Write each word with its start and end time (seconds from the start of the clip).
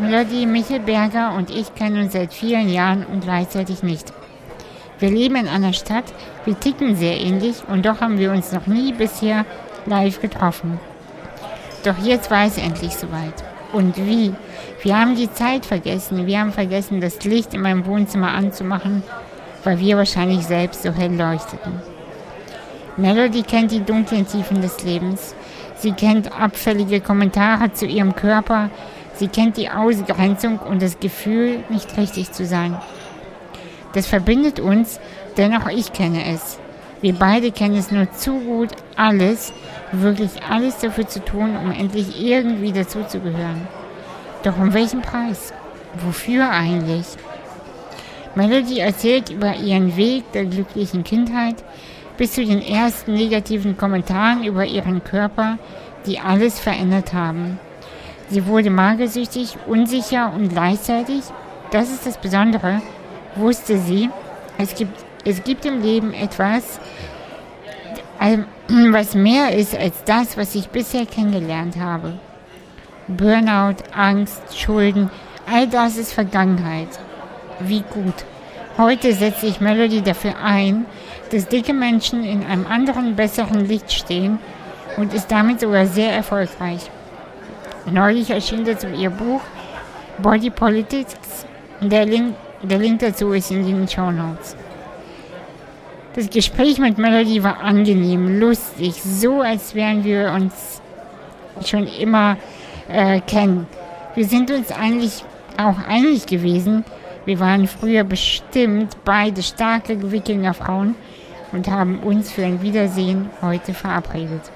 Melody 0.00 0.46
Michelberger 0.46 1.34
und 1.36 1.50
ich 1.50 1.74
kennen 1.74 2.02
uns 2.02 2.14
seit 2.14 2.32
vielen 2.32 2.72
Jahren 2.72 3.04
und 3.04 3.22
gleichzeitig 3.22 3.82
nicht. 3.82 4.12
Wir 4.98 5.10
leben 5.10 5.36
in 5.36 5.46
einer 5.46 5.74
Stadt, 5.74 6.04
wir 6.46 6.58
ticken 6.58 6.96
sehr 6.96 7.20
ähnlich 7.20 7.56
und 7.68 7.84
doch 7.84 8.00
haben 8.00 8.18
wir 8.18 8.32
uns 8.32 8.50
noch 8.52 8.66
nie 8.66 8.92
bisher 8.92 9.44
live 9.84 10.20
getroffen. 10.20 10.80
Doch 11.84 11.98
jetzt 11.98 12.30
war 12.30 12.46
es 12.46 12.56
endlich 12.56 12.94
soweit. 12.94 13.44
Und 13.72 13.96
wie? 13.98 14.32
Wir 14.82 14.98
haben 14.98 15.16
die 15.16 15.32
Zeit 15.32 15.66
vergessen. 15.66 16.26
Wir 16.26 16.40
haben 16.40 16.52
vergessen, 16.52 17.00
das 17.00 17.22
Licht 17.24 17.52
in 17.52 17.60
meinem 17.60 17.84
Wohnzimmer 17.84 18.32
anzumachen, 18.32 19.02
weil 19.64 19.78
wir 19.80 19.98
wahrscheinlich 19.98 20.46
selbst 20.46 20.82
so 20.82 20.92
hell 20.92 21.14
leuchteten. 21.14 21.80
Melody 22.96 23.42
kennt 23.42 23.70
die 23.70 23.84
dunklen 23.84 24.26
Tiefen 24.26 24.62
des 24.62 24.82
Lebens. 24.82 25.34
Sie 25.76 25.92
kennt 25.92 26.32
abfällige 26.38 27.00
Kommentare 27.00 27.72
zu 27.72 27.86
ihrem 27.86 28.14
Körper. 28.14 28.70
Sie 29.20 29.28
kennt 29.28 29.58
die 29.58 29.68
Ausgrenzung 29.68 30.58
und 30.60 30.80
das 30.80 30.98
Gefühl, 30.98 31.62
nicht 31.68 31.98
richtig 31.98 32.32
zu 32.32 32.46
sein. 32.46 32.78
Das 33.92 34.06
verbindet 34.06 34.60
uns, 34.60 34.98
denn 35.36 35.54
auch 35.54 35.68
ich 35.68 35.92
kenne 35.92 36.24
es. 36.32 36.58
Wir 37.02 37.12
beide 37.12 37.52
kennen 37.52 37.76
es 37.76 37.90
nur 37.90 38.10
zu 38.12 38.40
gut, 38.40 38.70
alles, 38.96 39.52
wirklich 39.92 40.30
alles 40.48 40.78
dafür 40.78 41.06
zu 41.06 41.22
tun, 41.22 41.54
um 41.54 41.70
endlich 41.70 42.18
irgendwie 42.18 42.72
dazuzugehören. 42.72 43.68
Doch 44.42 44.58
um 44.58 44.72
welchen 44.72 45.02
Preis? 45.02 45.52
Wofür 46.02 46.48
eigentlich? 46.48 47.04
Melody 48.34 48.78
erzählt 48.78 49.28
über 49.28 49.54
ihren 49.54 49.98
Weg 49.98 50.32
der 50.32 50.46
glücklichen 50.46 51.04
Kindheit 51.04 51.56
bis 52.16 52.32
zu 52.32 52.42
den 52.42 52.62
ersten 52.62 53.12
negativen 53.12 53.76
Kommentaren 53.76 54.44
über 54.44 54.64
ihren 54.64 55.04
Körper, 55.04 55.58
die 56.06 56.20
alles 56.20 56.58
verändert 56.58 57.12
haben. 57.12 57.58
Sie 58.30 58.46
wurde 58.46 58.70
magersüchtig, 58.70 59.56
unsicher 59.66 60.32
und 60.32 60.50
gleichzeitig, 60.50 61.24
das 61.72 61.90
ist 61.90 62.06
das 62.06 62.16
Besondere, 62.16 62.80
wusste 63.34 63.76
sie, 63.76 64.08
es 64.56 64.76
gibt, 64.76 65.04
es 65.24 65.42
gibt 65.42 65.64
im 65.64 65.82
Leben 65.82 66.14
etwas, 66.14 66.78
was 68.68 69.14
mehr 69.14 69.56
ist 69.56 69.76
als 69.76 70.04
das, 70.04 70.36
was 70.36 70.54
ich 70.54 70.68
bisher 70.68 71.06
kennengelernt 71.06 71.76
habe. 71.76 72.20
Burnout, 73.08 73.82
Angst, 73.92 74.56
Schulden, 74.56 75.10
all 75.50 75.66
das 75.66 75.96
ist 75.96 76.12
Vergangenheit. 76.12 77.00
Wie 77.58 77.82
gut. 77.92 78.14
Heute 78.78 79.12
setze 79.12 79.46
ich 79.46 79.60
Melody 79.60 80.02
dafür 80.02 80.34
ein, 80.40 80.86
dass 81.32 81.48
dicke 81.48 81.72
Menschen 81.72 82.22
in 82.22 82.44
einem 82.44 82.66
anderen, 82.66 83.16
besseren 83.16 83.66
Licht 83.66 83.92
stehen 83.92 84.38
und 84.96 85.12
ist 85.14 85.32
damit 85.32 85.60
sogar 85.60 85.86
sehr 85.86 86.12
erfolgreich. 86.12 86.90
Neulich 87.86 88.30
erschien 88.30 88.64
dazu 88.64 88.88
ihr 88.88 89.10
Buch 89.10 89.40
Body 90.18 90.50
Politics. 90.50 91.46
Der 91.80 92.04
Link 92.04 92.34
der 92.62 92.78
Link 92.78 93.00
dazu 93.00 93.32
ist 93.32 93.50
in 93.50 93.64
den 93.64 93.88
Show 93.88 94.10
Notes. 94.10 94.54
Das 96.14 96.28
Gespräch 96.28 96.78
mit 96.78 96.98
Melody 96.98 97.42
war 97.42 97.60
angenehm, 97.60 98.38
lustig, 98.38 98.94
so 99.02 99.40
als 99.40 99.74
wären 99.74 100.04
wir 100.04 100.32
uns 100.32 100.82
schon 101.64 101.86
immer 101.86 102.36
äh, 102.88 103.20
kennen. 103.20 103.66
Wir 104.14 104.26
sind 104.26 104.50
uns 104.50 104.72
eigentlich 104.72 105.24
auch 105.56 105.78
einig 105.88 106.26
gewesen. 106.26 106.84
Wir 107.24 107.40
waren 107.40 107.66
früher 107.66 108.04
bestimmt 108.04 108.96
beide 109.04 109.42
starke 109.42 110.10
Wikinger-Frauen 110.10 110.96
und 111.52 111.68
haben 111.68 112.00
uns 112.00 112.30
für 112.30 112.44
ein 112.44 112.60
Wiedersehen 112.60 113.30
heute 113.40 113.72
verabredet. 113.72 114.50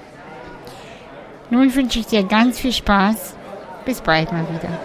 Nun 1.49 1.73
wünsche 1.75 1.99
ich 1.99 2.07
dir 2.07 2.23
ganz 2.23 2.59
viel 2.59 2.73
Spaß. 2.73 3.35
Bis 3.85 4.01
bald 4.01 4.31
mal 4.31 4.43
wieder. 4.49 4.79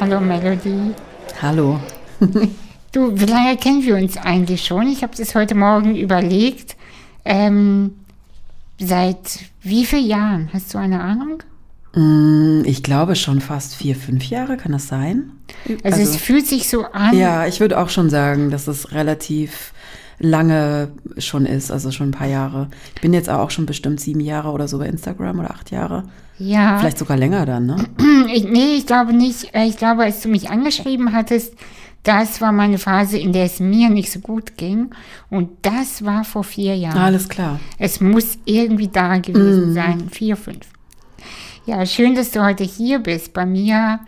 Hallo 0.00 0.20
Melody. 0.20 0.92
Hallo. 1.40 1.78
du, 2.92 3.20
wie 3.20 3.24
lange 3.24 3.56
kennen 3.56 3.84
wir 3.84 3.96
uns 3.96 4.16
eigentlich 4.16 4.64
schon? 4.64 4.88
Ich 4.88 5.02
habe 5.02 5.16
das 5.16 5.34
heute 5.34 5.54
Morgen 5.54 5.94
überlegt. 5.94 6.76
Ähm, 7.24 7.92
seit 8.78 9.38
wie 9.62 9.86
vielen 9.86 10.06
Jahren? 10.06 10.50
Hast 10.52 10.74
du 10.74 10.78
eine 10.78 11.00
Ahnung? 11.00 11.42
Mm, 11.94 12.62
ich 12.64 12.82
glaube 12.82 13.14
schon 13.14 13.40
fast 13.40 13.76
vier, 13.76 13.94
fünf 13.94 14.24
Jahre, 14.24 14.56
kann 14.56 14.72
das 14.72 14.88
sein? 14.88 15.30
Also, 15.68 15.84
also 15.84 16.02
es 16.02 16.16
fühlt 16.16 16.46
sich 16.48 16.68
so 16.68 16.84
an. 16.86 17.16
Ja, 17.16 17.46
ich 17.46 17.60
würde 17.60 17.78
auch 17.78 17.88
schon 17.88 18.10
sagen, 18.10 18.50
dass 18.50 18.66
es 18.66 18.90
relativ 18.92 19.72
lange 20.18 20.92
schon 21.18 21.46
ist, 21.46 21.70
also 21.70 21.90
schon 21.90 22.08
ein 22.08 22.12
paar 22.12 22.28
Jahre. 22.28 22.68
Ich 22.94 23.00
bin 23.00 23.12
jetzt 23.12 23.30
auch 23.30 23.50
schon 23.50 23.66
bestimmt 23.66 24.00
sieben 24.00 24.20
Jahre 24.20 24.50
oder 24.50 24.68
so 24.68 24.78
bei 24.78 24.86
Instagram 24.86 25.40
oder 25.40 25.50
acht 25.50 25.70
Jahre. 25.70 26.04
Ja. 26.38 26.78
Vielleicht 26.78 26.98
sogar 26.98 27.16
länger 27.16 27.46
dann, 27.46 27.66
ne? 27.66 27.76
Ich, 28.32 28.44
nee, 28.44 28.74
ich 28.76 28.86
glaube 28.86 29.12
nicht. 29.12 29.54
Äh, 29.54 29.66
ich 29.66 29.76
glaube, 29.76 30.02
als 30.04 30.22
du 30.22 30.28
mich 30.28 30.48
angeschrieben 30.50 31.12
hattest, 31.12 31.54
das 32.04 32.40
war 32.40 32.52
meine 32.52 32.78
Phase, 32.78 33.18
in 33.18 33.32
der 33.32 33.44
es 33.44 33.60
mir 33.60 33.90
nicht 33.90 34.10
so 34.10 34.20
gut 34.20 34.56
ging. 34.56 34.90
Und 35.30 35.50
das 35.62 36.04
war 36.04 36.24
vor 36.24 36.42
vier 36.42 36.76
Jahren. 36.76 36.98
Alles 36.98 37.28
klar. 37.28 37.60
Es 37.78 38.00
muss 38.00 38.38
irgendwie 38.44 38.88
da 38.88 39.18
gewesen 39.18 39.70
mm. 39.70 39.74
sein. 39.74 40.08
Vier, 40.10 40.36
fünf. 40.36 40.66
Ja, 41.66 41.86
schön, 41.86 42.14
dass 42.14 42.30
du 42.30 42.44
heute 42.44 42.64
hier 42.64 42.98
bist. 42.98 43.32
Bei 43.32 43.46
mir 43.46 44.00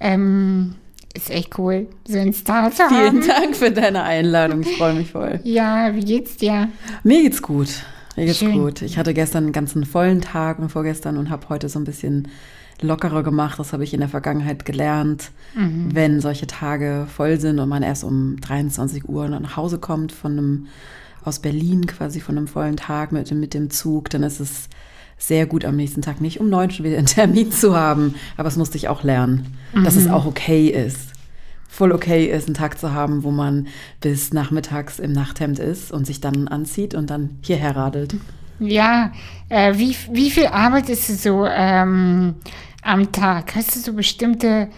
ähm, 0.00 0.76
ist 1.14 1.30
echt 1.30 1.58
cool, 1.58 1.88
so 2.06 2.18
ein 2.18 2.32
Star 2.32 2.70
zu 2.70 2.84
haben. 2.84 3.22
Vielen 3.22 3.26
Dank 3.26 3.56
für 3.56 3.70
deine 3.70 4.02
Einladung. 4.02 4.62
Ich 4.62 4.76
freue 4.76 4.94
mich 4.94 5.10
voll. 5.10 5.40
Ja, 5.44 5.94
wie 5.94 6.04
geht's 6.04 6.36
dir? 6.36 6.68
Mir 7.02 7.22
geht's 7.22 7.42
gut. 7.42 7.68
Mir 8.16 8.26
geht's 8.26 8.38
Schön. 8.38 8.52
gut. 8.52 8.82
Ich 8.82 8.98
hatte 8.98 9.14
gestern 9.14 9.44
einen 9.44 9.52
ganzen 9.52 9.84
vollen 9.84 10.20
Tag 10.20 10.58
und 10.58 10.68
vorgestern 10.68 11.16
und 11.16 11.30
habe 11.30 11.48
heute 11.48 11.68
so 11.68 11.78
ein 11.78 11.84
bisschen 11.84 12.28
lockerer 12.80 13.22
gemacht. 13.22 13.58
Das 13.58 13.72
habe 13.72 13.84
ich 13.84 13.92
in 13.92 14.00
der 14.00 14.08
Vergangenheit 14.08 14.64
gelernt. 14.64 15.30
Mhm. 15.54 15.94
Wenn 15.94 16.20
solche 16.20 16.46
Tage 16.46 17.06
voll 17.14 17.40
sind 17.40 17.58
und 17.58 17.68
man 17.68 17.82
erst 17.82 18.04
um 18.04 18.36
23 18.40 19.08
Uhr 19.08 19.28
nach 19.28 19.56
Hause 19.56 19.78
kommt 19.78 20.12
von 20.12 20.32
einem 20.32 20.66
aus 21.24 21.40
Berlin 21.40 21.86
quasi 21.86 22.20
von 22.20 22.36
einem 22.36 22.48
vollen 22.48 22.76
Tag 22.76 23.12
mit, 23.12 23.30
mit 23.32 23.52
dem 23.52 23.70
Zug, 23.70 24.08
dann 24.10 24.22
ist 24.22 24.40
es 24.40 24.68
sehr 25.20 25.46
gut 25.46 25.64
am 25.64 25.76
nächsten 25.76 26.02
Tag 26.02 26.20
nicht 26.20 26.40
um 26.40 26.48
neun 26.48 26.72
schon 26.72 26.84
wieder 26.84 26.98
einen 26.98 27.06
Termin 27.06 27.52
zu 27.52 27.76
haben. 27.76 28.16
Aber 28.36 28.44
das 28.44 28.56
musste 28.56 28.76
ich 28.76 28.88
auch 28.88 29.04
lernen, 29.04 29.54
mhm. 29.72 29.84
dass 29.84 29.94
es 29.94 30.06
mhm. 30.06 30.10
auch 30.10 30.26
okay 30.26 30.66
ist 30.68 31.10
voll 31.70 31.92
okay 31.92 32.26
ist, 32.26 32.46
einen 32.46 32.54
Tag 32.54 32.78
zu 32.78 32.92
haben, 32.92 33.22
wo 33.22 33.30
man 33.30 33.68
bis 34.00 34.34
nachmittags 34.34 34.98
im 34.98 35.12
Nachthemd 35.12 35.58
ist 35.60 35.92
und 35.92 36.04
sich 36.04 36.20
dann 36.20 36.48
anzieht 36.48 36.94
und 36.94 37.08
dann 37.08 37.38
hierher 37.42 37.76
radelt. 37.76 38.16
Ja, 38.58 39.12
äh, 39.48 39.78
wie, 39.78 39.96
wie 40.10 40.30
viel 40.30 40.48
arbeitest 40.48 41.08
du 41.08 41.14
so 41.14 41.46
ähm, 41.46 42.34
am 42.82 43.12
Tag? 43.12 43.54
Hast 43.54 43.74
du 43.74 43.80
so 43.80 43.92
bestimmte, 43.94 44.68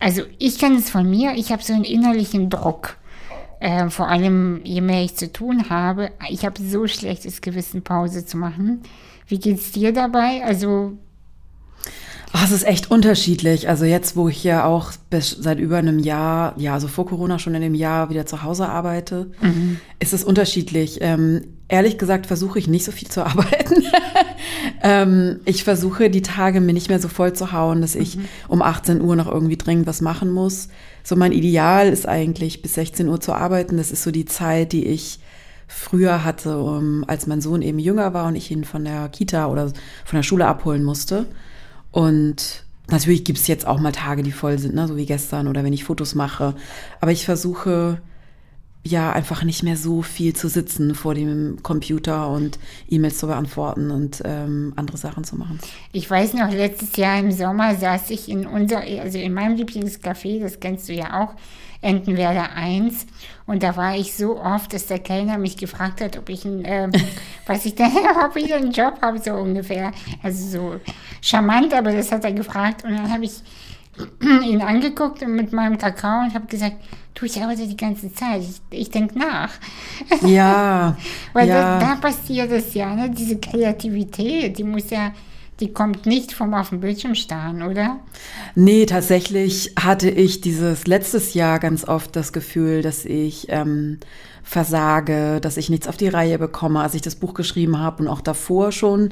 also 0.00 0.22
ich 0.38 0.58
kenne 0.58 0.76
es 0.76 0.90
von 0.90 1.08
mir, 1.08 1.34
ich 1.36 1.52
habe 1.52 1.62
so 1.62 1.72
einen 1.72 1.84
innerlichen 1.84 2.50
Druck. 2.50 2.96
Äh, 3.60 3.88
vor 3.88 4.08
allem, 4.08 4.60
je 4.64 4.80
mehr 4.80 5.04
ich 5.04 5.16
zu 5.16 5.32
tun 5.32 5.70
habe, 5.70 6.10
ich 6.28 6.44
habe 6.44 6.60
so 6.60 6.88
schlechtes 6.88 7.40
Gewissen, 7.40 7.82
Pause 7.82 8.26
zu 8.26 8.36
machen. 8.36 8.82
Wie 9.32 9.38
geht 9.38 9.60
es 9.60 9.72
dir 9.72 9.94
dabei? 9.94 10.44
Also 10.44 10.92
Oh, 12.34 12.38
es 12.44 12.50
ist 12.50 12.66
echt 12.66 12.90
unterschiedlich. 12.90 13.66
Also 13.66 13.86
jetzt, 13.86 14.14
wo 14.14 14.28
ich 14.28 14.44
ja 14.44 14.66
auch 14.66 14.92
bis 15.08 15.30
seit 15.30 15.58
über 15.58 15.78
einem 15.78 15.98
Jahr, 15.98 16.54
ja, 16.58 16.74
also 16.74 16.86
vor 16.86 17.06
Corona 17.06 17.38
schon 17.38 17.54
in 17.54 17.62
einem 17.62 17.74
Jahr 17.74 18.10
wieder 18.10 18.26
zu 18.26 18.42
Hause 18.42 18.68
arbeite, 18.68 19.30
mhm. 19.40 19.80
ist 20.00 20.12
es 20.12 20.22
unterschiedlich. 20.22 20.98
Ähm, 21.00 21.46
ehrlich 21.68 21.96
gesagt 21.96 22.26
versuche 22.26 22.58
ich 22.58 22.68
nicht 22.68 22.84
so 22.84 22.92
viel 22.92 23.08
zu 23.08 23.22
arbeiten. 23.26 23.84
ähm, 24.82 25.40
ich 25.46 25.64
versuche 25.64 26.10
die 26.10 26.22
Tage 26.22 26.60
mir 26.60 26.74
nicht 26.74 26.90
mehr 26.90 27.00
so 27.00 27.08
voll 27.08 27.32
zu 27.32 27.52
hauen, 27.52 27.80
dass 27.80 27.94
ich 27.94 28.16
mhm. 28.16 28.24
um 28.48 28.60
18 28.60 29.00
Uhr 29.00 29.16
noch 29.16 29.28
irgendwie 29.28 29.56
dringend 29.56 29.86
was 29.86 30.02
machen 30.02 30.30
muss. 30.30 30.68
So 31.04 31.16
mein 31.16 31.32
Ideal 31.32 31.88
ist 31.88 32.06
eigentlich 32.06 32.60
bis 32.60 32.74
16 32.74 33.08
Uhr 33.08 33.20
zu 33.20 33.32
arbeiten. 33.32 33.78
Das 33.78 33.92
ist 33.92 34.02
so 34.02 34.10
die 34.10 34.26
Zeit, 34.26 34.72
die 34.72 34.86
ich 34.86 35.20
früher 35.74 36.24
hatte, 36.24 36.58
um, 36.58 37.04
als 37.06 37.26
mein 37.26 37.40
Sohn 37.40 37.62
eben 37.62 37.78
jünger 37.78 38.14
war 38.14 38.26
und 38.26 38.36
ich 38.36 38.50
ihn 38.50 38.64
von 38.64 38.84
der 38.84 39.08
Kita 39.08 39.46
oder 39.46 39.68
von 40.04 40.16
der 40.16 40.22
Schule 40.22 40.46
abholen 40.46 40.84
musste. 40.84 41.26
Und 41.90 42.64
natürlich 42.88 43.24
gibt 43.24 43.38
es 43.38 43.46
jetzt 43.46 43.66
auch 43.66 43.80
mal 43.80 43.92
Tage, 43.92 44.22
die 44.22 44.32
voll 44.32 44.58
sind, 44.58 44.74
ne? 44.74 44.86
so 44.86 44.96
wie 44.96 45.06
gestern 45.06 45.48
oder 45.48 45.64
wenn 45.64 45.72
ich 45.72 45.84
Fotos 45.84 46.14
mache. 46.14 46.54
Aber 47.00 47.12
ich 47.12 47.24
versuche 47.24 48.00
ja 48.84 49.12
einfach 49.12 49.44
nicht 49.44 49.62
mehr 49.62 49.76
so 49.76 50.02
viel 50.02 50.34
zu 50.34 50.48
sitzen 50.48 50.94
vor 50.94 51.14
dem 51.14 51.62
Computer 51.62 52.28
und 52.28 52.58
E-Mails 52.88 53.18
zu 53.18 53.28
beantworten 53.28 53.90
und 53.90 54.22
ähm, 54.24 54.72
andere 54.76 54.96
Sachen 54.96 55.22
zu 55.22 55.36
machen. 55.36 55.60
Ich 55.92 56.10
weiß 56.10 56.34
noch, 56.34 56.50
letztes 56.50 56.96
Jahr 56.96 57.18
im 57.18 57.30
Sommer 57.30 57.76
saß 57.76 58.10
ich 58.10 58.28
in 58.28 58.46
unser, 58.46 58.80
also 58.80 59.18
in 59.18 59.34
meinem 59.34 59.56
Lieblingscafé, 59.56 60.40
das 60.40 60.58
kennst 60.58 60.88
du 60.88 60.94
ja 60.94 61.22
auch, 61.22 61.34
Entenwerder 61.80 62.54
1. 62.54 63.06
Und 63.46 63.62
da 63.62 63.76
war 63.76 63.96
ich 63.96 64.14
so 64.14 64.40
oft, 64.40 64.72
dass 64.72 64.86
der 64.86 65.00
Kellner 65.00 65.36
mich 65.36 65.56
gefragt 65.56 66.00
hat, 66.00 66.16
ob 66.16 66.28
ich 66.28 66.44
ein, 66.44 66.64
äh, 66.64 66.88
was 67.46 67.64
ich 67.66 67.74
denn, 67.74 67.90
ob 68.24 68.36
ich 68.36 68.54
einen 68.54 68.72
Job 68.72 68.98
habe, 69.02 69.18
so 69.18 69.32
ungefähr. 69.32 69.92
Also 70.22 70.46
so 70.46 70.80
charmant, 71.20 71.74
aber 71.74 71.92
das 71.92 72.10
hat 72.10 72.24
er 72.24 72.32
gefragt. 72.32 72.84
Und 72.84 72.92
dann 72.92 73.12
habe 73.12 73.24
ich 73.24 73.42
ihn 74.20 74.62
angeguckt 74.62 75.26
mit 75.26 75.52
meinem 75.52 75.76
Kakao 75.76 76.22
und 76.22 76.34
habe 76.34 76.46
gesagt, 76.46 76.76
tu 77.14 77.26
ich 77.26 77.40
arbeite 77.40 77.66
die 77.66 77.76
ganze 77.76 78.12
Zeit, 78.14 78.42
ich, 78.42 78.78
ich 78.78 78.90
denke 78.90 79.18
nach. 79.18 79.50
Ja. 80.26 80.96
Weil 81.32 81.48
ja. 81.48 81.78
Das, 81.78 81.88
da 81.88 81.96
passiert 81.96 82.50
es 82.50 82.74
ja, 82.74 82.94
ne? 82.94 83.10
diese 83.10 83.38
Kreativität, 83.38 84.58
die 84.58 84.64
muss 84.64 84.90
ja 84.90 85.12
die 85.60 85.72
kommt 85.72 86.06
nicht 86.06 86.32
vom 86.32 86.54
auf 86.54 86.70
dem 86.70 86.80
Bildschirm 86.80 87.14
starren, 87.14 87.62
oder? 87.62 88.00
Nee, 88.56 88.84
tatsächlich 88.84 89.72
hatte 89.78 90.10
ich 90.10 90.40
dieses 90.40 90.88
letztes 90.88 91.34
Jahr 91.34 91.60
ganz 91.60 91.86
oft 91.86 92.16
das 92.16 92.32
Gefühl, 92.32 92.82
dass 92.82 93.04
ich 93.04 93.46
ähm, 93.48 93.98
versage, 94.42 95.40
dass 95.40 95.56
ich 95.56 95.70
nichts 95.70 95.88
auf 95.88 95.96
die 95.96 96.08
Reihe 96.08 96.38
bekomme, 96.38 96.80
als 96.80 96.94
ich 96.94 97.02
das 97.02 97.14
Buch 97.14 97.34
geschrieben 97.34 97.78
habe 97.78 98.02
und 98.02 98.08
auch 98.08 98.20
davor 98.20 98.72
schon, 98.72 99.10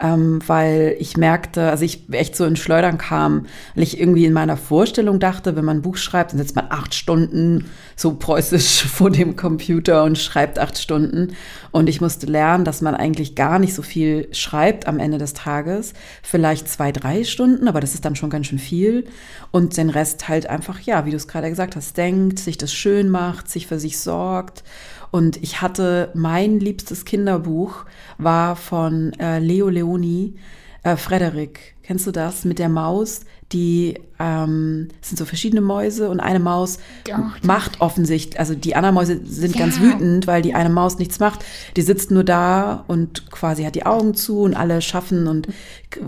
ähm, 0.00 0.40
weil 0.46 0.96
ich 0.98 1.16
merkte, 1.16 1.70
also 1.70 1.84
ich 1.84 2.08
echt 2.10 2.36
so 2.36 2.44
in 2.44 2.56
Schleudern 2.56 2.98
kam, 2.98 3.46
weil 3.74 3.84
ich 3.84 3.98
irgendwie 3.98 4.24
in 4.24 4.32
meiner 4.32 4.56
Vorstellung 4.56 5.20
dachte, 5.20 5.56
wenn 5.56 5.64
man 5.64 5.78
ein 5.78 5.82
Buch 5.82 5.96
schreibt, 5.96 6.32
dann 6.32 6.38
sitzt 6.38 6.56
man 6.56 6.66
acht 6.70 6.94
Stunden 6.94 7.66
so 7.96 8.14
preußisch 8.14 8.82
vor 8.92 9.10
dem 9.10 9.36
Computer 9.36 10.04
und 10.04 10.18
schreibt 10.18 10.58
acht 10.58 10.78
Stunden. 10.78 11.34
Und 11.70 11.88
ich 11.88 12.00
musste 12.00 12.26
lernen, 12.26 12.64
dass 12.64 12.82
man 12.82 12.94
eigentlich 12.94 13.34
gar 13.34 13.58
nicht 13.58 13.74
so 13.74 13.82
viel 13.82 14.28
schreibt 14.32 14.86
am 14.86 14.98
Ende 14.98 15.18
des 15.18 15.32
Tages. 15.32 15.94
Vielleicht 16.22 16.68
zwei, 16.68 16.92
drei 16.92 17.24
Stunden, 17.24 17.68
aber 17.68 17.80
das 17.80 17.94
ist 17.94 18.04
dann 18.04 18.16
schon 18.16 18.30
ganz 18.30 18.48
schön 18.48 18.58
viel. 18.58 19.06
Und 19.52 19.76
den 19.76 19.90
Rest 19.90 20.28
halt 20.28 20.46
einfach, 20.46 20.80
ja, 20.80 21.06
wie 21.06 21.10
du 21.10 21.16
es 21.16 21.28
gerade 21.28 21.48
gesagt 21.48 21.76
hast, 21.76 21.96
denkt, 21.96 22.38
sich 22.38 22.58
das 22.58 22.72
schön 22.72 23.08
macht, 23.08 23.48
sich 23.48 23.66
für 23.66 23.78
sich 23.78 23.98
sorgt. 23.98 24.64
Und 25.12 25.36
ich 25.42 25.60
hatte 25.60 26.10
mein 26.14 26.58
liebstes 26.58 27.04
Kinderbuch 27.04 27.84
war 28.16 28.56
von 28.56 29.12
äh, 29.20 29.38
Leo 29.38 29.68
Leoni, 29.68 30.36
äh, 30.82 30.96
Frederik. 30.96 31.74
Kennst 31.82 32.06
du 32.06 32.12
das 32.12 32.44
mit 32.44 32.58
der 32.58 32.68
Maus? 32.68 33.20
Die 33.52 33.98
ähm, 34.18 34.88
sind 35.00 35.18
so 35.18 35.24
verschiedene 35.24 35.60
Mäuse 35.60 36.08
und 36.08 36.20
eine 36.20 36.38
Maus 36.38 36.78
doch, 37.04 37.18
macht 37.42 37.80
offensichtlich, 37.80 38.38
also 38.38 38.54
die 38.54 38.76
anderen 38.76 38.94
Mäuse 38.94 39.20
sind 39.24 39.56
ja. 39.56 39.60
ganz 39.60 39.80
wütend, 39.80 40.26
weil 40.26 40.42
die 40.42 40.54
eine 40.54 40.70
Maus 40.70 40.98
nichts 40.98 41.18
macht. 41.18 41.44
Die 41.76 41.82
sitzt 41.82 42.10
nur 42.10 42.24
da 42.24 42.84
und 42.86 43.30
quasi 43.30 43.64
hat 43.64 43.74
die 43.74 43.84
Augen 43.84 44.14
zu 44.14 44.40
und 44.40 44.54
alle 44.54 44.80
schaffen 44.80 45.26
und 45.26 45.48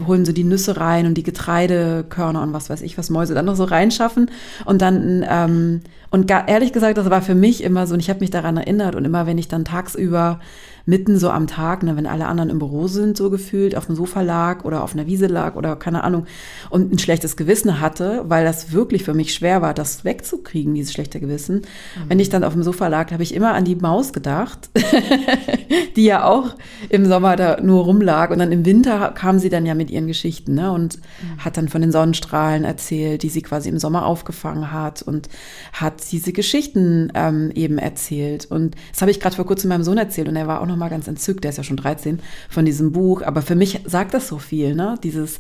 holen 0.06 0.24
so 0.24 0.32
die 0.32 0.44
Nüsse 0.44 0.76
rein 0.76 1.06
und 1.06 1.14
die 1.14 1.22
Getreidekörner 1.22 2.42
und 2.42 2.52
was 2.52 2.70
weiß 2.70 2.80
ich, 2.82 2.96
was 2.96 3.10
Mäuse 3.10 3.34
dann 3.34 3.44
noch 3.44 3.56
so 3.56 3.64
reinschaffen. 3.64 4.30
Und 4.64 4.80
dann, 4.80 5.24
ähm, 5.28 5.80
und 6.10 6.30
ehrlich 6.30 6.72
gesagt, 6.72 6.96
das 6.96 7.10
war 7.10 7.20
für 7.20 7.34
mich 7.34 7.62
immer 7.62 7.86
so, 7.86 7.94
und 7.94 8.00
ich 8.00 8.10
habe 8.10 8.20
mich 8.20 8.30
daran 8.30 8.56
erinnert 8.56 8.94
und 8.94 9.04
immer, 9.04 9.26
wenn 9.26 9.38
ich 9.38 9.48
dann 9.48 9.64
tagsüber 9.64 10.40
mitten 10.86 11.18
so 11.18 11.30
am 11.30 11.46
Tag, 11.46 11.82
ne, 11.82 11.96
wenn 11.96 12.06
alle 12.06 12.26
anderen 12.26 12.50
im 12.50 12.58
Büro 12.58 12.88
sind, 12.88 13.16
so 13.16 13.30
gefühlt, 13.30 13.76
auf 13.76 13.86
dem 13.86 13.94
Sofa 13.94 14.20
lag 14.20 14.64
oder 14.64 14.82
auf 14.82 14.94
einer 14.94 15.06
Wiese 15.06 15.26
lag 15.26 15.56
oder 15.56 15.76
keine 15.76 16.04
Ahnung 16.04 16.26
und 16.70 16.92
ein 16.92 16.98
schlechtes 16.98 17.36
Gewissen 17.36 17.80
hatte, 17.80 18.24
weil 18.28 18.44
das 18.44 18.72
wirklich 18.72 19.04
für 19.04 19.14
mich 19.14 19.32
schwer 19.32 19.62
war, 19.62 19.72
das 19.72 20.04
wegzukriegen, 20.04 20.74
dieses 20.74 20.92
schlechte 20.92 21.20
Gewissen. 21.20 21.56
Mhm. 21.56 22.08
Wenn 22.08 22.20
ich 22.20 22.28
dann 22.28 22.44
auf 22.44 22.52
dem 22.52 22.62
Sofa 22.62 22.88
lag, 22.88 23.12
habe 23.12 23.22
ich 23.22 23.34
immer 23.34 23.54
an 23.54 23.64
die 23.64 23.76
Maus 23.76 24.12
gedacht, 24.12 24.68
die 25.96 26.04
ja 26.04 26.24
auch 26.24 26.54
im 26.90 27.06
Sommer 27.06 27.36
da 27.36 27.60
nur 27.62 27.84
rumlag 27.84 28.30
und 28.30 28.38
dann 28.38 28.52
im 28.52 28.66
Winter 28.66 29.12
kam 29.14 29.38
sie 29.38 29.48
dann 29.48 29.64
ja 29.64 29.74
mit 29.74 29.90
ihren 29.90 30.06
Geschichten 30.06 30.54
ne, 30.54 30.70
und 30.70 30.98
mhm. 30.98 31.44
hat 31.44 31.56
dann 31.56 31.68
von 31.68 31.80
den 31.80 31.92
Sonnenstrahlen 31.92 32.64
erzählt, 32.64 33.22
die 33.22 33.30
sie 33.30 33.42
quasi 33.42 33.68
im 33.70 33.78
Sommer 33.78 34.04
aufgefangen 34.04 34.72
hat 34.72 35.02
und 35.02 35.28
hat 35.72 36.12
diese 36.12 36.32
Geschichten 36.32 37.10
ähm, 37.14 37.50
eben 37.54 37.78
erzählt. 37.78 38.46
Und 38.50 38.76
das 38.92 39.00
habe 39.00 39.10
ich 39.10 39.20
gerade 39.20 39.36
vor 39.36 39.46
kurzem 39.46 39.70
meinem 39.70 39.82
Sohn 39.82 39.98
erzählt 39.98 40.28
und 40.28 40.36
er 40.36 40.46
war 40.46 40.60
auch 40.60 40.66
noch 40.66 40.73
nochmal 40.74 40.90
ganz 40.90 41.08
entzückt, 41.08 41.44
der 41.44 41.50
ist 41.50 41.56
ja 41.56 41.64
schon 41.64 41.76
13, 41.76 42.20
von 42.48 42.64
diesem 42.64 42.92
Buch. 42.92 43.22
Aber 43.22 43.42
für 43.42 43.54
mich 43.54 43.80
sagt 43.84 44.14
das 44.14 44.28
so 44.28 44.38
viel, 44.38 44.74
ne? 44.74 44.96
Dieses, 45.02 45.38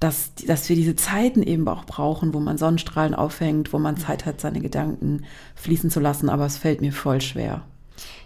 dass, 0.00 0.34
dass 0.46 0.68
wir 0.68 0.76
diese 0.76 0.94
Zeiten 0.94 1.42
eben 1.42 1.66
auch 1.66 1.84
brauchen, 1.84 2.32
wo 2.34 2.40
man 2.40 2.58
Sonnenstrahlen 2.58 3.14
aufhängt, 3.14 3.72
wo 3.72 3.78
man 3.78 3.96
Zeit 3.96 4.26
hat, 4.26 4.40
seine 4.40 4.60
Gedanken 4.60 5.24
fließen 5.56 5.90
zu 5.90 6.00
lassen. 6.00 6.28
Aber 6.28 6.46
es 6.46 6.58
fällt 6.58 6.80
mir 6.80 6.92
voll 6.92 7.20
schwer. 7.20 7.62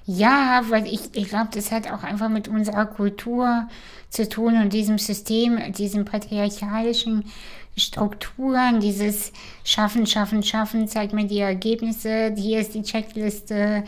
Ja, 0.04 0.62
weil 0.68 0.86
ich, 0.86 1.14
ich 1.14 1.28
glaube, 1.28 1.50
das 1.54 1.70
hat 1.70 1.90
auch 1.90 2.02
einfach 2.02 2.28
mit 2.28 2.48
unserer 2.48 2.86
Kultur 2.86 3.68
zu 4.10 4.28
tun 4.28 4.60
und 4.60 4.72
diesem 4.72 4.98
System, 4.98 5.58
diesen 5.72 6.04
patriarchalischen 6.04 7.24
Strukturen, 7.76 8.80
dieses 8.80 9.32
Schaffen, 9.64 10.06
Schaffen, 10.06 10.42
Schaffen, 10.42 10.88
zeig 10.88 11.12
mir 11.12 11.26
die 11.26 11.38
Ergebnisse, 11.38 12.34
hier 12.36 12.60
ist 12.60 12.74
die 12.74 12.82
Checkliste, 12.82 13.84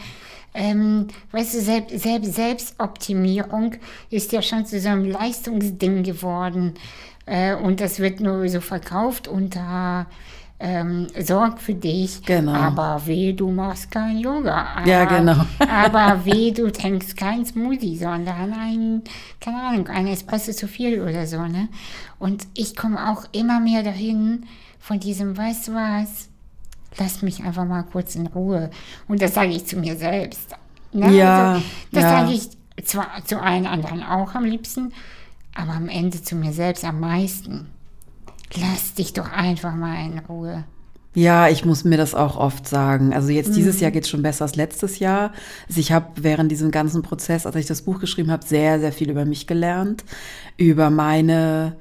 ähm, 0.54 1.08
weißt 1.32 1.54
du, 1.54 1.60
Selbst, 1.60 1.98
Selbst, 2.00 2.34
Selbstoptimierung 2.34 3.74
ist 4.10 4.32
ja 4.32 4.40
schon 4.40 4.64
zu 4.64 4.80
so 4.80 4.88
einem 4.88 5.04
Leistungsding 5.10 6.04
geworden. 6.04 6.74
Äh, 7.26 7.54
und 7.56 7.80
das 7.80 7.98
wird 7.98 8.20
nur 8.20 8.48
so 8.48 8.60
verkauft 8.60 9.28
unter 9.28 10.06
ähm, 10.60 11.08
sorg 11.18 11.60
für 11.60 11.74
dich, 11.74 12.22
genau. 12.22 12.52
aber 12.52 13.02
weh, 13.06 13.32
du 13.32 13.50
machst 13.50 13.90
kein 13.90 14.18
Yoga. 14.18 14.76
Aber, 14.76 14.88
ja, 14.88 15.04
genau. 15.04 15.44
aber 15.58 16.24
weh, 16.24 16.52
du 16.52 16.70
trinkst 16.70 17.16
kein 17.16 17.44
Smoothie, 17.44 17.98
sondern 17.98 18.52
ein, 18.52 19.02
keine 19.40 19.62
Ahnung, 19.62 19.88
ein 19.88 20.06
Espresso 20.06 20.52
zu 20.52 20.68
viel 20.68 21.02
oder 21.02 21.26
so, 21.26 21.42
ne? 21.42 21.68
Und 22.18 22.46
ich 22.54 22.76
komme 22.76 23.10
auch 23.10 23.24
immer 23.32 23.60
mehr 23.60 23.82
dahin 23.82 24.46
von 24.78 25.00
diesem, 25.00 25.36
weißt 25.36 25.68
du 25.68 25.74
was, 25.74 26.30
lass 26.98 27.22
mich 27.22 27.42
einfach 27.42 27.64
mal 27.64 27.82
kurz 27.82 28.14
in 28.14 28.26
Ruhe. 28.26 28.70
Und 29.08 29.22
das 29.22 29.34
sage 29.34 29.50
ich 29.50 29.66
zu 29.66 29.76
mir 29.76 29.96
selbst. 29.96 30.54
Ne? 30.92 31.16
Ja. 31.16 31.54
Also, 31.54 31.66
das 31.92 32.02
ja. 32.02 32.10
sage 32.10 32.32
ich 32.32 32.86
zwar 32.86 33.24
zu 33.24 33.40
allen 33.40 33.66
anderen 33.66 34.02
auch 34.02 34.34
am 34.34 34.44
liebsten, 34.44 34.92
aber 35.54 35.72
am 35.72 35.88
Ende 35.88 36.22
zu 36.22 36.36
mir 36.36 36.52
selbst 36.52 36.84
am 36.84 37.00
meisten. 37.00 37.68
Lass 38.56 38.94
dich 38.94 39.12
doch 39.12 39.30
einfach 39.30 39.74
mal 39.74 40.04
in 40.04 40.18
Ruhe. 40.20 40.64
Ja, 41.14 41.48
ich 41.48 41.64
muss 41.64 41.84
mir 41.84 41.96
das 41.96 42.14
auch 42.14 42.36
oft 42.36 42.66
sagen. 42.68 43.14
Also 43.14 43.28
jetzt 43.28 43.54
dieses 43.54 43.76
mhm. 43.76 43.82
Jahr 43.82 43.90
geht 43.92 44.02
es 44.02 44.10
schon 44.10 44.22
besser 44.22 44.44
als 44.44 44.56
letztes 44.56 44.98
Jahr. 44.98 45.32
Also 45.68 45.80
ich 45.80 45.92
habe 45.92 46.08
während 46.16 46.50
diesem 46.50 46.72
ganzen 46.72 47.02
Prozess, 47.02 47.46
als 47.46 47.54
ich 47.54 47.66
das 47.66 47.82
Buch 47.82 48.00
geschrieben 48.00 48.32
habe, 48.32 48.44
sehr, 48.44 48.80
sehr 48.80 48.92
viel 48.92 49.10
über 49.10 49.24
mich 49.24 49.46
gelernt, 49.46 50.04
über 50.56 50.90
meine 50.90 51.76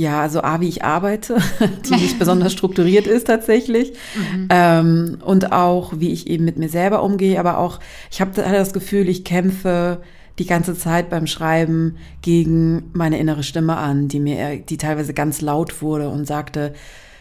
ja, 0.00 0.20
also 0.20 0.42
A, 0.42 0.60
wie 0.60 0.68
ich 0.68 0.84
arbeite, 0.84 1.38
die 1.86 1.94
nicht 1.94 2.18
besonders 2.18 2.52
strukturiert 2.52 3.06
ist 3.06 3.26
tatsächlich. 3.26 3.92
Mhm. 4.14 4.48
Ähm, 4.50 5.18
und 5.24 5.52
auch, 5.52 5.92
wie 5.96 6.12
ich 6.12 6.26
eben 6.26 6.44
mit 6.44 6.58
mir 6.58 6.68
selber 6.68 7.02
umgehe, 7.02 7.38
aber 7.38 7.58
auch, 7.58 7.80
ich 8.10 8.20
habe 8.20 8.32
das 8.34 8.72
Gefühl, 8.72 9.08
ich 9.08 9.24
kämpfe 9.24 10.00
die 10.38 10.46
ganze 10.46 10.74
Zeit 10.74 11.10
beim 11.10 11.26
Schreiben 11.26 11.96
gegen 12.22 12.90
meine 12.94 13.18
innere 13.18 13.42
Stimme 13.42 13.76
an, 13.76 14.08
die 14.08 14.20
mir, 14.20 14.56
die 14.58 14.78
teilweise 14.78 15.12
ganz 15.12 15.42
laut 15.42 15.82
wurde 15.82 16.08
und 16.08 16.26
sagte, 16.26 16.72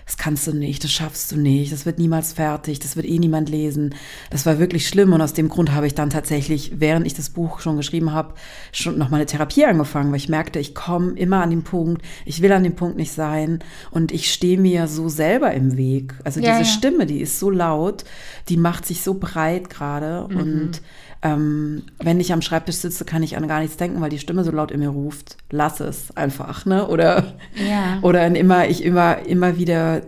das 0.10 0.18
kannst 0.18 0.48
du 0.48 0.54
nicht, 0.54 0.84
das 0.84 0.92
schaffst 0.92 1.32
du 1.32 1.38
nicht, 1.38 1.72
das 1.72 1.86
wird 1.86 2.00
niemals 2.00 2.34
fertig, 2.34 2.80
das 2.80 2.96
wird 2.96 3.06
eh 3.06 3.20
niemand 3.20 3.48
lesen. 3.48 3.94
Das 4.32 4.44
war 4.48 4.58
wirklich 4.58 4.88
schlimm 4.88 5.14
und 5.14 5.22
aus 5.22 5.34
dem 5.34 5.50
Grund 5.50 5.72
habe 5.72 5.86
ich 5.86 5.94
dann 5.94 6.10
tatsächlich, 6.10 6.72
während 6.80 7.06
ich 7.06 7.14
das 7.14 7.30
Buch 7.30 7.60
schon 7.60 7.78
geschrieben 7.78 8.12
habe, 8.12 8.34
schon 8.72 8.98
noch 8.98 9.12
mal 9.12 9.18
eine 9.18 9.28
Therapie 9.28 9.66
angefangen, 9.66 10.10
weil 10.10 10.18
ich 10.18 10.28
merkte, 10.28 10.58
ich 10.58 10.74
komme 10.74 11.12
immer 11.12 11.44
an 11.44 11.52
den 11.52 11.62
Punkt, 11.62 12.02
ich 12.26 12.42
will 12.42 12.52
an 12.52 12.64
dem 12.64 12.76
Punkt 12.76 12.98
nicht 12.98 13.12
sein 13.12 13.60
und 13.92 14.12
ich 14.12 14.34
stehe 14.34 14.58
mir 14.58 14.88
so 14.88 15.10
selber 15.10 15.54
im 15.54 15.78
Weg. 15.78 16.16
Also 16.24 16.40
ja, 16.40 16.58
diese 16.58 16.68
ja. 16.68 16.76
Stimme, 16.76 17.06
die 17.06 17.22
ist 17.22 17.38
so 17.38 17.52
laut, 17.52 18.04
die 18.48 18.58
macht 18.58 18.88
sich 18.88 19.04
so 19.04 19.14
breit 19.14 19.70
gerade 19.70 20.28
mhm. 20.28 20.40
und 20.40 20.82
ähm, 21.22 21.84
wenn 22.00 22.20
ich 22.20 22.32
am 22.32 22.42
Schreibtisch 22.42 22.78
sitze, 22.78 23.04
kann 23.04 23.24
ich 23.24 23.36
an 23.36 23.48
gar 23.48 23.60
nichts 23.60 23.78
denken, 23.78 24.00
weil 24.02 24.10
die 24.10 24.20
Stimme 24.20 24.44
so 24.44 24.52
laut 24.52 24.72
in 24.72 24.80
mir 24.80 24.90
ruft. 24.90 25.38
Lass 25.52 25.80
es 25.80 26.16
einfach, 26.16 26.66
ne? 26.66 26.88
Oder, 26.88 27.34
ja. 27.56 28.00
oder 28.02 28.26
immer, 28.28 28.68
ich 28.68 28.84
immer, 28.84 29.20
immer 29.26 29.58
wieder 29.58 30.02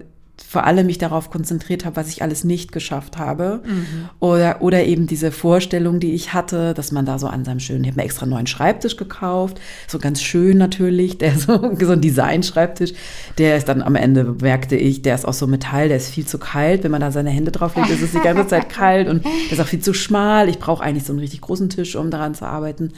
vor 0.51 0.65
allem 0.65 0.85
mich 0.85 0.97
darauf 0.97 1.29
konzentriert 1.29 1.85
habe, 1.85 1.95
was 1.95 2.09
ich 2.09 2.23
alles 2.23 2.43
nicht 2.43 2.73
geschafft 2.73 3.17
habe. 3.17 3.61
Mhm. 3.65 4.09
Oder, 4.19 4.61
oder 4.61 4.83
eben 4.83 5.07
diese 5.07 5.31
Vorstellung, 5.31 6.01
die 6.01 6.11
ich 6.11 6.33
hatte, 6.33 6.73
dass 6.73 6.91
man 6.91 7.05
da 7.05 7.19
so 7.19 7.27
an 7.27 7.45
seinem 7.45 7.61
schönen, 7.61 7.85
ich 7.85 7.91
habe 7.91 8.01
mir 8.01 8.03
extra 8.03 8.23
einen 8.23 8.33
neuen 8.33 8.47
Schreibtisch 8.47 8.97
gekauft, 8.97 9.61
so 9.87 9.97
ganz 9.97 10.21
schön 10.21 10.57
natürlich, 10.57 11.17
der 11.17 11.35
so, 11.39 11.73
so 11.79 11.93
ein 11.93 12.01
Design-Schreibtisch, 12.01 12.91
der 13.37 13.55
ist 13.55 13.69
dann 13.69 13.81
am 13.81 13.95
Ende, 13.95 14.25
merkte 14.41 14.75
ich, 14.75 15.01
der 15.01 15.15
ist 15.15 15.25
auch 15.25 15.31
so 15.31 15.47
Metall, 15.47 15.87
der 15.87 15.95
ist 15.95 16.09
viel 16.09 16.25
zu 16.25 16.37
kalt. 16.37 16.83
Wenn 16.83 16.91
man 16.91 16.99
da 16.99 17.11
seine 17.11 17.29
Hände 17.29 17.53
drauf 17.53 17.77
legt, 17.77 17.89
ist 17.89 18.01
es 18.01 18.11
die 18.11 18.19
ganze 18.19 18.45
Zeit 18.45 18.67
kalt 18.69 19.07
und 19.07 19.23
der 19.23 19.53
ist 19.53 19.61
auch 19.61 19.67
viel 19.67 19.79
zu 19.79 19.93
schmal. 19.93 20.49
Ich 20.49 20.59
brauche 20.59 20.83
eigentlich 20.83 21.05
so 21.05 21.13
einen 21.13 21.21
richtig 21.21 21.39
großen 21.39 21.69
Tisch, 21.69 21.95
um 21.95 22.11
daran 22.11 22.35
zu 22.35 22.45
arbeiten. 22.45 22.91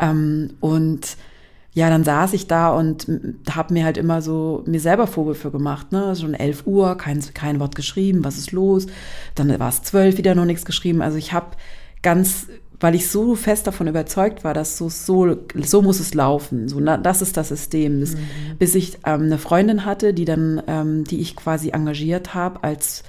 Ähm, 0.00 0.54
und 0.60 1.18
ja, 1.74 1.90
dann 1.90 2.04
saß 2.04 2.32
ich 2.34 2.46
da 2.46 2.70
und 2.70 3.08
habe 3.50 3.74
mir 3.74 3.84
halt 3.84 3.98
immer 3.98 4.22
so 4.22 4.62
mir 4.64 4.78
selber 4.78 5.08
Vorwürfe 5.08 5.50
gemacht, 5.50 5.90
ne? 5.90 6.14
Schon 6.14 6.34
elf 6.34 6.66
Uhr, 6.66 6.96
kein, 6.96 7.20
kein 7.34 7.58
Wort 7.58 7.74
geschrieben, 7.74 8.24
was 8.24 8.38
ist 8.38 8.52
los? 8.52 8.86
Dann 9.34 9.58
war 9.58 9.68
es 9.68 9.82
zwölf, 9.82 10.16
wieder 10.16 10.36
noch 10.36 10.44
nichts 10.44 10.64
geschrieben. 10.64 11.02
Also 11.02 11.18
ich 11.18 11.32
habe 11.32 11.48
ganz, 12.00 12.46
weil 12.78 12.94
ich 12.94 13.10
so 13.10 13.34
fest 13.34 13.66
davon 13.66 13.88
überzeugt 13.88 14.44
war, 14.44 14.54
dass 14.54 14.78
so, 14.78 14.88
so, 14.88 15.36
so 15.62 15.82
muss 15.82 15.98
es 15.98 16.14
laufen. 16.14 16.68
So, 16.68 16.78
na, 16.78 16.96
das 16.96 17.22
ist 17.22 17.36
das 17.36 17.48
System. 17.48 17.98
Das, 17.98 18.12
mhm. 18.12 18.56
Bis 18.60 18.76
ich 18.76 18.98
ähm, 19.04 19.22
eine 19.22 19.38
Freundin 19.38 19.84
hatte, 19.84 20.14
die 20.14 20.24
dann, 20.24 20.62
ähm, 20.68 21.02
die 21.02 21.20
ich 21.20 21.34
quasi 21.34 21.70
engagiert 21.70 22.34
habe 22.34 22.62
als 22.62 23.02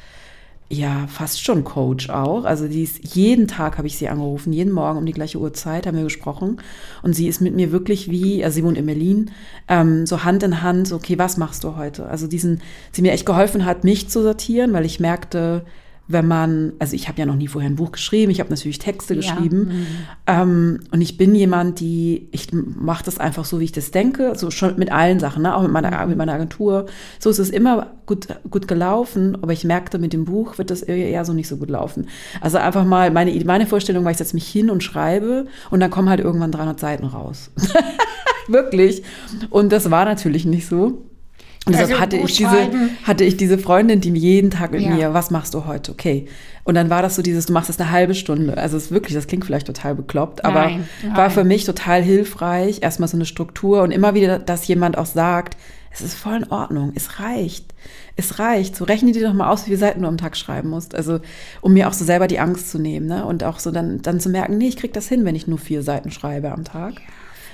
ja, 0.69 1.05
fast 1.07 1.43
schon 1.43 1.63
Coach 1.63 2.09
auch. 2.09 2.43
Also 2.43 2.67
die 2.67 2.83
ist, 2.83 3.15
jeden 3.15 3.47
Tag 3.47 3.77
habe 3.77 3.87
ich 3.87 3.97
sie 3.97 4.09
angerufen, 4.09 4.51
jeden 4.51 4.73
Morgen 4.73 4.97
um 4.97 5.05
die 5.05 5.11
gleiche 5.11 5.37
Uhrzeit 5.37 5.85
haben 5.85 5.97
wir 5.97 6.03
gesprochen. 6.03 6.57
Und 7.03 7.13
sie 7.13 7.27
ist 7.27 7.39
mit 7.39 7.55
mir 7.55 7.71
wirklich 7.71 8.09
wie, 8.09 8.43
also 8.43 8.55
sie 8.55 8.63
wohnt 8.63 8.77
in 8.77 8.85
Berlin, 8.87 9.31
ähm, 9.67 10.05
so 10.07 10.23
Hand 10.23 10.41
in 10.41 10.63
Hand, 10.63 10.87
so, 10.87 10.95
okay, 10.95 11.19
was 11.19 11.37
machst 11.37 11.63
du 11.63 11.75
heute? 11.75 12.07
Also 12.07 12.25
diesen, 12.27 12.61
sie 12.91 13.03
mir 13.03 13.11
echt 13.11 13.27
geholfen 13.27 13.65
hat, 13.65 13.83
mich 13.83 14.09
zu 14.09 14.23
sortieren, 14.23 14.73
weil 14.73 14.85
ich 14.85 14.99
merkte, 14.99 15.65
wenn 16.07 16.27
man, 16.27 16.73
also 16.79 16.95
ich 16.95 17.07
habe 17.07 17.19
ja 17.19 17.25
noch 17.25 17.35
nie 17.35 17.47
vorher 17.47 17.69
ein 17.69 17.77
Buch 17.77 17.91
geschrieben, 17.91 18.31
ich 18.31 18.39
habe 18.39 18.49
natürlich 18.49 18.77
Texte 18.77 19.15
ja. 19.15 19.21
geschrieben 19.21 19.59
mhm. 19.59 19.87
ähm, 20.27 20.79
und 20.91 21.01
ich 21.01 21.17
bin 21.17 21.33
jemand, 21.33 21.79
die, 21.79 22.27
ich 22.31 22.49
mache 22.53 23.03
das 23.03 23.19
einfach 23.19 23.45
so, 23.45 23.59
wie 23.59 23.63
ich 23.63 23.71
das 23.71 23.91
denke, 23.91 24.33
so 24.35 24.51
schon 24.51 24.77
mit 24.77 24.91
allen 24.91 25.19
Sachen, 25.19 25.43
ne? 25.43 25.55
auch 25.55 25.63
mit 25.63 25.71
meiner, 25.71 26.03
mhm. 26.03 26.09
mit 26.09 26.17
meiner 26.17 26.33
Agentur. 26.33 26.85
So 27.19 27.29
ist 27.29 27.39
es 27.39 27.49
immer 27.49 27.93
gut, 28.05 28.27
gut 28.49 28.67
gelaufen, 28.67 29.37
aber 29.41 29.53
ich 29.53 29.63
merkte, 29.63 29.97
mit 29.97 30.13
dem 30.13 30.25
Buch 30.25 30.57
wird 30.57 30.69
das 30.69 30.83
eher 30.83 31.25
so 31.25 31.33
nicht 31.33 31.47
so 31.47 31.57
gut 31.57 31.69
laufen. 31.69 32.07
Also 32.41 32.57
einfach 32.57 32.85
mal, 32.85 33.09
meine, 33.09 33.31
meine 33.45 33.65
Vorstellung 33.65 34.03
war, 34.03 34.11
ich 34.11 34.17
setze 34.17 34.35
mich 34.35 34.47
hin 34.47 34.69
und 34.69 34.83
schreibe 34.83 35.47
und 35.71 35.79
dann 35.79 35.89
kommen 35.89 36.09
halt 36.09 36.19
irgendwann 36.19 36.51
300 36.51 36.79
Seiten 36.79 37.05
raus. 37.05 37.51
Wirklich. 38.47 39.01
Und 39.49 39.71
das 39.71 39.89
war 39.89 40.05
natürlich 40.05 40.45
nicht 40.45 40.67
so. 40.67 41.03
Und 41.65 41.73
deshalb 41.73 41.91
also 41.91 42.01
hatte 42.01 42.17
ich 42.17 42.35
diese, 42.35 42.69
hatte 43.03 43.23
ich 43.23 43.37
diese 43.37 43.57
Freundin, 43.57 43.99
die 43.99 44.11
jeden 44.11 44.51
Tag 44.51 44.71
mit 44.71 44.81
ja. 44.81 44.91
mir, 44.91 45.13
was 45.13 45.31
machst 45.31 45.55
du 45.55 45.65
heute? 45.65 45.91
Okay. 45.91 46.27
Und 46.63 46.75
dann 46.75 46.89
war 46.89 47.01
das 47.01 47.15
so 47.15 47.21
dieses, 47.21 47.47
du 47.47 47.53
machst 47.53 47.69
es 47.69 47.79
eine 47.79 47.91
halbe 47.91 48.13
Stunde. 48.13 48.57
Also 48.57 48.77
es 48.77 48.85
ist 48.85 48.91
wirklich, 48.91 49.15
das 49.15 49.27
klingt 49.27 49.45
vielleicht 49.45 49.67
total 49.67 49.95
bekloppt, 49.95 50.45
aber 50.45 50.65
nein, 50.65 50.87
nein. 51.03 51.17
war 51.17 51.29
für 51.29 51.43
mich 51.43 51.63
total 51.63 52.03
hilfreich. 52.03 52.79
Erstmal 52.81 53.09
so 53.09 53.17
eine 53.17 53.25
Struktur 53.25 53.81
und 53.81 53.91
immer 53.91 54.13
wieder, 54.13 54.37
dass 54.37 54.67
jemand 54.67 54.97
auch 54.97 55.07
sagt, 55.07 55.57
es 55.91 56.01
ist 56.01 56.15
voll 56.15 56.35
in 56.35 56.51
Ordnung, 56.51 56.91
es 56.93 57.19
reicht. 57.19 57.73
Es 58.15 58.37
reicht. 58.37 58.75
So 58.75 58.85
rechne 58.85 59.11
dir 59.11 59.25
doch 59.27 59.33
mal 59.33 59.49
aus, 59.49 59.61
wie 59.61 59.67
viele 59.67 59.77
Seiten 59.77 60.01
du 60.01 60.07
am 60.07 60.17
Tag 60.17 60.37
schreiben 60.37 60.69
musst. 60.69 60.93
Also, 60.93 61.19
um 61.61 61.73
mir 61.73 61.87
auch 61.87 61.93
so 61.93 62.05
selber 62.05 62.27
die 62.27 62.39
Angst 62.39 62.69
zu 62.69 62.79
nehmen, 62.79 63.07
ne? 63.07 63.25
Und 63.25 63.43
auch 63.43 63.59
so 63.59 63.71
dann, 63.71 64.01
dann 64.01 64.19
zu 64.19 64.29
merken, 64.29 64.57
nee, 64.57 64.67
ich 64.67 64.77
krieg 64.77 64.93
das 64.93 65.07
hin, 65.07 65.25
wenn 65.25 65.35
ich 65.35 65.47
nur 65.47 65.57
vier 65.57 65.83
Seiten 65.83 66.11
schreibe 66.11 66.51
am 66.51 66.63
Tag. 66.63 66.95
Ja. 66.95 66.99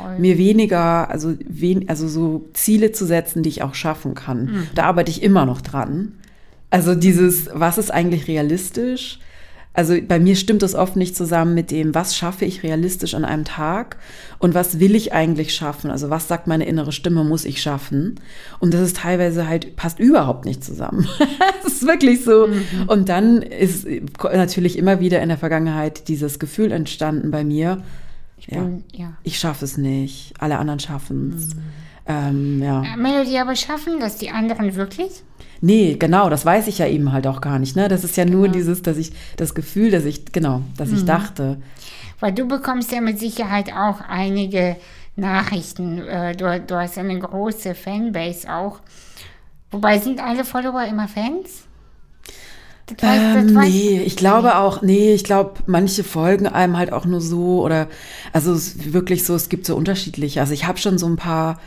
Voll. 0.02 0.20
mir 0.20 0.38
weniger, 0.38 1.10
also, 1.10 1.34
wen, 1.48 1.90
also 1.90 2.08
so 2.08 2.50
Ziele 2.54 2.92
zu 2.92 3.06
setzen, 3.06 3.44
die 3.44 3.50
ich 3.50 3.64
auch 3.64 3.76
schaffen 3.76 4.16
kann. 4.16 4.46
Mhm. 4.46 4.68
Da 4.76 4.84
arbeite 4.84 5.12
ich 5.12 5.24
immer 5.24 5.46
noch 5.46 5.62
dran. 5.62 6.14
Also 6.70 6.96
dieses, 6.96 7.50
was 7.54 7.78
ist 7.78 7.92
eigentlich 7.92 8.28
realistisch? 8.28 9.20
Also 9.74 9.96
bei 10.06 10.20
mir 10.20 10.36
stimmt 10.36 10.64
das 10.64 10.76
oft 10.76 10.98
nicht 10.98 11.16
zusammen 11.16 11.54
mit 11.54 11.72
dem, 11.72 11.96
was 11.96 12.18
schaffe 12.18 12.44
ich 12.44 12.62
realistisch 12.62 13.14
an 13.14 13.24
einem 13.24 13.46
Tag 13.46 13.96
und 14.38 14.54
was 14.54 14.82
will 14.82 14.96
ich 14.96 15.14
eigentlich 15.14 15.54
schaffen? 15.56 15.90
Also 15.92 16.10
was 16.10 16.28
sagt 16.28 16.46
meine 16.46 16.66
innere 16.66 16.92
Stimme, 16.92 17.24
muss 17.24 17.46
ich 17.46 17.62
schaffen? 17.62 18.20
Und 18.60 18.74
das 18.74 18.82
ist 18.82 18.98
teilweise 18.98 19.48
halt, 19.48 19.78
passt 19.78 20.00
überhaupt 20.00 20.44
nicht 20.44 20.62
zusammen. 20.62 21.08
das 21.64 21.74
ist 21.74 21.88
wirklich 21.88 22.26
so. 22.26 22.48
Mhm. 22.48 22.88
Und 22.88 23.08
dann 23.08 23.42
ist 23.42 23.88
natürlich 24.22 24.78
immer 24.78 25.00
wieder 25.00 25.22
in 25.22 25.30
der 25.30 25.38
Vergangenheit 25.38 26.10
dieses 26.10 26.38
Gefühl 26.38 26.74
entstanden 26.74 27.32
bei 27.32 27.46
mir, 27.46 27.82
ich, 28.42 28.48
bin, 28.48 28.84
ja. 28.92 29.06
ja. 29.06 29.14
ich 29.24 29.40
schaffe 29.40 29.66
es 29.66 29.78
nicht, 29.78 30.34
alle 30.40 30.58
anderen 30.58 30.80
schaffen 30.80 31.34
es. 31.38 31.56
Mhm. 31.56 31.62
Ähm, 32.08 32.62
ja. 32.62 32.84
Äh, 32.84 32.98
Melody, 32.98 33.38
aber 33.38 33.56
schaffen 33.56 34.00
das 34.00 34.18
die 34.18 34.32
anderen 34.32 34.76
wirklich? 34.76 35.24
Nee, 35.62 35.96
genau, 36.00 36.30
das 36.30 36.46
weiß 36.46 36.68
ich 36.68 36.80
ja 36.80 36.88
eben 36.88 37.12
halt 37.12 37.28
auch 37.28 37.40
gar 37.40 37.60
nicht. 37.60 37.76
Ne? 37.76 37.88
Das 37.88 38.04
ist 38.04 38.18
ja 38.18 38.26
nur 38.26 38.44
genau. 38.44 38.54
dieses, 38.54 38.82
dass 38.82 38.98
ich 38.98 39.12
das 39.38 39.54
Gefühl, 39.54 39.92
dass 39.92 40.06
ich, 40.06 40.26
genau, 40.26 40.64
dass 40.78 40.90
mhm. 40.90 40.98
ich 40.98 41.06
dachte. 41.06 41.62
Weil 42.20 42.34
du 42.34 42.48
bekommst 42.48 42.92
ja 42.92 43.02
mit 43.02 43.20
Sicherheit 43.20 43.72
auch 43.72 44.02
einige 44.02 44.78
Nachrichten. 45.16 46.00
Äh, 46.00 46.36
du, 46.36 46.60
du 46.60 46.76
hast 46.76 46.98
eine 46.98 47.20
große 47.20 47.76
Fanbase 47.76 48.52
auch. 48.52 48.80
Wobei 49.70 50.00
sind 50.00 50.20
alle 50.20 50.44
Follower 50.44 50.84
immer 50.84 51.08
Fans? 51.08 51.68
Das 52.98 53.10
weiß, 53.10 53.34
das 53.34 53.52
ähm, 53.52 53.54
nee, 53.54 54.02
ich 54.06 54.16
glaube 54.16 54.58
auch, 54.58 54.82
nee, 54.82 55.14
ich 55.14 55.24
glaube, 55.24 55.54
manche 55.66 56.04
folgen 56.04 56.48
einem 56.48 56.78
halt 56.78 56.94
auch 56.94 57.06
nur 57.06 57.22
so 57.22 57.64
oder, 57.64 57.88
also 58.34 58.54
es 58.54 58.76
ist 58.76 58.94
wirklich 58.94 59.26
so, 59.26 59.36
es 59.36 59.50
gibt 59.50 59.66
so 59.66 59.76
unterschiedliche. 59.76 60.40
Also 60.40 60.54
ich 60.54 60.66
habe 60.66 60.78
schon 60.78 60.98
so 60.98 61.08
ein 61.08 61.16
paar, 61.16 61.60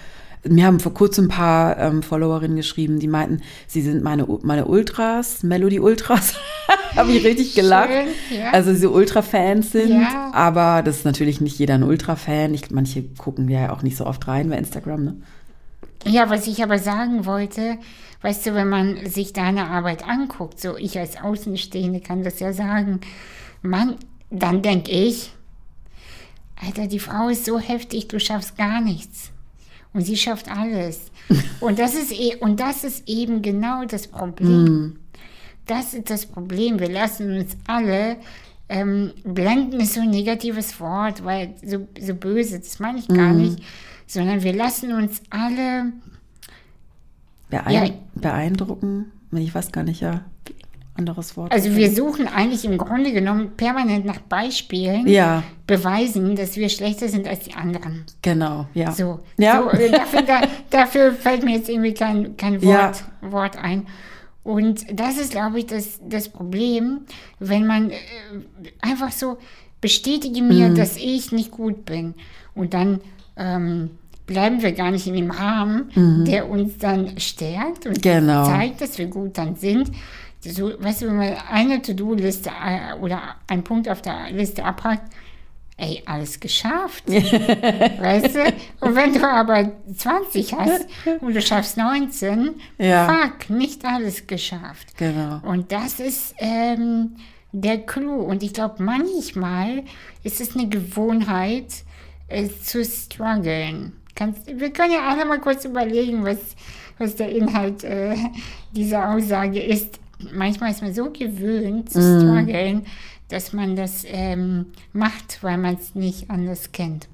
mir 0.47 0.67
haben 0.67 0.81
vor 0.81 0.95
kurzem 0.95 1.27
ein 1.27 1.29
paar 1.29 1.79
ähm, 1.79 2.03
Followerinnen 2.03 2.57
geschrieben, 2.57 2.99
die 2.99 3.09
meinten, 3.09 3.43
sie 3.67 3.83
sind 3.83 4.03
meine, 4.03 4.27
meine 4.43 4.67
Ultras, 4.67 5.43
Melody 5.43 5.81
Ultras. 5.81 6.35
habe 6.97 7.13
ich 7.13 7.25
richtig 7.25 7.55
gelacht. 7.55 7.91
Schön, 7.91 8.39
ja. 8.39 8.51
Also 8.53 8.75
sie 8.75 8.87
Ultra-Fans 8.87 9.73
sind, 9.73 10.01
ja. 10.01 10.31
aber 10.33 10.83
das 10.83 10.99
ist 10.99 11.05
natürlich 11.05 11.41
nicht 11.41 11.59
jeder 11.59 11.75
ein 11.75 11.83
Ultra-Fan. 11.83 12.57
Manche 12.71 13.03
gucken 13.03 13.49
ja 13.49 13.73
auch 13.73 13.83
nicht 13.83 13.97
so 13.97 14.07
oft 14.07 14.27
rein 14.29 14.49
bei 14.51 14.59
Instagram, 14.59 15.05
ne? 15.05 15.17
Ja, 16.05 16.31
was 16.31 16.47
ich 16.47 16.63
aber 16.63 16.79
sagen 16.79 17.27
wollte, 17.27 17.79
weißt 18.23 18.47
du, 18.47 18.55
wenn 18.55 18.69
man 18.69 19.07
sich 19.07 19.33
deine 19.33 19.67
Arbeit 19.69 20.07
anguckt, 20.07 20.61
so 20.61 20.77
ich 20.77 20.99
als 20.99 21.17
Außenstehende 21.21 22.01
kann 22.01 22.23
das 22.23 22.41
ja 22.41 22.53
sagen, 22.53 23.01
man, 23.63 23.97
dann 24.31 24.63
denke 24.63 24.91
ich, 24.91 25.33
Alter, 26.57 26.87
die 26.87 26.99
Frau 26.99 27.29
ist 27.29 27.45
so 27.45 27.59
heftig, 27.59 28.09
du 28.09 28.21
schaffst 28.21 28.57
gar 28.57 28.81
nichts. 28.81 29.31
Und 29.93 30.03
sie 30.03 30.17
schafft 30.17 30.51
alles. 30.51 31.11
und, 31.61 31.79
das 31.79 31.95
ist 31.95 32.13
e 32.13 32.37
und 32.37 32.61
das 32.61 32.85
ist 32.85 33.09
eben 33.09 33.43
genau 33.43 33.85
das 33.85 34.07
Problem. 34.07 34.65
Mm. 34.65 34.97
Das 35.67 35.95
ist 35.95 36.11
das 36.11 36.27
Problem. 36.27 36.81
Wir 36.81 36.91
lassen 36.91 37.37
uns 37.39 37.57
alle 37.67 38.17
ähm, 38.69 39.13
blenden 39.25 39.81
ist 39.81 39.95
so 39.95 40.01
ein 40.01 40.11
negatives 40.11 40.81
Wort, 40.81 41.25
weil 41.25 41.55
so, 41.63 41.87
so 42.01 42.15
böse, 42.15 42.59
das 42.59 42.79
meine 42.79 42.99
ich 42.99 43.09
gar 43.09 43.33
mm. 43.33 43.43
nicht 43.43 43.63
sondern 44.15 44.43
wir 44.43 44.55
lassen 44.55 44.93
uns 44.93 45.21
alle 45.31 45.93
Beein 47.51 47.73
ja, 47.73 47.91
beeindrucken. 48.15 49.13
Ich 49.33 49.55
weiß 49.55 49.73
gar 49.73 49.85
nicht, 49.85 50.01
ja, 50.01 50.25
anderes 50.97 51.37
Wort. 51.37 51.53
Also 51.53 51.75
wir 51.75 51.91
suchen 51.91 52.29
eigentlich 52.29 52.65
im 52.65 52.79
Grunde 52.79 53.13
genommen 53.13 53.53
permanent 53.57 54.05
nach 54.05 54.21
Beispielen, 54.21 55.07
ja. 55.09 55.43
beweisen, 55.67 56.37
dass 56.37 56.57
wir 56.57 56.69
schlechter 56.69 57.09
sind 57.09 57.27
als 57.27 57.41
die 57.41 57.55
anderen. 57.55 58.05
Genau, 58.23 58.67
ja. 58.75 58.93
So, 58.93 59.21
ja. 59.37 59.63
So, 59.63 59.71
äh, 59.71 59.91
dafür, 59.91 60.23
da, 60.23 60.43
dafür, 60.71 61.13
fällt 61.13 61.45
mir 61.45 61.57
jetzt 61.57 61.69
irgendwie 61.69 61.95
kein, 61.95 62.37
kein 62.37 62.63
Wort, 62.63 63.05
ja. 63.23 63.33
Wort 63.33 63.59
ein. 63.59 63.87
Und 64.45 64.85
das 64.93 65.19
ist, 65.19 65.33
glaube 65.33 65.59
ich, 65.59 65.67
das, 65.67 66.01
das 66.07 66.29
Problem, 66.29 67.01
wenn 67.41 67.67
man 67.67 67.91
äh, 67.91 67.97
einfach 68.81 69.11
so 69.11 69.39
bestätige 69.81 70.43
mir, 70.43 70.71
mhm. 70.71 70.75
dass 70.77 70.97
ich 70.97 71.33
nicht 71.33 71.51
gut 71.51 71.85
bin. 71.85 72.15
Und 72.55 72.73
dann 72.73 73.01
ähm, 73.37 73.91
bleiben 74.27 74.63
wir 74.63 74.73
gar 74.73 74.91
nicht 74.91 75.07
in 75.07 75.15
dem 75.15 75.31
Rahmen, 75.31 75.91
mhm. 75.95 76.25
der 76.25 76.49
uns 76.49 76.79
dann 76.79 77.19
stärkt 77.19 77.87
und 77.87 78.03
genau. 78.03 78.47
zeigt, 78.47 78.81
dass 78.81 78.99
wir 78.99 79.07
gut 79.07 79.37
dann 79.39 79.57
sind. 79.57 79.91
So, 80.41 80.73
weißt 80.79 81.03
du, 81.03 81.07
wenn 81.07 81.17
man 81.17 81.35
eine 81.51 81.81
To-Do-Liste 81.81 82.51
äh, 82.51 82.95
oder 83.01 83.37
einen 83.47 83.65
Punkt 83.65 83.89
auf 83.89 84.03
der 84.03 84.31
Liste 84.31 84.65
abhakt, 84.65 85.11
ey, 85.77 86.03
alles 86.07 86.39
geschafft. 86.39 87.05
weißt 87.09 88.35
du? 88.35 88.53
Und 88.81 88.95
wenn 88.95 89.15
du 89.15 89.27
aber 89.27 89.73
20 89.95 90.53
hast 90.55 90.87
und 91.21 91.35
du 91.35 91.41
schaffst 91.41 91.77
19, 91.77 92.57
ja. 92.79 93.09
fuck, 93.09 93.51
nicht 93.51 93.85
alles 93.85 94.27
geschafft. 94.27 94.97
Genau. 94.99 95.41
Und 95.43 95.73
das 95.73 95.99
ist 95.99 96.35
ähm, 96.39 97.17
der 97.53 97.79
Clou. 97.79 98.21
Und 98.21 98.43
ich 98.43 98.53
glaube, 98.53 98.83
manchmal 98.83 99.83
ist 100.23 100.41
es 100.41 100.55
eine 100.55 100.69
Gewohnheit, 100.69 101.85
äh, 102.29 102.49
zu 102.49 102.85
strugglen. 102.85 103.93
Kannst, 104.15 104.47
wir 104.47 104.71
können 104.71 104.93
ja 104.93 105.09
alle 105.09 105.25
mal 105.25 105.41
kurz 105.41 105.65
überlegen, 105.65 106.25
was, 106.25 106.39
was 106.99 107.17
der 107.17 107.31
Inhalt 107.31 107.83
äh, 107.85 108.17
dieser 108.73 109.11
Aussage 109.11 109.61
ist. 109.61 109.99
Manchmal 110.33 110.71
ist 110.71 110.83
man 110.83 110.95
so 110.95 111.11
gewöhnt 111.11 111.91
zu 111.91 111.99
mm. 111.99 112.21
strugglen, 112.21 112.77
mm. 112.77 112.85
dass 113.29 113.53
man 113.53 113.75
das 113.75 114.05
ähm, 114.07 114.67
macht, 114.93 115.43
weil 115.43 115.59
man 115.59 115.75
es 115.75 115.95
nicht 115.95 116.31
anders 116.31 116.71
kennt. 116.73 117.09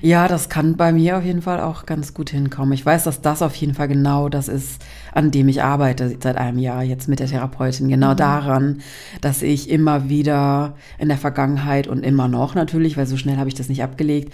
Ja, 0.00 0.26
das 0.26 0.48
kann 0.48 0.76
bei 0.76 0.92
mir 0.92 1.18
auf 1.18 1.24
jeden 1.24 1.42
Fall 1.42 1.60
auch 1.60 1.86
ganz 1.86 2.14
gut 2.14 2.30
hinkommen. 2.30 2.72
Ich 2.72 2.84
weiß, 2.84 3.04
dass 3.04 3.20
das 3.20 3.42
auf 3.42 3.54
jeden 3.54 3.74
Fall 3.74 3.88
genau 3.88 4.28
das 4.28 4.48
ist, 4.48 4.82
an 5.12 5.30
dem 5.30 5.48
ich 5.48 5.62
arbeite 5.62 6.16
seit 6.20 6.36
einem 6.36 6.58
Jahr 6.58 6.82
jetzt 6.82 7.08
mit 7.08 7.20
der 7.20 7.26
Therapeutin. 7.26 7.88
Genau 7.88 8.12
mhm. 8.12 8.16
daran, 8.16 8.80
dass 9.20 9.42
ich 9.42 9.70
immer 9.70 10.08
wieder 10.08 10.74
in 10.98 11.08
der 11.08 11.18
Vergangenheit 11.18 11.86
und 11.86 12.04
immer 12.04 12.28
noch 12.28 12.54
natürlich, 12.54 12.96
weil 12.96 13.06
so 13.06 13.16
schnell 13.16 13.36
habe 13.36 13.48
ich 13.48 13.54
das 13.54 13.68
nicht 13.68 13.82
abgelegt, 13.82 14.32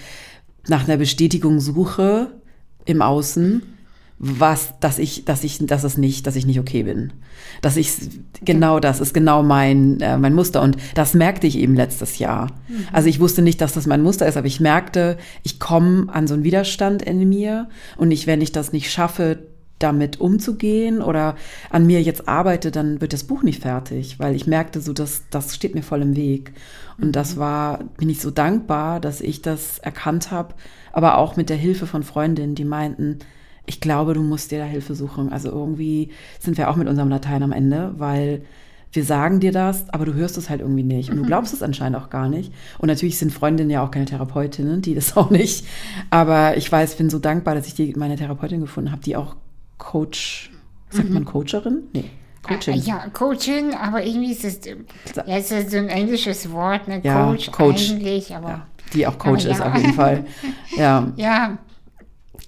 nach 0.69 0.87
einer 0.87 0.97
Bestätigung 0.97 1.61
suche 1.61 2.33
im 2.85 3.03
Außen 3.03 3.63
was, 4.21 4.75
dass 4.81 4.99
ich, 4.99 5.25
dass 5.25 5.45
ich, 5.45 5.65
dass 5.65 5.85
es 5.85 5.97
nicht, 5.97 6.27
dass 6.27 6.35
ich 6.35 6.45
nicht 6.45 6.59
okay 6.59 6.83
bin. 6.83 7.13
Dass 7.63 7.77
ich, 7.77 7.93
genau 8.45 8.81
das 8.81 9.01
ist 9.01 9.15
genau 9.15 9.45
mein, 9.45 10.01
äh, 10.01 10.19
mein 10.19 10.35
Muster. 10.35 10.61
Und 10.61 10.77
das 10.95 11.15
merkte 11.15 11.47
ich 11.47 11.57
eben 11.57 11.75
letztes 11.75 12.19
Jahr. 12.19 12.49
Mhm. 12.69 12.89
Also 12.93 13.09
ich 13.09 13.21
wusste 13.21 13.43
nicht, 13.43 13.61
dass 13.61 13.75
das 13.75 13.87
mein 13.87 14.03
Muster 14.03 14.27
ist, 14.27 14.37
aber 14.37 14.49
ich 14.49 14.59
merkte, 14.59 15.19
ich 15.45 15.61
komme 15.61 16.13
an 16.13 16.27
so 16.27 16.35
einen 16.35 16.43
Widerstand 16.43 17.03
in 17.03 17.29
mir. 17.29 17.69
Und 17.97 18.11
ich, 18.11 18.27
wenn 18.27 18.41
ich 18.41 18.51
das 18.51 18.73
nicht 18.73 18.91
schaffe, 18.91 19.39
damit 19.79 20.21
umzugehen 20.21 21.01
oder 21.01 21.37
an 21.71 21.87
mir 21.87 22.03
jetzt 22.03 22.29
arbeite, 22.29 22.71
dann 22.71 23.01
wird 23.01 23.13
das 23.13 23.25
Buch 23.25 23.43
nicht 23.43 23.63
fertig, 23.63 24.19
weil 24.19 24.35
ich 24.35 24.47
merkte 24.47 24.81
so, 24.81 24.93
dass 24.93 25.25
das 25.31 25.55
steht 25.55 25.75
mir 25.75 25.83
voll 25.83 26.03
im 26.03 26.17
Weg. 26.17 26.53
Und 27.01 27.13
das 27.13 27.37
mhm. 27.37 27.41
war, 27.41 27.85
bin 27.97 28.11
ich 28.11 28.21
so 28.21 28.31
dankbar, 28.31 29.01
dass 29.01 29.21
ich 29.21 29.43
das 29.43 29.79
erkannt 29.79 30.31
habe, 30.31 30.55
aber 30.93 31.19
auch 31.19 31.37
mit 31.37 31.51
der 31.51 31.57
Hilfe 31.57 31.87
von 31.87 32.03
Freundinnen, 32.03 32.55
die 32.55 32.65
meinten, 32.65 33.19
ich 33.67 33.81
glaube, 33.81 34.15
du 34.15 34.23
musst 34.23 34.51
dir 34.51 34.59
da 34.59 34.65
Hilfe 34.65 34.95
suchen. 34.95 35.31
Also 35.31 35.51
irgendwie 35.51 36.11
sind 36.41 36.57
wir 36.57 36.71
auch 36.71 36.77
mit 36.77 36.89
unserem 36.89 37.11
Latein 37.11 37.43
am 37.43 37.53
Ende, 37.53 37.95
weil 37.99 38.43
wir 38.93 39.05
sagen 39.05 39.41
dir 39.41 39.53
das, 39.53 39.89
aber 39.91 40.07
du 40.07 40.15
hörst 40.15 40.39
es 40.39 40.49
halt 40.49 40.63
irgendwie 40.63 40.83
nicht. 40.83 41.11
Und 41.11 41.17
du 41.17 41.23
mhm. 41.23 41.27
glaubst 41.27 41.53
es 41.53 41.63
anscheinend 41.63 41.99
auch 41.99 42.09
gar 42.09 42.29
nicht. 42.29 42.53
Und 42.79 42.89
natürlich 42.89 43.19
sind 43.19 43.33
Freundinnen 43.33 43.71
ja 43.71 43.85
auch 43.85 43.91
keine 43.91 44.07
Therapeutinnen, 44.07 44.81
die 44.81 44.95
das 44.95 45.17
auch 45.17 45.31
nicht. 45.31 45.67
Aber 46.11 46.57
ich 46.57 46.71
weiß, 46.71 46.97
bin 46.97 47.11
so 47.11 47.19
dankbar, 47.19 47.55
dass 47.55 47.67
ich 47.67 47.75
die, 47.75 47.93
meine 47.97 48.17
Therapeutin 48.17 48.61
gefunden 48.61 48.91
habe, 48.91 49.03
die 49.03 49.17
auch 49.17 49.37
Coach, 49.79 50.51
sagt 50.91 51.09
mhm. 51.09 51.15
man 51.15 51.25
Coacherin? 51.25 51.85
Nee. 51.93 52.11
Coaching. 52.43 52.75
Ah, 52.75 52.83
Ja, 52.85 53.07
Coaching, 53.13 53.75
aber 53.75 54.05
irgendwie 54.05 54.33
ist 54.33 54.45
es, 54.45 54.61
ja, 55.27 55.37
ist 55.37 55.71
so 55.71 55.77
ein 55.77 55.89
englisches 55.89 56.51
Wort, 56.51 56.89
ne? 56.89 57.01
Ja, 57.03 57.27
Coach, 57.27 57.51
Coach. 57.51 57.91
eigentlich, 57.91 58.35
aber 58.35 58.49
Ja, 58.49 58.67
die 58.95 59.07
auch 59.07 59.19
Coach 59.19 59.45
ist 59.45 59.59
ja. 59.61 59.71
auf 59.71 59.77
jeden 59.77 59.95
Fall. 59.95 60.25
Ja. 60.77 61.13
ja. 61.17 61.59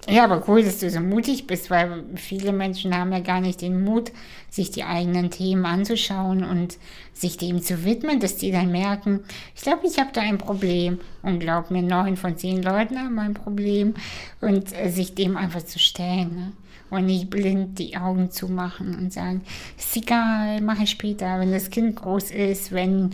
Ja, 0.09 0.23
aber 0.23 0.43
cool, 0.47 0.63
dass 0.63 0.79
du 0.79 0.89
so 0.89 0.99
mutig 0.99 1.45
bist, 1.45 1.69
weil 1.69 2.03
viele 2.15 2.53
Menschen 2.53 2.95
haben 2.95 3.11
ja 3.11 3.19
gar 3.19 3.39
nicht 3.39 3.61
den 3.61 3.83
Mut, 3.83 4.11
sich 4.49 4.71
die 4.71 4.83
eigenen 4.83 5.29
Themen 5.29 5.65
anzuschauen 5.65 6.43
und 6.43 6.77
sich 7.13 7.37
dem 7.37 7.61
zu 7.61 7.85
widmen, 7.85 8.19
dass 8.19 8.37
die 8.37 8.51
dann 8.51 8.71
merken, 8.71 9.19
ich 9.55 9.61
glaube, 9.61 9.85
ich 9.85 9.99
habe 9.99 10.09
da 10.11 10.21
ein 10.21 10.39
Problem. 10.39 10.99
Und 11.21 11.39
glaub 11.39 11.69
mir, 11.69 11.83
neun 11.83 12.17
von 12.17 12.35
zehn 12.35 12.63
Leuten 12.63 12.97
haben 12.97 13.19
ein 13.19 13.35
Problem. 13.35 13.93
Und 14.39 14.73
äh, 14.75 14.89
sich 14.89 15.13
dem 15.13 15.37
einfach 15.37 15.63
zu 15.63 15.77
stellen. 15.77 16.35
Ne? 16.35 16.51
Und 16.91 17.07
nicht 17.07 17.29
blind 17.29 17.79
die 17.79 17.97
Augen 17.97 18.29
zumachen 18.29 18.95
und 18.95 19.11
sagen, 19.11 19.41
ist 19.77 19.97
egal, 19.97 20.61
mache 20.61 20.83
ich 20.83 20.91
später, 20.91 21.39
wenn 21.39 21.51
das 21.51 21.71
Kind 21.71 21.95
groß 21.95 22.31
ist, 22.31 22.71
wenn, 22.71 23.11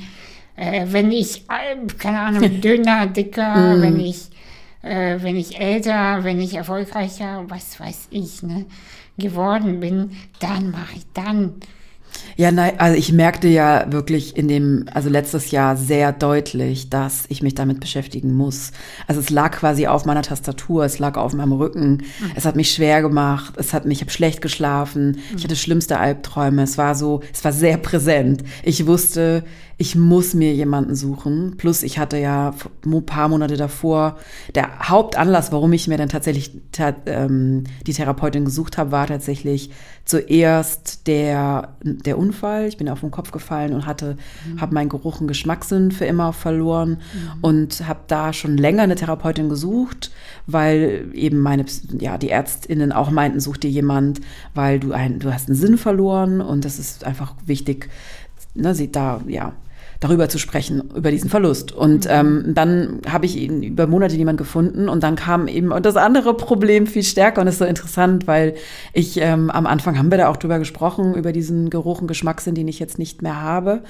äh, 0.57 0.85
wenn 0.89 1.11
ich, 1.11 1.43
äh, 1.49 1.77
keine 1.97 2.19
Ahnung, 2.19 2.59
dünner, 2.61 3.07
dicker, 3.07 3.79
wenn 3.79 3.99
ich 3.99 4.29
äh, 4.81 5.17
wenn 5.21 5.35
ich 5.35 5.59
älter, 5.59 6.23
wenn 6.23 6.39
ich 6.39 6.55
erfolgreicher, 6.55 7.45
was 7.47 7.79
weiß 7.79 8.07
ich, 8.11 8.43
ne, 8.43 8.65
geworden 9.17 9.79
bin, 9.79 10.11
dann 10.39 10.71
mache 10.71 10.97
ich 10.97 11.05
dann. 11.13 11.55
Ja, 12.35 12.51
nein, 12.51 12.79
also 12.79 12.97
ich 12.97 13.11
merkte 13.11 13.47
ja 13.47 13.85
wirklich 13.91 14.37
in 14.37 14.47
dem, 14.47 14.85
also 14.93 15.09
letztes 15.09 15.51
Jahr 15.51 15.75
sehr 15.75 16.11
deutlich, 16.11 16.89
dass 16.89 17.25
ich 17.29 17.41
mich 17.41 17.55
damit 17.55 17.79
beschäftigen 17.79 18.33
muss. 18.33 18.71
Also 19.07 19.21
es 19.21 19.29
lag 19.29 19.51
quasi 19.57 19.87
auf 19.87 20.05
meiner 20.05 20.21
Tastatur, 20.21 20.85
es 20.85 20.99
lag 20.99 21.17
auf 21.17 21.33
meinem 21.33 21.53
Rücken. 21.53 22.03
Es 22.35 22.45
hat 22.45 22.55
mich 22.55 22.71
schwer 22.71 23.01
gemacht, 23.01 23.55
es 23.57 23.73
hat 23.73 23.85
mich, 23.85 23.97
ich 23.97 24.01
habe 24.01 24.11
schlecht 24.11 24.41
geschlafen, 24.41 25.19
ich 25.35 25.43
hatte 25.43 25.55
schlimmste 25.55 25.99
Albträume. 25.99 26.61
Es 26.61 26.77
war 26.77 26.93
so, 26.93 27.21
es 27.33 27.43
war 27.43 27.51
sehr 27.51 27.77
präsent. 27.77 28.43
Ich 28.63 28.85
wusste, 28.85 29.43
ich 29.79 29.95
muss 29.95 30.33
mir 30.33 30.53
jemanden 30.55 30.95
suchen. 30.95 31.55
Plus 31.57 31.83
ich 31.83 31.99
hatte 31.99 32.17
ja 32.17 32.55
ein 32.83 33.05
paar 33.05 33.27
Monate 33.27 33.57
davor, 33.57 34.17
der 34.55 34.89
Hauptanlass, 34.89 35.51
warum 35.51 35.71
ich 35.71 35.87
mir 35.87 35.97
dann 35.97 36.09
tatsächlich 36.09 36.51
ta 36.71 36.95
ähm, 37.05 37.65
die 37.85 37.93
Therapeutin 37.93 38.45
gesucht 38.45 38.79
habe, 38.79 38.91
war 38.91 39.05
tatsächlich 39.05 39.69
zuerst 40.03 41.05
der, 41.05 41.75
der 41.83 42.17
Unfall. 42.17 42.67
Ich 42.67 42.77
bin 42.77 42.89
auf 42.89 43.01
den 43.01 43.11
Kopf 43.11 43.29
gefallen 43.29 43.73
und 43.73 43.85
hatte, 43.85 44.17
mhm. 44.51 44.61
habe 44.61 44.73
meinen 44.73 44.89
Geruch 44.89 45.21
und 45.21 45.27
Geschmackssinn 45.27 45.91
für 45.91 46.05
immer 46.05 46.33
verloren 46.33 46.97
mhm. 47.13 47.39
und 47.41 47.87
habe 47.87 47.99
da 48.07 48.33
schon 48.33 48.57
länger 48.57 48.83
eine 48.83 48.95
Therapeutin 48.95 49.47
gesucht, 49.47 50.11
weil 50.47 51.11
eben 51.13 51.39
meine, 51.39 51.65
ja, 51.99 52.17
die 52.17 52.29
ÄrztInnen 52.29 52.91
auch 52.91 53.11
meinten, 53.11 53.39
such 53.39 53.57
dir 53.57 53.69
jemand, 53.69 54.21
weil 54.55 54.79
du 54.79 54.91
ein, 54.91 55.19
du 55.19 55.31
hast 55.31 55.49
einen 55.49 55.57
Sinn 55.57 55.77
verloren 55.77 56.41
und 56.41 56.65
das 56.65 56.79
ist 56.79 57.03
einfach 57.03 57.35
wichtig, 57.45 57.89
ne, 58.55 58.73
sie 58.73 58.91
da, 58.91 59.21
ja, 59.27 59.53
darüber 59.99 60.29
zu 60.29 60.37
sprechen, 60.37 60.91
über 60.95 61.11
diesen 61.11 61.29
Verlust. 61.29 61.71
Und 61.71 62.05
mhm. 62.05 62.11
ähm, 62.11 62.43
dann 62.53 63.01
habe 63.09 63.25
ich 63.25 63.35
ihn 63.35 63.63
über 63.63 63.87
Monate 63.87 64.15
jemand 64.15 64.37
gefunden 64.37 64.89
und 64.89 65.03
dann 65.03 65.15
kam 65.15 65.47
eben 65.47 65.71
und 65.71 65.85
das 65.85 65.95
andere 65.95 66.35
Problem 66.35 66.87
viel 66.87 67.03
stärker 67.03 67.41
und 67.41 67.47
ist 67.47 67.57
so 67.59 67.65
interessant, 67.65 68.27
weil 68.27 68.55
ich 68.93 69.17
ähm, 69.19 69.49
am 69.49 69.65
Anfang 69.65 69.97
haben 69.97 70.11
wir 70.11 70.17
da 70.17 70.29
auch 70.29 70.37
drüber 70.37 70.59
gesprochen, 70.59 71.15
über 71.15 71.31
diesen 71.31 71.69
Geruch 71.69 72.01
und 72.01 72.07
Geschmackssinn, 72.07 72.55
den 72.55 72.67
ich 72.67 72.79
jetzt 72.79 72.99
nicht 72.99 73.21
mehr 73.21 73.41
habe. 73.41 73.83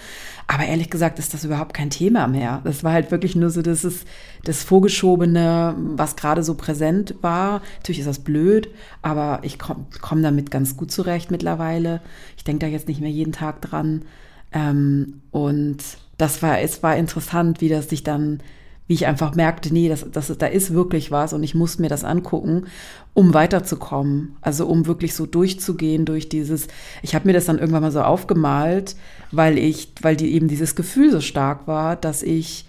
Aber 0.48 0.64
ehrlich 0.64 0.90
gesagt 0.90 1.20
ist 1.20 1.34
das 1.34 1.44
überhaupt 1.44 1.74
kein 1.74 1.90
Thema 1.90 2.28
mehr. 2.28 2.62
Das 2.64 2.84
war 2.84 2.94
halt 2.94 3.12
wirklich 3.12 3.36
nur 3.36 3.50
so, 3.50 3.62
das 3.62 3.84
ist 3.84 4.08
das 4.46 4.64
Vorgeschobene, 4.64 5.76
was 5.78 6.16
gerade 6.16 6.42
so 6.42 6.56
präsent 6.56 7.16
war. 7.22 7.62
Natürlich 7.78 8.00
ist 8.00 8.08
das 8.08 8.20
blöd, 8.20 8.70
aber 9.02 9.40
ich 9.42 9.60
komme 9.60 9.86
komm 10.02 10.24
damit 10.24 10.52
ganz 10.52 10.78
gut 10.78 10.92
zurecht 10.92 11.32
mittlerweile. 11.32 12.02
Ich 12.38 12.46
denke 12.46 12.66
da 12.66 12.72
jetzt 12.72 12.88
nicht 12.88 13.02
mehr 13.02 13.10
jeden 13.10 13.34
Tag 13.34 13.62
dran. 13.62 14.04
Ähm, 14.51 15.22
und 15.32 15.77
das 16.18 16.42
war, 16.42 16.60
es 16.60 16.84
war 16.84 16.96
interessant, 16.96 17.62
wie 17.62 17.70
das 17.70 17.89
sich 17.89 18.04
dann, 18.04 18.42
wie 18.88 18.94
ich 18.94 19.06
einfach 19.06 19.36
merkte, 19.36 19.74
nee, 19.74 19.89
das, 19.89 20.06
das, 20.12 20.36
da 20.38 20.48
ist 20.48 20.74
wirklich 20.74 21.12
was 21.12 21.34
und 21.34 21.44
ich 21.44 21.56
muss 21.56 21.77
mir 21.80 21.89
das 21.89 22.04
angucken, 22.04 22.66
um 23.13 23.34
weiterzukommen. 23.34 24.38
Also 24.42 24.68
um 24.68 24.86
wirklich 24.86 25.13
so 25.13 25.25
durchzugehen 25.25 26.06
durch 26.06 26.30
dieses, 26.30 26.67
ich 27.02 27.15
habe 27.15 27.28
mir 27.28 27.34
das 27.34 27.45
dann 27.45 27.60
irgendwann 27.60 27.84
mal 27.84 27.91
so 27.91 28.02
aufgemalt, 28.02 28.95
weil 29.32 29.58
ich, 29.58 29.93
weil 30.02 30.15
die 30.15 30.34
eben 30.34 30.48
dieses 30.48 30.76
Gefühl 30.76 31.12
so 31.12 31.22
stark 31.22 31.67
war, 31.67 31.95
dass 31.95 32.24
ich 32.24 32.65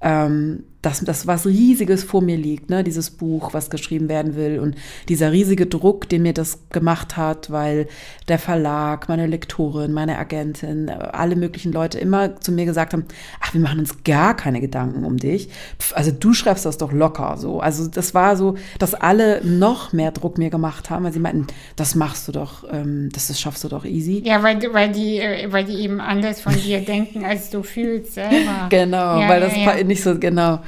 ähm, 0.00 0.64
dass 0.88 1.00
das 1.00 1.26
was 1.26 1.44
Riesiges 1.44 2.02
vor 2.02 2.22
mir 2.22 2.38
liegt, 2.38 2.70
ne, 2.70 2.82
dieses 2.82 3.10
Buch, 3.10 3.52
was 3.52 3.68
geschrieben 3.68 4.08
werden 4.08 4.36
will 4.36 4.58
und 4.58 4.74
dieser 5.10 5.32
riesige 5.32 5.66
Druck, 5.66 6.08
den 6.08 6.22
mir 6.22 6.32
das 6.32 6.60
gemacht 6.70 7.18
hat, 7.18 7.50
weil 7.50 7.88
der 8.28 8.38
Verlag, 8.38 9.06
meine 9.08 9.26
Lektorin, 9.26 9.92
meine 9.92 10.16
Agentin, 10.16 10.88
alle 10.88 11.36
möglichen 11.36 11.72
Leute 11.72 11.98
immer 11.98 12.40
zu 12.40 12.52
mir 12.52 12.64
gesagt 12.64 12.94
haben, 12.94 13.04
ach, 13.40 13.52
wir 13.52 13.60
machen 13.60 13.80
uns 13.80 14.02
gar 14.02 14.34
keine 14.34 14.62
Gedanken 14.62 15.04
um 15.04 15.18
dich. 15.18 15.50
Pff, 15.78 15.94
also 15.94 16.10
du 16.10 16.32
schreibst 16.32 16.64
das 16.64 16.78
doch 16.78 16.92
locker 16.92 17.36
so. 17.36 17.60
Also 17.60 17.86
das 17.86 18.14
war 18.14 18.38
so, 18.38 18.54
dass 18.78 18.94
alle 18.94 19.44
noch 19.44 19.92
mehr 19.92 20.10
Druck 20.10 20.38
mir 20.38 20.48
gemacht 20.48 20.88
haben, 20.88 21.04
weil 21.04 21.12
sie 21.12 21.20
meinten, 21.20 21.48
das 21.76 21.96
machst 21.96 22.26
du 22.28 22.32
doch, 22.32 22.64
ähm, 22.72 23.10
das, 23.12 23.28
das 23.28 23.38
schaffst 23.38 23.62
du 23.62 23.68
doch 23.68 23.84
easy. 23.84 24.22
Ja, 24.24 24.42
weil, 24.42 24.58
weil, 24.72 24.90
die, 24.90 25.18
äh, 25.18 25.52
weil 25.52 25.64
die 25.64 25.82
eben 25.82 26.00
anders 26.00 26.40
von 26.40 26.54
dir 26.54 26.80
denken, 26.84 27.26
als 27.26 27.50
du 27.50 27.62
fühlst 27.62 28.14
selber. 28.14 28.68
Genau, 28.70 29.20
ja, 29.20 29.28
weil 29.28 29.40
das 29.40 29.54
ja, 29.54 29.76
ja. 29.76 29.84
nicht 29.84 30.02
so, 30.02 30.18
genau. 30.18 30.60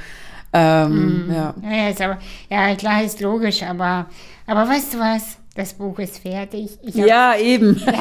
Ähm, 0.53 1.27
mm. 1.27 1.31
ja. 1.31 1.53
Ja, 1.63 1.89
ist 1.89 2.01
aber, 2.01 2.17
ja, 2.49 2.75
klar, 2.75 3.03
ist 3.03 3.21
logisch, 3.21 3.63
aber, 3.63 4.07
aber 4.45 4.67
weißt 4.67 4.93
du 4.93 4.99
was? 4.99 5.37
Das 5.53 5.73
Buch 5.73 5.99
ist 5.99 6.19
fertig. 6.19 6.79
Hab, 6.85 6.95
ja, 6.95 7.35
eben. 7.35 7.81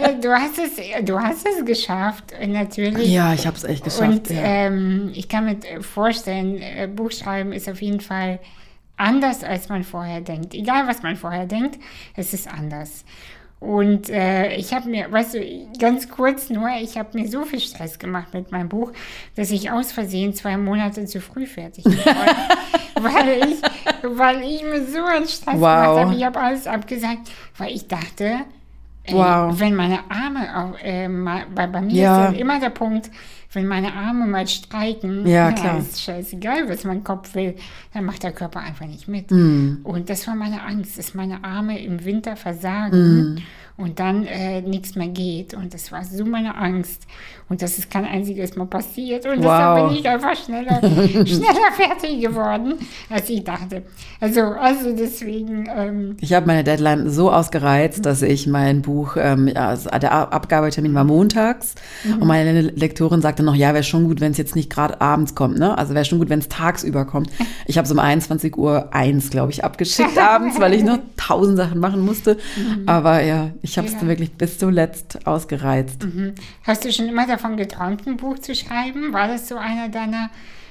Ja, 0.00 0.12
du, 0.12 0.30
hast 0.30 0.58
es, 0.58 1.04
du 1.04 1.20
hast 1.20 1.46
es 1.46 1.64
geschafft, 1.64 2.32
natürlich. 2.46 3.08
Ja, 3.08 3.34
ich 3.34 3.46
habe 3.46 3.56
es 3.56 3.64
echt 3.64 3.84
geschafft. 3.84 4.08
Und 4.08 4.30
ja. 4.30 4.42
ähm, 4.42 5.10
ich 5.14 5.28
kann 5.28 5.44
mir 5.44 5.82
vorstellen, 5.82 6.56
äh, 6.56 6.86
Buchschreiben 6.86 7.52
ist 7.52 7.68
auf 7.68 7.82
jeden 7.82 8.00
Fall 8.00 8.38
anders, 8.96 9.44
als 9.44 9.68
man 9.68 9.84
vorher 9.84 10.20
denkt. 10.22 10.54
Egal, 10.54 10.86
was 10.86 11.02
man 11.02 11.16
vorher 11.16 11.46
denkt, 11.46 11.78
es 12.16 12.32
ist 12.32 12.48
anders. 12.48 13.04
Und 13.60 14.08
äh, 14.08 14.54
ich 14.56 14.72
habe 14.72 14.88
mir, 14.88 15.12
weißt 15.12 15.34
du, 15.34 15.68
ganz 15.78 16.08
kurz 16.08 16.48
nur, 16.48 16.68
ich 16.80 16.96
habe 16.96 17.10
mir 17.18 17.28
so 17.28 17.44
viel 17.44 17.60
Stress 17.60 17.98
gemacht 17.98 18.32
mit 18.32 18.50
meinem 18.50 18.70
Buch, 18.70 18.90
dass 19.36 19.50
ich 19.50 19.70
aus 19.70 19.92
Versehen 19.92 20.32
zwei 20.32 20.56
Monate 20.56 21.04
zu 21.04 21.20
früh 21.20 21.46
fertig 21.46 21.84
war. 22.06 23.04
weil, 23.04 23.28
ich, 23.50 23.56
weil 24.02 24.42
ich 24.42 24.62
mir 24.62 24.86
so 24.86 25.04
einen 25.04 25.28
Stress 25.28 25.56
Wow. 25.56 25.60
gemacht 25.60 25.98
habe. 25.98 26.14
Ich 26.14 26.24
habe 26.24 26.40
alles 26.40 26.66
abgesagt, 26.66 27.30
weil 27.58 27.72
ich 27.74 27.86
dachte, 27.86 28.38
äh, 29.04 29.12
Wow. 29.12 29.60
wenn 29.60 29.74
meine 29.74 29.98
Arme, 30.10 30.56
auf, 30.56 30.82
äh, 30.82 31.08
bei, 31.54 31.66
bei 31.66 31.80
mir 31.82 31.92
Ja. 31.92 32.28
ist 32.30 32.38
immer 32.40 32.60
der 32.60 32.70
Punkt, 32.70 33.10
wenn 33.52 33.66
meine 33.66 33.92
Arme 33.94 34.26
mal 34.26 34.46
streiken, 34.46 35.26
Ja, 35.26 35.50
klar. 35.52 35.78
ist 35.78 36.00
scheißegal, 36.02 36.68
was 36.68 36.84
mein 36.84 37.02
Kopf 37.02 37.34
will, 37.34 37.56
dann 37.92 38.04
macht 38.04 38.22
der 38.22 38.32
Körper 38.32 38.60
einfach 38.60 38.86
nicht 38.86 39.08
mit. 39.08 39.30
Mhm. 39.30 39.80
Und 39.82 40.08
das 40.08 40.26
war 40.26 40.36
meine 40.36 40.62
Angst, 40.62 40.98
dass 40.98 41.14
meine 41.14 41.42
Arme 41.42 41.82
im 41.82 42.04
Winter 42.04 42.36
versagen 42.36 43.42
und 43.76 43.98
dann 43.98 44.26
äh, 44.26 44.60
nichts 44.62 44.94
mehr 44.94 45.08
geht. 45.08 45.54
Und 45.54 45.72
das 45.74 45.90
war 45.92 46.04
so 46.04 46.24
meine 46.24 46.54
Angst. 46.56 47.06
Und 47.48 47.62
das 47.62 47.78
ist 47.78 47.90
kein 47.90 48.04
einziges 48.04 48.54
Mal 48.56 48.66
passiert. 48.66 49.26
Und 49.26 49.38
deshalb 49.42 49.80
Wow. 49.80 49.88
bin 49.90 49.98
ich 49.98 50.08
einfach 50.08 50.36
schneller, 50.36 50.78
schneller 51.26 51.72
fertig 51.76 52.20
geworden, 52.20 52.74
als 53.08 53.28
ich 53.28 53.42
dachte. 53.42 53.82
Also, 54.20 54.40
also 54.42 54.94
deswegen, 54.94 55.68
ähm, 55.74 56.16
Ich 56.20 56.32
habe 56.32 56.46
meine 56.46 56.62
Deadline 56.62 57.10
so 57.10 57.32
ausgereizt, 57.32 58.06
dass 58.06 58.22
ich 58.22 58.46
mein 58.46 58.82
Buch, 58.82 59.16
ähm, 59.18 59.48
ja, 59.48 59.68
also 59.68 59.88
der 59.90 60.12
Ab- 60.12 60.34
Abgabetermin 60.34 60.94
war 60.94 61.04
montags 61.04 61.74
und 62.20 62.26
meine 62.26 62.60
Lektorin 62.60 63.20
sagte 63.20 63.42
noch, 63.42 63.54
ja, 63.56 63.72
wäre 63.74 63.82
schon 63.82 64.04
gut, 64.04 64.20
wenn 64.20 64.30
es 64.32 64.38
jetzt 64.38 64.54
nicht 64.54 64.70
gerade 64.70 65.00
abends 65.00 65.34
kommt, 65.34 65.58
ne? 65.58 65.76
Also 65.76 65.94
wäre 65.94 66.04
schon 66.04 66.18
gut, 66.18 66.28
wenn 66.30 66.38
es 66.38 66.48
tagsüber 66.48 67.04
kommt. 67.04 67.30
Ich 67.66 67.78
habe 67.78 67.88
so 67.88 67.94
um 67.94 68.00
21 68.00 68.56
Uhr 68.56 68.94
eins, 68.94 69.30
glaube 69.30 69.50
ich, 69.50 69.64
abgeschickt 69.64 70.18
abends, 70.22 70.60
weil 70.60 70.74
ich 70.74 70.84
noch 70.84 70.98
tausend 71.16 71.56
Sachen 71.56 71.80
machen 71.80 72.04
musste. 72.04 72.36
Aber 72.86 73.22
ja, 73.24 73.50
ich 73.62 73.69
habe 73.78 73.86
es 73.86 73.94
Ja. 73.94 74.00
dann 74.00 74.08
wirklich 74.08 74.32
bis 74.32 74.58
zuletzt 74.58 75.26
ausgereizt. 75.26 76.04
mhm. 76.04 76.34
hast 76.64 76.84
du 76.84 76.92
schon 76.92 77.08
immer 77.08 77.26
davon 77.26 77.56
geträumt, 77.56 78.06
ein 78.06 78.16
Buch 78.16 78.38
zu 78.38 78.54
schreiben? 78.54 79.12
War 79.12 79.28
das 79.28 79.48
so 79.48 79.56
einer 79.56 79.88
deiner 79.88 80.30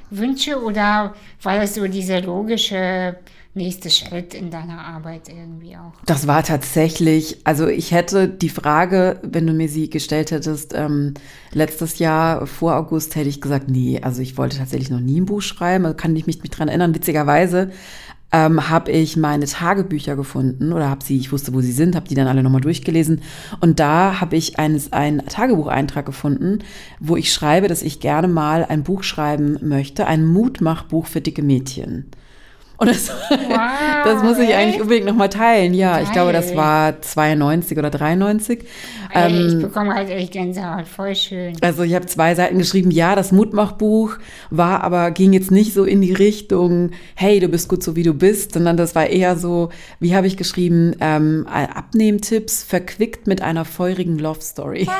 Wünsche 0.09 0.61
oder 0.63 1.13
war 1.43 1.57
das 1.59 1.75
so 1.75 1.87
dieser 1.87 2.21
logische 2.21 3.15
nächste 3.55 3.89
Schritt 3.89 4.33
in 4.35 4.51
deiner 4.51 4.79
Arbeit 4.85 5.27
irgendwie 5.27 5.75
auch? 5.75 5.93
Das 6.05 6.27
war 6.27 6.43
tatsächlich, 6.43 7.37
also 7.43 7.67
ich 7.67 7.91
hätte 7.91 8.27
die 8.29 8.49
Frage, 8.49 9.19
wenn 9.23 9.45
du 9.47 9.53
mir 9.53 9.67
sie 9.67 9.89
gestellt 9.89 10.31
hättest, 10.31 10.73
ähm, 10.75 11.15
letztes 11.51 11.99
Jahr 11.99 12.45
vor 12.47 12.75
August 12.77 13.15
hätte 13.15 13.27
ich 13.29 13.41
gesagt, 13.41 13.69
nee, 13.69 13.99
also 14.01 14.21
ich 14.21 14.37
wollte 14.37 14.57
tatsächlich 14.57 14.89
noch 14.91 14.99
nie 14.99 15.19
ein 15.19 15.25
Buch 15.25 15.41
schreiben, 15.41 15.85
also 15.85 15.97
kann 15.97 16.15
ich 16.15 16.27
mich 16.27 16.41
nicht 16.41 16.57
dran 16.57 16.67
erinnern. 16.69 16.93
Witzigerweise 16.95 17.71
ähm, 18.31 18.69
habe 18.69 18.91
ich 18.91 19.17
meine 19.17 19.45
Tagebücher 19.45 20.15
gefunden 20.15 20.71
oder 20.73 20.89
habe 20.89 21.03
sie, 21.03 21.17
ich 21.17 21.31
wusste, 21.31 21.53
wo 21.53 21.61
sie 21.61 21.71
sind, 21.71 21.95
habe 21.95 22.07
die 22.07 22.15
dann 22.15 22.27
alle 22.27 22.43
nochmal 22.43 22.61
durchgelesen 22.61 23.21
und 23.59 23.79
da 23.79 24.19
habe 24.21 24.35
ich 24.35 24.59
eines, 24.59 24.93
einen 24.93 25.25
Tagebucheintrag 25.25 26.05
gefunden, 26.05 26.59
wo 26.99 27.15
ich 27.15 27.33
schreibe, 27.33 27.67
dass 27.67 27.81
ich 27.81 27.99
gerne 27.99 28.27
mal 28.27 28.65
ein 28.65 28.83
Buch 28.83 29.03
schreiben 29.03 29.57
möchte, 29.61 30.05
ein 30.05 30.25
Mutmachbuch 30.25 31.07
für 31.07 31.21
dicke 31.21 31.41
Mädchen. 31.41 32.05
Und 32.79 32.87
das, 32.89 33.09
wow, 33.29 34.03
das 34.05 34.23
muss 34.23 34.37
ich 34.39 34.53
eigentlich 34.53 34.81
unbedingt 34.81 35.05
nochmal 35.05 35.27
teilen. 35.27 35.73
Ja, 35.73 35.95
Geil. 35.95 36.03
ich 36.03 36.11
glaube, 36.13 36.31
das 36.31 36.55
war 36.55 37.01
92 37.01 37.77
oder 37.77 37.89
93. 37.89 38.63
Ey, 39.11 39.29
ähm, 39.31 39.47
ich 39.47 39.61
bekomme 39.61 39.93
halt 39.93 40.09
echt 40.09 40.31
Gänsehaut, 40.31 40.87
voll 40.87 41.13
schön. 41.13 41.57
Also 41.61 41.83
ich 41.83 41.93
habe 41.93 42.05
zwei 42.05 42.35
Seiten 42.35 42.57
geschrieben, 42.57 42.89
ja, 42.89 43.15
das 43.15 43.33
Mutmachbuch 43.33 44.17
war 44.49 44.81
aber, 44.83 45.11
ging 45.11 45.33
jetzt 45.33 45.51
nicht 45.51 45.73
so 45.73 45.83
in 45.83 45.99
die 45.99 46.13
Richtung, 46.13 46.91
hey, 47.15 47.41
du 47.41 47.49
bist 47.49 47.67
gut 47.67 47.83
so 47.83 47.97
wie 47.97 48.03
du 48.03 48.13
bist, 48.13 48.53
sondern 48.53 48.77
das 48.77 48.95
war 48.95 49.07
eher 49.07 49.35
so, 49.35 49.69
wie 49.99 50.15
habe 50.15 50.27
ich 50.27 50.37
geschrieben, 50.37 50.95
ähm, 51.01 51.45
Abnehmtipps 51.49 52.63
verquickt 52.63 53.27
mit 53.27 53.41
einer 53.41 53.65
feurigen 53.65 54.17
Love 54.19 54.41
Story. 54.41 54.87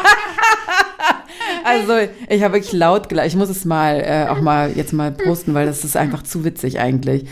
also 1.64 1.94
ich 2.30 2.44
habe 2.44 2.56
wirklich 2.56 2.74
laut 2.74 3.10
gelacht. 3.10 3.28
Ich 3.28 3.36
muss 3.36 3.50
es 3.50 3.66
mal 3.66 4.02
äh, 4.02 4.30
auch 4.30 4.42
mal 4.42 4.72
jetzt 4.76 4.94
mal 4.94 5.12
posten, 5.12 5.54
weil 5.54 5.66
das 5.66 5.84
ist 5.84 5.98
einfach 5.98 6.24
zu 6.24 6.44
witzig 6.44 6.80
eigentlich. 6.80 7.26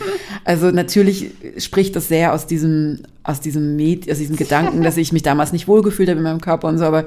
Also 0.44 0.70
natürlich 0.70 1.30
spricht 1.58 1.96
das 1.96 2.08
sehr 2.08 2.32
aus 2.32 2.46
diesem 2.46 3.02
aus 3.28 3.40
diesem 3.40 3.76
Med 3.76 4.10
aus 4.10 4.18
diesem 4.18 4.36
Gedanken, 4.36 4.82
dass 4.82 4.96
ich 4.96 5.12
mich 5.12 5.22
damals 5.22 5.52
nicht 5.52 5.68
wohlgefühlt 5.68 6.08
habe 6.08 6.18
in 6.18 6.24
meinem 6.24 6.40
Körper 6.40 6.68
und 6.68 6.78
so. 6.78 6.84
Aber 6.84 7.04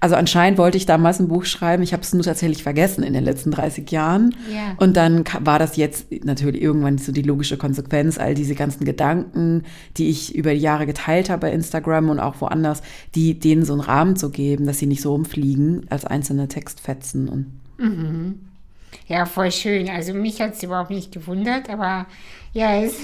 also 0.00 0.16
anscheinend 0.16 0.58
wollte 0.58 0.76
ich 0.76 0.84
damals 0.84 1.20
ein 1.20 1.28
Buch 1.28 1.44
schreiben. 1.44 1.82
Ich 1.84 1.92
habe 1.92 2.02
es 2.02 2.12
nur 2.12 2.24
tatsächlich 2.24 2.64
vergessen 2.64 3.04
in 3.04 3.12
den 3.12 3.22
letzten 3.22 3.52
30 3.52 3.88
Jahren. 3.92 4.34
Yeah. 4.50 4.74
Und 4.78 4.96
dann 4.96 5.22
war 5.40 5.60
das 5.60 5.76
jetzt 5.76 6.06
natürlich 6.24 6.60
irgendwann 6.60 6.98
so 6.98 7.12
die 7.12 7.22
logische 7.22 7.56
Konsequenz, 7.56 8.18
all 8.18 8.34
diese 8.34 8.56
ganzen 8.56 8.84
Gedanken, 8.84 9.62
die 9.96 10.10
ich 10.10 10.34
über 10.34 10.52
die 10.54 10.60
Jahre 10.60 10.86
geteilt 10.86 11.30
habe 11.30 11.42
bei 11.42 11.52
Instagram 11.52 12.10
und 12.10 12.18
auch 12.18 12.40
woanders, 12.40 12.82
die 13.14 13.38
denen 13.38 13.64
so 13.64 13.74
einen 13.74 13.80
Rahmen 13.80 14.16
zu 14.16 14.30
geben, 14.30 14.66
dass 14.66 14.80
sie 14.80 14.86
nicht 14.86 15.02
so 15.02 15.12
rumfliegen 15.12 15.86
als 15.88 16.04
einzelne 16.04 16.31
Textfetzen 16.48 17.28
und 17.28 17.60
mhm. 17.78 18.40
Ja, 19.08 19.26
voll 19.26 19.50
schön. 19.50 19.88
Also 19.88 20.14
mich 20.14 20.40
hat 20.40 20.54
es 20.54 20.62
überhaupt 20.62 20.90
nicht 20.90 21.12
gewundert, 21.12 21.68
aber 21.68 22.06
ja, 22.52 22.80
ist 22.80 22.98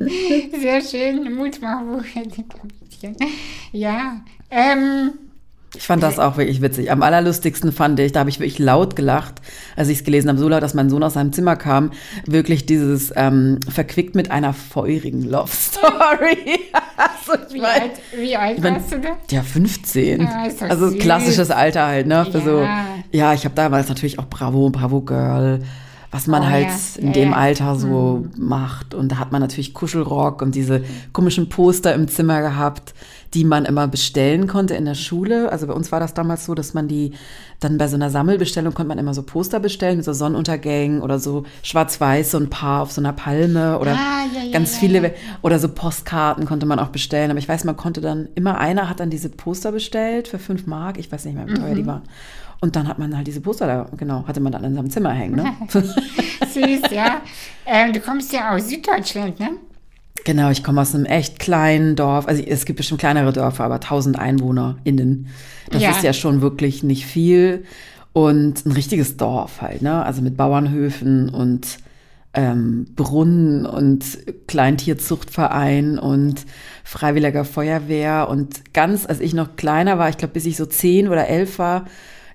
sehr 0.60 0.82
schön. 0.82 1.34
Mutmachbuch. 1.34 2.04
Ja, 3.72 4.22
ähm, 4.50 5.12
ich 5.76 5.86
fand 5.86 6.02
das 6.02 6.18
auch 6.18 6.38
wirklich 6.38 6.62
witzig. 6.62 6.90
Am 6.90 7.02
allerlustigsten 7.02 7.72
fand 7.72 8.00
ich, 8.00 8.12
da 8.12 8.20
habe 8.20 8.30
ich 8.30 8.40
wirklich 8.40 8.58
laut 8.58 8.96
gelacht, 8.96 9.34
als 9.76 9.88
ich 9.88 9.98
es 9.98 10.04
gelesen 10.04 10.28
habe, 10.28 10.38
so 10.38 10.48
laut, 10.48 10.62
dass 10.62 10.72
mein 10.72 10.88
Sohn 10.88 11.02
aus 11.02 11.14
seinem 11.14 11.32
Zimmer 11.32 11.56
kam, 11.56 11.92
wirklich 12.26 12.64
dieses 12.64 13.12
ähm, 13.14 13.60
verquickt 13.68 14.14
mit 14.14 14.30
einer 14.30 14.54
feurigen 14.54 15.28
Love 15.28 15.50
Story. 15.52 16.60
also, 16.96 17.52
wie, 17.52 17.60
mein, 17.60 17.82
alt, 17.82 17.92
wie 18.16 18.36
alt 18.36 18.62
mein, 18.62 18.74
warst 18.76 18.92
du 18.92 18.98
da? 18.98 19.18
Ja, 19.30 19.42
15. 19.42 20.22
Ja, 20.22 20.48
also 20.68 20.88
süß. 20.88 20.98
klassisches 20.98 21.50
Alter 21.50 21.86
halt, 21.86 22.06
ne? 22.06 22.24
Für 22.24 22.38
ja. 22.38 22.44
so, 22.44 22.66
ja, 23.16 23.34
ich 23.34 23.44
habe 23.44 23.54
damals 23.54 23.88
natürlich 23.88 24.18
auch 24.18 24.26
Bravo, 24.26 24.70
Bravo 24.70 25.02
Girl 25.02 25.60
was 26.10 26.26
man 26.26 26.42
oh, 26.42 26.46
halt 26.46 26.68
ja. 26.68 27.02
in 27.02 27.12
dem 27.12 27.34
Alter 27.34 27.76
so 27.76 28.24
mhm. 28.24 28.48
macht. 28.48 28.94
Und 28.94 29.12
da 29.12 29.18
hat 29.18 29.32
man 29.32 29.42
natürlich 29.42 29.74
Kuschelrock 29.74 30.40
und 30.40 30.54
diese 30.54 30.82
komischen 31.12 31.48
Poster 31.48 31.94
im 31.94 32.08
Zimmer 32.08 32.40
gehabt, 32.40 32.94
die 33.34 33.44
man 33.44 33.66
immer 33.66 33.86
bestellen 33.88 34.46
konnte 34.46 34.74
in 34.74 34.86
der 34.86 34.94
Schule. 34.94 35.52
Also 35.52 35.66
bei 35.66 35.74
uns 35.74 35.92
war 35.92 36.00
das 36.00 36.14
damals 36.14 36.46
so, 36.46 36.54
dass 36.54 36.72
man 36.72 36.88
die 36.88 37.12
dann 37.60 37.76
bei 37.76 37.88
so 37.88 37.96
einer 37.96 38.08
Sammelbestellung 38.08 38.72
konnte 38.72 38.88
man 38.88 38.98
immer 38.98 39.14
so 39.14 39.22
Poster 39.22 39.60
bestellen 39.60 39.96
mit 39.96 40.04
so 40.04 40.12
Sonnenuntergängen 40.12 41.02
oder 41.02 41.18
so 41.18 41.44
schwarz-weiß, 41.62 42.30
so 42.30 42.38
ein 42.38 42.48
Paar 42.48 42.82
auf 42.82 42.92
so 42.92 43.00
einer 43.00 43.12
Palme 43.12 43.78
oder 43.80 43.92
ah, 43.92 44.24
ja, 44.32 44.52
ganz 44.52 44.74
ja, 44.74 44.78
viele 44.80 45.14
oder 45.42 45.58
so 45.58 45.68
Postkarten 45.68 46.46
konnte 46.46 46.66
man 46.66 46.78
auch 46.78 46.88
bestellen. 46.88 47.30
Aber 47.30 47.38
ich 47.38 47.48
weiß, 47.48 47.64
man 47.64 47.76
konnte 47.76 48.00
dann 48.00 48.28
immer 48.34 48.58
einer 48.58 48.88
hat 48.88 49.00
dann 49.00 49.10
diese 49.10 49.28
Poster 49.28 49.72
bestellt 49.72 50.28
für 50.28 50.38
fünf 50.38 50.66
Mark. 50.66 50.98
Ich 50.98 51.10
weiß 51.10 51.24
nicht 51.24 51.34
mehr, 51.34 51.48
wie 51.48 51.54
teuer 51.54 51.70
mhm. 51.70 51.76
die 51.76 51.86
waren. 51.86 52.02
Und 52.60 52.74
dann 52.74 52.88
hat 52.88 52.98
man 52.98 53.16
halt 53.16 53.26
diese 53.26 53.40
Poster 53.40 53.66
da, 53.66 53.86
genau, 53.96 54.26
hatte 54.26 54.40
man 54.40 54.52
dann 54.52 54.64
in 54.64 54.74
seinem 54.74 54.90
Zimmer 54.90 55.12
hängen. 55.12 55.36
Ne? 55.36 55.52
Süß, 55.70 56.90
ja. 56.90 57.20
Ähm, 57.64 57.92
du 57.92 58.00
kommst 58.00 58.32
ja 58.32 58.54
aus 58.54 58.68
Süddeutschland, 58.68 59.38
ne? 59.38 59.50
Genau, 60.24 60.50
ich 60.50 60.64
komme 60.64 60.80
aus 60.80 60.94
einem 60.94 61.04
echt 61.04 61.38
kleinen 61.38 61.94
Dorf. 61.94 62.26
Also 62.26 62.42
es 62.42 62.64
gibt 62.64 62.78
bestimmt 62.78 63.00
kleinere 63.00 63.32
Dörfer, 63.32 63.64
aber 63.64 63.76
1000 63.76 64.18
EinwohnerInnen. 64.18 65.28
Das 65.70 65.82
ja. 65.82 65.90
ist 65.90 66.02
ja 66.02 66.12
schon 66.12 66.40
wirklich 66.40 66.82
nicht 66.82 67.06
viel. 67.06 67.64
Und 68.12 68.66
ein 68.66 68.72
richtiges 68.72 69.16
Dorf 69.16 69.62
halt, 69.62 69.82
ne? 69.82 70.04
Also 70.04 70.22
mit 70.22 70.36
Bauernhöfen 70.36 71.28
und 71.28 71.78
ähm, 72.34 72.86
Brunnen 72.96 73.64
und 73.64 74.04
Kleintierzuchtverein 74.48 75.98
und 75.98 76.44
Freiwilliger 76.84 77.44
Feuerwehr. 77.44 78.28
Und 78.28 78.74
ganz, 78.74 79.06
als 79.06 79.20
ich 79.20 79.34
noch 79.34 79.56
kleiner 79.56 79.98
war, 79.98 80.08
ich 80.08 80.16
glaube, 80.16 80.34
bis 80.34 80.46
ich 80.46 80.56
so 80.56 80.66
zehn 80.66 81.08
oder 81.08 81.28
elf 81.28 81.58
war, 81.58 81.86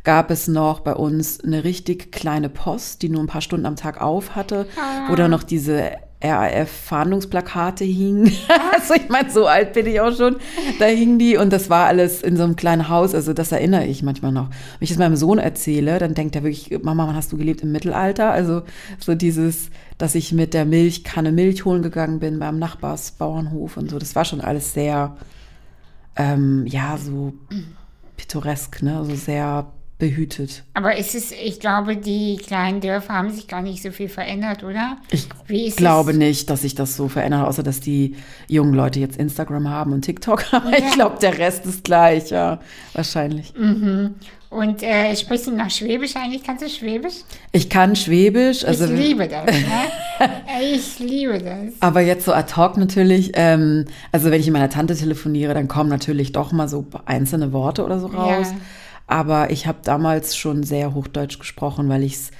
gab 0.03 0.31
es 0.31 0.47
noch 0.47 0.81
bei 0.81 0.93
uns 0.93 1.39
eine 1.39 1.63
richtig 1.63 2.11
kleine 2.11 2.49
Post, 2.49 3.01
die 3.01 3.09
nur 3.09 3.21
ein 3.21 3.27
paar 3.27 3.41
Stunden 3.41 3.65
am 3.65 3.75
Tag 3.75 4.01
auf 4.01 4.35
hatte, 4.35 4.67
ah. 4.77 5.09
wo 5.09 5.15
dann 5.15 5.31
noch 5.31 5.43
diese 5.43 5.91
RAF-Fahndungsplakate 6.23 7.83
hingen. 7.83 8.31
also 8.73 8.93
ich 8.93 9.09
meine, 9.09 9.29
so 9.29 9.45
alt 9.45 9.73
bin 9.73 9.85
ich 9.85 9.99
auch 9.99 10.15
schon. 10.15 10.37
Da 10.79 10.85
hingen 10.85 11.19
die 11.19 11.37
und 11.37 11.51
das 11.51 11.69
war 11.69 11.85
alles 11.85 12.21
in 12.21 12.37
so 12.37 12.43
einem 12.43 12.55
kleinen 12.55 12.89
Haus. 12.89 13.13
Also 13.13 13.33
das 13.33 13.51
erinnere 13.51 13.85
ich 13.85 14.03
manchmal 14.03 14.31
noch. 14.31 14.49
Wenn 14.49 14.83
ich 14.85 14.89
das 14.89 14.97
meinem 14.97 15.17
Sohn 15.17 15.37
erzähle, 15.37 15.99
dann 15.99 16.13
denkt 16.13 16.35
er 16.35 16.43
wirklich, 16.43 16.77
Mama, 16.81 17.07
wann 17.07 17.15
hast 17.15 17.31
du 17.31 17.37
gelebt 17.37 17.61
im 17.61 17.71
Mittelalter? 17.71 18.31
Also 18.31 18.63
so 18.99 19.15
dieses, 19.15 19.69
dass 19.97 20.15
ich 20.15 20.31
mit 20.31 20.53
der 20.53 20.65
Milchkanne 20.65 21.31
Milch 21.31 21.65
holen 21.65 21.81
gegangen 21.81 22.19
bin 22.19 22.39
beim 22.39 22.57
Nachbarsbauernhof 22.57 23.77
und 23.77 23.91
so. 23.91 23.99
Das 23.99 24.15
war 24.15 24.23
schon 24.23 24.41
alles 24.41 24.73
sehr, 24.73 25.17
ähm, 26.15 26.65
ja, 26.67 26.97
so 26.97 27.33
pittoresk, 28.15 28.81
ne? 28.81 28.97
Also 28.97 29.15
sehr 29.15 29.67
behütet. 30.03 30.63
Aber 30.73 30.97
ist 30.97 31.15
es, 31.15 31.31
ich 31.31 31.61
glaube, 31.61 31.95
die 31.95 32.35
kleinen 32.35 32.81
Dörfer 32.81 33.13
haben 33.13 33.29
sich 33.29 33.47
gar 33.47 33.61
nicht 33.61 33.81
so 33.81 33.89
viel 33.91 34.09
verändert, 34.09 34.61
oder? 34.61 34.97
Ich 35.47 35.77
glaube 35.77 36.11
es? 36.11 36.17
nicht, 36.17 36.49
dass 36.49 36.63
sich 36.63 36.75
das 36.75 36.97
so 36.97 37.07
verändert, 37.07 37.47
außer 37.47 37.63
dass 37.63 37.79
die 37.79 38.17
jungen 38.49 38.73
Leute 38.73 38.99
jetzt 38.99 39.15
Instagram 39.15 39.69
haben 39.69 39.93
und 39.93 40.01
TikTok. 40.01 40.43
Aber 40.51 40.71
ja. 40.71 40.79
ich 40.79 40.91
glaube, 40.91 41.19
der 41.21 41.37
Rest 41.37 41.65
ist 41.65 41.85
gleich, 41.85 42.31
ja, 42.31 42.59
wahrscheinlich. 42.93 43.53
Mhm. 43.57 44.15
Und 44.49 44.83
äh, 44.83 45.15
sprichst 45.15 45.47
du 45.47 45.51
noch 45.51 45.69
Schwäbisch 45.69 46.17
eigentlich? 46.17 46.43
Kannst 46.43 46.65
du 46.65 46.69
Schwäbisch? 46.69 47.21
Ich 47.53 47.69
kann 47.69 47.95
Schwäbisch. 47.95 48.65
Also, 48.65 48.83
ich 48.83 48.91
liebe 48.91 49.29
das. 49.29 49.45
Ne? 49.45 49.63
ich 50.73 50.99
liebe 50.99 51.39
das. 51.39 51.73
Aber 51.79 52.01
jetzt 52.01 52.25
so 52.25 52.33
ad 52.33 52.53
hoc 52.57 52.75
natürlich. 52.75 53.31
Ähm, 53.35 53.85
also 54.11 54.31
wenn 54.31 54.41
ich 54.41 54.47
mit 54.47 54.53
meiner 54.53 54.69
Tante 54.69 54.95
telefoniere, 54.95 55.53
dann 55.53 55.69
kommen 55.69 55.89
natürlich 55.89 56.33
doch 56.33 56.51
mal 56.51 56.67
so 56.67 56.85
einzelne 57.05 57.53
Worte 57.53 57.85
oder 57.85 57.99
so 57.99 58.07
raus. 58.07 58.47
Ja. 58.51 58.57
Aber 59.07 59.51
ich 59.51 59.67
habe 59.67 59.79
damals 59.83 60.35
schon 60.35 60.63
sehr 60.63 60.93
Hochdeutsch 60.93 61.39
gesprochen, 61.39 61.89
weil 61.89 62.03
ich 62.03 62.13
es 62.13 62.31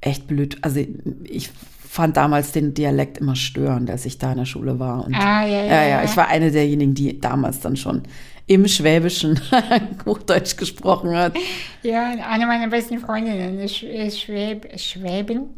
echt 0.00 0.26
blöd, 0.26 0.58
also 0.62 0.80
ich 1.24 1.50
fand 1.90 2.16
damals 2.16 2.52
den 2.52 2.72
Dialekt 2.72 3.18
immer 3.18 3.34
störend, 3.34 3.90
als 3.90 4.06
ich 4.06 4.18
da 4.18 4.32
in 4.32 4.38
der 4.38 4.44
Schule 4.44 4.78
war. 4.78 5.04
Und, 5.04 5.14
ah, 5.14 5.44
ja, 5.44 5.64
ja, 5.64 5.64
ja, 5.64 5.88
ja. 5.88 6.04
Ich 6.04 6.16
war 6.16 6.28
eine 6.28 6.52
derjenigen, 6.52 6.94
die 6.94 7.20
damals 7.20 7.60
dann 7.60 7.76
schon 7.76 8.02
im 8.46 8.66
Schwäbischen 8.68 9.40
Hochdeutsch 10.06 10.56
gesprochen 10.56 11.16
hat. 11.16 11.36
Ja, 11.82 12.14
eine 12.28 12.46
meiner 12.46 12.68
besten 12.68 12.98
Freundinnen 12.98 13.58
ist 13.58 13.76
Schwäb 13.76 14.78
Schwäbin. 14.78 15.48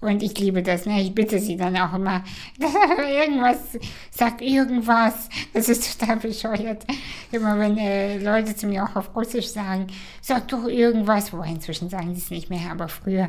Und 0.00 0.22
ich 0.22 0.38
liebe 0.38 0.62
das, 0.62 0.86
ne? 0.86 1.02
Ich 1.02 1.14
bitte 1.14 1.38
sie 1.38 1.56
dann 1.56 1.76
auch 1.76 1.92
immer, 1.92 2.24
irgendwas, 2.98 3.58
sag 4.10 4.40
irgendwas. 4.40 5.28
Das 5.52 5.68
ist 5.68 5.98
total 5.98 6.16
bescheuert. 6.16 6.86
Immer 7.32 7.58
wenn 7.58 7.76
äh, 7.76 8.18
Leute 8.18 8.56
zu 8.56 8.66
mir 8.66 8.84
auch 8.84 8.96
auf 8.96 9.14
Russisch 9.14 9.48
sagen, 9.48 9.88
sag 10.22 10.48
doch 10.48 10.66
irgendwas, 10.66 11.32
wobei 11.32 11.48
inzwischen 11.48 11.90
sagen 11.90 12.14
sie 12.14 12.20
es 12.22 12.30
nicht 12.30 12.48
mehr, 12.48 12.70
aber 12.70 12.88
früher 12.88 13.28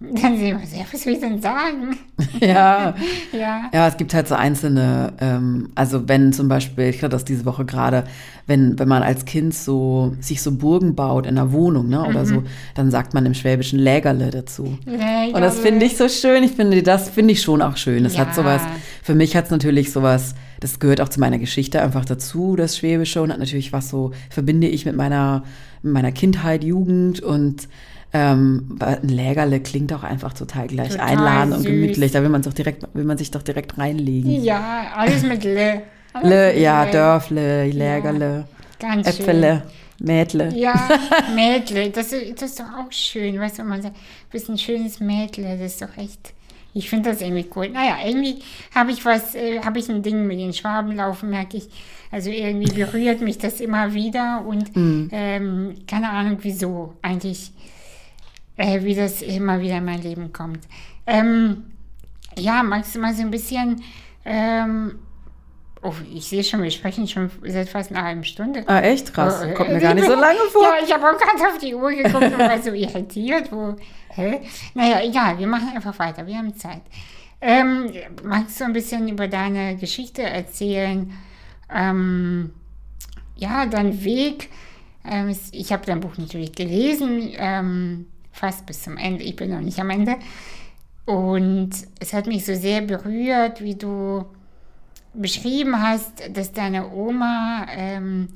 dann 0.22 0.38
sehen 0.38 0.58
wir 0.58 0.66
sehr, 0.66 0.86
was 0.90 1.04
ich 1.04 1.20
denn 1.20 1.42
sagen? 1.42 1.98
ja. 2.40 2.94
ja. 3.32 3.70
Ja, 3.72 3.86
es 3.86 3.98
gibt 3.98 4.14
halt 4.14 4.28
so 4.28 4.34
einzelne, 4.34 5.12
ähm, 5.20 5.68
also 5.74 6.08
wenn 6.08 6.32
zum 6.32 6.48
Beispiel, 6.48 6.84
ich 6.84 7.02
hatte 7.02 7.10
das 7.10 7.26
diese 7.26 7.44
Woche 7.44 7.66
gerade, 7.66 8.04
wenn, 8.46 8.78
wenn 8.78 8.88
man 8.88 9.02
als 9.02 9.26
Kind 9.26 9.54
so 9.54 10.16
sich 10.20 10.40
so 10.40 10.52
Burgen 10.52 10.94
baut 10.94 11.26
in 11.26 11.36
einer 11.36 11.52
Wohnung, 11.52 11.88
ne, 11.88 12.02
oder 12.02 12.20
mhm. 12.20 12.26
so, 12.26 12.42
dann 12.74 12.90
sagt 12.90 13.12
man 13.12 13.26
im 13.26 13.34
Schwäbischen 13.34 13.78
Lägerle 13.78 14.30
dazu. 14.30 14.78
Lägerle. 14.86 15.34
Und 15.34 15.42
das 15.42 15.58
finde 15.58 15.84
ich 15.84 15.98
so 15.98 16.08
schön. 16.08 16.44
Ich 16.44 16.52
finde, 16.52 16.82
das 16.82 17.10
finde 17.10 17.34
ich 17.34 17.42
schon 17.42 17.60
auch 17.60 17.76
schön. 17.76 18.02
Das 18.02 18.14
ja. 18.14 18.20
hat 18.20 18.34
sowas, 18.34 18.62
für 19.02 19.14
mich 19.14 19.36
hat 19.36 19.44
es 19.44 19.50
natürlich 19.50 19.92
sowas, 19.92 20.34
das 20.60 20.78
gehört 20.78 21.02
auch 21.02 21.10
zu 21.10 21.20
meiner 21.20 21.38
Geschichte 21.38 21.82
einfach 21.82 22.06
dazu, 22.06 22.56
das 22.56 22.78
Schwäbische, 22.78 23.20
und 23.20 23.32
hat 23.32 23.38
natürlich 23.38 23.74
was 23.74 23.90
so, 23.90 24.12
verbinde 24.30 24.66
ich 24.66 24.86
mit 24.86 24.96
meiner, 24.96 25.44
mit 25.82 25.92
meiner 25.92 26.12
Kindheit, 26.12 26.64
Jugend 26.64 27.20
und 27.20 27.68
ähm, 28.12 28.78
ein 28.80 29.08
Lägerle 29.08 29.60
klingt 29.60 29.92
auch 29.92 30.02
einfach 30.02 30.32
total 30.32 30.66
gleich 30.66 30.90
total 30.90 31.10
einladend 31.10 31.56
und 31.58 31.64
gemütlich. 31.64 32.12
Da 32.12 32.22
will 32.22 32.28
man, 32.28 32.42
doch 32.42 32.52
direkt, 32.52 32.86
will 32.92 33.04
man 33.04 33.18
sich 33.18 33.30
doch 33.30 33.42
direkt 33.42 33.78
reinlegen. 33.78 34.42
Ja, 34.42 34.92
alles 34.94 35.22
mit 35.22 35.44
Le. 35.44 35.82
Alles 36.12 36.28
Le, 36.28 36.52
mit 36.52 36.62
ja, 36.62 36.84
Le. 36.84 36.90
Dörfle, 36.90 37.66
Lägerle, 37.70 38.48
ja, 38.82 38.94
Äpfele. 38.98 39.62
Schön. 39.62 39.80
Mädle. 40.00 40.52
Ja, 40.54 40.88
Mädle, 41.34 41.90
das, 41.90 42.10
das 42.10 42.50
ist 42.50 42.58
doch 42.58 42.64
auch 42.64 42.90
schön, 42.90 43.38
weißt 43.38 43.58
du, 43.58 43.64
man 43.64 43.82
sagt, 43.82 43.96
du 43.96 44.32
bist 44.32 44.48
ein 44.48 44.58
schönes 44.58 44.98
Mädle, 44.98 45.58
das 45.58 45.72
ist 45.72 45.82
doch 45.82 45.96
echt, 45.96 46.32
ich 46.72 46.88
finde 46.88 47.10
das 47.10 47.20
irgendwie 47.20 47.46
cool. 47.54 47.68
Naja, 47.68 47.98
irgendwie 48.04 48.38
habe 48.74 48.90
ich 48.90 49.04
was, 49.04 49.34
äh, 49.34 49.60
habe 49.60 49.78
ich 49.78 49.88
ein 49.88 50.02
Ding 50.02 50.26
mit 50.26 50.38
den 50.38 50.52
Schwaben 50.52 50.96
laufen, 50.96 51.30
merke 51.30 51.58
ich. 51.58 51.68
Also 52.10 52.30
irgendwie 52.30 52.72
berührt 52.72 53.20
mich 53.20 53.38
das 53.38 53.60
immer 53.60 53.94
wieder 53.94 54.44
und 54.44 54.74
mm. 54.74 55.08
ähm, 55.12 55.74
keine 55.86 56.10
Ahnung 56.10 56.38
wieso. 56.42 56.94
Eigentlich 57.02 57.52
äh, 58.60 58.84
wie 58.84 58.94
das 58.94 59.22
immer 59.22 59.60
wieder 59.60 59.78
in 59.78 59.84
mein 59.86 60.02
Leben 60.02 60.32
kommt. 60.32 60.60
Ähm, 61.06 61.64
ja, 62.36 62.62
magst 62.62 62.94
du 62.94 62.98
mal 63.00 63.14
so 63.14 63.22
ein 63.22 63.30
bisschen, 63.30 63.82
ähm, 64.24 64.98
oh, 65.82 65.94
ich 66.14 66.26
sehe 66.26 66.44
schon, 66.44 66.62
wir 66.62 66.70
sprechen 66.70 67.08
schon 67.08 67.30
seit 67.42 67.70
fast 67.70 67.90
einer 67.90 68.04
halben 68.04 68.22
Stunde. 68.22 68.62
Ah, 68.66 68.80
echt? 68.80 69.14
Krass. 69.14 69.42
Oh, 69.42 69.54
Kommt 69.54 69.70
äh, 69.70 69.74
mir 69.74 69.80
gar 69.80 69.94
nicht 69.94 70.06
so 70.06 70.14
lange 70.14 70.38
vor. 70.52 70.62
Ja, 70.62 70.84
ich 70.84 70.92
habe 70.92 71.04
auch 71.06 71.18
ganz 71.18 71.40
auf 71.40 71.58
die 71.58 71.74
Uhr 71.74 71.90
geguckt 71.90 72.22
und 72.22 72.38
war 72.38 72.60
so 72.60 72.72
irritiert. 72.72 73.50
Wo, 73.50 73.76
hä? 74.10 74.42
Naja, 74.74 75.00
egal, 75.02 75.38
wir 75.38 75.46
machen 75.46 75.70
einfach 75.74 75.98
weiter, 75.98 76.26
wir 76.26 76.36
haben 76.36 76.54
Zeit. 76.54 76.82
Ähm, 77.40 77.90
magst 78.22 78.60
du 78.60 78.64
ein 78.64 78.74
bisschen 78.74 79.08
über 79.08 79.26
deine 79.26 79.76
Geschichte 79.76 80.22
erzählen? 80.22 81.10
Ähm, 81.74 82.52
ja, 83.36 83.64
dein 83.64 84.04
Weg. 84.04 84.50
Ähm, 85.02 85.34
ich 85.52 85.72
habe 85.72 85.86
dein 85.86 86.00
Buch 86.00 86.18
natürlich 86.18 86.52
gelesen, 86.52 87.32
ähm, 87.38 88.06
fast 88.32 88.66
bis 88.66 88.82
zum 88.82 88.96
Ende. 88.96 89.24
Ich 89.24 89.36
bin 89.36 89.50
noch 89.50 89.60
nicht 89.60 89.78
am 89.78 89.90
Ende. 89.90 90.16
Und 91.06 91.70
es 91.98 92.12
hat 92.12 92.26
mich 92.26 92.44
so 92.44 92.54
sehr 92.54 92.82
berührt, 92.82 93.62
wie 93.62 93.74
du 93.74 94.24
beschrieben 95.14 95.80
hast, 95.82 96.22
dass 96.32 96.52
deine 96.52 96.90
Oma 96.92 97.66
ähm, 97.74 98.28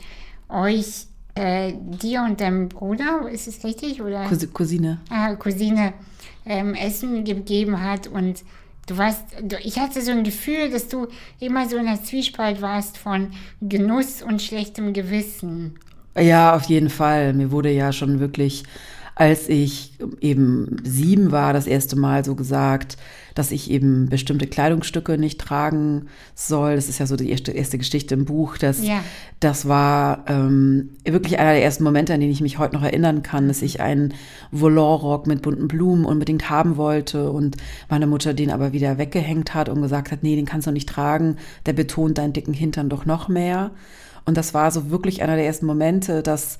euch, 0.48 1.06
äh, 1.36 1.72
dir 2.02 2.22
und 2.22 2.40
deinem 2.40 2.68
Bruder, 2.68 3.28
ist 3.30 3.46
es 3.46 3.62
richtig? 3.64 4.02
Oder? 4.02 4.24
Cousi- 4.26 4.48
Cousine. 4.52 4.98
ah, 5.10 5.34
Cousine 5.36 5.92
ähm, 6.46 6.74
Essen 6.74 7.24
gegeben 7.24 7.80
hat 7.80 8.08
und 8.08 8.42
du 8.88 8.98
warst, 8.98 9.22
du, 9.42 9.56
ich 9.62 9.78
hatte 9.78 10.02
so 10.02 10.10
ein 10.10 10.24
Gefühl, 10.24 10.70
dass 10.70 10.88
du 10.88 11.06
immer 11.38 11.68
so 11.68 11.76
in 11.76 11.86
der 11.86 12.02
Zwiespalt 12.02 12.60
warst 12.60 12.98
von 12.98 13.30
Genuss 13.60 14.20
und 14.22 14.42
schlechtem 14.42 14.92
Gewissen. 14.92 15.78
Ja, 16.18 16.54
auf 16.54 16.64
jeden 16.64 16.90
Fall. 16.90 17.32
Mir 17.34 17.50
wurde 17.50 17.70
ja 17.70 17.92
schon 17.92 18.18
wirklich, 18.20 18.64
als 19.16 19.48
ich 19.48 19.96
eben 20.20 20.76
sieben 20.82 21.30
war, 21.30 21.52
das 21.52 21.66
erste 21.66 21.94
Mal 21.96 22.24
so 22.24 22.34
gesagt, 22.34 22.96
dass 23.34 23.52
ich 23.52 23.70
eben 23.70 24.08
bestimmte 24.08 24.46
Kleidungsstücke 24.46 25.18
nicht 25.18 25.40
tragen 25.40 26.06
soll. 26.34 26.76
Das 26.76 26.88
ist 26.88 26.98
ja 26.98 27.06
so 27.06 27.16
die 27.16 27.30
erste, 27.30 27.52
erste 27.52 27.78
Geschichte 27.78 28.14
im 28.14 28.24
Buch. 28.24 28.58
Das, 28.58 28.84
Ja. 28.84 29.02
das 29.40 29.68
war 29.68 30.24
ähm, 30.28 30.90
wirklich 31.04 31.38
einer 31.38 31.52
der 31.52 31.62
ersten 31.64 31.84
Momente, 31.84 32.12
an 32.14 32.20
den 32.20 32.30
ich 32.30 32.40
mich 32.40 32.58
heute 32.58 32.74
noch 32.74 32.82
erinnern 32.82 33.22
kann, 33.22 33.48
dass 33.48 33.62
ich 33.62 33.80
einen 33.80 34.14
Volanrock 34.50 35.26
mit 35.26 35.42
bunten 35.42 35.68
Blumen 35.68 36.04
unbedingt 36.04 36.50
haben 36.50 36.76
wollte 36.76 37.30
und 37.30 37.56
meine 37.88 38.06
Mutter 38.06 38.34
den 38.34 38.50
aber 38.50 38.72
wieder 38.72 38.98
weggehängt 38.98 39.54
hat 39.54 39.68
und 39.68 39.82
gesagt 39.82 40.10
hat, 40.10 40.22
nee, 40.22 40.36
den 40.36 40.46
kannst 40.46 40.66
du 40.66 40.72
nicht 40.72 40.88
tragen. 40.88 41.36
Der 41.66 41.72
betont 41.72 42.18
deinen 42.18 42.32
dicken 42.32 42.54
Hintern 42.54 42.88
doch 42.88 43.04
noch 43.06 43.28
mehr. 43.28 43.70
Und 44.24 44.36
das 44.36 44.54
war 44.54 44.70
so 44.70 44.90
wirklich 44.90 45.22
einer 45.22 45.36
der 45.36 45.46
ersten 45.46 45.66
Momente, 45.66 46.22
dass 46.22 46.58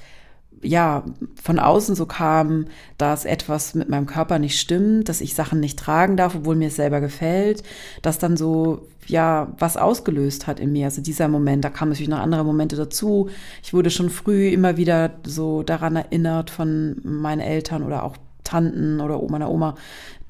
ja 0.65 1.05
von 1.41 1.59
außen 1.59 1.95
so 1.95 2.07
kam, 2.07 2.67
dass 2.99 3.25
etwas 3.25 3.75
mit 3.75 3.89
meinem 3.89 4.07
Körper 4.07 4.39
nicht 4.39 4.59
stimmt, 4.59 5.09
dass 5.09 5.21
ich 5.21 5.35
Sachen 5.35 5.61
nicht 5.61 5.79
tragen 5.79 6.17
darf, 6.17 6.35
obwohl 6.35 6.57
mir 6.57 6.69
es 6.69 6.77
selber 6.77 7.01
gefällt, 7.01 7.63
dass 8.03 8.19
dann 8.19 8.37
so 8.37 8.87
ja 9.07 9.53
was 9.59 9.77
ausgelöst 9.77 10.47
hat 10.47 10.61
in 10.61 10.73
mir. 10.73 10.87
Also 10.87 11.03
dieser 11.03 11.29
Moment, 11.29 11.65
da 11.65 11.71
kamen 11.71 11.91
natürlich 11.91 12.09
noch 12.09 12.19
andere 12.19 12.45
Momente 12.45 12.77
dazu. 12.77 13.29
Ich 13.63 13.75
wurde 13.75 13.91
schon 13.91 14.11
früh 14.11 14.49
immer 14.49 14.77
wieder 14.77 15.13
so 15.25 15.63
daran 15.63 15.97
erinnert 15.97 16.51
von 16.51 16.97
meinen 17.03 17.41
Eltern 17.41 17.83
oder 17.83 18.05
auch 18.05 18.17
Tanten 18.45 19.01
oder 19.01 19.21
meiner 19.29 19.51
Oma, 19.51 19.75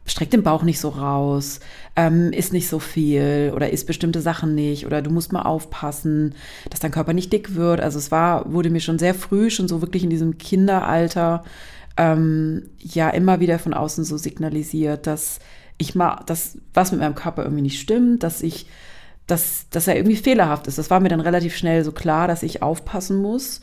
streck 0.07 0.31
den 0.31 0.43
Bauch 0.43 0.63
nicht 0.63 0.81
so 0.81 0.91
raus, 0.91 1.61
ähm, 1.97 2.33
isst 2.33 2.53
nicht 2.53 2.69
so 2.69 2.79
viel 2.79 3.53
oder 3.55 3.71
isst 3.71 3.87
bestimmte 3.87 4.21
Sachen 4.21 4.55
nicht 4.55 4.87
oder 4.87 5.01
du 5.01 5.11
musst 5.11 5.33
mal 5.33 5.43
aufpassen, 5.43 6.35
dass 6.71 6.81
dein 6.81 6.91
Körper 6.91 7.15
nicht 7.15 7.33
dick 7.33 7.55
wird. 7.55 7.81
Also 7.81 7.99
es 7.99 8.11
war, 8.11 8.53
wurde 8.53 8.71
mir 8.71 8.81
schon 8.81 8.99
sehr 8.99 9.15
früh, 9.15 9.51
schon 9.51 9.69
so 9.69 9.81
wirklich 9.81 10.05
in 10.05 10.11
diesem 10.11 10.37
Kinderalter, 10.37 11.43
ähm, 11.97 12.71
ja 12.81 13.09
immer 13.11 13.41
wieder 13.41 13.59
von 13.59 13.73
außen 13.73 14.05
so 14.05 14.17
signalisiert, 14.17 15.07
dass 15.07 15.39
ich 15.79 15.95
mal, 15.95 16.23
dass 16.27 16.59
was 16.73 16.93
mit 16.93 17.01
meinem 17.01 17.15
Körper 17.15 17.43
irgendwie 17.45 17.63
nicht 17.63 17.81
stimmt, 17.81 18.23
dass 18.23 18.43
ich, 18.43 18.67
dass, 19.27 19.69
dass 19.71 19.89
er 19.89 19.97
irgendwie 19.97 20.17
fehlerhaft 20.17 20.67
ist. 20.67 20.79
Das 20.79 20.91
war 20.91 21.01
mir 21.01 21.09
dann 21.09 21.21
relativ 21.21 21.57
schnell 21.57 21.85
so 21.85 21.93
klar, 21.93 22.29
dass 22.29 22.43
ich 22.43 22.63
aufpassen 22.63 23.17
muss. 23.17 23.61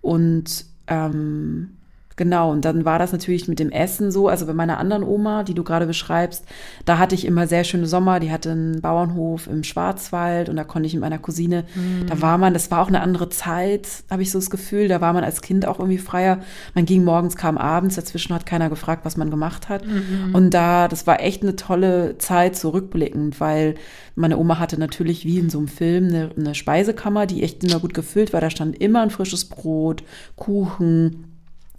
Und 0.00 0.66
ähm, 0.86 1.76
Genau, 2.20 2.52
und 2.52 2.66
dann 2.66 2.84
war 2.84 2.98
das 2.98 3.12
natürlich 3.12 3.48
mit 3.48 3.58
dem 3.60 3.70
Essen 3.70 4.10
so. 4.10 4.28
Also 4.28 4.44
bei 4.44 4.52
meiner 4.52 4.76
anderen 4.76 5.04
Oma, 5.04 5.42
die 5.42 5.54
du 5.54 5.64
gerade 5.64 5.86
beschreibst, 5.86 6.44
da 6.84 6.98
hatte 6.98 7.14
ich 7.14 7.24
immer 7.24 7.46
sehr 7.46 7.64
schöne 7.64 7.86
Sommer. 7.86 8.20
Die 8.20 8.30
hatte 8.30 8.50
einen 8.50 8.82
Bauernhof 8.82 9.46
im 9.46 9.64
Schwarzwald 9.64 10.50
und 10.50 10.56
da 10.56 10.64
konnte 10.64 10.86
ich 10.86 10.92
mit 10.92 11.00
meiner 11.00 11.18
Cousine, 11.18 11.64
da 12.06 12.20
war 12.20 12.36
man, 12.36 12.52
das 12.52 12.70
war 12.70 12.82
auch 12.82 12.88
eine 12.88 13.00
andere 13.00 13.30
Zeit, 13.30 13.88
habe 14.10 14.20
ich 14.20 14.30
so 14.30 14.38
das 14.38 14.50
Gefühl. 14.50 14.86
Da 14.86 15.00
war 15.00 15.14
man 15.14 15.24
als 15.24 15.40
Kind 15.40 15.66
auch 15.66 15.78
irgendwie 15.78 15.96
freier. 15.96 16.40
Man 16.74 16.84
ging 16.84 17.04
morgens, 17.04 17.36
kam 17.36 17.56
abends, 17.56 17.96
dazwischen 17.96 18.34
hat 18.34 18.44
keiner 18.44 18.68
gefragt, 18.68 19.06
was 19.06 19.16
man 19.16 19.30
gemacht 19.30 19.70
hat. 19.70 19.82
Und 20.34 20.50
da, 20.50 20.88
das 20.88 21.06
war 21.06 21.22
echt 21.22 21.42
eine 21.42 21.56
tolle 21.56 22.18
Zeit, 22.18 22.54
so 22.54 22.68
rückblickend, 22.68 23.40
weil 23.40 23.76
meine 24.14 24.36
Oma 24.36 24.58
hatte 24.58 24.78
natürlich 24.78 25.24
wie 25.24 25.38
in 25.38 25.48
so 25.48 25.56
einem 25.56 25.68
Film 25.68 26.08
eine, 26.08 26.30
eine 26.36 26.54
Speisekammer, 26.54 27.24
die 27.24 27.42
echt 27.42 27.64
immer 27.64 27.80
gut 27.80 27.94
gefüllt 27.94 28.34
war. 28.34 28.42
Da 28.42 28.50
stand 28.50 28.78
immer 28.78 29.00
ein 29.00 29.08
frisches 29.08 29.46
Brot, 29.46 30.02
Kuchen, 30.36 31.29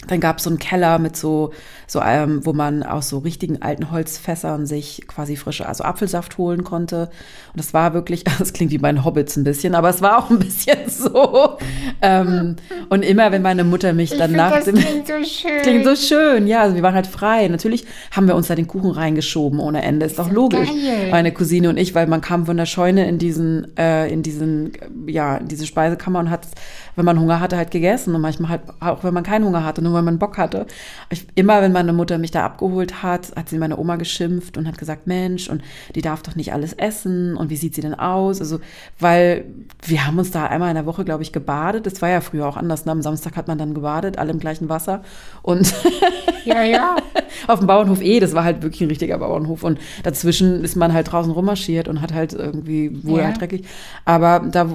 dann 0.08 0.20
gab 0.20 0.38
es 0.38 0.46
so 0.46 0.50
einen 0.50 0.60
Keller 0.60 0.98
mit 1.00 1.16
so, 1.16 1.52
so 1.86 2.02
ähm, 2.02 2.46
wo 2.46 2.54
man 2.54 2.84
aus 2.84 3.10
so 3.10 3.20
richtigen 3.20 3.62
alten 3.62 3.92
Holzfässern 3.92 4.66
sich 4.66 5.04
quasi 5.08 5.36
frische, 5.36 5.68
also 5.68 5.84
Apfelsaft 5.84 6.38
holen 6.38 6.64
konnte. 6.64 7.10
Und 7.54 7.60
das 7.60 7.74
war 7.74 7.94
wirklich, 7.94 8.24
das 8.40 8.54
klingt 8.54 8.72
wie 8.72 8.80
bei 8.80 8.92
den 8.92 9.06
Hobbits 9.06 9.36
ein 9.38 9.44
bisschen, 9.44 9.76
aber 9.76 9.90
es 9.90 10.02
war 10.02 10.18
auch 10.18 10.30
ein 10.30 10.40
bisschen 10.40 10.78
so. 10.88 11.58
Ähm, 12.02 12.56
und 12.90 13.04
immer, 13.04 13.32
wenn 13.32 13.42
meine 13.42 13.64
Mutter 13.64 13.94
mich 13.94 14.14
Ich 14.14 14.18
dann 14.18 14.32
finde, 14.32 14.44
nach 14.44 14.52
das 14.52 14.66
klingt 14.66 15.08
so 15.08 15.24
schön. 15.24 15.62
Klingt 15.62 15.86
so 15.86 15.96
schön, 15.96 16.48
ja. 16.48 16.62
Also 16.62 16.76
wir 16.76 16.84
waren 16.84 16.96
halt 16.96 17.08
frei. 17.08 17.48
Natürlich 17.48 17.86
haben 18.12 18.28
wir 18.28 18.36
uns 18.36 18.48
da 18.48 18.56
den 18.56 18.68
Kuchen 18.68 18.92
reingeschoben 18.92 19.60
ohne 19.60 19.84
Ende. 19.84 20.06
Ist 20.06 20.18
doch 20.18 20.32
logisch. 20.32 20.68
geil. 20.68 21.12
Meine 21.12 21.32
Cousine 21.32 21.70
und 21.70 21.78
ich, 21.78 21.94
weil 21.94 22.08
man 22.08 22.22
kam 22.22 22.48
von 22.48 22.58
der 22.58 22.66
Scheune 22.66 23.08
in 23.08 23.20
diesen, 23.20 23.78
äh, 23.78 24.08
in 24.12 24.24
diesen, 24.24 24.72
ja, 25.06 25.38
in 25.38 25.48
diese 25.48 25.68
Speisekammer 25.68 26.20
und 26.20 26.30
hat, 26.32 26.48
wenn 26.96 27.06
man 27.06 27.20
Hunger 27.20 27.40
hatte, 27.40 27.58
halt 27.58 27.72
gegessen 27.72 28.14
und 28.16 28.22
manchmal 28.22 28.50
halt 28.52 28.62
auch, 28.80 29.04
wenn 29.04 29.14
man 29.14 29.24
keinen 29.24 29.46
Hunger 29.46 29.64
hatte, 29.64 29.82
nur 29.82 29.94
wenn 29.96 30.06
man 30.06 30.20
Bock 30.20 30.38
hatte. 30.38 30.66
Ich, 31.10 31.28
immer, 31.36 31.62
wenn 31.62 31.72
meine 31.72 31.94
Mutter 31.94 32.18
mich 32.18 32.32
da 32.32 32.46
abgeholt 32.46 33.04
hat, 33.04 33.32
hat 33.36 33.50
sie 33.50 33.58
meine 33.58 33.78
Oma 33.78 33.96
geschimpft 33.96 34.58
und 34.58 34.68
hat 34.68 34.78
gesagt, 34.78 35.08
Mensch, 35.08 35.50
und 35.50 35.62
die 35.96 36.02
darf 36.02 36.22
doch 36.24 36.36
nicht 36.36 36.54
alles 36.54 36.74
essen 36.74 37.36
und 37.38 37.50
wie 37.50 37.58
sieht 37.58 37.76
sie 37.76 37.82
denn 37.82 37.94
aus? 37.96 38.40
Also, 38.40 38.60
weil 39.00 39.46
wir 39.86 40.06
haben 40.06 40.18
uns 40.20 40.32
da 40.32 40.46
einmal 40.48 40.70
in 40.70 40.76
der 40.76 40.86
Woche, 40.86 41.06
glaube 41.06 41.24
ich, 41.24 41.32
gebadet. 41.32 41.86
Das 41.86 42.02
war 42.02 42.10
ja 42.10 42.22
früher 42.22 42.48
auch 42.48 42.58
anders. 42.58 42.86
Ne? 42.86 42.92
Am 42.92 43.02
Samstag 43.02 43.36
hat 43.36 43.48
man 43.48 43.58
dann 43.58 43.74
gebadet, 43.74 44.18
alle 44.18 44.32
im 44.32 44.40
gleichen 44.40 44.70
Wasser 44.70 45.02
und 45.42 45.74
Ja, 46.46 46.64
ja. 46.64 46.96
auf 47.48 47.60
dem 47.60 47.68
Bauernhof 47.68 48.02
eh, 48.02 48.20
das 48.20 48.34
war 48.34 48.44
halt 48.44 48.64
wirklich 48.64 48.82
ein 48.82 48.88
richtiger 48.90 49.18
Bauernhof. 49.20 49.64
Und 49.64 49.80
dazwischen 50.04 50.64
ist 50.64 50.76
man 50.76 50.92
halt 50.94 51.12
draußen 51.12 51.32
rummarschiert 51.32 51.88
und 51.88 52.02
hat 52.02 52.14
halt 52.14 52.34
irgendwie, 52.34 53.04
wurde 53.04 53.22
Ja. 53.22 53.28
halt 53.28 53.40
dreckig. 53.40 53.66
Aber 54.06 54.40
da, 54.52 54.68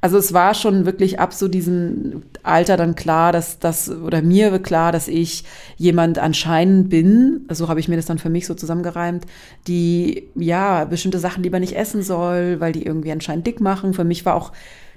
also 0.00 0.16
es 0.16 0.32
war 0.32 0.54
schon 0.54 0.86
wirklich 0.86 1.18
ab 1.18 1.34
so 1.34 1.48
diesem 1.48 2.22
Alter 2.44 2.76
dann 2.76 2.94
klar, 2.94 3.32
dass 3.32 3.58
das, 3.58 3.90
oder 3.90 4.22
mir 4.22 4.58
klar, 4.60 4.92
dass 4.92 5.08
ich 5.08 5.44
jemand 5.76 6.18
anscheinend 6.18 6.88
bin, 6.88 7.46
so 7.50 7.68
habe 7.68 7.80
ich 7.80 7.88
mir 7.88 7.96
das 7.96 8.06
dann 8.06 8.18
für 8.18 8.30
mich 8.30 8.46
so 8.46 8.54
zusammengereimt, 8.54 9.26
die 9.66 10.28
ja 10.36 10.84
bestimmte 10.84 11.18
Sachen 11.18 11.42
lieber 11.42 11.58
nicht 11.58 11.74
essen 11.74 12.02
soll, 12.02 12.60
weil 12.60 12.72
die 12.72 12.84
irgendwie 12.84 13.10
anscheinend 13.10 13.46
dick 13.46 13.60
machen. 13.60 13.92
Für 13.92 14.04
mich 14.04 14.24
war 14.24 14.36
auch 14.36 14.52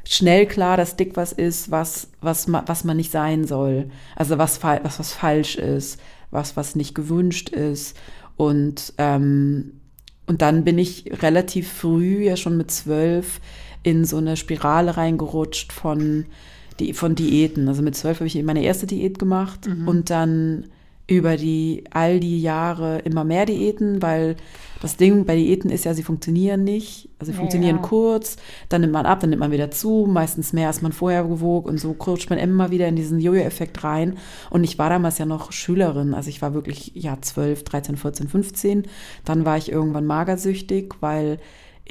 schnell 0.08 0.46
klar, 0.46 0.78
dass 0.78 0.98
dick 0.98 1.16
was 1.16 1.32
ist, 1.32 1.72
was, 1.72 2.10
was, 2.22 2.48
was 2.52 2.84
man 2.84 2.98
nicht 2.98 3.12
sein 3.12 3.46
soll. 3.46 3.90
Also 4.16 4.38
was, 4.38 4.62
was, 4.62 5.00
was 5.00 5.14
falsch 5.14 5.56
ist, 5.56 6.00
was, 6.30 6.56
was 6.56 6.76
nicht 6.76 6.94
gewünscht 6.94 7.50
ist. 7.50 7.98
Und, 8.38 8.94
ähm, 9.00 9.80
und 10.28 10.44
dann 10.44 10.64
bin 10.64 10.78
ich 10.78 11.12
relativ 11.24 11.72
früh, 11.72 12.24
ja 12.24 12.38
schon 12.38 12.56
mit 12.56 12.70
zwölf, 12.70 13.42
in 13.84 14.06
so 14.06 14.18
eine 14.18 14.38
Spirale 14.38 14.98
reingerutscht 14.98 15.72
von, 15.74 16.26
die, 16.80 16.94
von 16.94 17.16
Diäten. 17.16 17.68
Also 17.68 17.82
mit 17.82 17.96
zwölf 17.96 18.20
habe 18.20 18.28
ich 18.28 18.42
meine 18.44 18.64
erste 18.64 18.88
Diät 18.88 19.20
gemacht 19.20 19.68
und 19.86 20.10
dann 20.10 20.66
über 21.08 21.36
die 21.36 21.84
all 21.90 22.20
die 22.22 22.42
Jahre 22.42 23.00
immer 23.00 23.26
mehr 23.26 23.46
Diäten, 23.46 24.02
weil 24.02 24.38
das 24.82 24.96
Ding 24.96 25.26
bei 25.26 25.36
Diäten 25.36 25.70
ist 25.70 25.84
ja, 25.84 25.94
sie 25.94 26.04
funktionieren 26.04 26.64
nicht. 26.64 27.10
Also 27.20 27.32
sie 27.32 27.36
Ja, 27.36 27.40
funktionieren 27.40 27.76
ja. 27.78 27.82
kurz, 27.82 28.38
dann 28.70 28.82
nimmt 28.82 28.94
man 28.94 29.06
ab, 29.06 29.20
dann 29.20 29.30
nimmt 29.30 29.42
man 29.42 29.52
wieder 29.52 29.70
zu, 29.72 30.08
meistens 30.10 30.54
mehr 30.54 30.68
als 30.68 30.82
man 30.82 30.92
vorher 30.94 31.24
gewog 31.24 31.68
und 31.68 31.80
so 31.80 31.92
rutscht 31.92 32.30
man 32.30 32.40
immer 32.40 32.72
wieder 32.72 32.88
in 32.88 32.96
diesen 32.96 33.20
Jojo-Effekt 33.20 33.84
rein. 33.84 34.18
Und 34.50 34.64
ich 34.64 34.80
war 34.80 34.90
damals 34.90 35.18
ja 35.18 35.26
noch 35.26 35.52
Schülerin, 35.52 36.14
also 36.14 36.30
ich 36.30 36.42
war 36.42 36.54
wirklich 36.54 36.94
ja 36.96 37.18
12, 37.20 37.64
13, 37.64 37.98
14, 37.98 38.28
15. 38.30 38.84
Dann 39.26 39.44
war 39.46 39.58
ich 39.58 39.72
irgendwann 39.72 40.06
magersüchtig, 40.06 40.96
weil 41.02 41.40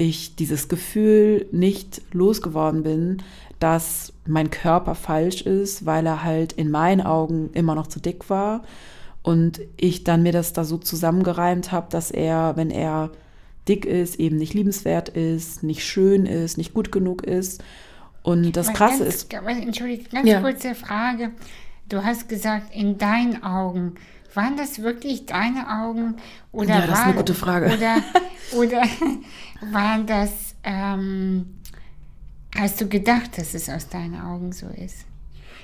ich 0.01 0.35
dieses 0.35 0.67
Gefühl 0.67 1.45
nicht 1.51 2.01
losgeworden 2.11 2.83
bin, 2.83 3.21
dass 3.59 4.13
mein 4.25 4.49
Körper 4.49 4.95
falsch 4.95 5.43
ist, 5.43 5.85
weil 5.85 6.05
er 6.07 6.23
halt 6.23 6.53
in 6.53 6.71
meinen 6.71 7.01
Augen 7.01 7.51
immer 7.53 7.75
noch 7.75 7.87
zu 7.87 7.99
dick 7.99 8.29
war. 8.29 8.63
Und 9.21 9.61
ich 9.77 10.03
dann 10.03 10.23
mir 10.23 10.31
das 10.31 10.53
da 10.53 10.63
so 10.63 10.79
zusammengereimt 10.79 11.71
habe, 11.71 11.87
dass 11.91 12.09
er, 12.09 12.57
wenn 12.57 12.71
er 12.71 13.11
dick 13.67 13.85
ist, 13.85 14.19
eben 14.19 14.37
nicht 14.37 14.55
liebenswert 14.55 15.09
ist, 15.09 15.61
nicht 15.61 15.85
schön 15.85 16.25
ist, 16.25 16.57
nicht 16.57 16.73
gut 16.73 16.91
genug 16.91 17.23
ist. 17.23 17.63
Und 18.23 18.55
das 18.57 18.73
Krasse 18.73 19.03
ganz, 19.03 19.15
ist, 19.15 19.35
aber 19.35 19.49
Entschuldige, 19.49 20.09
ganz 20.09 20.27
Ja. 20.27 20.41
kurze 20.41 20.73
Frage. 20.73 21.31
Du 21.87 22.03
hast 22.03 22.27
gesagt, 22.27 22.73
in 22.75 22.97
deinen 22.97 23.43
Augen. 23.43 23.93
Waren 24.33 24.57
das 24.57 24.81
wirklich 24.81 25.25
deine 25.25 25.81
Augen? 25.83 26.15
Oder 26.51 26.69
Ja, 26.69 26.81
das 26.81 26.89
ist 26.89 26.97
war, 26.97 27.05
eine 27.05 27.15
gute 27.15 27.33
Frage. 27.33 27.65
Oder, 27.65 27.97
oder 28.57 28.83
waren 29.71 30.05
das, 30.05 30.55
ähm, 30.63 31.57
hast 32.55 32.81
du 32.81 32.87
gedacht, 32.87 33.37
dass 33.37 33.53
es 33.53 33.69
aus 33.69 33.89
deinen 33.89 34.19
Augen 34.19 34.51
so 34.51 34.67
ist? 34.67 35.05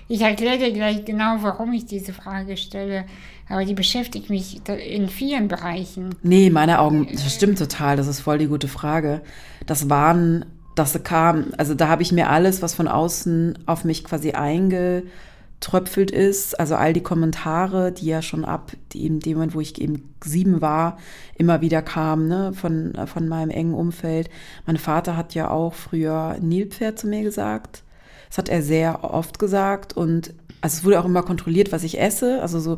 Ich 0.09 0.21
erkläre 0.21 0.57
dir 0.57 0.71
gleich 0.71 1.03
genau, 1.03 1.37
warum 1.41 1.73
ich 1.73 1.85
diese 1.85 2.13
Frage 2.13 2.55
stelle, 2.55 3.05
aber 3.49 3.65
die 3.65 3.73
beschäftigt 3.73 4.29
mich 4.29 4.61
in 4.69 5.09
vielen 5.09 5.49
Bereichen. 5.49 6.15
Nee, 6.23 6.49
meine 6.49 6.79
Augen, 6.79 7.09
das 7.11 7.33
stimmt 7.33 7.57
total, 7.57 7.97
das 7.97 8.07
ist 8.07 8.21
voll 8.21 8.37
die 8.37 8.47
gute 8.47 8.69
Frage. 8.69 9.21
Das 9.65 9.89
waren, 9.89 10.45
das 10.75 11.03
kam, 11.03 11.47
also 11.57 11.73
da 11.73 11.89
habe 11.89 12.03
ich 12.03 12.13
mir 12.13 12.29
alles, 12.29 12.61
was 12.61 12.73
von 12.73 12.87
außen 12.87 13.59
auf 13.65 13.83
mich 13.83 14.05
quasi 14.05 14.31
eingetröpfelt 15.57 16.11
ist, 16.11 16.59
also 16.59 16.75
all 16.75 16.93
die 16.93 17.01
Kommentare, 17.01 17.91
die 17.91 18.05
ja 18.05 18.21
schon 18.21 18.45
ab 18.45 18.71
dem, 18.93 19.19
dem 19.19 19.33
Moment, 19.33 19.55
wo 19.55 19.61
ich 19.61 19.79
eben 19.81 20.13
sieben 20.23 20.61
war, 20.61 20.97
immer 21.35 21.61
wieder 21.61 21.81
kamen, 21.81 22.27
ne, 22.27 22.53
von, 22.53 22.93
von 23.05 23.27
meinem 23.27 23.49
engen 23.49 23.73
Umfeld. 23.73 24.29
Mein 24.65 24.77
Vater 24.77 25.17
hat 25.17 25.33
ja 25.33 25.49
auch 25.49 25.73
früher 25.73 26.37
Nilpferd 26.39 26.99
zu 26.99 27.07
mir 27.07 27.23
gesagt. 27.23 27.83
Das 28.29 28.37
hat 28.37 28.49
er 28.49 28.61
sehr 28.61 29.03
oft 29.03 29.39
gesagt 29.39 29.95
und 29.95 30.33
also 30.61 30.77
es 30.77 30.83
wurde 30.83 30.99
auch 30.99 31.05
immer 31.05 31.23
kontrolliert, 31.23 31.71
was 31.71 31.83
ich 31.83 31.99
esse. 31.99 32.41
Also 32.41 32.59
so, 32.59 32.77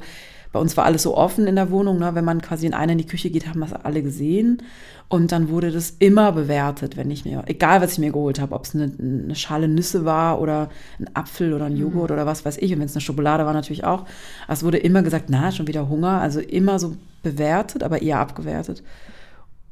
bei 0.52 0.60
uns 0.60 0.76
war 0.78 0.86
alles 0.86 1.04
so 1.04 1.16
offen 1.16 1.46
in 1.46 1.56
der 1.56 1.70
Wohnung, 1.70 2.00
ne? 2.00 2.16
wenn 2.16 2.26
man 2.26 2.42
quasi 2.42 2.66
in 2.66 2.74
einer 2.74 2.94
in 2.94 2.98
die 2.98 3.06
Küche 3.06 3.30
geht, 3.30 3.48
haben 3.48 3.62
das 3.62 3.74
alle 3.74 4.02
gesehen. 4.02 4.64
Und 5.08 5.32
dann 5.32 5.50
wurde 5.50 5.72
das 5.72 5.96
immer 6.00 6.32
bewertet, 6.32 6.98
wenn 6.98 7.12
ich 7.12 7.26
mir, 7.26 7.44
egal 7.48 7.82
was 7.82 7.94
ich 7.94 8.00
mir 8.00 8.12
geholt 8.12 8.40
habe, 8.40 8.56
ob 8.56 8.66
es 8.66 8.76
eine, 8.76 8.92
eine 9.00 9.36
Schale 9.36 9.68
Nüsse 9.68 10.06
war 10.06 10.40
oder 10.40 10.70
ein 11.00 11.16
Apfel 11.16 11.54
oder 11.54 11.66
ein 11.66 11.78
Joghurt 11.78 12.12
oder 12.12 12.26
was 12.26 12.46
weiß 12.46 12.58
ich. 12.58 12.72
Und 12.74 12.80
wenn 12.80 12.86
es 12.86 12.96
eine 12.96 13.02
Schokolade 13.02 13.46
war, 13.46 13.54
natürlich 13.54 13.84
auch. 13.84 14.06
Es 14.48 14.64
wurde 14.64 14.78
immer 14.78 15.04
gesagt, 15.04 15.26
na, 15.30 15.52
schon 15.52 15.68
wieder 15.68 15.90
Hunger. 15.90 16.22
Also 16.22 16.40
immer 16.40 16.80
so 16.80 16.96
bewertet, 17.24 17.84
aber 17.84 18.02
eher 18.02 18.20
abgewertet. 18.20 18.84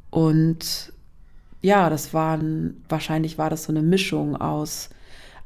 Und 0.10 0.92
ja, 1.62 1.90
das 1.90 2.14
waren, 2.14 2.84
wahrscheinlich 2.88 3.38
war 3.38 3.50
das 3.50 3.64
so 3.64 3.72
eine 3.72 3.82
Mischung 3.82 4.36
aus 4.36 4.90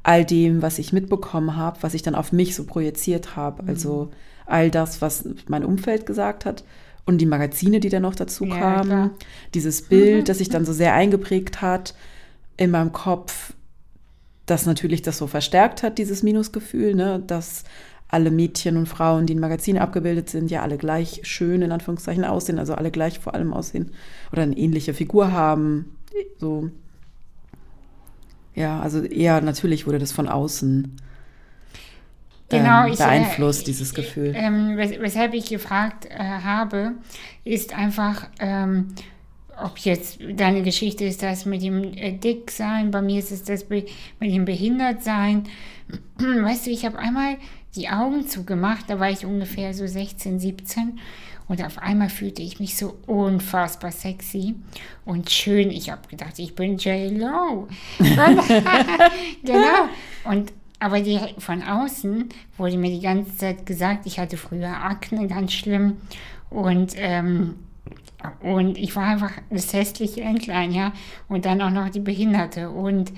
all 0.02 0.24
dem, 0.24 0.62
was 0.62 0.78
ich 0.78 0.92
mitbekommen 0.92 1.56
habe, 1.56 1.78
was 1.82 1.94
ich 1.94 2.02
dann 2.02 2.14
auf 2.14 2.32
mich 2.32 2.54
so 2.54 2.64
projiziert 2.64 3.36
habe. 3.36 3.62
Also 3.66 4.10
all 4.46 4.70
das, 4.70 5.00
was 5.00 5.28
mein 5.48 5.64
Umfeld 5.64 6.06
gesagt 6.06 6.44
hat 6.44 6.64
und 7.04 7.18
die 7.18 7.26
Magazine, 7.26 7.80
die 7.80 7.88
dann 7.88 8.02
noch 8.02 8.14
dazu 8.14 8.44
Ja, 8.44 8.58
kamen. 8.58 8.84
klar. 8.88 9.10
Dieses 9.54 9.82
Bild, 9.82 10.28
das 10.28 10.38
sich 10.38 10.48
dann 10.48 10.64
so 10.64 10.72
sehr 10.72 10.94
eingeprägt 10.94 11.62
hat 11.62 11.94
in 12.56 12.70
meinem 12.70 12.92
Kopf, 12.92 13.54
das 14.46 14.66
natürlich 14.66 15.02
das 15.02 15.18
so 15.18 15.26
verstärkt 15.26 15.82
hat, 15.82 15.98
dieses 15.98 16.22
Minusgefühl, 16.22 16.94
ne, 16.94 17.22
dass 17.26 17.64
alle 18.08 18.30
Mädchen 18.30 18.76
und 18.76 18.86
Frauen, 18.86 19.24
die 19.26 19.32
in 19.32 19.40
Magazinen 19.40 19.80
abgebildet 19.80 20.28
sind, 20.28 20.50
ja 20.50 20.62
alle 20.62 20.76
gleich 20.76 21.20
schön 21.22 21.62
in 21.62 21.72
Anführungszeichen 21.72 22.24
aussehen, 22.24 22.58
also 22.58 22.74
alle 22.74 22.90
gleich 22.90 23.18
vor 23.18 23.34
allem 23.34 23.54
aussehen 23.54 23.90
oder 24.32 24.42
eine 24.42 24.56
ähnliche 24.56 24.92
Figur 24.92 25.32
haben. 25.32 25.96
So. 26.38 26.68
Ja, 28.54 28.80
also 28.80 29.02
eher 29.02 29.40
natürlich 29.40 29.86
wurde 29.86 29.98
das 29.98 30.12
von 30.12 30.28
außen 30.28 30.96
Genau, 32.52 32.86
ähm, 32.86 32.92
ich, 32.92 32.98
beeinflusst, 32.98 33.62
äh, 33.62 33.64
dieses 33.66 33.94
Gefühl. 33.94 34.32
Ähm, 34.36 34.76
wes 34.76 34.98
weshalb 35.00 35.34
ich 35.34 35.48
gefragt 35.48 36.06
äh, 36.06 36.18
habe, 36.18 36.92
ist 37.44 37.76
einfach, 37.76 38.28
ähm, 38.38 38.88
ob 39.62 39.78
jetzt 39.78 40.18
deine 40.34 40.62
Geschichte 40.62 41.04
ist 41.04 41.22
das 41.22 41.46
mit 41.46 41.62
dem 41.62 41.94
äh, 41.94 42.12
Dicksein, 42.12 42.90
bei 42.90 43.02
mir 43.02 43.18
ist 43.18 43.32
es 43.32 43.44
das 43.44 43.68
mit 43.68 43.88
dem 44.20 44.44
Behindertsein. 44.44 45.44
Weißt 46.18 46.66
du, 46.66 46.70
ich 46.70 46.84
habe 46.84 46.98
einmal 46.98 47.36
die 47.74 47.88
Augen 47.88 48.26
zugemacht, 48.26 48.84
da 48.88 49.00
war 49.00 49.10
ich 49.10 49.24
ungefähr 49.24 49.72
so 49.74 49.86
16, 49.86 50.38
17 50.38 50.98
und 51.48 51.64
auf 51.64 51.78
einmal 51.78 52.08
fühlte 52.08 52.42
ich 52.42 52.60
mich 52.60 52.76
so 52.76 52.96
unfassbar 53.06 53.92
sexy 53.92 54.54
und 55.04 55.30
schön. 55.30 55.70
Ich 55.70 55.90
habe 55.90 56.06
gedacht, 56.08 56.38
ich 56.38 56.54
bin 56.54 56.78
J-Lo. 56.78 57.68
genau. 59.42 59.88
Und 60.24 60.52
aber 60.82 61.00
die, 61.00 61.20
von 61.38 61.62
außen 61.62 62.28
wurde 62.58 62.76
mir 62.76 62.90
die 62.90 63.00
ganze 63.00 63.36
Zeit 63.36 63.66
gesagt, 63.66 64.04
ich 64.04 64.18
hatte 64.18 64.36
früher 64.36 64.82
Akne, 64.82 65.28
ganz 65.28 65.52
schlimm. 65.52 65.98
Und, 66.50 66.94
ähm, 66.96 67.54
und 68.40 68.76
ich 68.76 68.96
war 68.96 69.04
einfach 69.04 69.30
das 69.48 69.72
hässliche 69.72 70.22
Entlein, 70.22 70.72
ja. 70.72 70.92
Und 71.28 71.44
dann 71.44 71.62
auch 71.62 71.70
noch 71.70 71.88
die 71.88 72.00
Behinderte. 72.00 72.70
Und 72.70 73.12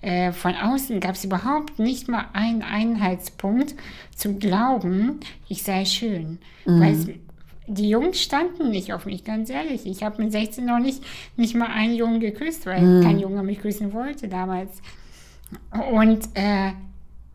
äh, 0.00 0.32
von 0.32 0.54
außen 0.54 0.98
gab 1.00 1.14
es 1.14 1.24
überhaupt 1.24 1.78
nicht 1.78 2.08
mal 2.08 2.24
einen 2.32 2.62
Einheitspunkt 2.62 3.74
zu 4.16 4.38
glauben, 4.38 5.20
ich 5.46 5.62
sei 5.62 5.84
schön. 5.84 6.38
Weil 6.64 6.94
es, 6.94 7.06
die 7.66 7.90
Jungs 7.90 8.22
standen 8.22 8.70
nicht 8.70 8.94
auf 8.94 9.04
mich, 9.04 9.24
ganz 9.24 9.50
ehrlich. 9.50 9.84
Ich 9.84 10.02
habe 10.02 10.22
mit 10.22 10.32
16 10.32 10.64
noch 10.64 10.78
nicht, 10.78 11.02
nicht 11.36 11.54
mal 11.54 11.68
einen 11.68 11.94
Jungen 11.94 12.20
geküsst, 12.20 12.64
weil 12.64 13.02
kein 13.02 13.18
Junge 13.18 13.42
mich 13.42 13.60
küssen 13.60 13.92
wollte 13.92 14.26
damals. 14.28 14.80
Und 15.92 16.24
äh, 16.32 16.72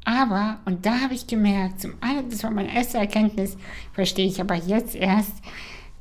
aber, 0.05 0.59
und 0.65 0.85
da 0.85 1.01
habe 1.01 1.15
ich 1.15 1.27
gemerkt, 1.27 1.81
zum 1.81 1.95
einen, 1.99 2.29
das 2.29 2.43
war 2.43 2.51
meine 2.51 2.73
erste 2.73 2.99
Erkenntnis, 2.99 3.57
verstehe 3.91 4.27
ich 4.27 4.39
aber 4.39 4.55
jetzt 4.55 4.95
erst, 4.95 5.33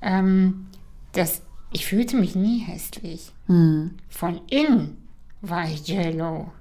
ähm, 0.03 0.67
dass 1.13 1.43
ich 1.73 1.87
fühlte 1.87 2.17
mich 2.17 2.37
nie 2.37 2.61
hässlich. 2.61 3.33
Hm. 3.47 3.95
Von 4.09 4.41
innen 4.49 4.97
war 5.41 5.65
ich 5.65 5.89
Jello. 5.89 6.53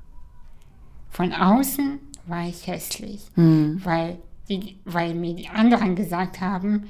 Von 1.09 1.33
außen 1.33 1.99
war 2.25 2.47
ich 2.47 2.65
hässlich. 2.65 3.21
Hm. 3.35 3.81
Weil, 3.83 4.17
die, 4.49 4.77
weil 4.85 5.13
mir 5.13 5.35
die 5.35 5.49
anderen 5.49 5.95
gesagt 5.95 6.41
haben, 6.41 6.89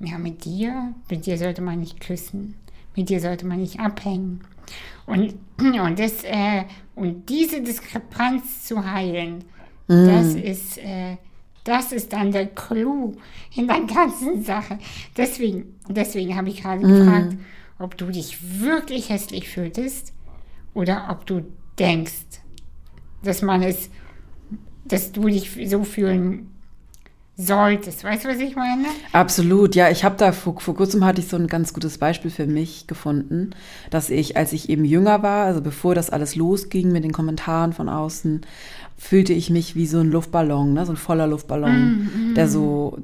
ja, 0.00 0.18
mit 0.18 0.44
dir, 0.44 0.94
mit 1.08 1.26
dir 1.26 1.38
sollte 1.38 1.62
man 1.62 1.78
nicht 1.78 2.00
küssen. 2.00 2.54
Mit 2.96 3.08
dir 3.08 3.20
sollte 3.20 3.46
man 3.46 3.60
nicht 3.60 3.78
abhängen. 3.78 4.40
Und, 5.06 5.34
und, 5.58 5.98
das, 5.98 6.24
äh, 6.24 6.64
und 6.94 7.28
diese 7.28 7.62
Diskrepanz 7.62 8.64
zu 8.64 8.90
heilen, 8.90 9.44
das 9.86 10.34
ist, 10.34 10.78
äh, 10.78 11.16
das 11.64 11.92
ist 11.92 12.12
dann 12.12 12.32
der 12.32 12.46
Clou 12.46 13.14
in 13.54 13.66
der 13.66 13.80
ganzen 13.80 14.42
Sache. 14.42 14.78
Deswegen, 15.16 15.78
deswegen 15.88 16.36
habe 16.36 16.48
ich 16.48 16.62
gerade 16.62 16.80
gefragt, 16.80 17.36
ob 17.78 17.96
du 17.96 18.06
dich 18.06 18.60
wirklich 18.60 19.08
hässlich 19.10 19.48
fühltest 19.48 20.12
oder 20.74 21.08
ob 21.10 21.26
du 21.26 21.42
denkst, 21.78 22.40
dass 23.22 23.42
man 23.42 23.62
es, 23.62 23.90
dass 24.84 25.12
du 25.12 25.28
dich 25.28 25.58
so 25.68 25.84
fühlen 25.84 26.50
solltest. 27.36 28.04
Weißt 28.04 28.24
du, 28.24 28.28
was 28.28 28.38
ich 28.38 28.54
meine? 28.54 28.86
Absolut, 29.12 29.74
ja. 29.74 29.90
Ich 29.90 30.04
habe 30.04 30.16
da 30.16 30.30
vor, 30.30 30.60
vor 30.60 30.76
kurzem 30.76 31.04
hatte 31.04 31.20
ich 31.20 31.28
so 31.28 31.36
ein 31.36 31.48
ganz 31.48 31.72
gutes 31.72 31.98
Beispiel 31.98 32.30
für 32.30 32.46
mich 32.46 32.86
gefunden, 32.86 33.50
dass 33.90 34.10
ich, 34.10 34.36
als 34.36 34.52
ich 34.52 34.68
eben 34.68 34.84
jünger 34.84 35.22
war, 35.22 35.46
also 35.46 35.60
bevor 35.60 35.94
das 35.94 36.10
alles 36.10 36.36
losging 36.36 36.92
mit 36.92 37.02
den 37.02 37.12
Kommentaren 37.12 37.72
von 37.72 37.88
außen, 37.88 38.42
fühlte 38.96 39.32
ich 39.32 39.50
mich 39.50 39.74
wie 39.74 39.86
so 39.86 40.00
ein 40.00 40.10
Luftballon, 40.10 40.72
ne, 40.72 40.86
so 40.86 40.92
ein 40.92 40.96
voller 40.96 41.26
Luftballon, 41.26 42.34
der 42.36 42.48
so, 42.48 42.98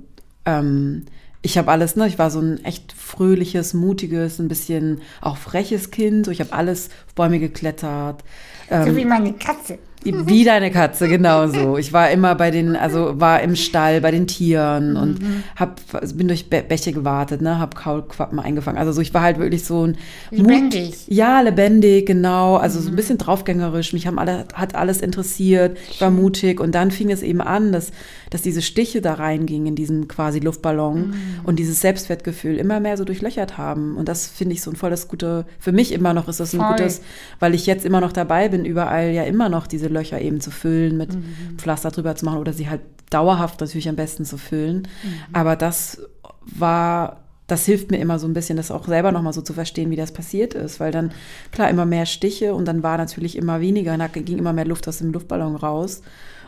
ähm, 0.45 1.05
ich 1.43 1.57
habe 1.57 1.71
alles, 1.71 1.97
ne, 1.97 2.07
ich 2.07 2.19
war 2.19 2.31
so 2.31 2.41
ein 2.41 2.65
echt 2.65 2.93
fröhliches, 2.93 3.75
mutiges, 3.75 4.39
ein 4.39 4.49
bisschen 4.49 5.01
auch 5.21 5.37
freches 5.37 5.91
Kind. 5.91 6.27
So, 6.27 6.31
ich 6.31 6.41
habe 6.41 6.53
alles 6.53 6.91
auf 7.07 7.15
Bäume 7.15 7.39
geklettert. 7.39 8.23
Ähm, 8.71 8.91
so 8.91 8.97
wie 8.97 9.05
meine 9.05 9.33
Katze. 9.33 9.79
Wie 10.03 10.45
deine 10.45 10.71
Katze, 10.71 11.09
genau 11.09 11.47
so. 11.49 11.77
Ich 11.77 11.93
war 11.93 12.11
immer 12.11 12.35
bei 12.35 12.51
den, 12.51 12.75
also 12.75 13.21
war 13.21 13.43
im 13.43 13.55
Stall 13.55 14.01
bei 14.01 14.11
den 14.11 14.27
Tieren 14.27 14.97
und 14.97 15.19
hab, 15.57 15.81
also 15.93 16.15
bin 16.17 16.27
durch 16.29 16.47
Bä- 16.51 16.63
Bäche 16.63 16.93
gewartet, 16.93 17.43
ne, 17.43 17.59
hab 17.59 17.75
Kaulquappen 17.75 18.39
eingefangen. 18.41 18.79
Also 18.79 18.93
so, 18.93 19.03
ich 19.03 19.13
war 19.13 19.21
halt 19.21 19.39
wirklich 19.39 19.65
so 19.65 19.87
ein 19.87 19.99
Lebendig. 20.31 20.91
Mut, 20.91 20.97
ja, 21.09 21.41
lebendig, 21.43 22.07
genau. 22.07 22.57
Also 22.57 22.81
so 22.81 22.89
ein 22.89 22.97
bisschen 22.97 23.19
draufgängerisch. 23.19 23.93
Mich 23.93 24.07
haben 24.07 24.19
alle, 24.19 24.47
hat 24.55 24.75
alles 24.75 25.03
interessiert. 25.03 25.77
Ich 25.91 26.01
war 26.01 26.11
mutig 26.11 26.61
und 26.61 26.75
dann 26.75 26.91
fing 26.91 27.11
es 27.11 27.23
eben 27.23 27.43
an, 27.43 27.71
dass, 27.71 27.91
dass 28.31 28.41
diese 28.41 28.63
Stiche 28.63 29.03
da 29.03 29.15
reingingen 29.15 29.67
in 29.67 29.75
diesen 29.75 30.09
quasi 30.09 30.39
Luftballon 30.39 31.13
und 31.45 31.59
dieses 31.59 31.81
Selbstwertgefühl 31.83 32.57
immer 32.57 32.81
mehr 32.81 32.97
so 32.97 33.05
durchlöchert 33.05 33.59
haben. 33.59 33.97
Und 33.97 34.09
das 34.09 34.29
finde 34.29 34.55
ich 34.55 34.63
so 34.63 34.71
ein 34.71 34.77
volles 34.77 35.09
gute, 35.09 35.45
für 35.59 35.73
mich 35.73 35.93
immer 35.93 36.15
noch 36.15 36.27
ist 36.29 36.41
das 36.41 36.55
ein 36.55 36.61
Voll. 36.61 36.71
gutes, 36.77 37.03
weil 37.39 37.55
ich 37.55 37.67
jetzt 37.67 37.85
immer 37.85 38.01
noch 38.01 38.13
dabei 38.13 38.49
bin, 38.49 38.65
überall 38.65 39.11
ja 39.11 39.25
immer 39.25 39.49
noch 39.51 39.67
diese 39.67 39.90
Löcher 39.91 40.21
eben 40.21 40.41
zu 40.41 40.51
füllen, 40.51 40.97
mit 40.97 41.11
Pflaster 41.57 41.91
drüber 41.91 42.17
zu 42.17 42.25
machen 42.25 42.39
oder 42.39 42.53
sie 42.53 42.69
halt 42.69 42.81
dauerhaft 43.11 43.61
natürlich 43.61 43.89
am 43.89 43.97
besten 43.97 44.25
zu 44.25 44.39
füllen. 44.39 44.89
Aber 45.33 45.57
das 45.57 46.01
war, 46.45 47.21
das 47.47 47.67
hilft 47.67 47.91
mir 47.91 47.99
immer 47.99 48.19
so 48.19 48.27
ein 48.27 48.33
bisschen, 48.33 48.57
das 48.57 48.71
auch 48.71 48.87
selber 48.87 49.13
nochmal 49.13 49.33
so 49.33 49.43
zu 49.43 49.53
verstehen, 49.53 49.91
wie 49.91 49.97
das 49.97 50.13
passiert 50.13 50.55
ist, 50.55 50.81
weil 50.81 50.93
dann, 50.93 51.11
klar, 51.51 51.69
immer 51.69 51.87
mehr 51.87 52.07
Stiche 52.07 52.55
und 52.55 52.67
dann 52.67 52.83
war 52.83 52.97
natürlich 52.97 53.37
immer 53.37 53.61
weniger, 53.61 53.97
da 53.99 54.07
ging 54.07 54.39
immer 54.39 54.53
mehr 54.53 54.67
Luft 54.67 54.87
aus 54.89 54.99
dem 54.99 55.13
Luftballon 55.13 55.57
raus 55.57 56.03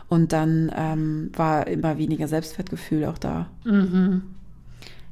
und 0.09 0.31
dann 0.31 0.71
ähm, 0.75 1.31
war 1.35 1.67
immer 1.67 1.97
weniger 1.97 2.27
Selbstwertgefühl 2.27 3.05
auch 3.05 3.17
da. 3.17 3.47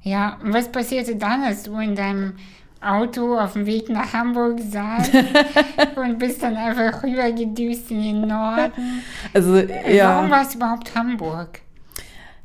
Ja, 0.03 0.39
und 0.43 0.53
was 0.53 0.71
passierte 0.71 1.15
dann, 1.15 1.43
als 1.43 1.63
du 1.63 1.77
in 1.77 1.95
deinem 1.95 2.33
Auto 2.81 3.37
auf 3.37 3.53
dem 3.53 3.65
Weg 3.65 3.89
nach 3.89 4.11
Hamburg 4.13 4.59
saßt 4.59 5.11
und 5.95 6.17
bist 6.19 6.41
dann 6.43 6.55
einfach 6.57 7.03
rübergedüst 7.03 7.91
in 7.91 8.01
den 8.01 8.21
Norden? 8.27 9.01
Also, 9.33 9.53
Warum 9.53 9.95
ja. 9.95 10.29
war 10.29 10.41
es 10.47 10.55
überhaupt 10.55 10.95
Hamburg? 10.95 11.61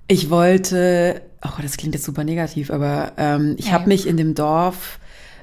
Ich 0.09 0.30
wollte, 0.30 1.22
oh, 1.45 1.61
das 1.61 1.76
klingt 1.76 1.95
jetzt 1.95 2.05
super 2.05 2.22
negativ, 2.24 2.70
aber 2.70 3.12
ähm, 3.16 3.57
ich 3.59 3.66
Ja, 3.66 3.72
habe 3.72 3.84
ja. 3.84 3.89
mich 3.89 4.07
in 4.07 4.16
dem 4.16 4.34
Dorf 4.34 4.99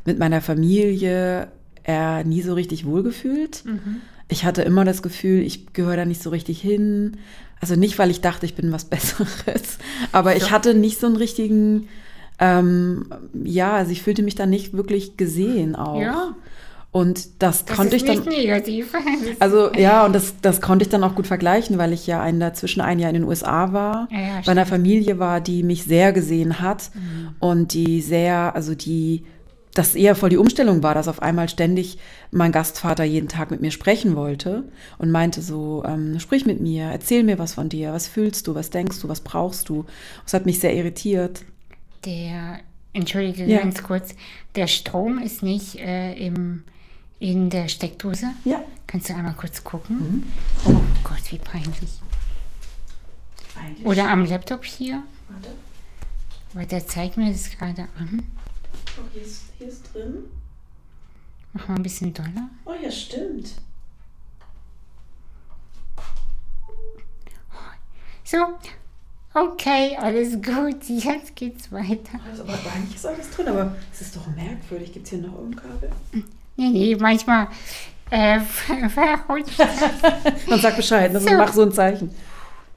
mit 0.05 0.19
meiner 0.19 0.41
Familie 0.41 1.49
eher 1.83 2.23
nie 2.23 2.41
so 2.41 2.53
richtig 2.53 2.85
wohlgefühlt. 2.85 3.65
Mhm. 3.65 4.01
Ich 4.29 4.45
hatte 4.45 4.61
immer 4.61 4.85
das 4.85 5.01
Gefühl, 5.03 5.41
ich 5.41 5.73
gehöre 5.73 5.97
da 5.97 6.05
nicht 6.05 6.23
so 6.23 6.29
richtig 6.29 6.61
hin. 6.61 7.17
Also 7.59 7.75
nicht, 7.75 7.99
weil 7.99 8.09
ich 8.09 8.21
dachte, 8.21 8.45
ich 8.45 8.55
bin 8.55 8.71
was 8.71 8.85
Besseres, 8.89 9.77
aber 10.11 10.35
ich 10.35 10.43
So. 10.43 10.51
hatte 10.51 10.73
nicht 10.75 10.99
so 10.99 11.07
einen 11.07 11.17
richtigen, 11.17 11.87
ähm, 12.39 13.05
ja, 13.43 13.73
also 13.73 13.91
ich 13.91 14.01
fühlte 14.01 14.23
mich 14.23 14.35
da 14.35 14.45
nicht 14.45 14.73
wirklich 14.73 15.17
gesehen 15.17 15.75
auch. 15.75 16.01
Ja. 16.01 16.35
Und 16.91 17.41
das, 17.41 17.65
Das 17.65 17.75
konnte 17.75 17.95
ich 17.95 18.05
dann. 18.05 18.17
nicht 18.17 18.27
negativ. 18.29 18.93
Also 19.39 19.73
ja, 19.73 20.05
und 20.05 20.13
das, 20.13 20.35
das 20.41 20.61
konnte 20.61 20.83
ich 20.83 20.89
dann 20.89 21.03
auch 21.03 21.15
gut 21.15 21.25
vergleichen, 21.25 21.79
weil 21.79 21.91
ich 21.91 22.05
ja 22.05 22.21
ein, 22.21 22.39
dazwischen 22.39 22.81
ein 22.81 22.99
Jahr 22.99 23.09
in 23.09 23.15
den 23.15 23.23
USA 23.23 23.73
war, 23.73 24.07
Ja, 24.11 24.19
ja, 24.19 24.41
bei 24.45 24.51
einer. 24.51 24.67
Familie 24.67 25.17
war, 25.17 25.41
die 25.41 25.63
mich 25.63 25.85
sehr 25.85 26.13
gesehen 26.13 26.59
hat 26.61 26.91
und 27.39 27.73
die 27.73 27.99
sehr, 28.01 28.55
also 28.55 28.75
die, 28.75 29.23
das 29.73 29.95
eher 29.95 30.13
voll 30.15 30.29
die 30.29 30.37
Umstellung 30.37 30.83
war, 30.83 30.93
dass 30.93 31.07
auf 31.07 31.23
einmal 31.23 31.49
ständig 31.49 31.97
mein 32.29 32.51
Gastvater 32.51 33.03
jeden 33.03 33.27
Tag 33.27 33.49
mit 33.49 33.59
mir 33.59 33.71
sprechen 33.71 34.15
wollte 34.15 34.65
und 34.99 35.09
meinte 35.09 35.41
so, 35.41 35.83
ähm, 35.87 36.19
sprich 36.19 36.45
mit 36.45 36.61
mir, 36.61 36.83
erzähl 36.83 37.23
mir 37.23 37.39
was 37.39 37.55
von 37.55 37.69
dir, 37.69 37.91
was 37.91 38.07
fühlst 38.07 38.45
du, 38.45 38.53
was 38.53 38.69
denkst 38.69 39.01
du, 39.01 39.09
was 39.09 39.21
brauchst 39.21 39.67
du. 39.67 39.85
Das 40.25 40.35
hat 40.35 40.45
mich 40.45 40.59
sehr 40.59 40.75
irritiert. 40.75 41.41
Der, 42.05 42.59
entschuldige 42.93 43.45
Ja. 43.45 43.59
ganz 43.59 43.81
kurz, 43.83 44.15
der 44.55 44.67
Strom 44.67 45.19
ist 45.19 45.41
nicht 45.43 45.75
äh, 45.75 46.13
im, 46.13 46.63
in 47.19 47.49
der 47.49 47.67
Steckdose. 47.67 48.27
Ja. 48.45 48.63
Kannst 48.87 49.09
du 49.09 49.15
einmal 49.15 49.33
kurz 49.35 49.63
gucken? 49.63 49.97
Mhm. 49.97 50.23
Oh 50.65 50.81
Gott, 51.03 51.31
wie 51.31 51.37
peinlich. 51.39 51.99
Oder 53.83 54.09
am 54.09 54.25
Laptop 54.25 54.65
hier, 54.65 55.03
Warte, 55.29 55.49
weil 56.53 56.65
der 56.65 56.85
zeigt 56.85 57.17
mir 57.17 57.31
das 57.31 57.49
gerade 57.51 57.83
an. 57.97 58.23
oh, 58.97 59.01
hier, 59.13 59.21
ist, 59.21 59.43
hier 59.57 59.67
ist 59.67 59.93
drin. 59.93 60.23
Mach 61.53 61.67
mal 61.67 61.75
ein 61.75 61.83
bisschen 61.83 62.13
doller. 62.13 62.49
Oh 62.65 62.73
ja, 62.81 62.91
stimmt. 62.91 63.53
So, 68.25 68.37
okay, 69.33 69.97
alles 69.99 70.33
gut, 70.41 70.83
jetzt 70.87 71.35
geht's 71.35 71.71
weiter. 71.71 72.19
Also, 72.29 72.43
aber 72.43 72.53
eigentlich 72.75 72.95
ist 72.95 73.05
alles 73.05 73.29
drin, 73.31 73.47
aber 73.47 73.75
es 73.91 74.01
ist 74.01 74.15
doch 74.15 74.27
merkwürdig. 74.35 74.91
Gibt 74.93 75.05
es 75.05 75.11
hier 75.11 75.21
noch 75.21 75.37
ein 75.39 75.55
Kabel? 75.55 75.89
Nee, 76.55 76.69
nee, 76.69 76.95
manchmal 76.99 77.47
äh, 78.09 78.39
ver- 78.89 78.89
verrutscht. 78.89 79.57
Man 80.47 80.59
sagt 80.59 80.77
Bescheid, 80.77 81.11
ne? 81.13 81.19
So. 81.19 81.29
so. 81.29 81.35
mach 81.35 81.53
so 81.53 81.61
ein 81.63 81.71
Zeichen. 81.71 82.11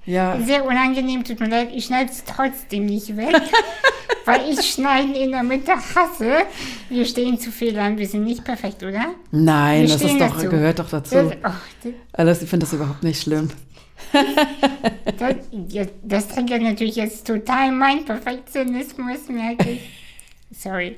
Ja, 0.07 0.39
Sehr 0.41 0.65
unangenehm, 0.65 1.25
tut 1.25 1.41
mir 1.41 1.49
leid, 1.49 1.71
ich 1.75 1.87
schneide 1.87 2.11
es 2.13 2.23
trotzdem 2.23 2.87
nicht 2.87 3.17
weg, 3.17 3.35
weil 4.25 4.49
ich 4.49 4.61
Schneiden 4.71 5.17
in 5.17 5.33
der 5.33 5.43
Mitte 5.43 5.73
hasse. 5.73 6.45
Wir 6.89 7.05
stehen 7.05 7.41
zu 7.41 7.51
Fehlern, 7.51 7.99
wir 7.99 8.07
sind 8.07 8.23
nicht 8.23 8.45
perfekt, 8.45 8.85
oder? 8.85 9.07
nein, 9.33 9.83
Wir 9.83 9.89
das 9.89 10.03
ist 10.03 10.21
doch, 10.21 10.37
dazu. 10.37 10.49
gehört 10.49 10.79
doch 10.79 10.89
dazu. 10.89 11.13
Das, 11.17 11.33
oh, 11.45 11.51
das, 11.83 11.93
Alles, 12.13 12.41
ich 12.43 12.49
finde 12.49 12.67
das 12.67 12.73
überhaupt 12.73 13.03
nicht 13.03 13.21
schlimm. 13.21 13.51
das, 15.19 15.35
ja, 15.69 15.85
das 16.03 16.29
triggert 16.29 16.63
natürlich 16.63 16.97
jetzt 16.97 17.27
total 17.27 17.73
mein 17.73 18.05
Perfektionismus, 18.05 19.29
merke 19.29 19.71
ich. 19.71 19.81
Sorry. 20.53 20.97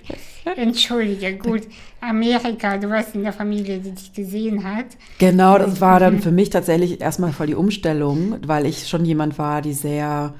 Entschuldige, 0.57 1.37
gut. 1.37 1.63
Amerika, 2.01 2.77
du 2.77 2.91
warst 2.91 3.15
in 3.15 3.23
der 3.23 3.33
Familie, 3.33 3.79
die 3.79 3.93
dich 3.93 4.13
gesehen 4.13 4.63
hat. 4.63 4.87
Genau, 5.19 5.59
das 5.59 5.81
war 5.81 5.99
dann 5.99 6.21
für 6.21 6.31
mich 6.31 6.51
tatsächlich 6.51 7.01
erstmal 7.01 7.33
voll 7.33 7.49
die 7.49 7.55
Umstellung, 7.55 8.37
weil 8.47 8.67
ich 8.67 8.87
schon 8.89 9.05
jemand 9.05 9.39
war, 9.39 9.63
die 9.63 9.73
sehr, 9.73 10.35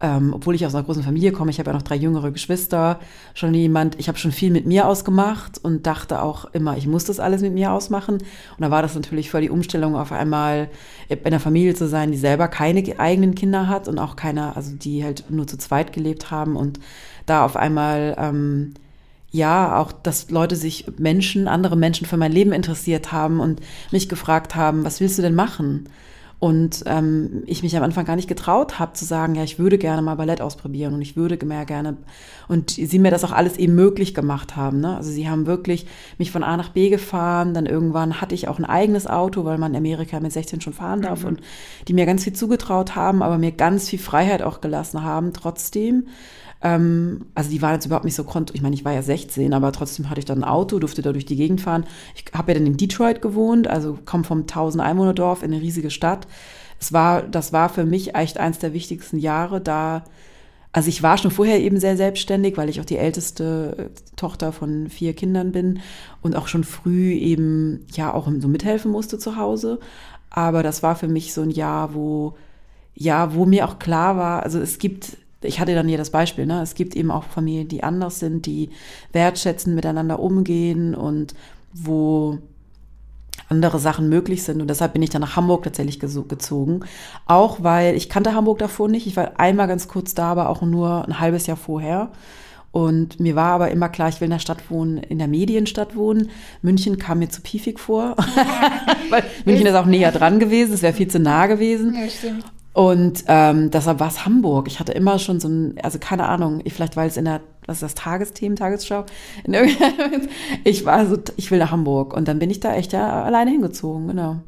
ähm, 0.00 0.32
obwohl 0.34 0.54
ich 0.54 0.66
aus 0.66 0.74
einer 0.74 0.84
großen 0.84 1.02
Familie 1.02 1.32
komme, 1.32 1.50
ich 1.50 1.58
habe 1.58 1.70
ja 1.70 1.76
noch 1.76 1.82
drei 1.82 1.94
jüngere 1.94 2.30
Geschwister, 2.30 2.98
schon 3.32 3.54
jemand, 3.54 3.98
ich 3.98 4.08
habe 4.08 4.18
schon 4.18 4.32
viel 4.32 4.50
mit 4.50 4.66
mir 4.66 4.86
ausgemacht 4.86 5.58
und 5.62 5.86
dachte 5.86 6.20
auch 6.20 6.46
immer, 6.46 6.76
ich 6.76 6.86
muss 6.86 7.04
das 7.04 7.20
alles 7.20 7.42
mit 7.42 7.54
mir 7.54 7.72
ausmachen. 7.72 8.14
Und 8.16 8.60
da 8.60 8.70
war 8.70 8.82
das 8.82 8.94
natürlich 8.94 9.30
voll 9.30 9.42
die 9.42 9.50
Umstellung, 9.50 9.94
auf 9.96 10.12
einmal 10.12 10.68
in 11.08 11.24
einer 11.24 11.40
Familie 11.40 11.74
zu 11.74 11.88
sein, 11.88 12.10
die 12.10 12.18
selber 12.18 12.48
keine 12.48 12.82
ge- 12.82 12.98
eigenen 12.98 13.34
Kinder 13.34 13.68
hat 13.68 13.88
und 13.88 13.98
auch 13.98 14.16
keine, 14.16 14.56
also 14.56 14.72
die 14.74 15.04
halt 15.04 15.30
nur 15.30 15.46
zu 15.46 15.56
zweit 15.58 15.92
gelebt 15.92 16.30
haben 16.30 16.56
und 16.56 16.80
da 17.26 17.44
auf 17.44 17.56
einmal 17.56 18.16
ähm, 18.18 18.74
ja, 19.30 19.80
auch, 19.80 19.90
dass 19.90 20.30
Leute 20.30 20.54
sich 20.54 20.86
Menschen, 20.98 21.48
andere 21.48 21.76
Menschen 21.76 22.06
für 22.06 22.16
mein 22.16 22.30
Leben 22.30 22.52
interessiert 22.52 23.10
haben 23.10 23.40
und 23.40 23.60
mich 23.90 24.08
gefragt 24.08 24.54
haben, 24.54 24.84
was 24.84 25.00
willst 25.00 25.18
du 25.18 25.22
denn 25.22 25.34
machen? 25.34 25.88
Und 26.38 26.82
ähm, 26.86 27.42
ich 27.46 27.62
mich 27.62 27.76
am 27.76 27.82
Anfang 27.82 28.04
gar 28.04 28.16
nicht 28.16 28.28
getraut 28.28 28.78
habe 28.78 28.92
zu 28.92 29.04
sagen, 29.04 29.34
ja, 29.34 29.44
ich 29.44 29.58
würde 29.58 29.78
gerne 29.78 30.02
mal 30.02 30.16
Ballett 30.16 30.40
ausprobieren 30.40 30.92
und 30.92 31.00
ich 31.00 31.16
würde 31.16 31.42
mehr 31.46 31.64
gerne. 31.64 31.96
Und 32.48 32.70
sie 32.70 32.98
mir 32.98 33.10
das 33.10 33.24
auch 33.24 33.32
alles 33.32 33.56
eben 33.56 33.74
möglich 33.74 34.14
gemacht 34.14 34.56
haben. 34.56 34.80
Ne? 34.80 34.96
Also 34.96 35.10
sie 35.10 35.28
haben 35.28 35.46
wirklich 35.46 35.86
mich 36.18 36.30
von 36.30 36.42
A 36.42 36.56
nach 36.56 36.70
B 36.70 36.90
gefahren. 36.90 37.54
Dann 37.54 37.66
irgendwann 37.66 38.20
hatte 38.20 38.34
ich 38.34 38.48
auch 38.48 38.58
ein 38.58 38.64
eigenes 38.64 39.06
Auto, 39.06 39.44
weil 39.44 39.58
man 39.58 39.72
in 39.72 39.78
Amerika 39.78 40.20
mit 40.20 40.32
16 40.32 40.60
schon 40.60 40.74
fahren 40.74 41.02
darf 41.02 41.24
und 41.24 41.40
die 41.88 41.94
mir 41.94 42.06
ganz 42.06 42.24
viel 42.24 42.34
zugetraut 42.34 42.94
haben, 42.94 43.22
aber 43.22 43.38
mir 43.38 43.52
ganz 43.52 43.88
viel 43.88 43.98
Freiheit 43.98 44.42
auch 44.42 44.60
gelassen 44.60 45.02
haben 45.02 45.32
trotzdem. 45.32 46.08
Ähm, 46.64 47.26
also 47.34 47.50
die 47.50 47.62
waren 47.62 47.74
jetzt 47.74 47.86
überhaupt 47.86 48.06
nicht 48.06 48.16
so 48.16 48.24
kont. 48.24 48.52
Ich 48.54 48.62
meine, 48.62 48.74
ich 48.74 48.84
war 48.84 48.92
ja 48.92 49.02
16, 49.02 49.52
aber 49.52 49.70
trotzdem 49.70 50.08
hatte 50.08 50.18
ich 50.18 50.24
dann 50.24 50.42
ein 50.42 50.48
Auto, 50.48 50.78
durfte 50.78 51.02
da 51.02 51.12
durch 51.12 51.26
die 51.26 51.36
Gegend 51.36 51.60
fahren. 51.60 51.84
Ich 52.16 52.24
habe 52.32 52.50
ja 52.50 52.58
dann 52.58 52.66
in 52.66 52.78
Detroit 52.78 53.20
gewohnt, 53.20 53.68
also 53.68 53.98
komme 54.04 54.24
vom 54.24 54.40
1000 54.40 54.82
Einwohnerdorf 54.82 55.42
in 55.42 55.52
eine 55.52 55.62
riesige 55.62 55.90
Stadt. 55.90 56.26
Es 56.80 56.92
war, 56.92 57.22
das 57.22 57.52
war 57.52 57.68
für 57.68 57.84
mich 57.84 58.14
echt 58.14 58.38
eins 58.38 58.58
der 58.58 58.72
wichtigsten 58.72 59.18
Jahre, 59.18 59.60
da 59.60 60.04
also 60.72 60.88
ich 60.88 61.04
war 61.04 61.18
schon 61.18 61.30
vorher 61.30 61.60
eben 61.60 61.78
sehr 61.78 61.96
selbstständig, 61.96 62.56
weil 62.56 62.68
ich 62.68 62.80
auch 62.80 62.84
die 62.84 62.96
älteste 62.96 63.76
äh, 63.78 64.16
Tochter 64.16 64.50
von 64.50 64.88
vier 64.88 65.12
Kindern 65.14 65.52
bin 65.52 65.78
und 66.20 66.34
auch 66.34 66.48
schon 66.48 66.64
früh 66.64 67.12
eben 67.12 67.86
ja 67.92 68.12
auch 68.12 68.28
so 68.40 68.48
mithelfen 68.48 68.90
musste 68.90 69.16
zu 69.16 69.36
Hause. 69.36 69.78
Aber 70.30 70.64
das 70.64 70.82
war 70.82 70.96
für 70.96 71.06
mich 71.06 71.32
so 71.32 71.42
ein 71.42 71.50
Jahr, 71.50 71.94
wo 71.94 72.34
ja, 72.96 73.34
wo 73.34 73.44
mir 73.44 73.68
auch 73.68 73.78
klar 73.78 74.16
war, 74.16 74.42
also 74.42 74.60
es 74.60 74.78
gibt, 74.78 75.16
ich 75.44 75.60
hatte 75.60 75.74
dann 75.74 75.88
hier 75.88 75.98
das 75.98 76.10
Beispiel, 76.10 76.46
ne, 76.46 76.62
es 76.62 76.74
gibt 76.74 76.96
eben 76.96 77.10
auch 77.10 77.24
Familien, 77.24 77.68
die 77.68 77.82
anders 77.82 78.18
sind, 78.18 78.46
die 78.46 78.70
wertschätzen, 79.12 79.74
miteinander 79.74 80.20
umgehen 80.20 80.94
und 80.94 81.34
wo 81.72 82.38
andere 83.48 83.78
Sachen 83.78 84.08
möglich 84.08 84.42
sind. 84.42 84.60
Und 84.60 84.68
deshalb 84.68 84.94
bin 84.94 85.02
ich 85.02 85.10
dann 85.10 85.20
nach 85.20 85.36
Hamburg 85.36 85.64
tatsächlich 85.64 85.98
gezogen. 85.98 86.80
Auch 87.26 87.62
weil 87.62 87.94
ich 87.94 88.08
kannte 88.08 88.34
Hamburg 88.34 88.58
davor 88.58 88.88
nicht. 88.88 89.06
Ich 89.06 89.16
war 89.16 89.38
einmal 89.38 89.68
ganz 89.68 89.88
kurz 89.88 90.14
da, 90.14 90.30
aber 90.30 90.48
auch 90.48 90.62
nur 90.62 91.04
ein 91.06 91.20
halbes 91.20 91.46
Jahr 91.46 91.56
vorher. 91.56 92.10
Und 92.74 93.20
mir 93.20 93.36
war 93.36 93.52
aber 93.52 93.70
immer 93.70 93.88
klar, 93.88 94.08
ich 94.08 94.20
will 94.20 94.26
in 94.26 94.32
der 94.32 94.40
Stadt 94.40 94.68
wohnen, 94.68 94.98
in 94.98 95.18
der 95.18 95.28
Medienstadt 95.28 95.94
wohnen. 95.94 96.30
München 96.60 96.98
kam 96.98 97.20
mir 97.20 97.28
zu 97.28 97.40
piefig 97.40 97.78
vor, 97.78 98.16
weil 99.10 99.22
München 99.44 99.66
ist 99.66 99.76
auch 99.76 99.86
näher 99.86 100.10
dran 100.10 100.40
gewesen, 100.40 100.74
es 100.74 100.82
wäre 100.82 100.92
viel 100.92 101.06
zu 101.06 101.20
nah 101.20 101.46
gewesen. 101.46 101.94
Ja, 101.94 102.08
stimmt. 102.08 102.44
Und 102.74 103.24
ähm, 103.28 103.70
deshalb 103.70 104.00
war 104.00 104.08
es 104.08 104.26
Hamburg. 104.26 104.66
Ich 104.68 104.80
hatte 104.80 104.92
immer 104.92 105.18
schon 105.20 105.40
so 105.40 105.48
ein, 105.48 105.76
also 105.82 105.98
keine 106.00 106.26
Ahnung, 106.28 106.60
ich, 106.64 106.74
vielleicht 106.74 106.96
weil 106.96 107.08
es 107.08 107.16
in 107.16 107.24
der, 107.24 107.40
was 107.66 107.76
ist 107.76 107.82
das, 107.84 107.94
Tagesthemen, 107.94 108.56
Tagesschau? 108.56 109.06
In 109.44 109.54
ich 110.64 110.84
war 110.84 111.06
so, 111.06 111.18
ich 111.36 111.50
will 111.52 111.60
nach 111.60 111.70
Hamburg. 111.70 112.14
Und 112.14 112.28
dann 112.28 112.40
bin 112.40 112.50
ich 112.50 112.60
da 112.60 112.74
echt 112.74 112.92
ja 112.92 113.22
alleine 113.24 113.52
hingezogen, 113.52 114.08
genau. 114.08 114.40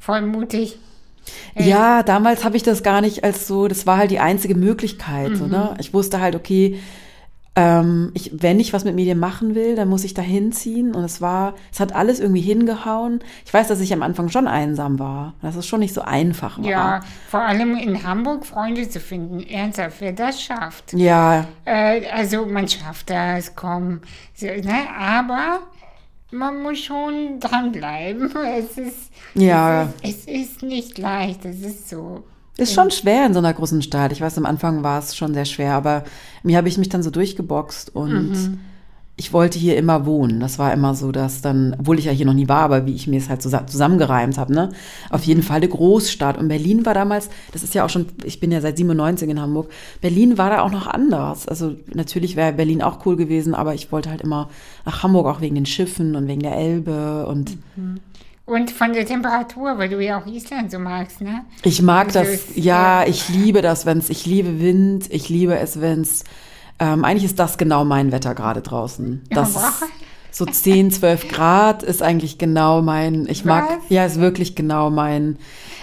Voll 0.00 0.22
mutig. 0.22 0.78
Äh, 1.54 1.68
Ja, 1.68 2.02
damals 2.02 2.44
habe 2.44 2.56
ich 2.56 2.62
das 2.62 2.82
gar 2.82 3.00
nicht 3.00 3.24
als 3.24 3.46
so, 3.46 3.68
das 3.68 3.86
war 3.86 3.98
halt 3.98 4.10
die 4.10 4.20
einzige 4.20 4.54
Möglichkeit. 4.54 5.36
So, 5.36 5.46
ne? 5.46 5.74
Ich 5.78 5.94
wusste 5.94 6.20
halt, 6.20 6.34
okay, 6.34 6.78
ähm, 7.54 8.10
ich, 8.14 8.30
wenn 8.32 8.58
ich 8.60 8.72
was 8.72 8.84
mit 8.84 8.94
Medien 8.94 9.18
machen 9.18 9.54
will, 9.54 9.76
dann 9.76 9.88
muss 9.88 10.04
ich 10.04 10.14
da 10.14 10.22
hinziehen. 10.22 10.94
Und 10.94 11.04
es 11.04 11.20
war, 11.20 11.54
es 11.70 11.80
hat 11.80 11.94
alles 11.94 12.18
irgendwie 12.18 12.40
hingehauen. 12.40 13.20
Ich 13.44 13.52
weiß, 13.52 13.68
dass 13.68 13.80
ich 13.80 13.92
am 13.92 14.02
Anfang 14.02 14.30
schon 14.30 14.46
einsam 14.48 14.98
war. 14.98 15.34
Dass 15.42 15.56
es 15.56 15.66
schon 15.66 15.80
nicht 15.80 15.92
so 15.92 16.00
einfach 16.02 16.58
war. 16.58 16.64
Ja, 16.64 17.00
vor 17.28 17.40
allem 17.40 17.76
in 17.76 18.02
Hamburg 18.04 18.46
Freunde 18.46 18.88
zu 18.88 19.00
finden. 19.00 19.40
Ernsthaft, 19.42 20.00
wer 20.00 20.12
das 20.12 20.40
schafft. 20.42 20.94
Ja, 20.94 21.46
Äh, 21.66 22.06
also 22.10 22.46
man 22.46 22.66
schafft 22.68 23.10
das, 23.10 23.54
komm. 23.54 24.00
So, 24.34 24.46
ne? 24.46 24.86
Aber 24.98 25.60
man 26.30 26.62
muss 26.62 26.78
schon 26.78 27.38
dranbleiben. 27.38 28.32
Es 28.58 28.78
ist, 28.78 29.10
Ja. 29.34 29.92
es 30.02 30.10
ist, 30.10 30.28
es 30.28 30.42
ist 30.52 30.62
nicht 30.62 30.96
leicht, 30.96 31.44
es 31.44 31.60
ist 31.60 31.90
so. 31.90 32.24
Ist 32.58 32.74
schon 32.74 32.90
schwer 32.90 33.24
in 33.26 33.32
so 33.32 33.38
einer 33.38 33.52
großen 33.54 33.80
Stadt. 33.82 34.12
Ich 34.12 34.20
weiß, 34.20 34.36
am 34.38 34.46
Anfang 34.46 34.82
war 34.82 34.98
es 34.98 35.16
schon 35.16 35.32
sehr 35.34 35.46
schwer, 35.46 35.74
aber 35.74 36.04
mir 36.42 36.56
habe 36.58 36.68
ich 36.68 36.76
mich 36.78 36.88
dann 36.90 37.02
so 37.02 37.10
durchgeboxt 37.10 37.94
und 37.96 38.58
ich 39.16 39.32
wollte 39.32 39.58
hier 39.58 39.76
immer 39.76 40.04
wohnen. 40.06 40.40
Das 40.40 40.58
war 40.58 40.72
immer 40.72 40.94
so, 40.94 41.12
dass 41.12 41.42
dann, 41.42 41.76
obwohl 41.78 41.98
ich 41.98 42.06
ja 42.06 42.12
hier 42.12 42.26
noch 42.26 42.32
nie 42.34 42.48
war, 42.48 42.60
aber 42.62 42.86
wie 42.86 42.94
ich 42.94 43.06
mir 43.06 43.18
es 43.18 43.28
halt 43.28 43.40
zusa- 43.42 43.66
zusammengereimt 43.66 44.36
habe, 44.38 44.52
ne? 44.54 44.70
Auf 45.10 45.24
jeden 45.24 45.42
Fall 45.42 45.58
eine 45.58 45.68
Großstadt. 45.68 46.38
Und 46.38 46.48
Berlin 46.48 46.84
war 46.86 46.94
damals, 46.94 47.28
das 47.52 47.62
ist 47.62 47.74
ja 47.74 47.84
auch 47.84 47.90
schon, 47.90 48.06
ich 48.24 48.40
bin 48.40 48.50
ja 48.50 48.60
seit 48.60 48.78
97 48.78 49.28
in 49.28 49.40
Hamburg, 49.40 49.70
Berlin 50.00 50.38
war 50.38 50.50
da 50.50 50.62
auch 50.62 50.70
noch 50.72 50.86
anders. 50.86 51.46
Also 51.46 51.74
natürlich 51.94 52.36
wäre 52.36 52.52
Berlin 52.54 52.82
auch 52.82 53.04
cool 53.06 53.16
gewesen, 53.16 53.54
aber 53.54 53.74
ich 53.74 53.92
wollte 53.92 54.10
halt 54.10 54.22
immer 54.22 54.48
nach 54.86 55.02
Hamburg 55.02 55.26
auch 55.26 55.40
wegen 55.40 55.54
den 55.54 55.66
Schiffen 55.66 56.16
und 56.16 56.26
wegen 56.26 56.40
der 56.42 56.56
Elbe 56.56 57.26
und 57.26 57.56
Und 58.44 58.70
von 58.70 58.92
der 58.92 59.06
Temperatur, 59.06 59.78
weil 59.78 59.88
du 59.88 60.02
ja 60.02 60.20
auch 60.20 60.26
Island 60.26 60.70
so 60.70 60.78
magst, 60.78 61.20
ne? 61.20 61.44
Ich 61.62 61.80
mag 61.80 62.08
Also 62.08 62.20
das, 62.20 62.56
ja, 62.56 63.04
ich 63.06 63.28
liebe 63.28 63.62
das, 63.62 63.86
wenn 63.86 63.98
es, 63.98 64.10
ich 64.10 64.26
liebe 64.26 64.60
Wind, 64.60 65.06
ich 65.10 65.28
liebe 65.28 65.56
es, 65.56 65.80
wenn 65.80 66.00
es, 66.00 66.24
ähm, 66.80 67.04
eigentlich 67.04 67.24
ist 67.24 67.38
das 67.38 67.56
genau 67.56 67.84
mein 67.84 68.10
Wetter 68.10 68.34
gerade 68.34 68.60
draußen. 68.60 69.22
Das 69.30 69.54
wow. 69.54 69.62
ist 69.62 69.90
so 70.32 70.46
10, 70.46 70.90
12 70.90 71.28
Grad 71.28 71.82
ist 71.82 72.02
eigentlich 72.02 72.38
genau 72.38 72.82
mein, 72.82 73.26
ich 73.28 73.44
mag, 73.44 73.68
Was? 73.68 73.90
ja, 73.90 74.04
ist 74.04 74.18
wirklich 74.18 74.56
genau 74.56 74.90
mein, 74.90 75.36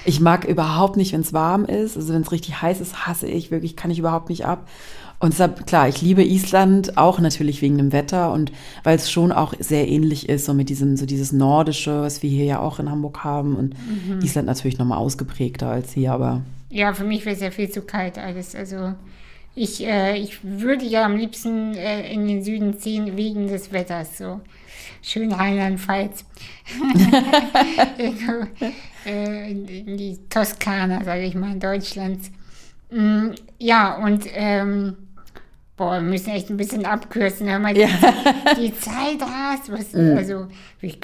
ich 0.06 0.20
mag 0.20 0.44
überhaupt 0.44 0.98
nicht, 0.98 1.14
wenn 1.14 1.22
es 1.22 1.34
warm 1.34 1.66
ist, 1.66 1.96
also 1.96 2.14
wenn 2.14 2.24
es 2.24 2.32
richtig 2.32 2.62
heiß 2.62 2.82
ist, 2.82 3.06
hasse 3.06 3.28
ich 3.28 3.52
wirklich, 3.52 3.76
kann 3.76 3.92
ich 3.92 4.00
überhaupt 4.00 4.30
nicht 4.30 4.46
ab. 4.46 4.68
Und 5.20 5.34
deshalb, 5.34 5.68
klar, 5.68 5.90
ich 5.90 6.02
liebe 6.02 6.24
Island 6.24 6.98
auch 6.98 7.20
natürlich 7.20 7.62
wegen 7.62 7.78
dem 7.78 7.92
Wetter 7.92 8.32
und 8.32 8.54
weil 8.84 8.96
es 8.96 9.12
schon 9.12 9.34
auch 9.34 9.54
sehr 9.60 9.88
ähnlich 9.88 10.30
ist, 10.30 10.46
so 10.46 10.54
mit 10.54 10.70
diesem, 10.70 10.96
so 10.96 11.06
dieses 11.06 11.34
Nordische, 11.34 12.02
was 12.02 12.24
wir 12.24 12.30
hier 12.30 12.46
ja 12.46 12.60
auch 12.60 12.80
in 12.80 12.90
Hamburg 12.90 13.24
haben 13.24 13.56
und 13.58 13.76
Mhm. 13.88 14.22
Island 14.24 14.48
natürlich 14.48 14.78
nochmal 14.78 14.98
ausgeprägter 14.98 15.70
als 15.70 15.92
hier, 15.92 16.14
aber 16.14 16.42
Ja, 16.70 16.94
für 16.94 17.04
mich 17.04 17.26
wäre 17.26 17.36
es 17.36 17.42
ja 17.42 17.52
viel 17.52 17.70
zu 17.70 17.82
kalt 17.82 18.18
alles. 18.18 18.56
Also 18.56 18.94
ich, 19.56 19.86
äh, 19.86 20.16
ich 20.18 20.40
würde 20.44 20.86
ja 20.86 21.04
am 21.04 21.18
liebsten 21.18 21.74
äh, 21.76 22.12
in 22.14 22.26
den 22.28 22.42
Süden 22.44 22.80
ziehen 22.80 23.18
wegen 23.18 23.48
des 23.48 23.74
Wetters. 23.74 24.18
So 24.18 24.40
schön 25.02 25.32
Rheinland-Pfalz. 25.34 26.24
Äh, 29.06 29.52
in 29.52 29.66
in 29.68 29.98
die 29.98 30.18
Toskana, 30.30 31.04
sage 31.06 31.24
ich 31.24 31.34
mal, 31.34 31.58
Deutschlands. 31.58 32.32
Mm, 32.92 33.30
ja, 33.58 33.96
und 34.04 34.26
ähm, 34.34 34.98
boah, 35.80 35.94
wir 35.94 36.02
müssen 36.02 36.30
echt 36.32 36.50
ein 36.50 36.58
bisschen 36.58 36.86
abkürzen. 36.86 37.50
Hör 37.50 37.58
mal, 37.58 37.74
die, 37.74 37.88
die 38.58 38.78
Zeit 38.78 39.22
hast. 39.22 39.72
Was, 39.72 39.96
Also, 39.96 40.48
wie, 40.82 40.96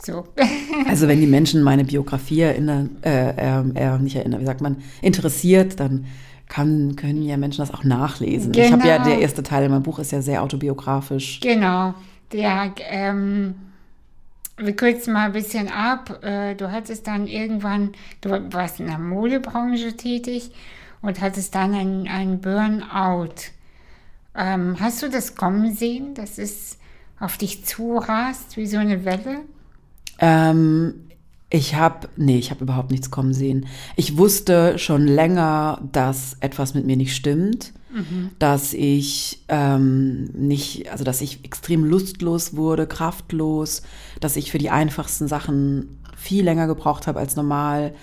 so. 0.00 0.24
Also 0.88 1.08
wenn 1.08 1.20
die 1.20 1.26
Menschen 1.26 1.62
meine 1.62 1.84
Biografie 1.84 2.40
erinnern, 2.40 2.96
äh, 3.04 3.30
äh, 3.30 3.98
nicht 3.98 4.16
erinnern, 4.16 4.40
wie 4.40 4.46
sagt 4.46 4.60
man, 4.60 4.76
interessiert, 5.02 5.80
dann 5.80 6.06
kann, 6.48 6.94
können 6.94 7.22
ja 7.22 7.36
Menschen 7.36 7.58
das 7.58 7.74
auch 7.74 7.82
nachlesen. 7.82 8.54
Ich 8.54 8.72
habe 8.72 8.86
ja, 8.86 8.98
Genau. 8.98 9.08
der 9.08 9.18
erste 9.18 9.42
Teil 9.42 9.64
in 9.64 9.72
meinem 9.72 9.82
Buch 9.82 9.98
ist 9.98 10.12
ja 10.12 10.22
sehr 10.22 10.42
autobiografisch. 10.42 11.40
Genau. 11.40 11.94
Der, 12.32 12.72
ähm, 12.88 13.54
wir 14.56 14.76
kürzen 14.76 15.12
mal 15.12 15.26
ein 15.26 15.32
bisschen 15.32 15.68
ab. 15.68 16.22
Äh, 16.22 16.54
du 16.54 16.70
hattest 16.70 17.08
dann 17.08 17.26
irgendwann, 17.26 17.90
du 18.20 18.30
warst 18.52 18.78
in 18.78 18.86
der 18.86 18.98
Modebranche 18.98 19.96
tätig 19.96 20.52
und 21.04 21.20
hattest 21.20 21.54
dann 21.54 21.74
einen, 21.74 22.08
einen 22.08 22.40
Burnout. 22.40 23.34
Ähm, 24.34 24.76
hast 24.80 25.02
du 25.02 25.10
das 25.10 25.36
kommen 25.36 25.74
sehen, 25.74 26.14
dass 26.14 26.38
es 26.38 26.78
auf 27.20 27.36
dich 27.36 27.64
zurast 27.64 28.56
wie 28.56 28.66
so 28.66 28.78
eine 28.78 29.04
Welle? 29.04 29.40
Ähm, 30.18 30.94
ich 31.50 31.74
habe, 31.76 32.08
nee, 32.16 32.38
ich 32.38 32.50
habe 32.50 32.64
überhaupt 32.64 32.90
nichts 32.90 33.10
kommen 33.10 33.34
sehen. 33.34 33.66
Ich 33.96 34.16
wusste 34.16 34.78
schon 34.78 35.06
länger, 35.06 35.80
dass 35.92 36.36
etwas 36.40 36.74
mit 36.74 36.86
mir 36.86 36.96
nicht 36.96 37.14
stimmt, 37.14 37.72
dass 38.40 38.72
ich 38.72 39.44
ähm, 39.48 40.24
nicht, 40.32 40.90
also 40.90 41.04
dass 41.04 41.20
ich 41.20 41.44
extrem 41.44 41.84
lustlos 41.84 42.56
wurde, 42.56 42.88
kraftlos, 42.88 43.82
dass 44.20 44.34
ich 44.34 44.50
für 44.50 44.58
die 44.58 44.70
einfachsten 44.70 45.28
Sachen 45.28 46.00
viel 46.16 46.44
länger 46.44 46.66
gebraucht 46.66 47.06
habe 47.06 47.20
als 47.20 47.36
normal. 47.36 47.94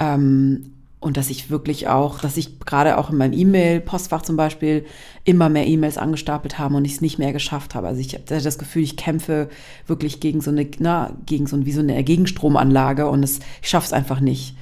Ähm, 0.00 0.72
und 1.00 1.16
dass 1.16 1.30
ich 1.30 1.48
wirklich 1.48 1.86
auch, 1.86 2.18
dass 2.18 2.36
ich 2.36 2.58
gerade 2.58 2.98
auch 2.98 3.10
in 3.10 3.18
meinem 3.18 3.32
E-Mail-Postfach 3.32 4.22
zum 4.22 4.36
Beispiel 4.36 4.84
immer 5.24 5.48
mehr 5.48 5.66
E-Mails 5.66 5.96
angestapelt 5.96 6.58
habe 6.58 6.74
und 6.76 6.84
ich 6.84 6.94
es 6.94 7.00
nicht 7.00 7.18
mehr 7.18 7.32
geschafft 7.32 7.74
habe. 7.74 7.86
Also 7.86 8.00
ich 8.00 8.14
hatte 8.14 8.40
das 8.40 8.58
Gefühl, 8.58 8.82
ich 8.82 8.96
kämpfe 8.96 9.48
wirklich 9.86 10.18
gegen 10.18 10.40
so 10.40 10.50
eine, 10.50 10.66
na, 10.80 11.16
gegen 11.24 11.46
so 11.46 11.56
ein, 11.56 11.66
wie 11.66 11.72
so 11.72 11.80
eine 11.80 12.02
Gegenstromanlage 12.02 13.08
und 13.08 13.22
es, 13.22 13.38
ich 13.62 13.68
schaffe 13.68 13.86
es 13.86 13.92
einfach 13.92 14.20
nicht. 14.20 14.56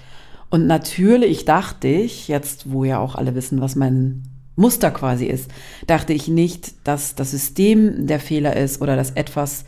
Und 0.51 0.67
natürlich 0.67 1.47
dachte 1.47 1.89
ich, 1.89 2.29
jetzt 2.29 2.71
wo 2.71 2.85
ja 2.85 2.99
auch 2.99 3.15
alle 3.15 3.35
wissen, 3.35 3.61
was 3.61 3.75
mein 3.75 4.23
Muster 4.57 4.91
quasi 4.91 5.27
ist, 5.27 5.51
dachte 5.87 6.13
ich 6.13 6.29
nicht, 6.29 6.87
dass 6.87 7.15
das 7.15 7.31
System 7.31 8.07
der 8.07 8.21
Fehler 8.21 8.57
ist 8.57 8.81
oder 8.81 8.95
dass 8.97 9.11
etwas 9.11 9.65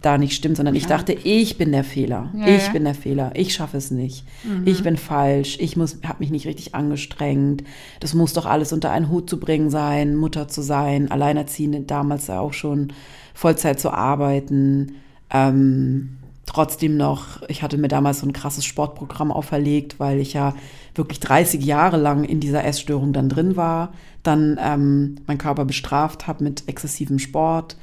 da 0.00 0.16
nicht 0.16 0.34
stimmt, 0.34 0.56
sondern 0.56 0.74
ich 0.74 0.86
dachte, 0.86 1.12
ich 1.12 1.58
bin 1.58 1.72
der 1.72 1.84
Fehler. 1.84 2.30
Ja, 2.34 2.46
ich 2.46 2.66
ja. 2.66 2.72
bin 2.72 2.84
der 2.84 2.94
Fehler. 2.94 3.32
Ich 3.34 3.52
schaffe 3.52 3.76
es 3.76 3.90
nicht. 3.90 4.24
Ich 4.64 4.82
bin 4.82 4.96
falsch. 4.96 5.58
Ich 5.60 5.76
muss, 5.76 5.98
habe 6.04 6.20
mich 6.20 6.30
nicht 6.30 6.46
richtig 6.46 6.74
angestrengt. 6.74 7.64
Das 8.00 8.14
muss 8.14 8.32
doch 8.32 8.46
alles 8.46 8.72
unter 8.72 8.90
einen 8.90 9.10
Hut 9.10 9.28
zu 9.28 9.38
bringen 9.38 9.68
sein, 9.68 10.16
Mutter 10.16 10.48
zu 10.48 10.62
sein, 10.62 11.10
alleinerziehend 11.10 11.90
damals 11.90 12.28
ja 12.28 12.40
auch 12.40 12.54
schon 12.54 12.92
Vollzeit 13.34 13.78
zu 13.78 13.90
arbeiten. 13.90 14.96
Ähm, 15.30 16.18
trotzdem 16.46 16.96
noch, 16.96 17.42
ich 17.48 17.62
hatte 17.62 17.76
mir 17.76 17.88
damals 17.88 18.20
so 18.20 18.26
ein 18.26 18.32
krasses 18.32 18.64
Sportprogramm 18.64 19.30
auferlegt, 19.30 20.00
weil 20.00 20.18
ich 20.18 20.32
ja 20.32 20.54
wirklich 20.94 21.20
30 21.20 21.62
Jahre 21.64 21.98
lang 21.98 22.24
in 22.24 22.40
dieser 22.40 22.64
Essstörung 22.64 23.12
dann 23.12 23.28
drin 23.28 23.56
war, 23.56 23.92
dann 24.22 24.58
ähm, 24.60 25.16
meinen 25.26 25.38
Körper 25.38 25.64
bestraft 25.64 26.26
habe 26.26 26.42
mit 26.42 26.68
exzessivem 26.68 27.18
Sport 27.18 27.76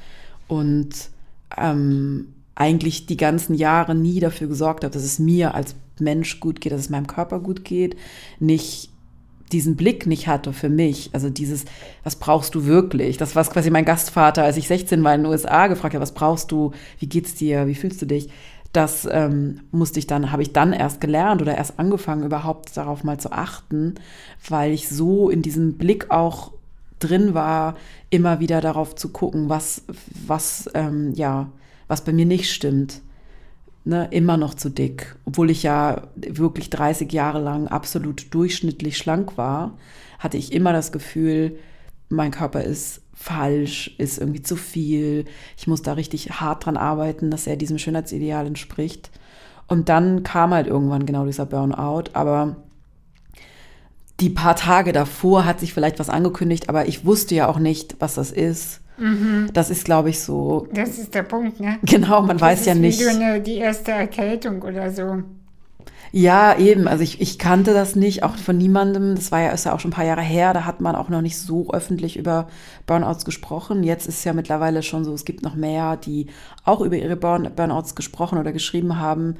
und 0.48 1.10
ähm, 1.56 2.34
eigentlich 2.54 3.06
die 3.06 3.16
ganzen 3.16 3.54
Jahre 3.54 3.94
nie 3.94 4.20
dafür 4.20 4.48
gesorgt 4.48 4.84
habe, 4.84 4.92
dass 4.92 5.04
es 5.04 5.18
mir 5.18 5.54
als 5.54 5.76
Mensch 6.00 6.40
gut 6.40 6.60
geht, 6.60 6.72
dass 6.72 6.80
es 6.80 6.90
meinem 6.90 7.06
Körper 7.06 7.40
gut 7.40 7.64
geht, 7.64 7.96
nicht 8.40 8.90
diesen 9.52 9.76
Blick 9.76 10.06
nicht 10.06 10.28
hatte 10.28 10.52
für 10.52 10.68
mich, 10.68 11.10
also 11.12 11.30
dieses, 11.30 11.64
was 12.04 12.16
brauchst 12.16 12.54
du 12.54 12.66
wirklich? 12.66 13.16
Das 13.16 13.34
war 13.34 13.44
quasi 13.44 13.70
mein 13.70 13.84
Gastvater, 13.84 14.44
als 14.44 14.56
ich 14.56 14.68
16 14.68 15.02
war 15.02 15.14
in 15.14 15.22
den 15.22 15.30
USA 15.30 15.68
gefragt 15.68 15.94
habe, 15.94 16.02
was 16.02 16.12
brauchst 16.12 16.52
du? 16.52 16.72
Wie 16.98 17.06
geht's 17.06 17.34
dir? 17.34 17.66
Wie 17.66 17.74
fühlst 17.74 18.02
du 18.02 18.06
dich? 18.06 18.28
Das 18.72 19.08
ähm, 19.10 19.60
musste 19.70 19.98
ich 19.98 20.06
dann, 20.06 20.30
habe 20.30 20.42
ich 20.42 20.52
dann 20.52 20.74
erst 20.74 21.00
gelernt 21.00 21.40
oder 21.40 21.56
erst 21.56 21.78
angefangen, 21.78 22.24
überhaupt 22.24 22.76
darauf 22.76 23.02
mal 23.02 23.18
zu 23.18 23.32
achten, 23.32 23.94
weil 24.46 24.72
ich 24.72 24.88
so 24.88 25.30
in 25.30 25.40
diesem 25.40 25.78
Blick 25.78 26.10
auch 26.10 26.52
drin 26.98 27.34
war, 27.34 27.76
immer 28.10 28.40
wieder 28.40 28.60
darauf 28.60 28.94
zu 28.94 29.10
gucken, 29.10 29.48
was, 29.48 29.84
was, 30.26 30.70
ähm, 30.74 31.12
ja, 31.14 31.50
was 31.86 32.04
bei 32.04 32.12
mir 32.12 32.26
nicht 32.26 32.52
stimmt. 32.52 33.02
Ne, 33.84 34.06
immer 34.10 34.36
noch 34.36 34.52
zu 34.52 34.68
dick, 34.68 35.16
obwohl 35.24 35.50
ich 35.50 35.62
ja 35.62 36.08
wirklich 36.14 36.68
30 36.68 37.10
Jahre 37.10 37.40
lang 37.40 37.68
absolut 37.68 38.34
durchschnittlich 38.34 38.98
schlank 38.98 39.38
war, 39.38 39.78
hatte 40.18 40.36
ich 40.36 40.52
immer 40.52 40.74
das 40.74 40.92
Gefühl, 40.92 41.58
mein 42.10 42.30
Körper 42.30 42.62
ist 42.62 43.00
falsch, 43.14 43.94
ist 43.98 44.18
irgendwie 44.18 44.42
zu 44.42 44.56
viel. 44.56 45.24
Ich 45.56 45.66
muss 45.66 45.82
da 45.82 45.94
richtig 45.94 46.30
hart 46.40 46.66
dran 46.66 46.76
arbeiten, 46.76 47.30
dass 47.30 47.46
er 47.46 47.56
diesem 47.56 47.78
Schönheitsideal 47.78 48.46
entspricht. 48.46 49.10
Und 49.66 49.88
dann 49.88 50.22
kam 50.22 50.52
halt 50.52 50.66
irgendwann 50.66 51.06
genau 51.06 51.26
dieser 51.26 51.46
Burnout, 51.46 52.10
aber 52.12 52.56
die 54.20 54.30
paar 54.30 54.56
Tage 54.56 54.92
davor 54.92 55.44
hat 55.44 55.60
sich 55.60 55.72
vielleicht 55.72 55.98
was 55.98 56.10
angekündigt, 56.10 56.68
aber 56.68 56.88
ich 56.88 57.04
wusste 57.04 57.34
ja 57.34 57.48
auch 57.48 57.58
nicht, 57.58 57.96
was 58.00 58.14
das 58.14 58.32
ist. 58.32 58.80
Das 59.52 59.70
ist, 59.70 59.84
glaube 59.84 60.10
ich, 60.10 60.20
so, 60.20 60.66
Das 60.72 60.98
ist 60.98 61.14
der 61.14 61.22
Punkt, 61.22 61.60
ne? 61.60 61.78
genau, 61.84 62.20
man 62.22 62.40
weiß 62.40 62.58
das 62.58 62.66
ja 62.66 62.72
ist 62.72 62.78
nicht. 62.80 62.98
Wie 62.98 63.04
so 63.04 63.10
eine, 63.10 63.40
die 63.40 63.58
erste 63.58 63.92
Erkältung 63.92 64.60
oder 64.62 64.90
so. 64.90 65.22
Ja, 66.10 66.56
eben. 66.58 66.88
Also 66.88 67.04
ich, 67.04 67.20
ich 67.20 67.38
kannte 67.38 67.74
das 67.74 67.94
nicht, 67.94 68.22
auch 68.22 68.34
von 68.34 68.56
niemandem. 68.56 69.14
Das 69.14 69.30
war 69.30 69.40
ja, 69.40 69.50
ist 69.50 69.66
ja 69.66 69.74
auch 69.74 69.80
schon 69.80 69.90
ein 69.90 69.94
paar 69.94 70.04
Jahre 70.06 70.22
her. 70.22 70.52
Da 70.54 70.64
hat 70.64 70.80
man 70.80 70.96
auch 70.96 71.10
noch 71.10 71.20
nicht 71.20 71.38
so 71.38 71.70
öffentlich 71.70 72.16
über 72.16 72.48
Burnouts 72.86 73.24
gesprochen. 73.24 73.84
Jetzt 73.84 74.08
ist 74.08 74.24
ja 74.24 74.32
mittlerweile 74.32 74.82
schon 74.82 75.04
so, 75.04 75.12
es 75.12 75.24
gibt 75.24 75.42
noch 75.42 75.54
mehr, 75.54 75.96
die 75.96 76.26
auch 76.64 76.80
über 76.80 76.96
ihre 76.96 77.16
Burn 77.16 77.50
Burnouts 77.54 77.94
gesprochen 77.94 78.38
oder 78.38 78.52
geschrieben 78.52 78.98
haben. 78.98 79.36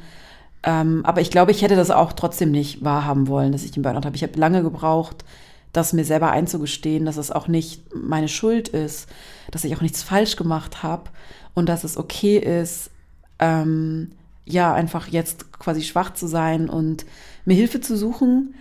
Ähm, 0.62 1.04
aber 1.04 1.20
ich 1.20 1.30
glaube, 1.30 1.50
ich 1.50 1.62
hätte 1.62 1.76
das 1.76 1.90
auch 1.90 2.12
trotzdem 2.12 2.50
nicht 2.50 2.84
wahrhaben 2.84 3.28
wollen, 3.28 3.52
dass 3.52 3.64
ich 3.64 3.70
den 3.70 3.82
Burnout 3.82 4.04
habe. 4.04 4.16
Ich 4.16 4.22
habe 4.22 4.38
lange 4.38 4.62
gebraucht, 4.62 5.24
das 5.72 5.92
mir 5.92 6.04
selber 6.04 6.30
einzugestehen, 6.30 7.04
dass 7.04 7.16
es 7.16 7.30
auch 7.30 7.48
nicht 7.48 7.94
meine 7.94 8.28
Schuld 8.28 8.68
ist, 8.68 9.09
dass 9.50 9.64
ich 9.64 9.76
auch 9.76 9.80
nichts 9.80 10.02
falsch 10.02 10.36
gemacht 10.36 10.82
habe 10.82 11.11
und 11.54 11.68
dass 11.68 11.84
es 11.84 11.96
okay 11.96 12.38
ist, 12.38 12.90
ähm, 13.38 14.12
ja, 14.44 14.72
einfach 14.72 15.09
jetzt 15.09 15.52
quasi 15.52 15.82
schwach 15.82 16.14
zu 16.14 16.26
sein 16.26 16.68
und 16.68 17.04
mir 17.44 17.54
Hilfe 17.54 17.80
zu 17.80 17.96
suchen 17.96 18.54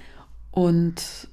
und 0.52 1.30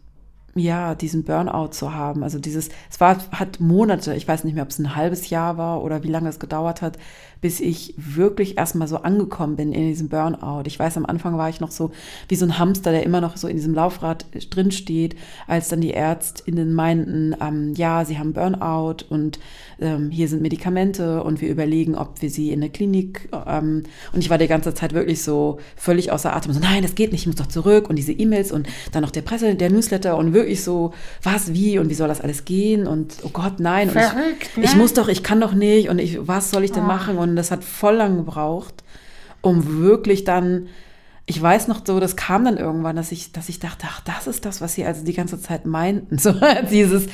ja, 0.55 0.95
diesen 0.95 1.25
Burnout 1.25 1.69
zu 1.69 1.93
haben. 1.93 2.23
Also 2.23 2.39
dieses, 2.39 2.69
es 2.91 3.01
war, 3.01 3.19
hat 3.33 3.59
Monate, 3.59 4.15
ich 4.15 4.29
weiß 4.29 4.45
nicht 4.45 4.55
mehr, 4.55 4.63
ob 4.63 4.71
es 4.71 4.79
ein 4.79 4.95
halbes 4.95 5.29
Jahr 5.29 5.57
war 5.57 5.83
oder 5.83 6.05
wie 6.05 6.11
lange 6.11 6.29
es 6.29 6.39
gedauert 6.39 6.81
hat, 6.81 6.99
bis 7.41 7.61
ich 7.61 7.95
wirklich 7.97 8.59
erstmal 8.59 8.89
so 8.89 8.99
angekommen 8.99 9.57
bin 9.57 9.73
in 9.73 9.89
diesem 9.89 10.09
Burnout. 10.09 10.63
Ich 10.67 10.79
weiß, 10.79 10.97
am 10.97 11.07
Anfang 11.07 11.37
war 11.37 11.49
ich 11.49 11.61
noch 11.61 11.71
so 11.71 11.91
wie 12.29 12.37
so 12.37 12.47
ein 12.47 12.59
Hamster, 12.59 12.91
der 12.93 13.03
immer 13.05 13.21
noch 13.21 13.37
so 13.37 13.49
in 13.49 13.57
diesem 13.57 13.75
Laufrad 13.75 14.27
drin 14.51 14.71
steht, 14.71 15.17
als 15.47 15.69
dann 15.69 15.81
die 15.81 15.93
ÄrztInnen 15.93 16.73
meinten, 16.73 17.35
ähm, 17.41 17.75
ja, 17.75 18.05
sie 18.05 18.19
haben 18.19 18.33
Burnout 18.33 19.05
und 19.09 19.39
ähm, 19.81 20.11
hier 20.11 20.29
sind 20.29 20.43
Medikamente 20.43 21.23
und 21.23 21.41
wir 21.41 21.49
überlegen, 21.51 21.95
ob 21.97 22.23
wir 22.23 22.31
sie 22.31 22.51
in 22.51 22.61
eine 22.63 22.71
Klinik 22.71 23.29
ähm, 23.47 23.83
und 24.13 24.21
ich 24.21 24.31
war 24.31 24.39
die 24.39 24.47
ganze 24.47 24.73
Zeit 24.75 24.93
wirklich 24.95 25.23
so 25.23 25.59
völlig 25.77 26.13
außer 26.13 26.35
Atem, 26.35 26.53
so 26.53 26.61
nein, 26.61 26.83
das 26.83 26.95
geht 26.95 27.13
nicht, 27.13 27.23
ich 27.23 27.27
muss 27.27 27.37
doch 27.37 27.49
zurück 27.49 27.91
und 27.91 27.97
diese 27.97 28.13
E-Mails 28.13 28.53
und 28.53 28.69
dann 28.93 29.03
noch 29.03 29.11
der 29.11 29.23
Presse, 29.23 29.55
der 29.55 29.71
Newsletter 29.71 30.17
und 30.17 30.33
wirklich 30.33 30.63
so, 30.63 30.93
was, 31.23 31.53
wie 31.53 31.79
und 31.79 31.91
wie 31.91 31.95
soll 31.95 32.09
das 32.09 32.21
alles 32.21 32.45
gehen 32.45 32.87
und 32.87 33.17
oh 33.25 33.31
Gott, 33.33 33.59
nein. 33.59 33.89
Und 33.89 33.95
Verrückt, 33.95 34.51
ich, 34.53 34.57
ne? 34.57 34.65
ich 34.65 34.77
muss 34.77 34.95
doch, 34.95 35.09
ich 35.09 35.23
kann 35.23 35.41
doch 35.41 35.55
nicht 35.55 35.89
und 35.89 35.99
ich, 35.99 36.19
was 36.27 36.51
soll 36.51 36.65
ich 36.65 36.73
denn 36.73 36.85
Oh. 36.85 36.87
machen 36.87 37.19
und 37.19 37.34
das 37.37 37.51
hat 37.51 37.65
voll 37.65 37.97
lang 37.97 38.17
gebraucht 38.17 38.85
um 39.41 39.81
wirklich 39.81 40.25
dann 40.25 40.69
ich 41.27 41.41
weiß 41.41 41.69
noch 41.69 41.81
so, 41.87 42.01
das 42.01 42.17
kam 42.17 42.45
dann 42.45 42.59
irgendwann, 42.59 42.97
dass 42.97 43.11
ich, 43.11 43.33
dass 43.33 43.49
ich 43.49 43.59
dachte, 43.59 43.87
ach, 43.89 44.03
das 44.03 44.27
ist 44.27 44.45
das, 44.45 44.61
was 44.61 44.75
sie 44.75 44.85
also 44.85 45.05
die 45.05 45.15
ganze 45.15 45.41
Zeit 45.41 45.65
meinten. 45.65 46.19
So 46.25 46.35
dieses, 46.71 47.07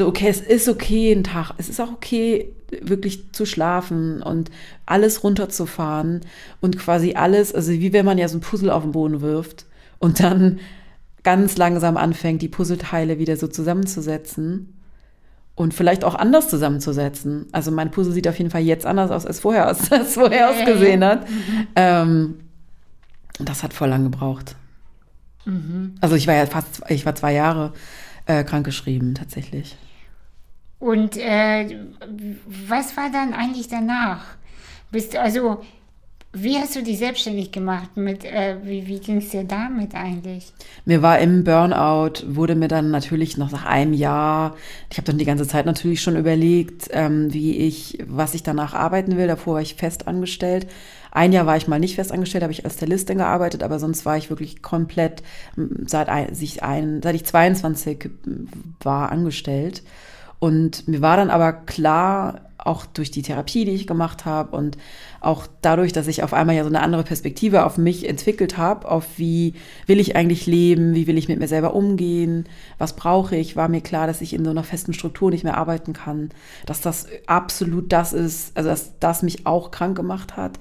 okay, 0.00 0.28
es 0.28 0.40
ist 0.40 0.68
okay 0.68 1.12
ein 1.12 1.24
Tag, 1.24 1.52
es 1.58 1.68
ist 1.68 1.80
auch 1.80 1.92
okay, 1.92 2.54
wirklich 2.80 3.30
zu 3.32 3.44
schlafen 3.44 4.22
und 4.22 4.50
alles 4.86 5.22
runterzufahren 5.22 6.22
und 6.60 6.78
quasi 6.78 7.14
alles, 7.14 7.54
also 7.54 7.72
wie 7.72 7.92
wenn 7.92 8.06
man 8.06 8.16
ja 8.16 8.28
so 8.28 8.38
ein 8.38 8.42
Puzzle 8.42 8.70
auf 8.70 8.84
den 8.84 8.92
Boden 8.92 9.20
wirft 9.20 9.66
und 9.98 10.20
dann 10.20 10.60
ganz 11.22 11.58
langsam 11.58 11.98
anfängt, 11.98 12.40
die 12.40 12.48
Puzzleteile 12.48 13.18
wieder 13.18 13.36
so 13.36 13.48
zusammenzusetzen 13.48 14.77
und 15.58 15.74
vielleicht 15.74 16.04
auch 16.04 16.14
anders 16.14 16.48
zusammenzusetzen. 16.48 17.46
Also 17.50 17.72
mein 17.72 17.90
Puzzle 17.90 18.12
sieht 18.12 18.28
auf 18.28 18.38
jeden 18.38 18.50
Fall 18.50 18.60
jetzt 18.60 18.86
anders 18.86 19.10
aus, 19.10 19.26
als 19.26 19.40
vorher, 19.40 19.68
aus, 19.68 19.90
als 19.92 20.14
vorher 20.14 20.50
ausgesehen 20.50 21.04
hat. 21.04 21.28
Mhm. 21.28 21.66
Ähm, 21.74 22.40
das 23.40 23.62
hat 23.64 23.72
voll 23.72 23.88
lang 23.88 24.04
gebraucht. 24.04 24.54
Mhm. 25.44 25.96
Also 26.00 26.14
ich 26.14 26.28
war 26.28 26.34
ja 26.34 26.46
fast, 26.46 26.82
ich 26.88 27.04
war 27.04 27.14
zwei 27.16 27.32
Jahre 27.32 27.72
äh, 28.26 28.44
krankgeschrieben 28.44 29.16
tatsächlich. 29.16 29.76
Und 30.78 31.16
äh, 31.16 31.76
was 32.46 32.96
war 32.96 33.10
dann 33.10 33.34
eigentlich 33.34 33.66
danach? 33.66 34.24
Bist 34.92 35.14
du, 35.14 35.20
also, 35.20 35.64
wie 36.32 36.58
hast 36.58 36.76
du 36.76 36.82
dich 36.82 36.98
selbstständig 36.98 37.52
gemacht? 37.52 37.96
Mit, 37.96 38.24
äh, 38.24 38.56
wie 38.62 38.86
wie 38.86 38.98
ging 38.98 39.18
es 39.18 39.30
dir 39.30 39.44
damit 39.44 39.94
eigentlich? 39.94 40.52
Mir 40.84 41.02
war 41.02 41.18
im 41.18 41.44
Burnout, 41.44 42.24
wurde 42.26 42.54
mir 42.54 42.68
dann 42.68 42.90
natürlich 42.90 43.36
noch 43.36 43.50
nach 43.50 43.64
einem 43.64 43.92
Jahr, 43.92 44.56
ich 44.90 44.98
habe 44.98 45.06
dann 45.06 45.18
die 45.18 45.24
ganze 45.24 45.46
Zeit 45.46 45.66
natürlich 45.66 46.02
schon 46.02 46.16
überlegt, 46.16 46.88
ähm, 46.92 47.32
wie 47.32 47.56
ich, 47.56 47.98
was 48.06 48.34
ich 48.34 48.42
danach 48.42 48.74
arbeiten 48.74 49.16
will. 49.16 49.26
Davor 49.26 49.54
war 49.54 49.62
ich 49.62 49.74
fest 49.74 50.06
angestellt 50.06 50.66
ein 51.10 51.32
Jahr 51.32 51.46
war 51.46 51.56
ich 51.56 51.68
mal 51.68 51.80
nicht 51.80 51.96
festangestellt, 51.96 52.42
habe 52.42 52.52
ich 52.52 52.64
als 52.64 52.74
Stylistin 52.74 53.18
gearbeitet, 53.18 53.62
aber 53.62 53.78
sonst 53.78 54.04
war 54.04 54.16
ich 54.16 54.30
wirklich 54.30 54.62
komplett 54.62 55.22
seit, 55.86 56.08
ein, 56.08 57.02
seit 57.02 57.14
ich 57.14 57.24
22 57.24 58.10
war 58.80 59.10
angestellt. 59.10 59.82
Und 60.38 60.86
mir 60.86 61.00
war 61.00 61.16
dann 61.16 61.30
aber 61.30 61.52
klar, 61.52 62.48
auch 62.58 62.86
durch 62.86 63.10
die 63.10 63.22
Therapie, 63.22 63.64
die 63.64 63.72
ich 63.72 63.86
gemacht 63.86 64.24
habe 64.24 64.56
und 64.56 64.76
auch 65.20 65.46
dadurch, 65.62 65.92
dass 65.92 66.06
ich 66.06 66.22
auf 66.22 66.34
einmal 66.34 66.56
ja 66.56 66.62
so 66.62 66.68
eine 66.68 66.82
andere 66.82 67.02
Perspektive 67.02 67.64
auf 67.64 67.78
mich 67.78 68.08
entwickelt 68.08 68.56
habe, 68.56 68.88
auf 68.88 69.04
wie 69.16 69.54
will 69.86 70.00
ich 70.00 70.16
eigentlich 70.16 70.46
leben, 70.46 70.94
wie 70.94 71.06
will 71.06 71.18
ich 71.18 71.28
mit 71.28 71.38
mir 71.38 71.48
selber 71.48 71.74
umgehen, 71.74 72.46
was 72.76 72.94
brauche 72.94 73.36
ich, 73.36 73.56
war 73.56 73.68
mir 73.68 73.80
klar, 73.80 74.06
dass 74.06 74.20
ich 74.20 74.34
in 74.34 74.44
so 74.44 74.50
einer 74.50 74.64
festen 74.64 74.92
Struktur 74.92 75.30
nicht 75.30 75.44
mehr 75.44 75.56
arbeiten 75.56 75.92
kann, 75.92 76.30
dass 76.66 76.80
das 76.80 77.06
absolut 77.26 77.92
das 77.92 78.12
ist, 78.12 78.56
also 78.56 78.68
dass 78.68 78.98
das 78.98 79.22
mich 79.22 79.46
auch 79.46 79.70
krank 79.70 79.96
gemacht 79.96 80.36
hat, 80.36 80.58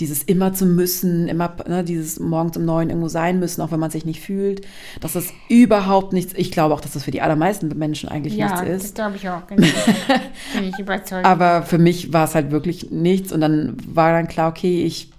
dieses 0.00 0.22
immer 0.22 0.52
zu 0.52 0.66
müssen, 0.66 1.28
immer 1.28 1.54
ne, 1.68 1.84
dieses 1.84 2.18
morgens 2.18 2.56
um 2.56 2.64
neun 2.64 2.88
irgendwo 2.88 3.08
sein 3.08 3.38
müssen, 3.38 3.60
auch 3.60 3.70
wenn 3.70 3.80
man 3.80 3.90
sich 3.90 4.04
nicht 4.04 4.20
fühlt, 4.20 4.66
dass 5.00 5.12
das 5.12 5.32
überhaupt 5.48 6.12
nichts, 6.12 6.32
ich 6.36 6.50
glaube 6.50 6.74
auch, 6.74 6.80
dass 6.80 6.92
das 6.92 7.04
für 7.04 7.10
die 7.10 7.20
allermeisten 7.20 7.68
Menschen 7.78 8.08
eigentlich 8.08 8.34
ja, 8.34 8.46
nichts 8.46 8.60
ist. 8.62 8.68
Ja, 8.68 8.74
das 8.74 8.94
glaube 8.94 9.16
ich 9.16 9.28
auch, 9.28 9.46
genau. 9.46 9.66
bin 10.54 10.64
ich 10.64 10.78
überzeugt. 10.78 11.26
Aber 11.26 11.62
für 11.62 11.78
mich 11.78 12.12
war 12.12 12.24
es 12.24 12.34
halt 12.34 12.50
wirklich 12.50 12.90
nichts 12.90 13.32
und 13.32 13.40
dann 13.40 13.76
war 13.86 14.12
dann 14.12 14.26
klar, 14.26 14.50
okay, 14.50 14.82
ich 14.84 15.10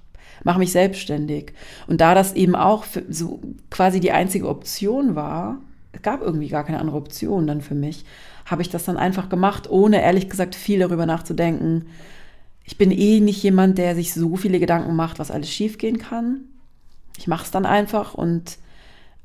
mache 0.43 0.59
mich 0.59 0.71
selbstständig. 0.71 1.53
Und 1.87 2.01
da 2.01 2.15
das 2.15 2.33
eben 2.33 2.55
auch 2.55 2.85
so 3.09 3.39
quasi 3.69 3.99
die 3.99 4.11
einzige 4.11 4.47
Option 4.47 5.15
war, 5.15 5.59
es 5.91 6.01
gab 6.01 6.21
irgendwie 6.21 6.47
gar 6.47 6.63
keine 6.63 6.79
andere 6.79 6.97
Option 6.97 7.47
dann 7.47 7.61
für 7.61 7.75
mich, 7.75 8.05
habe 8.45 8.61
ich 8.61 8.69
das 8.69 8.85
dann 8.85 8.97
einfach 8.97 9.29
gemacht, 9.29 9.69
ohne 9.69 10.01
ehrlich 10.01 10.29
gesagt 10.29 10.55
viel 10.55 10.79
darüber 10.79 11.05
nachzudenken, 11.05 11.85
ich 12.63 12.77
bin 12.77 12.91
eh 12.91 13.19
nicht 13.19 13.41
jemand, 13.43 13.77
der 13.77 13.95
sich 13.95 14.13
so 14.13 14.35
viele 14.35 14.59
Gedanken 14.59 14.95
macht, 14.95 15.19
was 15.19 15.31
alles 15.31 15.49
schiefgehen 15.49 15.97
kann. 15.97 16.45
Ich 17.17 17.27
mache 17.27 17.43
es 17.43 17.51
dann 17.51 17.65
einfach 17.65 18.13
und 18.13 18.57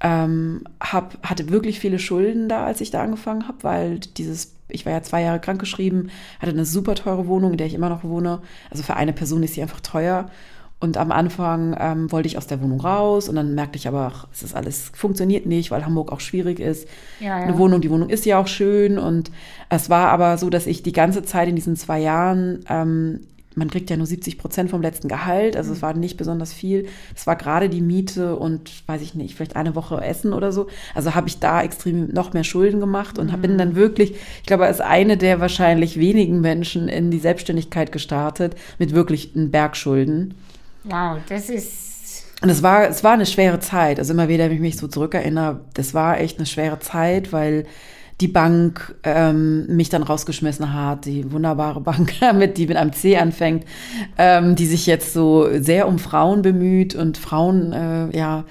ähm, 0.01 0.65
hab, 0.81 1.27
hatte 1.27 1.49
wirklich 1.49 1.81
viele 1.81 1.99
Schulden 1.99 2.49
da, 2.49 2.65
als 2.65 2.81
ich 2.81 2.91
da 2.91 3.03
angefangen 3.03 3.49
habe, 3.49 3.59
weil 3.63 3.99
dieses, 3.99 4.55
ich 4.69 4.85
war 4.85 4.93
ja 4.93 5.03
zwei 5.03 5.23
Jahre 5.23 5.41
krankgeschrieben, 5.41 6.11
hatte 6.41 6.53
eine 6.53 6.67
super 6.67 6.95
teure 6.95 7.27
Wohnung, 7.27 7.53
in 7.53 7.59
der 7.59 7.67
ich 7.67 7.75
immer 7.75 7.89
noch 7.89 8.05
wohne. 8.05 8.43
Also 8.71 8.83
für 8.83 8.97
eine 8.97 9.13
Person 9.13 9.43
ist 9.43 9.55
sie 9.55 9.63
einfach 9.63 9.81
teuer. 9.81 10.31
Und 10.79 10.99
am 10.99 11.11
Anfang 11.11 11.75
ähm, 11.81 12.13
wollte 12.13 12.29
ich 12.29 12.37
aus 12.37 12.47
der 12.47 12.61
Wohnung 12.61 12.81
raus 12.81 13.31
und 13.31 13.37
dann 13.37 13.55
merkte 13.55 13.79
ich 13.79 13.89
aber, 13.89 14.13
ach, 14.13 14.29
es 14.33 14.43
ist 14.43 14.55
alles 14.55 14.91
funktioniert 14.95 15.47
nicht, 15.47 15.71
weil 15.71 15.87
Hamburg 15.87 16.13
auch 16.13 16.21
schwierig 16.21 16.61
ist. 16.61 16.87
Ja, 17.19 17.39
ja. 17.39 17.45
Eine 17.45 17.57
Wohnung, 17.57 17.81
die 17.81 17.91
Wohnung 17.91 18.11
ist 18.11 18.27
ja 18.27 18.39
auch 18.39 18.47
schön 18.47 18.99
und 18.99 19.31
es 19.71 19.89
war 19.89 20.09
aber 20.09 20.37
so, 20.37 20.51
dass 20.51 20.67
ich 20.67 20.83
die 20.83 20.93
ganze 20.93 21.23
Zeit 21.23 21.49
in 21.49 21.57
diesen 21.57 21.77
zwei 21.77 22.01
Jahren 22.01 22.65
ähm, 22.69 23.21
man 23.57 23.71
kriegt 23.71 23.89
ja 23.89 23.97
nur 23.97 24.07
70 24.07 24.37
Prozent 24.37 24.71
vom 24.71 24.83
letzten 24.83 25.09
Gehalt, 25.09 25.57
also 25.57 25.73
es 25.73 25.79
mhm. 25.79 25.83
war 25.83 25.95
nicht 25.95 26.19
besonders 26.19 26.53
viel. 26.53 26.87
Es 27.15 27.27
war 27.27 27.37
gerade 27.37 27.71
die 27.71 27.81
Miete 27.81 28.37
und 28.37 28.87
weiß 28.87 29.01
ich 29.01 29.15
nicht, 29.15 29.35
vielleicht 29.35 29.57
eine 29.57 29.75
Woche 29.75 30.01
Essen 30.05 30.35
oder 30.35 30.53
so. 30.53 30.67
Also 30.95 31.15
habe 31.15 31.29
ich 31.29 31.41
da 31.41 31.63
extrem 31.63 32.13
noch 32.13 32.35
mehr 32.35 32.45
Schulden 32.45 32.81
gemacht 32.81 33.19
und 33.19 33.33
mhm. 33.33 33.41
bin 33.41 33.59
dann 33.59 33.75
wirklich, 33.75 34.13
ich 34.13 34.47
glaube, 34.47 34.67
als 34.67 34.83
eine 34.83 35.17
der 35.17 35.41
wahrscheinlich 35.41 35.99
wenigen 35.99 36.43
Menschen 36.43 36.89
in 36.89 37.11
die 37.11 37.19
Selbstständigkeit 37.19 37.93
gestartet 37.93 38.57
mit 38.79 38.95
wirklich 38.95 39.35
einen 39.35 39.51
Bergschulden. 39.51 40.35
Wow, 40.89 41.19
das 41.29 41.51
ist 41.51 41.87
und 42.43 42.51
es 42.51 42.63
war, 42.63 42.89
es 42.89 43.03
war 43.03 43.13
eine 43.13 43.27
schwere 43.27 43.61
Zeit. 43.61 43.99
Also 43.99 44.13
immer 44.13 44.29
wieder, 44.29 44.45
wenn 44.45 44.53
ich 44.53 44.61
mich 44.61 44.77
so 44.77 44.89
zurückerinnere, 44.89 45.61
das 45.75 45.95
war 45.95 46.21
echt 46.21 46.39
eine 46.39 46.47
schwere 46.47 46.79
Zeit, 46.81 47.33
weil 47.33 47.65
die 48.21 48.29
Bank 48.29 48.95
ähm, 49.03 49.67
mich 49.75 49.89
dann 49.89 50.03
rausgeschmissen 50.03 50.73
hat, 50.73 51.05
die 51.05 51.31
wunderbare 51.33 51.81
Bank, 51.81 52.13
mit, 52.35 52.57
die 52.57 52.67
mit 52.67 52.77
einem 52.77 52.93
C 52.93 53.17
anfängt, 53.17 53.65
ähm, 54.17 54.55
die 54.55 54.67
sich 54.67 54.87
jetzt 54.87 55.13
so 55.13 55.49
sehr 55.61 55.89
um 55.89 55.99
Frauen 55.99 56.43
bemüht 56.43 56.95
und 56.95 57.19
Frauen, 57.19 57.73
äh, 57.73 58.17
ja, 58.17 58.45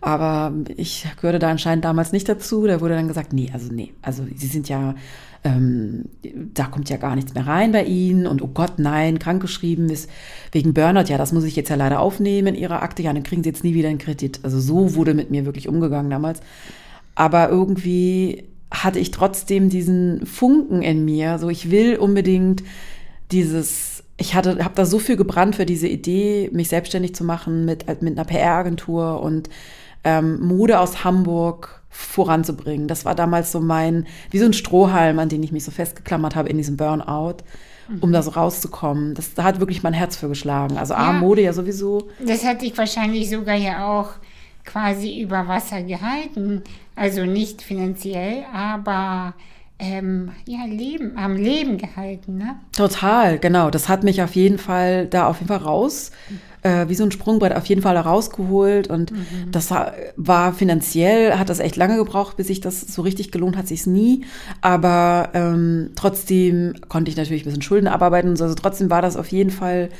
aber 0.00 0.52
ich 0.76 1.06
gehörte 1.16 1.38
da 1.38 1.50
anscheinend 1.50 1.84
damals 1.84 2.12
nicht 2.12 2.28
dazu. 2.28 2.66
Da 2.66 2.80
wurde 2.80 2.94
dann 2.94 3.08
gesagt, 3.08 3.32
nee, 3.32 3.50
also 3.52 3.72
nee, 3.72 3.94
also 4.02 4.26
sie 4.34 4.48
sind 4.48 4.68
ja, 4.68 4.94
ähm, 5.44 6.06
da 6.54 6.64
kommt 6.64 6.88
ja 6.88 6.96
gar 6.96 7.14
nichts 7.14 7.34
mehr 7.34 7.46
rein 7.46 7.72
bei 7.72 7.84
ihnen 7.84 8.26
und 8.26 8.40
oh 8.40 8.48
Gott, 8.52 8.78
nein, 8.78 9.18
krankgeschrieben 9.18 9.90
ist 9.90 10.08
wegen 10.52 10.72
Burnout, 10.72 11.10
ja, 11.10 11.18
das 11.18 11.32
muss 11.32 11.44
ich 11.44 11.54
jetzt 11.54 11.68
ja 11.68 11.76
leider 11.76 12.00
aufnehmen 12.00 12.48
in 12.48 12.54
ihrer 12.54 12.82
Akte, 12.82 13.02
ja, 13.02 13.12
dann 13.12 13.22
kriegen 13.22 13.42
sie 13.42 13.50
jetzt 13.50 13.62
nie 13.62 13.74
wieder 13.74 13.90
einen 13.90 13.98
Kredit. 13.98 14.40
Also 14.42 14.58
so 14.58 14.94
wurde 14.94 15.12
mit 15.12 15.30
mir 15.30 15.44
wirklich 15.44 15.68
umgegangen 15.68 16.10
damals. 16.10 16.40
Aber 17.14 17.50
irgendwie 17.50 18.44
hatte 18.70 18.98
ich 18.98 19.10
trotzdem 19.10 19.68
diesen 19.68 20.24
Funken 20.26 20.82
in 20.82 21.04
mir. 21.04 21.38
So, 21.38 21.50
ich 21.50 21.70
will 21.70 21.96
unbedingt 21.96 22.64
dieses, 23.30 24.02
ich 24.16 24.34
hatte, 24.34 24.64
habe 24.64 24.74
da 24.74 24.86
so 24.86 24.98
viel 24.98 25.16
gebrannt 25.16 25.56
für 25.56 25.66
diese 25.66 25.88
Idee, 25.88 26.48
mich 26.52 26.70
selbstständig 26.70 27.14
zu 27.14 27.22
machen 27.22 27.66
mit, 27.66 27.86
mit 28.02 28.18
einer 28.18 28.24
PR-Agentur 28.24 29.20
und 29.20 29.50
ähm, 30.04 30.40
Mode 30.40 30.80
aus 30.80 31.04
Hamburg 31.04 31.82
voranzubringen. 31.94 32.88
Das 32.88 33.04
war 33.04 33.14
damals 33.14 33.52
so 33.52 33.60
mein, 33.60 34.06
wie 34.30 34.38
so 34.38 34.44
ein 34.44 34.52
Strohhalm, 34.52 35.18
an 35.20 35.28
den 35.28 35.42
ich 35.42 35.52
mich 35.52 35.64
so 35.64 35.70
festgeklammert 35.70 36.34
habe 36.34 36.48
in 36.48 36.58
diesem 36.58 36.76
Burnout, 36.76 37.36
um 38.00 38.08
mhm. 38.08 38.12
da 38.12 38.22
so 38.22 38.32
rauszukommen. 38.32 39.14
Das, 39.14 39.34
da 39.34 39.44
hat 39.44 39.60
wirklich 39.60 39.82
mein 39.82 39.92
Herz 39.92 40.16
für 40.16 40.28
geschlagen. 40.28 40.76
Also 40.76 40.94
ja, 40.94 41.00
A, 41.00 41.12
Mode 41.12 41.42
ja 41.42 41.52
sowieso. 41.52 42.08
Das 42.18 42.44
hat 42.44 42.62
dich 42.62 42.76
wahrscheinlich 42.76 43.30
sogar 43.30 43.54
ja 43.54 43.86
auch 43.86 44.10
quasi 44.64 45.20
über 45.20 45.46
Wasser 45.46 45.82
gehalten. 45.82 46.62
Also 46.96 47.24
nicht 47.24 47.62
finanziell, 47.62 48.44
aber 48.52 49.34
ähm, 49.78 50.32
ja, 50.46 50.64
Leben, 50.66 51.16
am 51.16 51.36
Leben 51.36 51.78
gehalten, 51.78 52.38
ne? 52.38 52.56
Total, 52.72 53.38
genau. 53.38 53.70
Das 53.70 53.88
hat 53.88 54.02
mich 54.02 54.22
auf 54.22 54.34
jeden 54.34 54.58
Fall 54.58 55.06
da 55.06 55.28
auf 55.28 55.38
jeden 55.38 55.48
Fall 55.48 55.58
raus, 55.58 56.10
äh, 56.64 56.88
wie 56.88 56.94
so 56.94 57.04
ein 57.04 57.12
Sprungbrett 57.12 57.54
auf 57.54 57.66
jeden 57.66 57.82
Fall 57.82 57.94
da 57.94 58.00
rausgeholt. 58.00 58.88
Und 58.88 59.12
mhm. 59.12 59.52
das 59.52 59.70
war 60.16 60.52
finanziell, 60.52 61.38
hat 61.38 61.48
das 61.48 61.60
echt 61.60 61.76
lange 61.76 61.96
gebraucht, 61.96 62.36
bis 62.36 62.48
sich 62.48 62.60
das 62.60 62.80
so 62.80 63.02
richtig 63.02 63.30
gelohnt 63.30 63.56
hat, 63.56 63.68
sich 63.68 63.80
es 63.80 63.86
nie. 63.86 64.24
Aber 64.60 65.28
ähm, 65.34 65.90
trotzdem 65.94 66.74
konnte 66.88 67.10
ich 67.10 67.16
natürlich 67.16 67.42
ein 67.42 67.46
bisschen 67.46 67.62
Schulden 67.62 67.86
abarbeiten. 67.86 68.30
Also 68.30 68.54
trotzdem 68.54 68.90
war 68.90 69.02
das 69.02 69.16
auf 69.16 69.28
jeden 69.28 69.50
Fall 69.50 69.90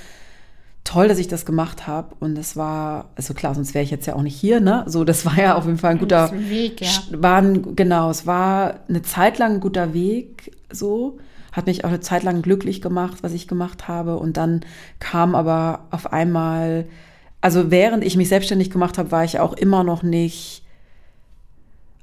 toll, 0.84 1.08
dass 1.08 1.18
ich 1.18 1.28
das 1.28 1.44
gemacht 1.44 1.86
habe. 1.86 2.14
Und 2.18 2.36
es 2.38 2.56
war, 2.56 3.10
also 3.14 3.34
klar, 3.34 3.54
sonst 3.54 3.74
wäre 3.74 3.84
ich 3.84 3.90
jetzt 3.90 4.06
ja 4.06 4.16
auch 4.16 4.22
nicht 4.22 4.36
hier, 4.36 4.60
ne? 4.60 4.84
So, 4.86 5.04
das 5.04 5.26
war 5.26 5.36
ja 5.38 5.56
auf 5.56 5.66
jeden 5.66 5.78
Fall 5.78 5.92
ein 5.92 5.98
guter 5.98 6.32
Weg, 6.32 6.80
ja. 6.80 6.88
War 7.10 7.38
ein, 7.38 7.76
genau, 7.76 8.10
es 8.10 8.26
war 8.26 8.80
eine 8.88 9.02
Zeit 9.02 9.38
lang 9.38 9.54
ein 9.54 9.60
guter 9.60 9.92
Weg, 9.92 10.52
so. 10.70 11.18
Hat 11.54 11.66
mich 11.66 11.84
auch 11.84 11.88
eine 11.88 12.00
Zeit 12.00 12.24
lang 12.24 12.42
glücklich 12.42 12.82
gemacht, 12.82 13.18
was 13.22 13.32
ich 13.32 13.46
gemacht 13.48 13.86
habe. 13.86 14.16
Und 14.16 14.36
dann 14.36 14.60
kam 14.98 15.34
aber 15.34 15.86
auf 15.90 16.12
einmal, 16.12 16.86
also 17.40 17.70
während 17.70 18.04
ich 18.04 18.16
mich 18.16 18.28
selbstständig 18.28 18.70
gemacht 18.70 18.98
habe, 18.98 19.12
war 19.12 19.24
ich 19.24 19.38
auch 19.38 19.52
immer 19.52 19.84
noch 19.84 20.02
nicht 20.02 20.64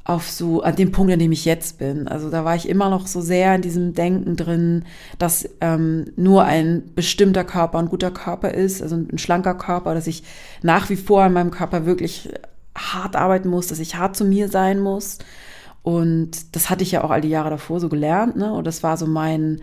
auf 0.03 0.29
so, 0.29 0.61
an 0.61 0.75
dem 0.75 0.91
Punkt, 0.91 1.13
an 1.13 1.19
dem 1.19 1.31
ich 1.31 1.45
jetzt 1.45 1.77
bin. 1.77 2.07
Also 2.07 2.29
da 2.29 2.43
war 2.43 2.55
ich 2.55 2.67
immer 2.67 2.89
noch 2.89 3.07
so 3.07 3.21
sehr 3.21 3.53
in 3.55 3.61
diesem 3.61 3.93
Denken 3.93 4.35
drin, 4.35 4.85
dass 5.19 5.47
ähm, 5.61 6.05
nur 6.15 6.43
ein 6.45 6.83
bestimmter 6.95 7.43
Körper 7.43 7.77
ein 7.77 7.89
guter 7.89 8.11
Körper 8.11 8.51
ist, 8.53 8.81
also 8.81 8.95
ein 8.95 9.17
schlanker 9.17 9.53
Körper, 9.53 9.93
dass 9.93 10.07
ich 10.07 10.23
nach 10.63 10.89
wie 10.89 10.95
vor 10.95 11.23
an 11.23 11.33
meinem 11.33 11.51
Körper 11.51 11.85
wirklich 11.85 12.29
hart 12.75 13.15
arbeiten 13.15 13.49
muss, 13.49 13.67
dass 13.67 13.79
ich 13.79 13.95
hart 13.95 14.15
zu 14.15 14.25
mir 14.25 14.47
sein 14.47 14.79
muss. 14.79 15.19
Und 15.83 16.55
das 16.55 16.69
hatte 16.69 16.83
ich 16.83 16.91
ja 16.91 17.03
auch 17.03 17.09
all 17.11 17.21
die 17.21 17.29
Jahre 17.29 17.49
davor 17.49 17.79
so 17.79 17.89
gelernt, 17.89 18.35
ne? 18.35 18.53
Und 18.53 18.67
das 18.67 18.83
war 18.83 18.97
so 18.97 19.07
mein, 19.07 19.61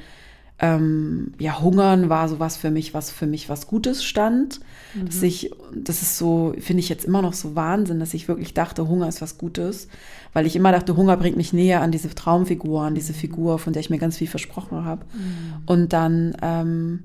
ähm, 0.60 1.32
ja, 1.38 1.60
Hungern 1.60 2.08
war 2.08 2.28
sowas 2.28 2.56
für 2.56 2.70
mich, 2.70 2.92
was 2.92 3.12
für 3.12 3.26
mich 3.26 3.48
was 3.48 3.68
Gutes 3.68 4.04
stand. 4.04 4.58
Mhm. 4.94 5.06
Dass 5.06 5.22
ich, 5.22 5.52
das 5.72 6.02
ist 6.02 6.18
so, 6.18 6.52
finde 6.58 6.80
ich 6.80 6.88
jetzt 6.88 7.04
immer 7.04 7.22
noch 7.22 7.34
so 7.34 7.54
Wahnsinn, 7.54 8.00
dass 8.00 8.14
ich 8.14 8.26
wirklich 8.26 8.54
dachte, 8.54 8.88
Hunger 8.88 9.08
ist 9.08 9.22
was 9.22 9.38
Gutes. 9.38 9.86
Weil 10.32 10.46
ich 10.46 10.56
immer 10.56 10.72
dachte, 10.72 10.96
Hunger 10.96 11.16
bringt 11.16 11.36
mich 11.36 11.52
näher 11.52 11.80
an 11.80 11.92
diese 11.92 12.12
Traumfigur, 12.12 12.82
an 12.82 12.96
diese 12.96 13.14
Figur, 13.14 13.60
von 13.60 13.72
der 13.72 13.80
ich 13.80 13.90
mir 13.90 13.98
ganz 13.98 14.16
viel 14.16 14.26
versprochen 14.26 14.84
habe. 14.84 15.04
Mhm. 15.14 15.62
Und 15.66 15.92
dann, 15.92 16.36
ähm, 16.42 17.04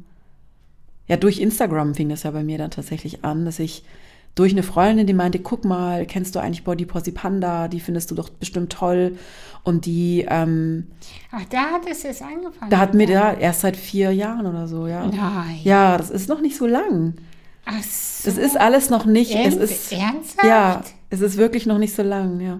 ja, 1.07 1.17
durch 1.17 1.39
Instagram 1.39 1.93
fing 1.93 2.09
das 2.09 2.23
ja 2.23 2.31
bei 2.31 2.43
mir 2.43 2.57
dann 2.57 2.71
tatsächlich 2.71 3.23
an, 3.23 3.45
dass 3.45 3.59
ich 3.59 3.83
durch 4.35 4.51
eine 4.51 4.63
Freundin, 4.63 5.05
die 5.05 5.13
meinte, 5.13 5.39
guck 5.39 5.63
mal, 5.63 6.05
kennst 6.05 6.35
du 6.35 6.39
eigentlich 6.39 6.63
Body 6.63 6.85
Posy 6.85 7.11
Panda? 7.11 7.67
Die 7.67 7.79
findest 7.79 8.09
du 8.09 8.15
doch 8.15 8.29
bestimmt 8.29 8.71
toll. 8.71 9.17
Und 9.63 9.85
die. 9.85 10.25
Ähm, 10.27 10.87
Ach, 11.31 11.43
da 11.49 11.71
hat 11.71 11.87
es 11.89 12.03
jetzt 12.03 12.21
angefangen. 12.21 12.69
Da 12.69 12.79
hat 12.79 12.93
mir 12.93 13.07
da 13.07 13.33
erst 13.33 13.61
seit 13.61 13.77
vier 13.77 14.11
Jahren 14.11 14.45
oder 14.45 14.67
so, 14.67 14.87
ja. 14.87 15.05
Nein. 15.05 15.59
Ja, 15.63 15.97
das 15.97 16.09
ist 16.09 16.27
noch 16.27 16.41
nicht 16.41 16.57
so 16.57 16.65
lang. 16.65 17.13
Ach 17.65 17.81
so. 17.81 18.29
Das 18.29 18.37
ist 18.37 18.59
alles 18.59 18.89
noch 18.89 19.05
nicht. 19.05 19.31
Ernst, 19.31 19.59
es 19.59 19.71
ist, 19.71 19.93
ernsthaft? 19.93 20.47
Ja, 20.47 20.83
es 21.09 21.21
ist 21.21 21.37
wirklich 21.37 21.65
noch 21.65 21.77
nicht 21.77 21.95
so 21.95 22.03
lang, 22.03 22.41
ja. 22.41 22.59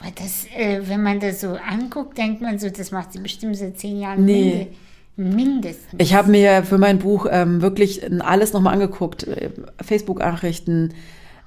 Weil 0.00 0.12
das, 0.12 0.46
äh, 0.56 0.82
wenn 0.88 1.02
man 1.02 1.20
das 1.20 1.40
so 1.40 1.56
anguckt, 1.56 2.16
denkt 2.16 2.40
man 2.42 2.58
so, 2.58 2.70
das 2.70 2.92
macht 2.92 3.12
sie 3.12 3.18
bestimmt 3.18 3.56
seit 3.56 3.78
zehn 3.78 3.98
Jahren. 3.98 4.24
Nee. 4.24 4.68
Mindestens. 5.16 5.94
Ich 5.98 6.14
habe 6.14 6.30
mir 6.30 6.62
für 6.62 6.78
mein 6.78 6.98
Buch 6.98 7.26
ähm, 7.30 7.62
wirklich 7.62 8.02
alles 8.22 8.52
nochmal 8.52 8.74
angeguckt. 8.74 9.26
Äh, 9.26 9.50
Facebook-Nachrichten, 9.82 10.92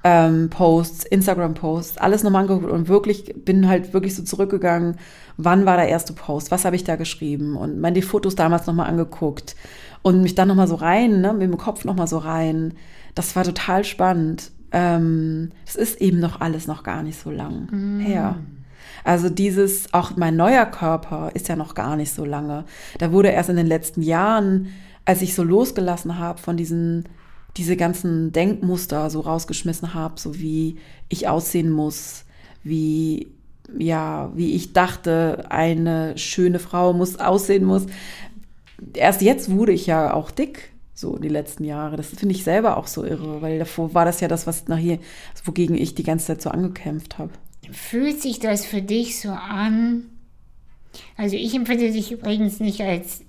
ähm, 0.04 0.50
Posts, 0.50 1.06
Instagram-Posts, 1.06 1.98
alles 1.98 2.24
nochmal 2.24 2.44
angeguckt 2.44 2.72
und 2.72 2.88
wirklich 2.88 3.36
bin 3.46 3.68
halt 3.68 3.94
wirklich 3.94 4.16
so 4.16 4.24
zurückgegangen. 4.24 4.96
Wann 5.38 5.66
war 5.66 5.78
der 5.78 5.90
erste 5.90 6.14
Post? 6.14 6.52
Was 6.52 6.66
habe 6.66 6.76
ich 6.76 6.84
da 6.84 6.96
geschrieben? 6.96 7.56
Und 7.56 7.80
meine 7.80 7.96
die 7.96 8.02
Fotos 8.02 8.36
damals 8.36 8.66
nochmal 8.66 8.90
angeguckt 8.90 9.56
und 10.02 10.22
mich 10.22 10.36
dann 10.36 10.48
nochmal 10.48 10.68
so 10.68 10.76
rein, 10.76 11.22
ne, 11.22 11.34
mit 11.34 11.44
dem 11.44 11.58
Kopf 11.58 11.86
nochmal 11.86 12.08
so 12.08 12.18
rein. 12.18 12.74
Das 13.14 13.36
war 13.36 13.44
total 13.44 13.84
spannend. 13.84 14.52
Ähm, 14.72 15.52
es 15.66 15.76
ist 15.76 16.00
eben 16.02 16.20
noch 16.20 16.42
alles 16.42 16.68
noch 16.68 16.84
gar 16.84 17.04
nicht 17.04 17.20
so 17.20 17.32
lang 17.32 17.68
mm. 17.72 18.00
her. 18.00 18.38
Also 19.10 19.28
dieses, 19.28 19.92
auch 19.92 20.18
mein 20.18 20.36
neuer 20.36 20.68
Körper 20.68 21.32
ist 21.34 21.48
ja 21.48 21.56
noch 21.56 21.74
gar 21.74 21.96
nicht 21.96 22.14
so 22.14 22.26
lange. 22.26 22.66
Da 23.00 23.12
wurde 23.12 23.30
erst 23.30 23.50
in 23.50 23.56
den 23.56 23.66
letzten 23.66 24.04
Jahren, 24.04 24.68
als 25.04 25.24
ich 25.24 25.34
so 25.34 25.42
losgelassen 25.42 26.20
habe 26.20 26.40
von 26.40 26.58
diesen, 26.58 27.10
diese 27.58 27.76
ganzen 27.76 28.32
Denkmuster 28.34 29.10
so 29.10 29.22
rausgeschmissen 29.22 29.96
habe, 29.96 30.20
so 30.20 30.38
wie 30.38 30.78
ich 31.08 31.28
aussehen 31.28 31.72
muss, 31.72 32.24
wie 32.62 33.32
ja, 33.80 34.32
wie 34.36 34.54
ich 34.54 34.74
dachte, 34.74 35.44
eine 35.50 36.16
schöne 36.16 36.60
Frau 36.60 36.94
muss 36.94 37.20
aussehen 37.20 37.66
muss. 37.66 37.88
Erst 38.94 39.24
jetzt 39.24 39.50
wurde 39.50 39.72
ich 39.72 39.88
ja 39.88 40.14
auch 40.14 40.30
dick, 40.30 40.72
so 40.94 41.18
die 41.18 41.30
letzten 41.30 41.64
Jahre. 41.64 41.96
Das 41.98 42.10
finde 42.10 42.36
ich 42.36 42.44
selber 42.44 42.78
auch 42.78 42.86
so 42.86 43.04
irre, 43.04 43.42
weil 43.42 43.58
davor 43.58 43.96
war 43.96 44.06
das 44.06 44.20
ja 44.20 44.28
das, 44.28 44.46
was 44.46 44.68
nachher, 44.68 45.00
wogegen 45.46 45.76
ich 45.76 45.96
die 45.96 46.04
ganze 46.04 46.28
Zeit 46.28 46.44
so 46.44 46.52
angekämpft 46.52 47.18
habe 47.18 47.32
fühlt 47.72 48.22
sich 48.22 48.40
das 48.40 48.66
für 48.66 48.82
dich 48.82 49.20
so 49.20 49.30
an? 49.30 50.06
Also 51.18 51.36
ich 51.36 51.54
empfinde 51.54 51.92
dich 51.92 52.12
übrigens 52.12 52.60
nicht 52.60 52.82
als 52.82 53.22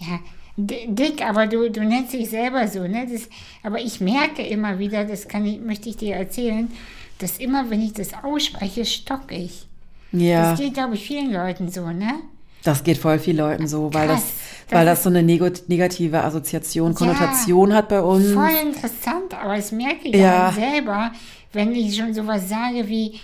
ja, 0.00 0.20
dick, 0.56 1.24
aber 1.24 1.46
du, 1.46 1.70
du 1.70 1.84
nennst 1.84 2.12
dich 2.12 2.30
selber 2.30 2.68
so. 2.68 2.86
Ne? 2.86 3.06
Das, 3.10 3.28
aber 3.62 3.80
ich 3.80 4.00
merke 4.00 4.42
immer 4.42 4.78
wieder, 4.78 5.04
das 5.04 5.28
kann 5.28 5.46
ich, 5.46 5.60
möchte 5.60 5.88
ich 5.88 5.96
dir 5.96 6.16
erzählen, 6.16 6.70
dass 7.18 7.38
immer, 7.38 7.70
wenn 7.70 7.80
ich 7.80 7.92
das 7.92 8.10
ausspreche, 8.22 8.84
stock 8.84 9.30
ich. 9.30 9.66
Ja. 10.12 10.50
Das 10.50 10.60
geht, 10.60 10.74
glaube 10.74 10.94
ich, 10.94 11.06
vielen 11.06 11.32
Leuten 11.32 11.68
so, 11.68 11.88
ne? 11.88 12.14
Das 12.62 12.82
geht 12.82 12.96
voll 12.98 13.18
vielen 13.18 13.36
Leuten 13.36 13.66
so, 13.66 13.92
weil 13.92 14.08
Krass, 14.08 14.22
das, 14.68 14.78
weil 14.78 14.86
das, 14.86 15.02
so 15.02 15.10
eine 15.10 15.22
negative 15.22 16.24
Assoziation, 16.24 16.94
Konnotation 16.94 17.70
ja, 17.70 17.76
hat 17.76 17.90
bei 17.90 18.00
uns. 18.00 18.32
Voll 18.32 18.48
interessant, 18.62 19.34
aber 19.34 19.56
das 19.56 19.70
merke 19.70 20.08
ich 20.08 20.16
ja 20.16 20.50
selber, 20.50 21.12
wenn 21.52 21.74
ich 21.74 21.94
schon 21.94 22.14
sowas 22.14 22.48
sage 22.48 22.88
wie, 22.88 23.20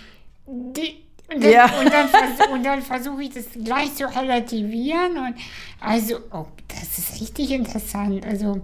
die, 0.47 1.03
und 1.33 1.43
dann, 1.43 1.51
ja. 1.51 1.65
und 1.65 1.93
dann, 1.93 2.09
vers 2.09 2.37
dann 2.63 2.81
versuche 2.81 3.23
ich 3.23 3.29
das 3.29 3.45
gleich 3.63 3.95
zu 3.95 4.05
relativieren. 4.05 5.17
Und 5.17 5.35
also, 5.79 6.17
oh, 6.31 6.47
das 6.67 6.97
ist 6.97 7.21
richtig 7.21 7.51
interessant. 7.51 8.25
Also, 8.25 8.61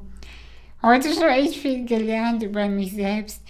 heute 0.82 1.14
schon 1.14 1.30
echt 1.30 1.56
viel 1.56 1.86
gelernt 1.86 2.44
über 2.44 2.68
mich 2.68 2.94
selbst. 2.94 3.42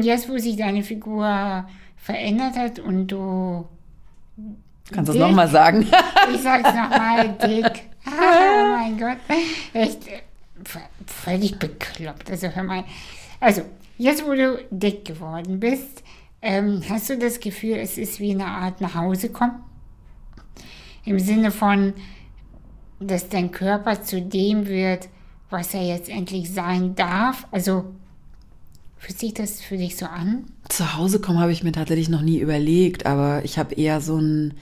Jetzt, 0.00 0.28
wo 0.28 0.38
sich 0.38 0.56
deine 0.56 0.82
Figur 0.82 1.66
verändert 1.96 2.56
hat 2.56 2.78
und 2.78 3.08
du. 3.08 3.66
Kannst 4.92 5.08
du 5.08 5.14
es 5.14 5.18
nochmal 5.18 5.48
sagen? 5.48 5.82
ich 6.32 6.40
sag's 6.40 6.72
nochmal, 6.72 7.36
dick. 7.44 7.82
oh 8.06 8.76
mein 8.76 8.96
Gott. 8.98 9.18
Echt 9.72 10.02
völlig 11.06 11.58
bekloppt. 11.58 12.30
Also, 12.30 12.48
hör 12.48 12.62
mal. 12.62 12.84
Also, 13.40 13.62
jetzt, 13.98 14.24
wo 14.24 14.32
du 14.32 14.64
dick 14.70 15.04
geworden 15.04 15.58
bist, 15.58 16.04
ähm, 16.46 16.80
hast 16.88 17.10
du 17.10 17.18
das 17.18 17.40
Gefühl, 17.40 17.74
es 17.74 17.98
ist 17.98 18.20
wie 18.20 18.30
eine 18.30 18.46
Art 18.46 18.80
nach 18.80 18.94
Hause 18.94 19.30
kommen? 19.30 19.56
Im 21.04 21.18
Sinne 21.18 21.50
von, 21.50 21.92
dass 23.00 23.28
dein 23.28 23.50
Körper 23.50 24.02
zu 24.02 24.22
dem 24.22 24.68
wird, 24.68 25.08
was 25.50 25.74
er 25.74 25.82
jetzt 25.82 26.08
endlich 26.08 26.52
sein 26.52 26.94
darf? 26.94 27.48
Also 27.50 27.86
fühlt 28.96 29.18
sich 29.18 29.34
das 29.34 29.60
für 29.60 29.76
dich 29.76 29.96
so 29.96 30.06
an? 30.06 30.44
Zu 30.68 30.96
Hause 30.96 31.20
kommen 31.20 31.40
habe 31.40 31.50
ich 31.50 31.64
mir 31.64 31.72
tatsächlich 31.72 32.08
noch 32.08 32.22
nie 32.22 32.38
überlegt, 32.38 33.06
aber 33.06 33.44
ich 33.44 33.58
habe 33.58 33.74
eher 33.74 34.00
so 34.00 34.16
ein, 34.16 34.54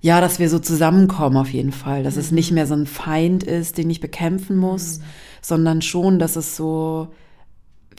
ja, 0.00 0.22
dass 0.22 0.38
wir 0.38 0.48
so 0.48 0.58
zusammenkommen 0.58 1.36
auf 1.36 1.50
jeden 1.50 1.72
Fall, 1.72 2.02
dass 2.02 2.14
mhm. 2.14 2.20
es 2.20 2.32
nicht 2.32 2.52
mehr 2.52 2.66
so 2.66 2.74
ein 2.74 2.86
Feind 2.86 3.42
ist, 3.42 3.76
den 3.76 3.90
ich 3.90 4.00
bekämpfen 4.00 4.56
muss, 4.56 4.98
mhm. 4.98 5.02
sondern 5.42 5.82
schon, 5.82 6.18
dass 6.18 6.36
es 6.36 6.56
so 6.56 7.08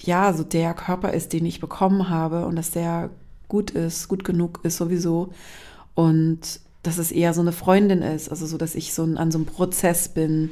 ja, 0.02 0.34
so 0.34 0.44
der 0.44 0.74
Körper 0.74 1.14
ist, 1.14 1.34
den 1.34 1.46
ich 1.46 1.60
bekommen 1.60 2.10
habe 2.10 2.46
und 2.46 2.56
dass 2.56 2.72
der 2.72 3.10
gut 3.48 3.72
ist, 3.72 4.08
gut 4.08 4.24
genug 4.24 4.60
ist 4.64 4.78
sowieso. 4.78 5.30
Und 5.96 6.60
dass 6.82 6.98
es 6.98 7.12
eher 7.12 7.34
so 7.34 7.42
eine 7.42 7.52
Freundin 7.52 8.02
ist, 8.02 8.30
also 8.30 8.46
so, 8.46 8.58
dass 8.58 8.76
ich 8.76 8.94
so 8.94 9.04
an 9.04 9.32
so 9.32 9.38
einem 9.38 9.46
Prozess 9.46 10.10
bin. 10.10 10.50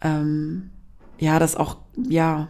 Ähm, 0.00 0.70
ja, 1.18 1.38
das 1.38 1.56
auch, 1.56 1.78
ja, 1.96 2.48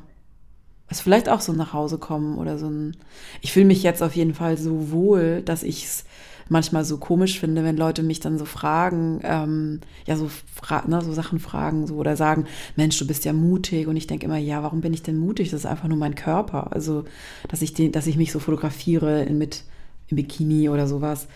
es 0.90 1.00
vielleicht 1.00 1.28
auch 1.28 1.40
so 1.40 1.52
nach 1.52 1.72
Hause 1.72 1.98
kommen 1.98 2.38
oder 2.38 2.58
so 2.58 2.68
ein. 2.68 2.96
Ich 3.40 3.52
fühle 3.52 3.66
mich 3.66 3.82
jetzt 3.82 4.02
auf 4.02 4.16
jeden 4.16 4.34
Fall 4.34 4.56
so 4.56 4.90
wohl, 4.90 5.42
dass 5.42 5.62
ich 5.62 5.84
es 5.84 6.04
manchmal 6.48 6.84
so 6.84 6.98
komisch 6.98 7.38
finde, 7.38 7.64
wenn 7.64 7.76
Leute 7.76 8.02
mich 8.02 8.20
dann 8.20 8.38
so 8.38 8.44
fragen, 8.44 9.20
ähm, 9.22 9.80
ja, 10.06 10.16
so, 10.16 10.30
fra 10.52 10.84
ne, 10.86 11.00
so 11.02 11.12
Sachen 11.12 11.38
fragen 11.38 11.86
so, 11.86 11.96
oder 11.96 12.16
sagen, 12.16 12.46
Mensch, 12.76 12.98
du 12.98 13.06
bist 13.06 13.24
ja 13.24 13.32
mutig. 13.32 13.86
Und 13.86 13.96
ich 13.96 14.06
denke 14.06 14.26
immer, 14.26 14.38
ja, 14.38 14.62
warum 14.62 14.80
bin 14.80 14.94
ich 14.94 15.02
denn 15.02 15.18
mutig? 15.18 15.50
Das 15.50 15.60
ist 15.60 15.66
einfach 15.66 15.88
nur 15.88 15.98
mein 15.98 16.14
Körper. 16.14 16.72
Also, 16.72 17.04
dass 17.48 17.62
ich, 17.62 17.74
den, 17.74 17.92
dass 17.92 18.06
ich 18.06 18.16
mich 18.16 18.32
so 18.32 18.38
fotografiere 18.38 19.22
in, 19.24 19.38
mit 19.38 19.64
im 20.08 20.16
Bikini 20.16 20.68
oder 20.68 20.86
sowas. 20.86 21.28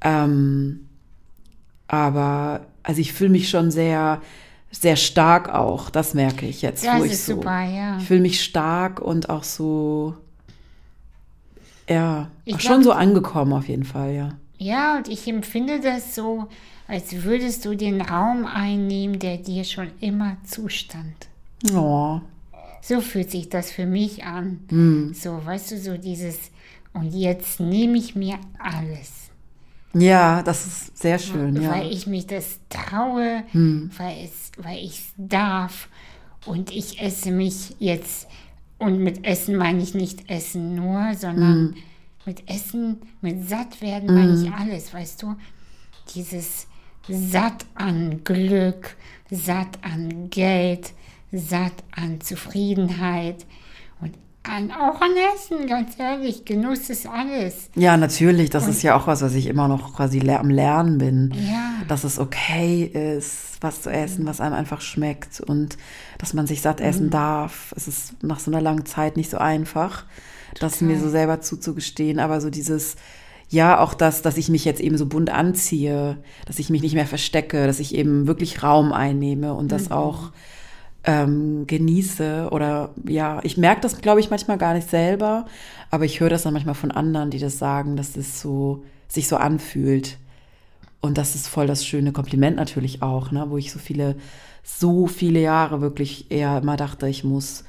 Ähm, 0.00 0.86
aber, 1.88 2.66
also 2.82 3.00
ich 3.00 3.12
fühle 3.12 3.30
mich 3.30 3.50
schon 3.50 3.70
sehr, 3.70 4.22
sehr 4.70 4.96
stark 4.96 5.50
auch. 5.50 5.90
Das 5.90 6.14
merke 6.14 6.46
ich 6.46 6.62
jetzt. 6.62 6.84
Das 6.84 7.00
wo 7.00 7.04
ist 7.04 7.12
ich 7.12 7.22
so, 7.22 7.34
super, 7.34 7.62
ja. 7.64 7.98
Ich 7.98 8.04
fühle 8.04 8.20
mich 8.20 8.42
stark 8.42 9.00
und 9.00 9.28
auch 9.28 9.44
so, 9.44 10.14
ja, 11.88 12.30
ich 12.44 12.60
schon 12.62 12.82
so 12.82 12.92
angekommen 12.92 13.52
auf 13.52 13.68
jeden 13.68 13.84
Fall, 13.84 14.12
ja. 14.12 14.30
Ja, 14.62 14.96
und 14.96 15.08
ich 15.08 15.26
empfinde 15.26 15.80
das 15.80 16.14
so, 16.14 16.46
als 16.86 17.24
würdest 17.24 17.64
du 17.64 17.74
den 17.74 18.00
Raum 18.00 18.46
einnehmen, 18.46 19.18
der 19.18 19.38
dir 19.38 19.64
schon 19.64 19.90
immer 20.00 20.36
zustand. 20.44 21.28
Oh. 21.74 22.20
So 22.80 23.00
fühlt 23.00 23.32
sich 23.32 23.48
das 23.48 23.72
für 23.72 23.86
mich 23.86 24.24
an. 24.24 24.60
Mm. 24.70 25.12
So, 25.14 25.44
weißt 25.44 25.72
du, 25.72 25.78
so 25.78 25.96
dieses, 25.96 26.38
und 26.92 27.12
jetzt 27.12 27.58
nehme 27.58 27.98
ich 27.98 28.14
mir 28.14 28.38
alles. 28.58 29.30
Ja, 29.94 30.42
das 30.42 30.66
ist 30.66 30.98
sehr 30.98 31.18
schön. 31.18 31.56
Weil, 31.56 31.62
ja. 31.62 31.70
weil 31.72 31.92
ich 31.92 32.06
mich 32.06 32.28
das 32.28 32.60
traue, 32.68 33.42
mm. 33.52 33.90
weil, 33.98 34.24
es, 34.24 34.52
weil 34.58 34.78
ich 34.78 34.92
es 34.92 35.12
darf. 35.16 35.88
Und 36.46 36.70
ich 36.70 37.00
esse 37.00 37.32
mich 37.32 37.74
jetzt, 37.80 38.28
und 38.78 38.98
mit 38.98 39.24
Essen 39.24 39.56
meine 39.56 39.82
ich 39.82 39.94
nicht 39.94 40.30
Essen 40.30 40.76
nur, 40.76 41.14
sondern 41.14 41.62
mm 41.62 41.74
mit 42.24 42.48
Essen, 42.48 43.00
mit 43.20 43.48
Sattwerden 43.48 44.08
mhm. 44.08 44.14
meine 44.14 44.42
ich 44.42 44.52
alles, 44.52 44.94
weißt 44.94 45.22
du? 45.22 45.34
Dieses 46.14 46.66
satt 47.08 47.66
an 47.74 48.22
Glück, 48.24 48.96
satt 49.30 49.78
an 49.82 50.30
Geld, 50.30 50.92
satt 51.32 51.72
an 51.92 52.20
Zufriedenheit 52.20 53.46
und 54.00 54.14
an, 54.44 54.70
auch 54.70 55.00
an 55.00 55.12
Essen, 55.34 55.66
ganz 55.66 55.98
ehrlich. 55.98 56.44
Genuss 56.44 56.90
ist 56.90 57.06
alles. 57.06 57.70
Ja, 57.74 57.96
natürlich. 57.96 58.50
Das 58.50 58.64
und, 58.64 58.70
ist 58.70 58.82
ja 58.82 58.96
auch 58.96 59.06
was, 59.06 59.22
was 59.22 59.34
ich 59.34 59.46
immer 59.46 59.68
noch 59.68 59.94
quasi 59.94 60.20
am 60.30 60.50
Lernen 60.50 60.98
bin. 60.98 61.32
Ja. 61.34 61.72
Dass 61.88 62.04
es 62.04 62.18
okay 62.18 62.84
ist, 62.84 63.58
was 63.60 63.82
zu 63.82 63.90
essen, 63.90 64.26
was 64.26 64.40
einem 64.40 64.54
einfach 64.54 64.80
schmeckt 64.80 65.40
und 65.40 65.76
dass 66.18 66.34
man 66.34 66.46
sich 66.46 66.60
satt 66.60 66.80
essen 66.80 67.06
mhm. 67.06 67.10
darf. 67.10 67.72
Es 67.76 67.88
ist 67.88 68.22
nach 68.22 68.38
so 68.38 68.50
einer 68.50 68.60
langen 68.60 68.86
Zeit 68.86 69.16
nicht 69.16 69.30
so 69.30 69.38
einfach 69.38 70.04
das 70.58 70.80
mir 70.80 70.98
so 70.98 71.08
selber 71.08 71.40
zuzugestehen, 71.40 72.18
aber 72.18 72.40
so 72.40 72.50
dieses, 72.50 72.96
ja, 73.48 73.78
auch 73.78 73.94
das, 73.94 74.22
dass 74.22 74.36
ich 74.36 74.48
mich 74.48 74.64
jetzt 74.64 74.80
eben 74.80 74.96
so 74.96 75.06
bunt 75.06 75.30
anziehe, 75.30 76.16
dass 76.46 76.58
ich 76.58 76.70
mich 76.70 76.82
nicht 76.82 76.94
mehr 76.94 77.06
verstecke, 77.06 77.66
dass 77.66 77.80
ich 77.80 77.94
eben 77.94 78.26
wirklich 78.26 78.62
Raum 78.62 78.92
einnehme 78.92 79.54
und 79.54 79.72
das 79.72 79.90
mhm. 79.90 79.92
auch 79.92 80.32
ähm, 81.04 81.66
genieße. 81.66 82.48
Oder 82.50 82.94
ja, 83.06 83.40
ich 83.42 83.56
merke 83.56 83.82
das, 83.82 84.00
glaube 84.00 84.20
ich, 84.20 84.30
manchmal 84.30 84.58
gar 84.58 84.74
nicht 84.74 84.88
selber, 84.88 85.46
aber 85.90 86.04
ich 86.04 86.20
höre 86.20 86.30
das 86.30 86.42
dann 86.42 86.54
manchmal 86.54 86.74
von 86.74 86.90
anderen, 86.90 87.30
die 87.30 87.38
das 87.38 87.58
sagen, 87.58 87.96
dass 87.96 88.16
es 88.16 88.40
so 88.40 88.84
sich 89.08 89.28
so 89.28 89.36
anfühlt. 89.36 90.16
Und 91.02 91.18
das 91.18 91.34
ist 91.34 91.48
voll 91.48 91.66
das 91.66 91.84
schöne 91.84 92.12
Kompliment 92.12 92.56
natürlich 92.56 93.02
auch, 93.02 93.32
ne? 93.32 93.46
wo 93.48 93.58
ich 93.58 93.72
so 93.72 93.78
viele, 93.78 94.16
so 94.62 95.06
viele 95.06 95.40
Jahre 95.40 95.80
wirklich 95.80 96.30
eher 96.30 96.58
immer 96.58 96.76
dachte, 96.76 97.08
ich 97.08 97.24
muss 97.24 97.64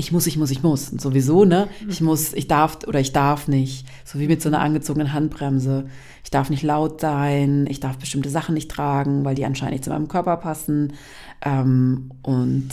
ich 0.00 0.12
muss, 0.12 0.26
ich 0.26 0.38
muss, 0.38 0.50
ich 0.50 0.62
muss. 0.62 0.88
Und 0.88 1.00
sowieso, 1.00 1.44
ne? 1.44 1.68
Ich 1.86 2.00
muss, 2.00 2.32
ich 2.32 2.48
darf 2.48 2.78
oder 2.86 3.00
ich 3.00 3.12
darf 3.12 3.48
nicht. 3.48 3.86
So 4.04 4.18
wie 4.18 4.28
mit 4.28 4.40
so 4.40 4.48
einer 4.48 4.60
angezogenen 4.60 5.12
Handbremse. 5.12 5.84
Ich 6.24 6.30
darf 6.30 6.48
nicht 6.48 6.62
laut 6.62 7.02
sein, 7.02 7.66
ich 7.68 7.80
darf 7.80 7.98
bestimmte 7.98 8.30
Sachen 8.30 8.54
nicht 8.54 8.70
tragen, 8.70 9.26
weil 9.26 9.34
die 9.34 9.44
anscheinend 9.44 9.74
nicht 9.74 9.84
zu 9.84 9.90
meinem 9.90 10.08
Körper 10.08 10.38
passen. 10.38 10.94
Ähm, 11.42 12.12
und 12.22 12.70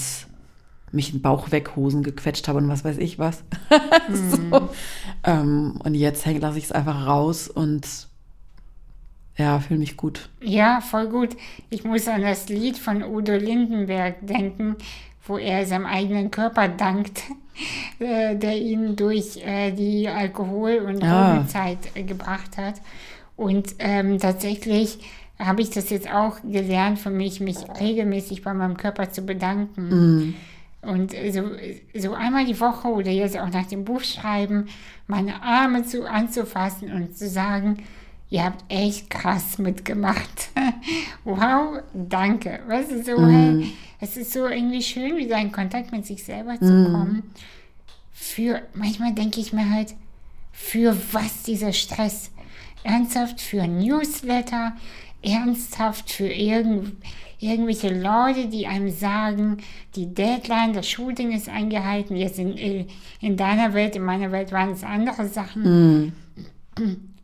mich 0.94 1.14
in 1.14 1.22
Bauch 1.22 1.52
weghosen 1.52 2.02
gequetscht 2.02 2.48
habe 2.48 2.60
und 2.60 2.70
was 2.70 2.86
weiß 2.86 2.98
ich 2.98 3.20
was. 3.20 3.44
so. 4.32 4.38
Mhm. 4.38 4.70
ähm, 5.26 5.82
und 5.84 5.96
jetzt 5.96 6.26
lasse 6.26 6.58
ich 6.58 6.64
es 6.64 6.72
einfach 6.72 7.06
raus 7.06 7.50
und 7.50 7.86
ja, 9.36 9.60
fühle 9.60 9.80
mich 9.80 9.98
gut. 9.98 10.30
Ja, 10.42 10.80
voll 10.80 11.10
gut. 11.10 11.36
Ich 11.70 11.84
muss 11.84 12.08
an 12.08 12.22
das 12.22 12.48
Lied 12.48 12.78
von 12.78 13.04
Udo 13.04 13.34
Lindenberg 13.36 14.26
denken 14.26 14.78
wo 15.28 15.38
er 15.38 15.66
seinem 15.66 15.86
eigenen 15.86 16.32
Körper 16.32 16.68
dankt, 16.68 17.24
äh, 18.00 18.36
der 18.36 18.58
ihn 18.58 18.96
durch 18.96 19.38
äh, 19.46 19.72
die 19.72 20.08
Alkohol- 20.08 20.80
und 20.80 21.04
ja. 21.04 21.46
Zeit 21.48 21.80
äh, 21.96 22.04
gebracht 22.04 22.58
hat. 22.58 22.76
Und 23.36 23.76
ähm, 23.80 24.18
tatsächlich 24.18 25.00
habe 25.40 25.62
ich 25.62 25.70
das 25.70 25.90
jetzt 25.90 26.12
auch 26.12 26.38
gelernt 26.44 26.98
für 27.00 27.12
mich, 27.12 27.40
mich 27.40 27.58
regelmäßig 27.80 28.44
bei 28.44 28.54
meinem 28.54 28.78
Körper 28.78 29.12
zu 29.12 29.22
bedanken. 29.22 29.90
Mm. 29.90 30.36
Und 30.82 31.12
so, 31.32 31.44
so 31.96 32.14
einmal 32.14 32.46
die 32.46 32.60
Woche 32.60 32.88
oder 32.88 33.12
jetzt 33.12 33.38
auch 33.38 33.50
nach 33.50 33.66
dem 33.68 33.84
Buchschreiben 33.84 34.70
meine 35.06 35.44
Arme 35.44 35.84
zu, 35.84 36.10
anzufassen 36.10 36.92
und 36.92 37.18
zu 37.18 37.28
sagen, 37.28 37.84
ihr 38.30 38.44
habt 38.44 38.64
echt 38.70 39.10
krass 39.10 39.58
mitgemacht. 39.58 40.50
wow, 41.24 41.82
danke. 41.94 42.60
Weißt 42.68 42.92
du, 42.92 43.04
so, 43.04 43.20
mm. 43.20 43.72
es 44.00 44.18
ist 44.18 44.34
so 44.34 44.48
irgendwie 44.48 44.82
schön, 44.82 45.18
wieder 45.18 45.38
in 45.38 45.52
Kontakt 45.52 45.92
mit 45.92 46.06
sich 46.06 46.24
selber 46.24 46.60
zu 46.60 46.72
mm. 46.72 46.92
kommen. 46.92 47.24
Für, 48.12 48.62
manchmal 48.74 49.14
denke 49.14 49.40
ich 49.40 49.54
mir 49.54 49.70
halt, 49.70 49.96
für 50.52 50.98
was 51.12 51.44
dieser 51.44 51.72
Stress? 51.72 52.32
Ernsthaft 52.84 53.40
für 53.40 53.68
Newsletter? 53.68 54.76
Ernsthaft 55.22 56.12
für 56.12 56.28
irgend, 56.28 56.94
irgendwelche 57.40 57.90
Leute, 57.90 58.48
die 58.48 58.68
einem 58.68 58.90
sagen, 58.90 59.58
die 59.96 60.14
Deadline, 60.14 60.74
das 60.74 60.90
Shooting 60.90 61.32
ist 61.32 61.50
eingehalten. 61.50 62.16
Jetzt 62.16 62.40
in, 62.40 62.88
in 63.22 63.38
deiner 63.38 63.74
Welt, 63.74 63.96
in 63.96 64.04
meiner 64.04 64.32
Welt 64.32 64.52
waren 64.52 64.72
es 64.72 64.84
andere 64.84 65.28
Sachen. 65.28 66.04
Mm. 66.04 66.14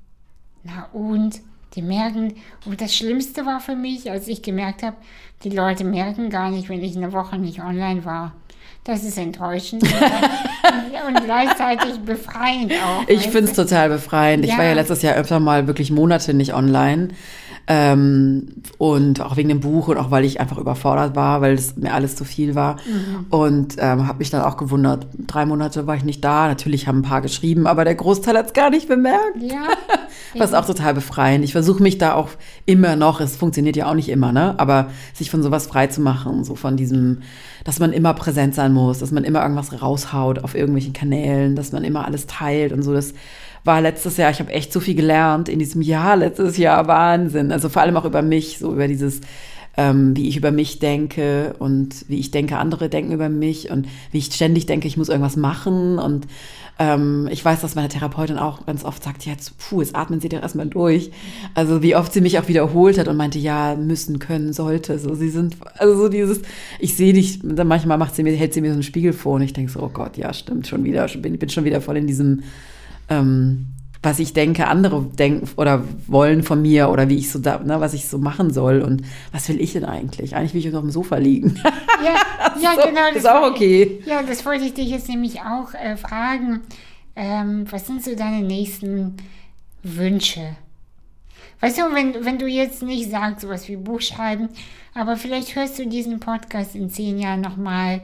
Na 0.64 0.88
und? 0.94 1.42
Die 1.76 1.82
merken, 1.82 2.36
und 2.66 2.82
das 2.82 2.96
Schlimmste 2.96 3.48
war 3.48 3.60
für 3.60 3.76
mich, 3.76 4.12
als 4.12 4.28
ich 4.28 4.44
gemerkt 4.44 4.84
habe, 4.84 4.96
die 5.44 5.50
Leute 5.50 5.84
merken 5.84 6.30
gar 6.30 6.52
nicht, 6.52 6.70
wenn 6.70 6.84
ich 6.84 6.96
eine 6.96 7.12
Woche 7.14 7.40
nicht 7.40 7.64
online 7.64 8.06
war. 8.06 8.34
Das 8.84 9.04
ist 9.04 9.18
enttäuschend 9.18 9.82
und 11.08 11.24
gleichzeitig 11.24 12.00
befreiend 12.02 12.74
auch. 12.74 13.08
Ich 13.08 13.22
finde 13.30 13.50
es 13.50 13.54
total 13.54 13.90
befreiend. 13.90 14.46
Ja. 14.46 14.52
Ich 14.52 14.58
war 14.58 14.66
ja 14.66 14.74
letztes 14.74 15.02
Jahr 15.02 15.16
öfter 15.16 15.40
mal 15.40 15.66
wirklich 15.68 15.90
Monate 15.90 16.34
nicht 16.34 16.54
online. 16.54 17.10
Ähm, 17.66 18.48
und 18.78 19.22
auch 19.22 19.38
wegen 19.38 19.48
dem 19.48 19.62
Buch 19.62 19.88
und 19.88 19.98
auch 19.98 20.12
weil 20.12 20.26
ich 20.26 20.42
einfach 20.42 20.58
überfordert 20.58 21.16
war, 21.16 21.40
weil 21.40 21.54
es 21.54 21.78
mir 21.78 21.94
alles 21.94 22.16
zu 22.18 22.26
viel 22.26 22.56
war. 22.56 22.76
Mhm. 22.76 23.26
Und 23.30 23.76
ähm, 23.80 24.08
habe 24.08 24.20
mich 24.20 24.30
dann 24.30 24.42
auch 24.42 24.58
gewundert, 24.58 25.08
drei 25.28 25.46
Monate 25.46 25.88
war 25.88 25.96
ich 25.96 26.04
nicht 26.04 26.24
da. 26.24 26.48
Natürlich 26.48 26.88
haben 26.88 27.00
ein 27.00 27.04
paar 27.04 27.22
geschrieben, 27.22 27.66
aber 27.66 27.86
der 27.86 27.96
Großteil 27.96 28.38
hat 28.38 28.48
es 28.48 28.54
gar 28.54 28.70
nicht 28.70 28.90
bemerkt. 28.90 29.42
Ja. 29.42 29.68
Was 30.38 30.54
auch 30.54 30.66
total 30.66 30.94
befreiend. 30.94 31.46
Ich 31.46 31.54
versuche 31.54 31.82
mich 31.82 31.98
da 31.98 32.16
auch 32.16 32.30
immer 32.66 32.96
noch, 32.96 33.22
es 33.22 33.36
funktioniert 33.36 33.76
ja 33.76 33.90
auch 33.90 33.94
nicht 33.94 34.10
immer, 34.10 34.32
ne? 34.32 34.56
Aber 34.58 34.90
sich 35.14 35.30
von 35.30 35.44
sowas 35.44 35.68
frei 35.68 35.88
zu 35.88 36.02
machen, 36.02 36.44
so 36.44 36.56
von 36.56 36.76
diesem, 36.76 37.20
dass 37.64 37.80
man 37.80 37.94
immer 37.94 38.14
präsent 38.14 38.56
sein 38.56 38.74
muss, 38.74 39.00
dass 39.00 39.12
man 39.12 39.24
immer 39.24 39.42
irgendwas 39.42 39.82
raushaut 39.82 40.44
auf 40.44 40.56
irgendwelchen 40.56 40.94
Kanälen, 40.94 41.56
dass 41.56 41.72
man 41.72 41.84
immer 41.84 42.06
alles 42.06 42.28
teilt 42.28 42.74
und 42.74 42.82
so. 42.82 42.94
Das 42.94 43.14
war 43.64 43.82
letztes 43.82 44.18
Jahr, 44.18 44.32
ich 44.32 44.40
habe 44.40 44.52
echt 44.52 44.74
so 44.74 44.80
viel 44.80 44.96
gelernt 44.96 45.50
in 45.50 45.60
diesem 45.60 45.82
Jahr, 45.82 46.18
letztes 46.18 46.58
Jahr 46.58 46.88
Wahnsinn. 46.88 47.52
Also 47.52 47.70
vor 47.70 47.82
allem 47.82 47.98
auch 47.98 48.06
über 48.06 48.22
mich, 48.22 48.60
so 48.60 48.74
über 48.74 48.88
dieses, 48.88 49.22
ähm, 49.78 50.16
wie 50.16 50.28
ich 50.28 50.38
über 50.38 50.52
mich 50.52 50.80
denke 50.80 51.56
und 51.60 52.06
wie 52.08 52.20
ich 52.20 52.32
denke, 52.32 52.58
andere 52.58 52.90
denken 52.90 53.12
über 53.12 53.30
mich 53.30 53.72
und 53.72 53.88
wie 54.12 54.20
ich 54.20 54.26
ständig 54.26 54.66
denke, 54.66 54.88
ich 54.88 54.98
muss 54.98 55.10
irgendwas 55.10 55.38
machen. 55.38 55.98
Und 55.98 56.28
ähm, 56.78 57.28
ich 57.32 57.44
weiß, 57.44 57.62
dass 57.62 57.76
meine 57.76 57.88
Therapeutin 57.88 58.38
auch 58.38 58.66
ganz 58.66 58.84
oft 58.84 59.04
sagt, 59.04 59.26
jetzt, 59.26 59.58
puh, 59.58 59.82
jetzt 59.82 59.96
atmen 59.96 60.20
Sie 60.20 60.30
doch 60.30 60.42
erstmal 60.42 60.68
durch. 60.68 61.12
Also 61.56 61.82
wie 61.82 61.96
oft 61.96 62.14
sie 62.14 62.22
mich 62.22 62.38
auch 62.40 62.48
wiederholt 62.48 62.98
hat 62.98 63.08
und 63.08 63.18
meinte, 63.18 63.40
ja, 63.40 63.76
müssen, 63.76 64.20
können, 64.20 64.54
sollte. 64.54 65.00
So, 65.00 65.16
sie 65.16 65.30
sind, 65.30 65.56
also 65.78 65.96
so 65.98 66.10
dieses, 66.10 66.42
ich 66.80 66.96
sehe 66.96 67.14
dich, 67.14 67.40
dann 67.44 67.68
manchmal 67.68 67.98
macht 67.98 68.16
sie 68.16 68.24
mir, 68.24 68.34
hält 68.36 68.54
sie 68.54 68.62
mir 68.62 68.70
so 68.70 68.74
einen 68.74 68.84
Spiegel 68.84 69.14
vor 69.14 69.36
und 69.36 69.42
ich 69.42 69.54
denke 69.54 69.72
so, 69.72 69.82
oh 69.82 69.90
Gott, 69.90 70.18
ja, 70.18 70.34
stimmt, 70.34 70.68
schon 70.68 70.84
wieder, 70.84 71.06
ich 71.06 71.22
bin, 71.22 71.38
bin 71.38 71.50
schon 71.50 71.64
wieder 71.64 71.82
voll 71.82 71.98
in 71.98 72.08
diesem 72.08 72.44
ähm, 73.20 73.74
was 74.04 74.20
ich 74.20 74.34
denke, 74.34 74.68
andere 74.68 75.02
denken 75.02 75.50
oder 75.56 75.84
wollen 76.08 76.44
von 76.44 76.62
mir 76.62 76.90
oder 76.90 77.08
wie 77.08 77.18
ich 77.18 77.32
so 77.32 77.40
da, 77.40 77.60
ne, 77.60 77.80
was 77.80 77.94
ich 77.94 78.08
so 78.08 78.18
machen 78.18 78.52
soll 78.52 78.82
und 78.82 79.04
was 79.32 79.48
will 79.48 79.62
ich 79.62 79.74
denn 79.74 79.86
eigentlich? 79.86 80.36
Eigentlich 80.36 80.54
will 80.54 80.60
ich 80.60 80.76
auf 80.76 80.82
dem 80.82 80.92
Sofa 80.92 81.18
liegen. 81.18 81.60
Ja, 82.04 82.16
ja 82.62 82.76
so, 82.76 82.88
genau. 82.90 83.02
Das 83.08 83.18
ist 83.24 83.30
auch 83.30 83.50
okay. 83.50 84.02
Ja, 84.06 84.22
das 84.22 84.46
wollte 84.46 84.66
ich 84.66 84.74
dich 84.74 84.90
jetzt 84.90 85.08
nämlich 85.08 85.40
auch 85.42 85.74
äh, 85.74 85.96
fragen. 85.96 86.62
Ähm, 87.16 87.66
was 87.70 87.88
sind 87.88 88.04
so 88.04 88.14
deine 88.14 88.46
nächsten 88.46 89.16
Wünsche? 89.84 90.58
Weißt 91.62 91.78
du, 91.78 91.84
wenn, 91.94 92.26
wenn 92.26 92.40
du 92.40 92.46
jetzt 92.46 92.84
nicht 92.84 93.10
sagst, 93.10 93.40
sowas 93.40 93.70
wie 93.70 93.78
Buch 93.78 94.02
schreiben, 94.02 94.50
aber 94.94 95.16
vielleicht 95.16 95.56
hörst 95.56 95.80
du 95.80 95.88
diesen 95.88 96.20
Podcast 96.20 96.76
in 96.76 96.90
zehn 96.90 97.20
Jahren 97.20 97.40
nochmal 97.40 98.02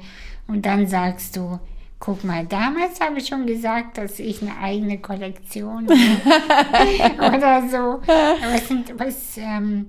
und 0.48 0.66
dann 0.66 0.88
sagst 0.88 1.36
du, 1.36 1.60
Guck 2.00 2.24
mal, 2.24 2.46
damals 2.46 3.02
habe 3.02 3.20
ich 3.20 3.28
schon 3.28 3.46
gesagt, 3.46 3.98
dass 3.98 4.20
ich 4.20 4.42
eine 4.42 4.58
eigene 4.58 5.00
Kollektion 5.00 5.86
oder 7.18 7.68
so. 7.70 8.02
Was 8.08 8.68
sind, 8.70 8.98
was, 8.98 9.38
ähm, 9.38 9.88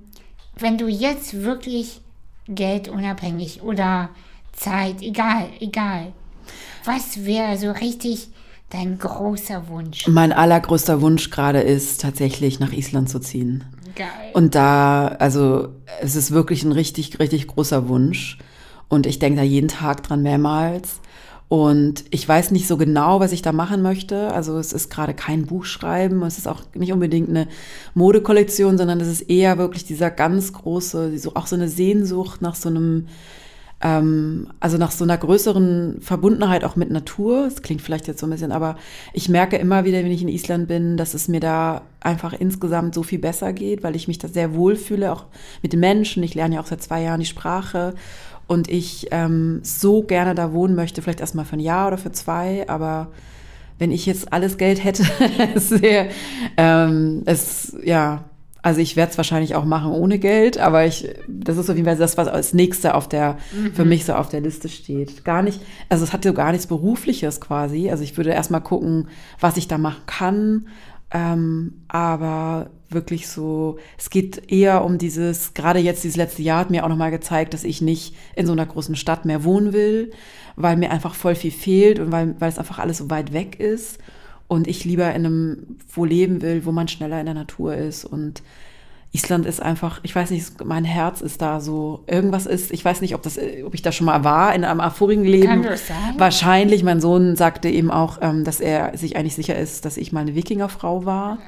wenn 0.57 0.77
du 0.77 0.87
jetzt 0.87 1.41
wirklich 1.41 2.01
geldunabhängig 2.47 3.61
oder 3.61 4.09
Zeit, 4.51 5.01
egal, 5.01 5.47
egal, 5.61 6.11
was 6.83 7.25
wäre 7.25 7.57
so 7.57 7.71
richtig 7.71 8.27
dein 8.69 8.97
großer 8.97 9.69
Wunsch? 9.69 10.07
Mein 10.07 10.33
allergrößter 10.33 11.01
Wunsch 11.01 11.29
gerade 11.29 11.61
ist 11.61 12.01
tatsächlich 12.01 12.59
nach 12.59 12.73
Island 12.73 13.09
zu 13.09 13.19
ziehen. 13.19 13.63
Geil. 13.95 14.07
Und 14.33 14.55
da, 14.55 15.07
also 15.19 15.69
es 16.01 16.15
ist 16.15 16.31
wirklich 16.31 16.63
ein 16.63 16.71
richtig, 16.71 17.19
richtig 17.19 17.47
großer 17.47 17.87
Wunsch. 17.87 18.37
Und 18.87 19.05
ich 19.05 19.19
denke 19.19 19.39
da 19.39 19.43
jeden 19.43 19.69
Tag 19.69 20.03
dran 20.03 20.21
mehrmals. 20.21 20.99
Und 21.51 22.05
ich 22.11 22.25
weiß 22.25 22.51
nicht 22.51 22.65
so 22.65 22.77
genau, 22.77 23.19
was 23.19 23.33
ich 23.33 23.41
da 23.41 23.51
machen 23.51 23.81
möchte. 23.81 24.33
Also 24.33 24.57
es 24.57 24.71
ist 24.71 24.89
gerade 24.89 25.13
kein 25.13 25.47
Buchschreiben, 25.47 26.23
es 26.23 26.37
ist 26.37 26.47
auch 26.47 26.61
nicht 26.75 26.93
unbedingt 26.93 27.27
eine 27.27 27.45
Modekollektion, 27.93 28.77
sondern 28.77 29.01
es 29.01 29.09
ist 29.09 29.29
eher 29.29 29.57
wirklich 29.57 29.83
dieser 29.83 30.11
ganz 30.11 30.53
große, 30.53 31.11
auch 31.33 31.47
so 31.47 31.57
eine 31.57 31.67
Sehnsucht 31.67 32.41
nach 32.41 32.55
so 32.55 32.69
einem, 32.69 33.07
ähm, 33.81 34.47
also 34.61 34.77
nach 34.77 34.91
so 34.91 35.03
einer 35.03 35.17
größeren 35.17 35.97
Verbundenheit 35.99 36.63
auch 36.63 36.77
mit 36.77 36.89
Natur. 36.89 37.47
Es 37.47 37.61
klingt 37.61 37.81
vielleicht 37.81 38.07
jetzt 38.07 38.21
so 38.21 38.27
ein 38.27 38.29
bisschen, 38.29 38.53
aber 38.53 38.77
ich 39.11 39.27
merke 39.27 39.57
immer 39.57 39.83
wieder, 39.83 39.97
wenn 39.97 40.11
ich 40.11 40.21
in 40.21 40.29
Island 40.29 40.69
bin, 40.69 40.95
dass 40.95 41.13
es 41.13 41.27
mir 41.27 41.41
da 41.41 41.81
einfach 41.99 42.31
insgesamt 42.31 42.95
so 42.95 43.03
viel 43.03 43.19
besser 43.19 43.51
geht, 43.51 43.83
weil 43.83 43.97
ich 43.97 44.07
mich 44.07 44.19
da 44.19 44.29
sehr 44.29 44.55
wohl 44.55 44.77
fühle, 44.77 45.11
auch 45.11 45.25
mit 45.61 45.73
den 45.73 45.81
Menschen. 45.81 46.23
Ich 46.23 46.33
lerne 46.33 46.55
ja 46.55 46.61
auch 46.61 46.67
seit 46.67 46.81
zwei 46.81 47.01
Jahren 47.01 47.19
die 47.19 47.25
Sprache 47.25 47.93
und 48.51 48.69
ich 48.69 49.07
ähm, 49.11 49.61
so 49.63 50.03
gerne 50.03 50.35
da 50.35 50.51
wohnen 50.51 50.75
möchte, 50.75 51.01
vielleicht 51.01 51.21
erstmal 51.21 51.45
für 51.45 51.55
ein 51.55 51.61
Jahr 51.61 51.87
oder 51.87 51.97
für 51.97 52.11
zwei, 52.11 52.67
aber 52.67 53.07
wenn 53.79 53.93
ich 53.93 54.05
jetzt 54.05 54.33
alles 54.33 54.57
Geld 54.57 54.83
hätte, 54.83 55.05
sehr, 55.55 56.09
ähm, 56.57 57.21
es, 57.23 57.77
ja, 57.81 58.25
also 58.61 58.81
ich 58.81 58.97
werde 58.97 59.11
es 59.11 59.17
wahrscheinlich 59.17 59.55
auch 59.55 59.63
machen 59.63 59.93
ohne 59.93 60.19
Geld, 60.19 60.57
aber 60.57 60.85
ich, 60.85 61.07
das 61.29 61.55
ist 61.55 61.69
auf 61.69 61.77
jeden 61.77 61.87
Fall 61.87 61.95
das, 61.95 62.17
was 62.17 62.27
als 62.27 62.53
nächste 62.53 62.93
auf 62.93 63.07
der, 63.07 63.37
mhm. 63.53 63.73
für 63.73 63.85
mich 63.85 64.03
so 64.03 64.15
auf 64.15 64.27
der 64.27 64.41
Liste 64.41 64.67
steht. 64.67 65.23
Gar 65.23 65.43
nicht, 65.43 65.61
also 65.87 66.03
es 66.03 66.11
hat 66.11 66.25
so 66.25 66.33
gar 66.33 66.51
nichts 66.51 66.67
Berufliches 66.67 67.39
quasi. 67.39 67.89
Also 67.89 68.03
ich 68.03 68.17
würde 68.17 68.31
erstmal 68.31 68.59
gucken, 68.59 69.07
was 69.39 69.55
ich 69.55 69.69
da 69.69 69.77
machen 69.77 70.03
kann, 70.07 70.67
ähm, 71.11 71.85
aber 71.87 72.69
wirklich 72.93 73.27
so, 73.27 73.77
es 73.97 74.09
geht 74.09 74.51
eher 74.51 74.83
um 74.83 74.97
dieses, 74.97 75.53
gerade 75.53 75.79
jetzt 75.79 76.03
dieses 76.03 76.17
letzte 76.17 76.41
Jahr 76.41 76.59
hat 76.59 76.69
mir 76.71 76.83
auch 76.83 76.89
nochmal 76.89 77.11
gezeigt, 77.11 77.53
dass 77.53 77.63
ich 77.63 77.81
nicht 77.81 78.15
in 78.35 78.45
so 78.45 78.51
einer 78.53 78.65
großen 78.65 78.95
Stadt 78.95 79.25
mehr 79.25 79.43
wohnen 79.43 79.73
will, 79.73 80.11
weil 80.55 80.77
mir 80.77 80.91
einfach 80.91 81.15
voll 81.15 81.35
viel 81.35 81.51
fehlt 81.51 81.99
und 81.99 82.11
weil, 82.11 82.35
weil 82.39 82.49
es 82.49 82.59
einfach 82.59 82.79
alles 82.79 82.97
so 82.99 83.09
weit 83.09 83.33
weg 83.33 83.59
ist. 83.59 83.99
und 84.51 84.67
ich 84.67 84.83
lieber 84.83 85.07
in 85.15 85.25
einem, 85.25 85.77
wo 85.93 86.03
leben 86.03 86.41
will, 86.41 86.65
wo 86.65 86.73
man 86.73 86.89
schneller 86.89 87.21
in 87.21 87.25
der 87.25 87.35
Natur 87.35 87.73
ist 87.73 88.03
und 88.03 88.43
Island 89.13 89.45
ist 89.45 89.61
einfach, 89.61 89.99
ich 90.03 90.15
weiß 90.15 90.31
nicht, 90.31 90.63
mein 90.63 90.85
Herz 90.85 91.19
ist 91.19 91.41
da 91.41 91.59
so, 91.59 92.03
irgendwas 92.07 92.45
ist, 92.45 92.71
ich 92.71 92.83
weiß 92.83 93.01
nicht, 93.01 93.13
ob 93.13 93.21
das, 93.21 93.37
ob 93.65 93.73
ich 93.73 93.81
da 93.81 93.91
schon 93.91 94.05
mal 94.05 94.23
war 94.23 94.55
in 94.55 94.63
einem 94.63 94.89
vorigen 94.91 95.25
Leben. 95.25 95.47
Kann 95.47 95.63
das 95.63 95.87
sein? 95.87 96.15
Wahrscheinlich, 96.17 96.83
mein 96.83 97.01
Sohn 97.01 97.35
sagte 97.35 97.69
eben 97.69 97.91
auch, 97.91 98.19
ähm, 98.21 98.45
dass 98.45 98.61
er 98.61 98.97
sich 98.97 99.17
eigentlich 99.17 99.35
sicher 99.35 99.57
ist, 99.57 99.83
dass 99.83 99.97
ich 99.97 100.13
mal 100.13 100.21
eine 100.21 100.35
Wikingerfrau 100.35 101.05
war. 101.05 101.39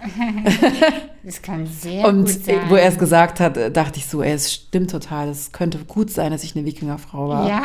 Das 1.26 1.42
kann 1.42 1.66
sehr 1.66 2.06
Und 2.06 2.26
gut 2.26 2.44
sein. 2.44 2.58
wo 2.68 2.76
er 2.76 2.90
es 2.90 2.98
gesagt 2.98 3.40
hat, 3.40 3.56
äh, 3.56 3.72
dachte 3.72 3.98
ich 3.98 4.08
so, 4.08 4.22
ey, 4.22 4.34
es 4.34 4.52
stimmt 4.54 4.92
total, 4.92 5.30
es 5.30 5.54
könnte 5.54 5.78
gut 5.86 6.10
sein, 6.10 6.34
dass 6.34 6.44
ich 6.44 6.54
eine 6.54 6.66
Wikingerfrau 6.66 7.30
war. 7.30 7.48
Ja? 7.48 7.64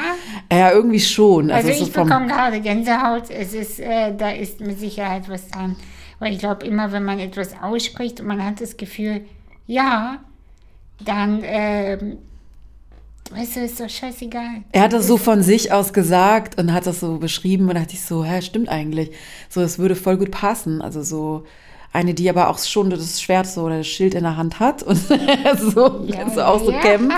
Ja, 0.53 0.71
irgendwie 0.71 1.01
schon. 1.01 1.51
Also, 1.51 1.73
so 1.73 1.83
ich 1.83 1.93
bekomme 1.93 2.29
gerade 2.29 2.61
Gänsehaut. 2.61 3.31
Es 3.31 3.55
ist, 3.55 3.81
äh, 3.81 4.15
da 4.17 4.31
ist 4.31 4.61
mit 4.61 4.79
Sicherheit 4.79 5.29
was 5.29 5.49
dran. 5.49 5.75
Weil 6.21 6.35
ich 6.35 6.39
glaube, 6.39 6.65
immer 6.67 6.93
wenn 6.93 7.03
man 7.05 7.19
etwas 7.19 7.51
ausspricht 7.61 8.21
und 8.21 8.29
man 8.29 8.45
hat 8.45 8.61
das 8.61 8.77
Gefühl, 8.77 9.23
ja, 9.69 10.19
dann, 11.05 11.43
ähm, 11.45 12.19
weißt 13.31 13.57
du, 13.57 13.61
ist 13.61 13.79
doch 13.79 13.89
scheißegal. 13.89 14.63
Er 14.73 14.83
hat 14.83 14.93
das 14.93 15.07
so 15.07 15.17
von 15.17 15.43
sich 15.43 15.71
aus 15.73 15.93
gesagt 15.93 16.59
und 16.59 16.73
hat 16.73 16.87
das 16.87 16.99
so 17.01 17.19
beschrieben 17.19 17.69
und 17.69 17.77
dachte 17.77 17.93
ich 17.93 18.03
so, 18.03 18.25
hä, 18.25 18.43
stimmt 18.43 18.69
eigentlich. 18.69 19.13
So, 19.49 19.61
es 19.61 19.79
würde 19.79 19.95
voll 19.95 20.17
gut 20.17 20.33
passen. 20.33 20.83
Also 20.83 21.03
so 21.03 21.45
eine, 21.93 22.15
die 22.15 22.29
aber 22.29 22.49
auch 22.49 22.59
schon 22.59 22.91
das 22.91 23.21
Schwert 23.21 23.47
so 23.47 23.63
oder 23.63 23.79
das 23.79 23.87
Schild 23.87 24.15
in 24.15 24.25
der 24.25 24.37
Hand 24.37 24.59
hat 24.59 24.83
und 24.83 24.97
so, 25.59 26.05
Ja, 26.07 26.29
so 26.31 26.43
auch 26.43 26.65
so 26.65 26.73
ja. 26.73 26.81
kämpft 26.81 27.17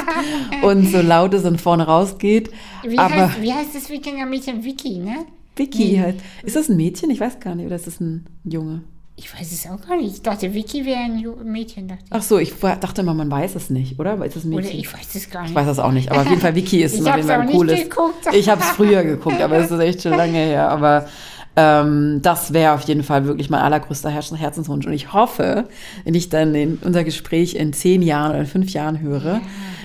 und 0.62 0.86
so 0.90 1.00
laut 1.00 1.32
ist 1.34 1.44
und 1.44 1.60
vorne 1.60 1.86
rausgeht. 1.86 2.50
Wie, 2.82 2.98
aber 2.98 3.28
heißt, 3.28 3.42
wie 3.42 3.52
heißt 3.52 3.74
das 3.74 3.88
Wikinger-Mädchen? 3.88 4.64
Vicky, 4.64 4.98
ne? 4.98 5.24
Vicky 5.56 5.96
halt. 5.96 6.16
Ist 6.42 6.56
das 6.56 6.68
ein 6.68 6.76
Mädchen? 6.76 7.10
Ich 7.10 7.20
weiß 7.20 7.38
gar 7.40 7.54
nicht. 7.54 7.66
Oder 7.66 7.76
ist 7.76 7.86
das 7.86 8.00
ein 8.00 8.26
Junge? 8.44 8.82
Ich 9.22 9.38
weiß 9.38 9.52
es 9.52 9.66
auch 9.66 9.86
gar 9.86 9.98
nicht. 9.98 10.14
Ich 10.14 10.22
dachte, 10.22 10.54
Vicky 10.54 10.86
wäre 10.86 11.00
ein 11.00 11.22
Mädchen, 11.44 11.88
dachte 11.88 12.02
ich. 12.06 12.10
Ach 12.10 12.22
so, 12.22 12.38
ich 12.38 12.54
dachte 12.58 13.02
immer, 13.02 13.12
man 13.12 13.30
weiß 13.30 13.54
es 13.54 13.68
nicht, 13.68 13.98
oder? 13.98 14.24
Ist 14.24 14.36
das 14.36 14.44
ein 14.44 14.52
Oder 14.54 14.62
Mädchen? 14.62 14.80
ich 14.80 14.92
weiß 14.94 15.14
es 15.14 15.28
gar 15.28 15.42
nicht. 15.42 15.50
Ich 15.50 15.56
weiß 15.56 15.66
das 15.66 15.78
auch 15.78 15.92
nicht, 15.92 16.10
aber 16.10 16.22
auf 16.22 16.28
jeden 16.28 16.40
Fall 16.40 16.54
Vicky 16.54 16.82
ist 16.82 17.06
auf 17.06 17.16
jeden 17.16 17.28
Fall 17.28 17.46
cooles. 17.46 17.82
geguckt. 17.82 18.26
Ich 18.32 18.48
habe 18.48 18.62
es 18.62 18.68
früher 18.70 19.04
geguckt, 19.04 19.42
aber 19.42 19.58
es 19.58 19.70
ist 19.70 19.78
echt 19.78 20.02
schon 20.02 20.12
lange 20.12 20.38
her. 20.38 20.70
Aber 20.70 21.06
ähm, 21.54 22.20
das 22.22 22.54
wäre 22.54 22.72
auf 22.72 22.80
jeden 22.82 23.02
Fall 23.02 23.26
wirklich 23.26 23.50
mein 23.50 23.60
allergrößter 23.60 24.08
Herz 24.08 24.32
Herzenswunsch. 24.34 24.86
Und 24.86 24.94
ich 24.94 25.12
hoffe, 25.12 25.68
wenn 26.04 26.14
ich 26.14 26.30
dann 26.30 26.54
in 26.54 26.78
unser 26.82 27.04
Gespräch 27.04 27.56
in 27.56 27.74
zehn 27.74 28.00
Jahren 28.00 28.30
oder 28.30 28.40
in 28.40 28.46
fünf 28.46 28.70
Jahren 28.70 29.00
höre, 29.00 29.42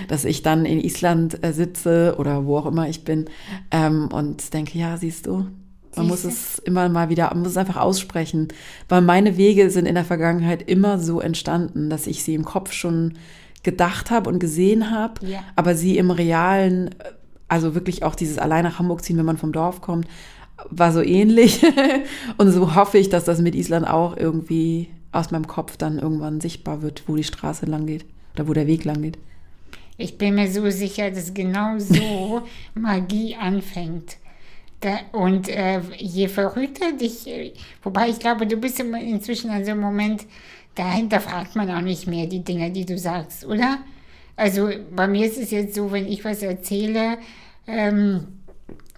dass 0.08 0.24
ich 0.24 0.40
dann 0.40 0.64
in 0.64 0.80
Island 0.80 1.44
äh, 1.44 1.52
sitze 1.52 2.14
oder 2.18 2.46
wo 2.46 2.56
auch 2.56 2.66
immer 2.66 2.88
ich 2.88 3.04
bin 3.04 3.26
ähm, 3.70 4.08
und 4.10 4.54
denke, 4.54 4.78
ja, 4.78 4.96
siehst 4.96 5.26
du, 5.26 5.46
man 5.96 6.06
muss 6.08 6.24
es 6.24 6.58
immer 6.60 6.88
mal 6.88 7.08
wieder, 7.08 7.28
man 7.30 7.40
muss 7.40 7.50
es 7.52 7.56
einfach 7.56 7.76
aussprechen. 7.76 8.48
Weil 8.88 9.00
meine 9.02 9.36
Wege 9.36 9.70
sind 9.70 9.86
in 9.86 9.94
der 9.94 10.04
Vergangenheit 10.04 10.62
immer 10.68 10.98
so 10.98 11.20
entstanden, 11.20 11.90
dass 11.90 12.06
ich 12.06 12.22
sie 12.22 12.34
im 12.34 12.44
Kopf 12.44 12.72
schon 12.72 13.14
gedacht 13.62 14.10
habe 14.10 14.30
und 14.30 14.38
gesehen 14.38 14.90
habe, 14.90 15.26
Ja. 15.26 15.40
aber 15.56 15.74
sie 15.74 15.98
im 15.98 16.10
realen, 16.10 16.94
also 17.48 17.74
wirklich 17.74 18.04
auch 18.04 18.14
dieses 18.14 18.38
allein 18.38 18.64
nach 18.64 18.78
Hamburg 18.78 19.02
ziehen, 19.02 19.16
wenn 19.16 19.24
man 19.26 19.38
vom 19.38 19.52
Dorf 19.52 19.80
kommt, 19.80 20.06
war 20.70 20.92
so 20.92 21.02
ähnlich. 21.02 21.62
und 22.38 22.50
so 22.50 22.74
hoffe 22.74 22.98
ich, 22.98 23.08
dass 23.08 23.24
das 23.24 23.40
mit 23.40 23.54
Island 23.54 23.88
auch 23.88 24.16
irgendwie 24.16 24.88
aus 25.12 25.30
meinem 25.30 25.46
Kopf 25.46 25.76
dann 25.76 25.98
irgendwann 25.98 26.40
sichtbar 26.40 26.82
wird, 26.82 27.04
wo 27.06 27.16
die 27.16 27.24
Straße 27.24 27.66
lang 27.66 27.86
geht 27.86 28.04
oder 28.34 28.48
wo 28.48 28.52
der 28.52 28.66
Weg 28.66 28.84
lang 28.84 29.02
geht. 29.02 29.18
Ich 29.98 30.18
bin 30.18 30.34
mir 30.34 30.50
so 30.50 30.68
sicher, 30.70 31.10
dass 31.10 31.32
genau 31.32 31.78
so 31.78 32.42
Magie 32.74 33.34
anfängt. 33.34 34.18
Und 35.12 35.48
äh, 35.48 35.80
je 35.96 36.28
verrückter 36.28 36.92
dich, 36.92 37.26
äh, 37.26 37.52
wobei 37.82 38.08
ich 38.08 38.18
glaube, 38.18 38.46
du 38.46 38.56
bist 38.56 38.78
inzwischen 38.78 39.50
an 39.50 39.64
so 39.64 39.72
einem 39.72 39.80
Moment, 39.80 40.24
dahinter 40.74 41.20
fragt 41.20 41.56
man 41.56 41.70
auch 41.70 41.80
nicht 41.80 42.06
mehr 42.06 42.26
die 42.26 42.44
Dinge, 42.44 42.70
die 42.70 42.84
du 42.84 42.96
sagst, 42.98 43.44
oder? 43.46 43.78
Also 44.36 44.68
bei 44.94 45.08
mir 45.08 45.26
ist 45.26 45.38
es 45.38 45.50
jetzt 45.50 45.74
so, 45.74 45.90
wenn 45.92 46.06
ich 46.06 46.24
was 46.24 46.42
erzähle, 46.42 47.18
ähm, 47.66 48.26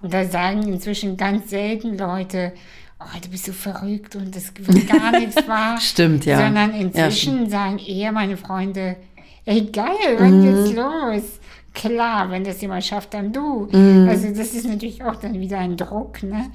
da 0.03 0.25
sagen 0.25 0.63
inzwischen 0.65 1.17
ganz 1.17 1.51
selten 1.51 1.97
Leute, 1.97 2.53
oh, 3.01 3.19
du 3.23 3.29
bist 3.31 3.47
so 3.47 3.53
verrückt 3.53 4.17
und 4.17 4.35
das 4.35 4.53
wird 4.59 4.89
gar 4.89 5.13
nichts 5.19 5.47
wahr. 5.49 5.81
Stimmt, 5.81 6.25
ja. 6.27 6.39
Sondern 6.39 6.73
Ja, 6.73 6.81
inzwischen 6.81 7.49
sagen 7.49 7.79
eher 7.79 8.11
meine 8.13 8.37
Freunde, 8.37 8.97
ey 9.45 9.63
geil, 9.67 10.17
wann 10.19 10.41
Mhm. 10.41 10.43
geht's 10.43 10.73
los? 10.77 11.39
Klar, 11.75 12.31
wenn 12.31 12.45
das 12.45 12.61
jemand 12.61 12.85
schafft, 12.85 13.15
dann 13.15 13.33
du. 13.33 13.69
Mhm. 13.71 14.09
Also 14.09 14.29
das 14.29 14.55
ist 14.55 14.67
natürlich 14.67 15.03
auch 15.05 15.17
dann 15.17 15.39
wieder 15.39 15.59
ein 15.59 15.77
Druck, 15.77 16.23
ne? 16.23 16.51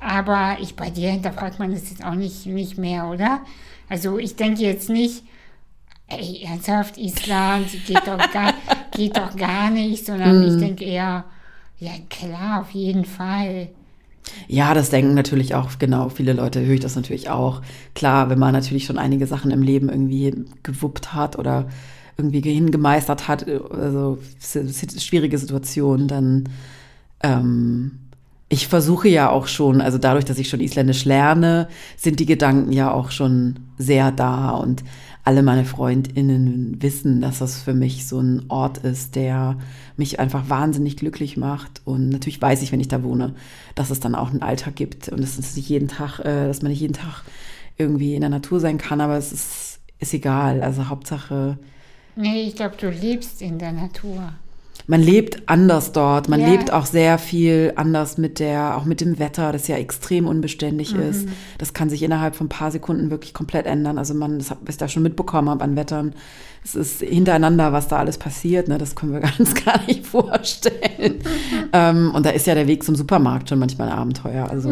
Aber 0.00 0.58
ich 0.60 0.76
bei 0.76 0.90
dir 0.90 1.10
hinterfragt 1.10 1.58
man 1.58 1.72
das 1.72 1.88
jetzt 1.90 2.04
auch 2.04 2.14
nicht, 2.14 2.46
nicht 2.46 2.76
mehr, 2.76 3.06
oder? 3.06 3.40
Also 3.88 4.18
ich 4.18 4.36
denke 4.36 4.62
jetzt 4.62 4.90
nicht, 4.90 5.22
ey, 6.08 6.42
ernsthaft, 6.44 6.98
Island 6.98 7.68
geht 7.86 8.06
doch 8.06 8.30
gar, 8.32 8.52
geht 8.92 9.16
doch 9.16 9.34
gar 9.36 9.70
nicht, 9.70 10.04
sondern 10.04 10.40
Mhm. 10.42 10.48
ich 10.48 10.56
denke 10.58 10.84
eher, 10.84 11.24
ja 11.78 11.92
klar, 12.10 12.60
auf 12.60 12.70
jeden 12.72 13.04
Fall. 13.04 13.68
Ja, 14.48 14.74
das 14.74 14.90
denken 14.90 15.14
natürlich 15.14 15.54
auch, 15.54 15.78
genau, 15.78 16.08
viele 16.08 16.32
Leute 16.32 16.60
höre 16.60 16.74
ich 16.74 16.80
das 16.80 16.96
natürlich 16.96 17.30
auch. 17.30 17.62
Klar, 17.94 18.28
wenn 18.28 18.38
man 18.40 18.52
natürlich 18.52 18.84
schon 18.84 18.98
einige 18.98 19.26
Sachen 19.26 19.52
im 19.52 19.62
Leben 19.62 19.88
irgendwie 19.88 20.44
gewuppt 20.64 21.14
hat 21.14 21.38
oder 21.38 21.68
irgendwie 22.18 22.40
hingemeistert 22.40 23.28
hat, 23.28 23.46
also 23.48 24.18
s- 24.40 24.56
s- 24.56 25.04
schwierige 25.04 25.38
Situationen, 25.38 26.08
dann 26.08 26.44
ähm, 27.22 27.98
ich 28.48 28.68
versuche 28.68 29.08
ja 29.08 29.28
auch 29.30 29.48
schon, 29.48 29.80
also 29.80 29.98
dadurch, 29.98 30.24
dass 30.24 30.38
ich 30.38 30.48
schon 30.48 30.60
Isländisch 30.60 31.04
lerne, 31.04 31.68
sind 31.96 32.20
die 32.20 32.26
Gedanken 32.26 32.72
ja 32.72 32.92
auch 32.92 33.10
schon 33.10 33.56
sehr 33.76 34.12
da 34.12 34.50
und 34.50 34.84
alle 35.24 35.42
meine 35.42 35.64
FreundInnen 35.64 36.80
wissen, 36.80 37.20
dass 37.20 37.40
das 37.40 37.60
für 37.60 37.74
mich 37.74 38.06
so 38.06 38.20
ein 38.20 38.44
Ort 38.48 38.78
ist, 38.78 39.16
der 39.16 39.58
mich 39.96 40.20
einfach 40.20 40.48
wahnsinnig 40.48 40.96
glücklich 40.96 41.36
macht. 41.36 41.82
Und 41.84 42.10
natürlich 42.10 42.40
weiß 42.40 42.62
ich, 42.62 42.70
wenn 42.70 42.78
ich 42.78 42.86
da 42.86 43.02
wohne, 43.02 43.34
dass 43.74 43.90
es 43.90 43.98
dann 43.98 44.14
auch 44.14 44.30
einen 44.30 44.42
Alltag 44.42 44.76
gibt 44.76 45.08
und 45.08 45.20
dass 45.20 45.36
es 45.36 45.56
nicht 45.56 45.68
jeden 45.68 45.88
Tag, 45.88 46.20
äh, 46.20 46.46
dass 46.46 46.62
man 46.62 46.70
nicht 46.70 46.80
jeden 46.80 46.92
Tag 46.94 47.24
irgendwie 47.76 48.14
in 48.14 48.20
der 48.20 48.30
Natur 48.30 48.60
sein 48.60 48.78
kann, 48.78 49.00
aber 49.00 49.16
es 49.16 49.32
ist, 49.32 49.80
ist 49.98 50.14
egal. 50.14 50.62
Also 50.62 50.88
Hauptsache, 50.88 51.58
Nee, 52.16 52.44
ich 52.48 52.56
glaube, 52.56 52.76
du 52.76 52.88
lebst 52.88 53.42
in 53.42 53.58
der 53.58 53.72
Natur. 53.72 54.32
Man 54.88 55.02
lebt 55.02 55.48
anders 55.48 55.92
dort. 55.92 56.28
Man 56.28 56.40
Ja. 56.40 56.48
lebt 56.48 56.72
auch 56.72 56.86
sehr 56.86 57.18
viel 57.18 57.72
anders 57.76 58.18
mit 58.18 58.38
der, 58.38 58.76
auch 58.76 58.84
mit 58.84 59.00
dem 59.00 59.18
Wetter, 59.18 59.52
das 59.52 59.66
ja 59.68 59.76
extrem 59.76 60.26
unbeständig 60.26 60.94
Mhm. 60.94 61.02
ist. 61.02 61.28
Das 61.58 61.72
kann 61.74 61.90
sich 61.90 62.02
innerhalb 62.02 62.36
von 62.36 62.46
ein 62.46 62.50
paar 62.50 62.70
Sekunden 62.70 63.10
wirklich 63.10 63.34
komplett 63.34 63.66
ändern. 63.66 63.98
Also 63.98 64.14
man, 64.14 64.38
das 64.38 64.50
hab, 64.50 64.58
was 64.62 64.74
ich 64.74 64.78
da 64.78 64.88
schon 64.88 65.02
mitbekommen 65.02 65.48
habe 65.50 65.64
an 65.64 65.74
Wettern, 65.76 66.14
es 66.64 66.74
ist 66.74 67.00
hintereinander, 67.00 67.72
was 67.72 67.86
da 67.86 67.98
alles 67.98 68.18
passiert. 68.18 68.66
Ne? 68.66 68.76
Das 68.78 68.96
können 68.96 69.12
wir 69.12 69.22
uns 69.38 69.54
gar 69.54 69.80
nicht 69.86 70.04
vorstellen. 70.06 71.20
ähm, 71.72 72.10
und 72.14 72.26
da 72.26 72.30
ist 72.30 72.46
ja 72.48 72.54
der 72.54 72.66
Weg 72.66 72.82
zum 72.82 72.96
Supermarkt 72.96 73.48
schon 73.48 73.58
manchmal 73.60 73.88
ein 73.88 73.94
Abenteuer. 73.98 74.48
Also 74.50 74.70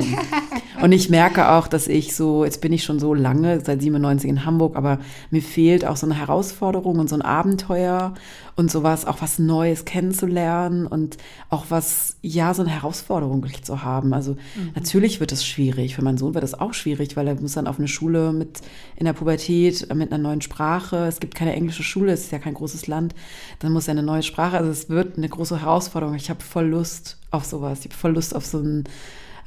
und 0.82 0.92
ich 0.92 1.08
merke 1.08 1.50
auch, 1.52 1.68
dass 1.68 1.86
ich 1.86 2.14
so, 2.16 2.44
jetzt 2.44 2.60
bin 2.60 2.72
ich 2.72 2.82
schon 2.84 2.98
so 2.98 3.14
lange, 3.14 3.60
seit 3.60 3.80
97 3.80 4.28
in 4.28 4.44
Hamburg, 4.44 4.76
aber 4.76 4.98
mir 5.30 5.42
fehlt 5.42 5.84
auch 5.84 5.96
so 5.96 6.06
eine 6.06 6.16
Herausforderung 6.18 6.98
und 6.98 7.08
so 7.08 7.14
ein 7.14 7.22
Abenteuer 7.22 8.14
und 8.56 8.70
sowas, 8.70 9.04
auch 9.04 9.20
was 9.20 9.38
Neues 9.38 9.84
kennenzulernen 9.84 10.86
und 10.86 11.16
auch 11.50 11.66
was, 11.70 12.16
ja, 12.22 12.54
so 12.54 12.62
eine 12.62 12.70
Herausforderung 12.70 13.42
wirklich 13.42 13.64
zu 13.64 13.82
haben. 13.82 14.14
Also 14.14 14.36
natürlich 14.74 15.18
wird 15.18 15.32
es 15.32 15.44
schwierig. 15.44 15.96
Für 15.96 16.02
meinen 16.02 16.18
Sohn 16.18 16.34
wird 16.34 16.44
es 16.44 16.54
auch 16.54 16.72
schwierig, 16.72 17.16
weil 17.16 17.26
er 17.26 17.40
muss 17.40 17.54
dann 17.54 17.66
auf 17.66 17.78
eine 17.78 17.88
Schule 17.88 18.32
mit 18.32 18.60
in 18.96 19.06
der 19.06 19.12
Pubertät, 19.12 19.90
äh, 19.90 19.94
mit 19.94 20.12
einer 20.12 20.22
neuen 20.22 20.40
Sprache. 20.40 21.06
Es 21.06 21.18
gibt 21.18 21.34
keine 21.34 21.52
englische 21.54 21.82
Schule, 21.82 22.12
es 22.12 22.24
ist 22.24 22.32
ja 22.32 22.38
kein 22.38 22.54
großes 22.54 22.86
Land. 22.86 23.14
Dann 23.58 23.72
muss 23.72 23.88
er 23.88 23.92
eine 23.92 24.02
neue 24.02 24.22
Sprache. 24.22 24.56
Also 24.56 24.70
es 24.70 24.88
wird 24.88 25.16
eine 25.16 25.28
große 25.28 25.60
Herausforderung. 25.60 26.14
Ich 26.14 26.30
habe 26.30 26.42
voll 26.42 26.66
Lust 26.66 27.18
auf 27.30 27.44
sowas. 27.44 27.80
Ich 27.80 27.86
habe 27.86 27.96
voll 27.96 28.12
Lust 28.12 28.36
auf 28.36 28.46
so 28.46 28.58
ein, 28.58 28.84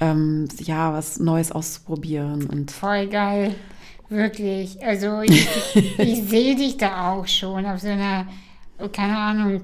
ähm, 0.01 0.47
ja, 0.60 0.91
was 0.93 1.20
Neues 1.20 1.53
auszuprobieren. 1.53 2.45
Und 2.47 2.72
Voll 2.72 3.08
geil. 3.08 3.55
Wirklich. 4.10 4.84
Also 4.84 5.22
ich, 5.22 5.47
ich 5.97 6.24
sehe 6.30 6.55
dich 6.55 6.78
da 6.78 7.12
auch 7.12 7.28
schon 7.28 7.66
auf 7.66 7.82
so 7.82 7.88
einer, 7.88 8.28
keine 8.91 9.17
Ahnung, 9.17 9.61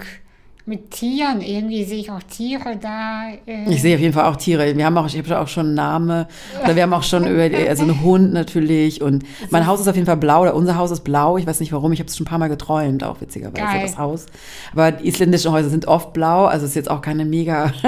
mit 0.66 0.92
Tieren. 0.92 1.42
Irgendwie 1.42 1.84
sehe 1.84 1.98
ich 2.00 2.10
auch 2.10 2.22
Tiere 2.22 2.78
da. 2.80 3.24
Äh, 3.46 3.70
ich 3.70 3.82
sehe 3.82 3.94
auf 3.94 4.00
jeden 4.00 4.14
Fall 4.14 4.24
auch 4.24 4.36
Tiere. 4.36 4.74
Wir 4.74 4.86
haben 4.86 4.96
auch, 4.96 5.06
ich 5.06 5.18
habe 5.18 5.38
auch 5.38 5.46
schon 5.48 5.66
einen 5.66 5.74
Namen. 5.74 6.24
Oder 6.64 6.74
wir 6.74 6.82
haben 6.84 6.94
auch 6.94 7.02
schon 7.02 7.26
über, 7.26 7.42
also 7.68 7.82
einen 7.82 8.02
Hund 8.02 8.32
natürlich. 8.32 9.02
Und 9.02 9.24
mein 9.50 9.66
Haus 9.66 9.80
ist 9.80 9.88
auf 9.88 9.94
jeden 9.94 10.06
Fall 10.06 10.16
blau. 10.16 10.40
Oder 10.40 10.54
unser 10.54 10.76
Haus 10.76 10.90
ist 10.90 11.02
blau. 11.04 11.36
Ich 11.36 11.46
weiß 11.46 11.60
nicht 11.60 11.72
warum. 11.72 11.92
Ich 11.92 11.98
habe 12.00 12.08
es 12.08 12.16
schon 12.16 12.24
ein 12.24 12.30
paar 12.30 12.38
Mal 12.38 12.48
geträumt, 12.48 13.04
auch 13.04 13.20
witzigerweise, 13.20 13.62
Geil. 13.62 13.82
das 13.82 13.98
Haus. 13.98 14.24
Aber 14.72 14.90
die 14.92 15.06
isländischen 15.06 15.52
Häuser 15.52 15.68
sind 15.68 15.86
oft 15.86 16.14
blau. 16.14 16.46
Also 16.46 16.64
es 16.64 16.70
ist 16.70 16.76
jetzt 16.76 16.90
auch 16.90 17.02
keine 17.02 17.26
mega 17.26 17.70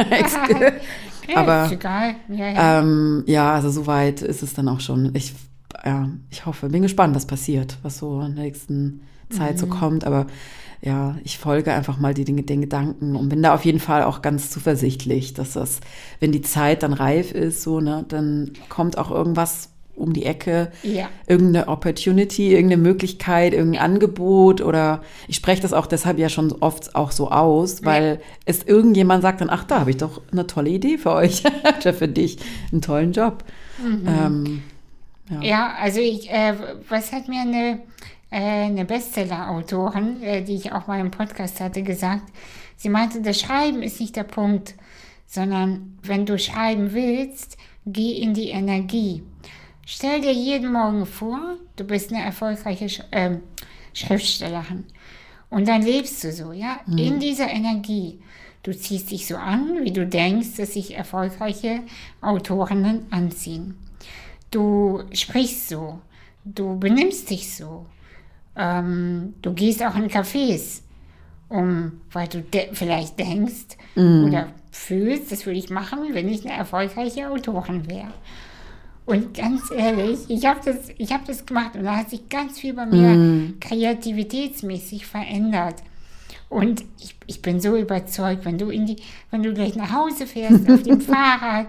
ja, 1.28 1.36
aber- 1.36 1.64
ist 1.64 1.72
egal. 1.72 2.14
Ja, 2.28 2.48
ja. 2.50 2.78
Ähm, 2.80 3.24
ja, 3.26 3.54
also 3.54 3.70
soweit 3.70 4.20
ist 4.22 4.42
es 4.42 4.52
dann 4.54 4.68
auch 4.68 4.80
schon. 4.80 5.14
Ich, 5.14 5.32
ja, 5.84 6.08
ich 6.30 6.44
hoffe, 6.46 6.68
bin 6.68 6.82
gespannt, 6.82 7.14
was 7.16 7.26
passiert, 7.26 7.78
was 7.82 7.98
so 7.98 8.20
in 8.20 8.34
der 8.34 8.44
nächsten 8.44 9.00
Zeit 9.30 9.54
Mhm. 9.54 9.58
so 9.58 9.66
kommt. 9.66 10.04
Aber 10.04 10.26
ja, 10.86 11.16
ich 11.24 11.38
folge 11.38 11.72
einfach 11.72 11.98
mal 11.98 12.14
die 12.14 12.24
den 12.24 12.60
Gedanken 12.60 13.16
und 13.16 13.28
bin 13.28 13.42
da 13.42 13.52
auf 13.54 13.64
jeden 13.64 13.80
Fall 13.80 14.04
auch 14.04 14.22
ganz 14.22 14.50
zuversichtlich, 14.50 15.34
dass 15.34 15.54
das, 15.54 15.80
wenn 16.20 16.30
die 16.30 16.42
Zeit 16.42 16.84
dann 16.84 16.92
reif 16.92 17.32
ist, 17.32 17.62
so, 17.64 17.80
ne, 17.80 18.04
dann 18.08 18.52
kommt 18.68 18.96
auch 18.96 19.10
irgendwas 19.10 19.70
um 19.96 20.12
die 20.12 20.24
Ecke 20.26 20.70
Ja. 20.84 21.08
irgendeine 21.26 21.66
Opportunity, 21.66 22.52
irgendeine 22.52 22.80
Möglichkeit, 22.82 23.52
irgendein 23.52 23.82
Angebot 23.82 24.60
oder 24.60 25.02
ich 25.26 25.34
spreche 25.34 25.60
das 25.60 25.72
auch 25.72 25.86
deshalb 25.86 26.18
ja 26.18 26.28
schon 26.28 26.52
oft 26.60 26.94
auch 26.94 27.10
so 27.10 27.32
aus, 27.32 27.84
weil 27.84 28.20
es 28.44 28.62
irgendjemand 28.62 29.22
sagt 29.22 29.40
dann, 29.40 29.50
ach, 29.50 29.64
da 29.64 29.80
habe 29.80 29.90
ich 29.90 29.96
doch 29.96 30.20
eine 30.30 30.46
tolle 30.46 30.70
Idee 30.70 30.98
für 30.98 31.12
euch, 31.12 31.42
oder 31.80 31.94
für 31.94 32.08
dich, 32.08 32.38
einen 32.70 32.82
tollen 32.82 33.12
Job. 33.12 33.42
Ähm, 34.06 34.62
ja. 35.30 35.42
Ja, 35.42 35.74
also 35.80 35.98
ich, 35.98 36.30
äh, 36.30 36.54
was 36.88 37.10
hat 37.12 37.26
mir 37.26 37.40
eine, 37.40 37.80
eine 38.30 38.84
Bestseller-Autorin, 38.84 40.22
äh, 40.22 40.42
die 40.42 40.56
ich 40.56 40.72
auch 40.72 40.86
mal 40.86 41.00
im 41.00 41.10
Podcast 41.10 41.60
hatte, 41.60 41.82
gesagt? 41.82 42.24
Sie 42.76 42.88
meinte, 42.88 43.22
das 43.22 43.40
Schreiben 43.40 43.82
ist 43.82 44.00
nicht 44.00 44.16
der 44.16 44.24
Punkt, 44.24 44.74
sondern 45.26 45.98
wenn 46.02 46.26
du 46.26 46.38
schreiben 46.38 46.92
willst, 46.92 47.56
geh 47.86 48.12
in 48.12 48.34
die 48.34 48.50
Energie. 48.50 49.22
Stell 49.86 50.20
dir 50.20 50.32
jeden 50.32 50.72
Morgen 50.72 51.06
vor, 51.06 51.56
du 51.76 51.84
bist 51.84 52.12
eine 52.12 52.24
erfolgreiche 52.24 52.88
Sch 52.88 53.02
ähm, 53.12 53.42
Schriftstellerin. 53.92 54.84
Und 55.48 55.68
dann 55.68 55.82
lebst 55.82 56.22
du 56.22 56.32
so, 56.32 56.52
ja, 56.52 56.80
in 56.86 57.18
dieser 57.18 57.48
Energie. 57.48 58.20
Du 58.62 58.76
ziehst 58.76 59.10
dich 59.12 59.26
so 59.26 59.36
an, 59.36 59.84
wie 59.84 59.92
du 59.92 60.06
denkst, 60.06 60.56
dass 60.56 60.74
sich 60.74 60.96
erfolgreiche 60.96 61.82
Autorinnen 62.20 63.06
anziehen. 63.10 63.76
Du 64.50 65.04
sprichst 65.12 65.68
so, 65.68 66.00
du 66.44 66.78
benimmst 66.78 67.30
dich 67.30 67.54
so. 67.54 67.86
Ähm, 68.56 69.34
du 69.42 69.52
gehst 69.52 69.84
auch 69.84 69.96
in 69.96 70.08
Cafés, 70.08 70.82
um, 71.48 72.00
weil 72.12 72.28
du 72.28 72.42
de 72.42 72.68
vielleicht 72.72 73.18
denkst 73.18 73.76
oder 73.94 74.48
fühlst, 74.70 75.32
das 75.32 75.46
würde 75.46 75.58
ich 75.58 75.70
machen, 75.70 76.00
wenn 76.12 76.28
ich 76.28 76.44
eine 76.44 76.56
erfolgreiche 76.56 77.28
Autorin 77.30 77.88
wäre. 77.88 78.12
Und 79.06 79.34
ganz 79.34 79.70
ehrlich, 79.70 80.18
ich 80.28 80.44
habe 80.46 80.60
das, 80.64 80.88
ich 80.98 81.12
hab 81.12 81.24
das 81.24 81.46
gemacht 81.46 81.76
und 81.76 81.84
da 81.84 81.96
hat 81.96 82.10
sich 82.10 82.28
ganz 82.28 82.58
viel 82.58 82.74
bei 82.74 82.86
mir 82.86 83.52
kreativitätsmäßig 83.60 85.06
verändert. 85.06 85.76
Und 86.48 86.84
ich, 87.00 87.16
ich 87.26 87.42
bin 87.42 87.60
so 87.60 87.76
überzeugt, 87.76 88.44
wenn 88.44 88.58
du 88.58 88.70
in 88.70 88.86
die, 88.86 88.96
wenn 89.30 89.42
du 89.42 89.52
gleich 89.52 89.76
nach 89.76 89.92
Hause 89.92 90.26
fährst 90.26 90.68
auf 90.68 90.82
dem 90.82 91.00
Fahrrad 91.02 91.68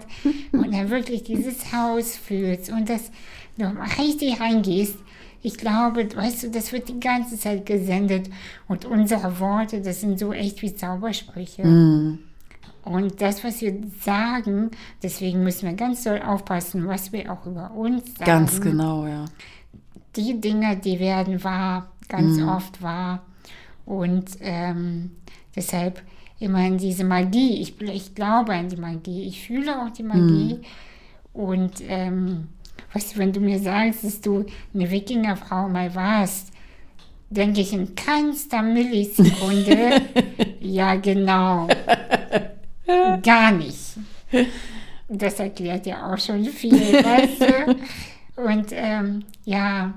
und 0.52 0.72
dann 0.72 0.90
wirklich 0.90 1.24
dieses 1.24 1.72
Haus 1.72 2.16
fühlst 2.16 2.70
und 2.70 2.88
das 2.88 3.10
noch 3.56 3.72
mal 3.72 3.88
richtig 3.98 4.40
reingehst, 4.40 4.96
ich 5.42 5.56
glaube, 5.56 6.08
weißt 6.14 6.44
du, 6.44 6.50
das 6.50 6.72
wird 6.72 6.88
die 6.88 6.98
ganze 6.98 7.38
Zeit 7.38 7.64
gesendet 7.64 8.28
und 8.66 8.84
unsere 8.84 9.38
Worte, 9.38 9.80
das 9.80 10.00
sind 10.00 10.18
so 10.18 10.32
echt 10.32 10.62
wie 10.62 10.74
Zaubersprüche. 10.74 11.62
Und 12.84 13.20
das, 13.20 13.44
was 13.44 13.60
wir 13.60 13.76
sagen, 14.00 14.70
deswegen 15.02 15.44
müssen 15.44 15.68
wir 15.68 15.74
ganz 15.74 16.04
doll 16.04 16.20
aufpassen, 16.22 16.86
was 16.86 17.12
wir 17.12 17.30
auch 17.30 17.44
über 17.46 17.70
uns 17.72 18.14
sagen. 18.14 18.24
Ganz 18.24 18.60
genau, 18.60 19.06
ja. 19.06 19.26
Die 20.16 20.40
Dinge, 20.40 20.76
die 20.76 20.98
werden 20.98 21.42
wahr, 21.44 21.92
ganz 22.08 22.40
oft 22.40 22.82
wahr. 22.82 23.22
Und 23.84 24.30
ähm, 24.40 25.10
deshalb 25.54 26.02
immer 26.40 26.66
in 26.66 26.78
diese 26.78 27.04
Magie. 27.04 27.60
Ich, 27.60 27.80
ich 27.80 28.14
glaube 28.14 28.54
an 28.54 28.68
die 28.68 28.76
Magie. 28.76 29.24
Ich 29.24 29.46
fühle 29.46 29.82
auch 29.82 29.90
die 29.90 30.02
Magie. 30.02 30.60
Und 31.32 31.82
ähm, 31.86 32.48
weißt 32.98 33.14
du, 33.14 33.18
wenn 33.18 33.32
du 33.32 33.38
mir 33.38 33.60
sagst, 33.60 34.02
dass 34.02 34.20
du 34.20 34.44
eine 34.74 34.90
Wikingerfrau 34.90 35.68
mal 35.68 35.94
warst, 35.94 36.50
denke 37.30 37.60
ich 37.60 37.72
in 37.72 37.94
keinster 37.94 38.60
Millisekunde, 38.60 40.02
ja 40.60 40.96
genau, 40.96 41.68
gar 43.22 43.52
nicht. 43.52 43.98
Das 45.08 45.38
erklärt 45.38 45.86
ja 45.86 46.12
auch 46.12 46.18
schon 46.18 46.44
viel, 46.46 46.72
weißt 46.72 47.40
du? 47.40 48.42
Und 48.42 48.66
ähm, 48.72 49.24
ja, 49.44 49.94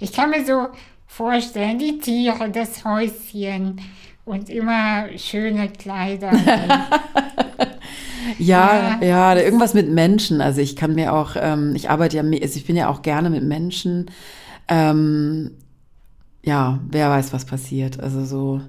ich 0.00 0.12
kann 0.12 0.30
mir 0.30 0.44
so 0.44 0.66
vorstellen, 1.06 1.78
die 1.78 1.98
Tiere, 1.98 2.50
das 2.50 2.84
Häuschen 2.84 3.80
und 4.24 4.50
immer 4.50 5.06
schöne 5.16 5.68
Kleider. 5.68 6.32
Ja, 8.38 8.98
Ja. 9.00 9.34
ja, 9.34 9.40
irgendwas 9.40 9.74
mit 9.74 9.90
Menschen. 9.90 10.40
Also 10.40 10.60
ich 10.60 10.76
kann 10.76 10.94
mir 10.94 11.12
auch, 11.12 11.36
ähm, 11.36 11.74
ich 11.74 11.90
arbeite 11.90 12.16
ja, 12.16 12.22
also 12.22 12.56
ich 12.56 12.66
bin 12.66 12.76
ja 12.76 12.88
auch 12.88 13.02
gerne 13.02 13.30
mit 13.30 13.44
Menschen. 13.44 14.10
Ähm, 14.68 15.52
ja, 16.42 16.78
wer 16.90 17.10
weiß, 17.10 17.32
was 17.32 17.44
passiert. 17.44 18.00
Also 18.00 18.24
so. 18.24 18.60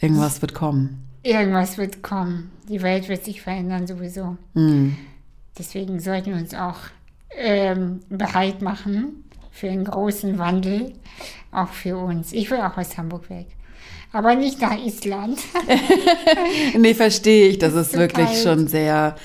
Irgendwas 0.00 0.40
wird 0.40 0.54
kommen. 0.54 1.04
Irgendwas 1.22 1.78
wird 1.78 2.02
kommen. 2.02 2.50
Die 2.68 2.82
Welt 2.82 3.08
wird 3.08 3.24
sich 3.24 3.42
verändern 3.42 3.86
sowieso. 3.86 4.36
Hm. 4.54 4.96
Deswegen 5.58 6.00
sollten 6.00 6.30
wir 6.32 6.36
uns 6.36 6.54
auch 6.54 6.78
ähm, 7.36 8.00
bereit 8.08 8.62
machen 8.62 9.24
für 9.50 9.70
einen 9.70 9.84
großen 9.84 10.38
Wandel, 10.38 10.94
auch 11.52 11.68
für 11.68 11.98
uns. 11.98 12.32
Ich 12.32 12.50
will 12.50 12.58
auch 12.58 12.76
aus 12.76 12.96
Hamburg 12.96 13.28
weg. 13.30 13.46
Aber 14.12 14.34
nicht 14.34 14.60
nach 14.60 14.76
Island. 14.78 15.38
Nee, 16.78 16.94
verstehe 16.94 17.48
ich. 17.48 17.58
Das 17.58 17.74
ist 17.74 17.92
so 17.92 17.98
wirklich 17.98 18.26
kalt. 18.26 18.38
schon 18.42 18.66
sehr 18.68 19.16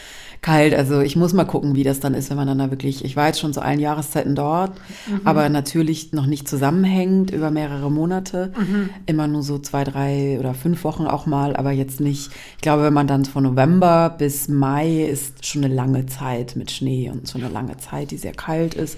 kalt. 0.41 0.73
Also 0.75 1.01
ich 1.01 1.15
muss 1.15 1.33
mal 1.33 1.45
gucken, 1.45 1.75
wie 1.75 1.83
das 1.83 1.99
dann 1.99 2.13
ist, 2.13 2.29
wenn 2.29 2.37
man 2.37 2.47
dann 2.47 2.59
da 2.59 2.69
wirklich, 2.69 3.03
ich 3.03 3.15
war 3.15 3.27
jetzt 3.27 3.39
schon 3.39 3.53
zu 3.53 3.61
allen 3.61 3.79
Jahreszeiten 3.79 4.35
dort, 4.35 4.71
Mhm. 5.07 5.21
aber 5.25 5.49
natürlich 5.49 6.13
noch 6.13 6.25
nicht 6.27 6.47
zusammenhängend 6.47 7.31
über 7.31 7.49
mehrere 7.51 7.89
Monate. 7.91 8.51
Mhm. 8.57 8.89
Immer 9.07 9.27
nur 9.27 9.41
so 9.43 9.57
zwei, 9.59 9.83
drei 9.83 10.37
oder 10.39 10.53
fünf 10.53 10.83
Wochen 10.83 11.05
auch 11.07 11.25
mal, 11.25 11.55
aber 11.55 11.71
jetzt 11.71 11.99
nicht. 11.99 12.29
Ich 12.57 12.61
glaube, 12.61 12.83
wenn 12.83 12.93
man 12.93 13.07
dann 13.07 13.25
von 13.25 13.43
November 13.43 14.13
bis 14.17 14.47
Mai 14.47 15.03
ist 15.05 15.45
schon 15.45 15.63
eine 15.65 15.73
lange 15.73 16.05
Zeit 16.05 16.55
mit 16.55 16.69
Schnee 16.71 17.09
und 17.09 17.27
schon 17.29 17.43
eine 17.43 17.51
lange 17.53 17.77
Zeit, 17.77 18.11
die 18.11 18.17
sehr 18.17 18.33
kalt 18.33 18.75
ist. 18.75 18.97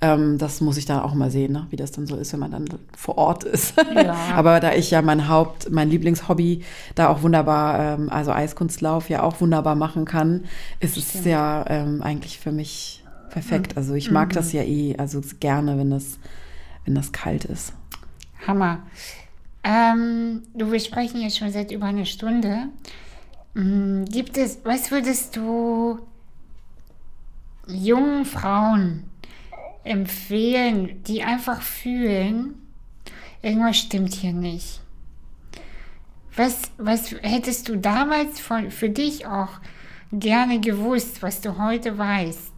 Ähm, 0.00 0.38
das 0.38 0.60
muss 0.60 0.76
ich 0.76 0.84
dann 0.86 1.00
auch 1.00 1.14
mal 1.14 1.30
sehen, 1.30 1.52
ne? 1.52 1.66
wie 1.70 1.76
das 1.76 1.90
dann 1.90 2.06
so 2.06 2.16
ist, 2.16 2.32
wenn 2.32 2.38
man 2.38 2.52
dann 2.52 2.66
vor 2.96 3.18
Ort 3.18 3.42
ist. 3.42 3.74
Ja. 3.94 4.14
Aber 4.34 4.60
da 4.60 4.72
ich 4.72 4.92
ja 4.92 5.02
mein 5.02 5.28
Haupt, 5.28 5.70
mein 5.70 5.90
Lieblingshobby 5.90 6.62
da 6.94 7.08
auch 7.08 7.22
wunderbar, 7.22 7.94
ähm, 7.94 8.08
also 8.08 8.30
Eiskunstlauf 8.30 9.08
ja 9.08 9.24
auch 9.24 9.40
wunderbar 9.40 9.74
machen 9.74 10.04
kann, 10.04 10.44
ist 10.78 10.96
es 10.96 11.24
ja 11.24 11.64
ähm, 11.68 12.00
eigentlich 12.02 12.38
für 12.38 12.52
mich 12.52 13.04
perfekt. 13.30 13.76
Also 13.76 13.94
ich 13.94 14.10
mag 14.10 14.32
das 14.32 14.52
ja 14.52 14.62
eh, 14.62 14.96
also 14.96 15.20
gerne, 15.40 15.76
wenn 15.78 15.90
das, 15.90 16.18
wenn 16.84 16.94
das 16.94 17.10
kalt 17.10 17.44
ist. 17.44 17.72
Hammer. 18.46 18.84
Ähm, 19.64 20.42
du, 20.54 20.70
wir 20.70 20.80
sprechen 20.80 21.20
jetzt 21.20 21.38
schon 21.38 21.50
seit 21.50 21.72
über 21.72 21.86
einer 21.86 22.04
Stunde. 22.04 22.68
Mm, 23.54 24.04
Gibt 24.04 24.38
es, 24.38 24.60
was 24.62 24.92
würdest 24.92 25.36
du 25.36 25.98
jungen 27.66 28.24
Frauen 28.24 29.02
empfehlen, 29.84 31.02
die 31.04 31.22
einfach 31.22 31.62
fühlen, 31.62 32.54
irgendwas 33.42 33.76
stimmt 33.76 34.14
hier 34.14 34.32
nicht? 34.32 34.80
Was, 36.36 36.70
was 36.78 37.12
hättest 37.22 37.68
du 37.68 37.76
damals 37.76 38.38
von, 38.38 38.70
für 38.70 38.90
dich 38.90 39.26
auch 39.26 39.60
gerne 40.12 40.60
gewusst, 40.60 41.22
was 41.22 41.40
du 41.40 41.58
heute 41.58 41.98
weißt? 41.98 42.52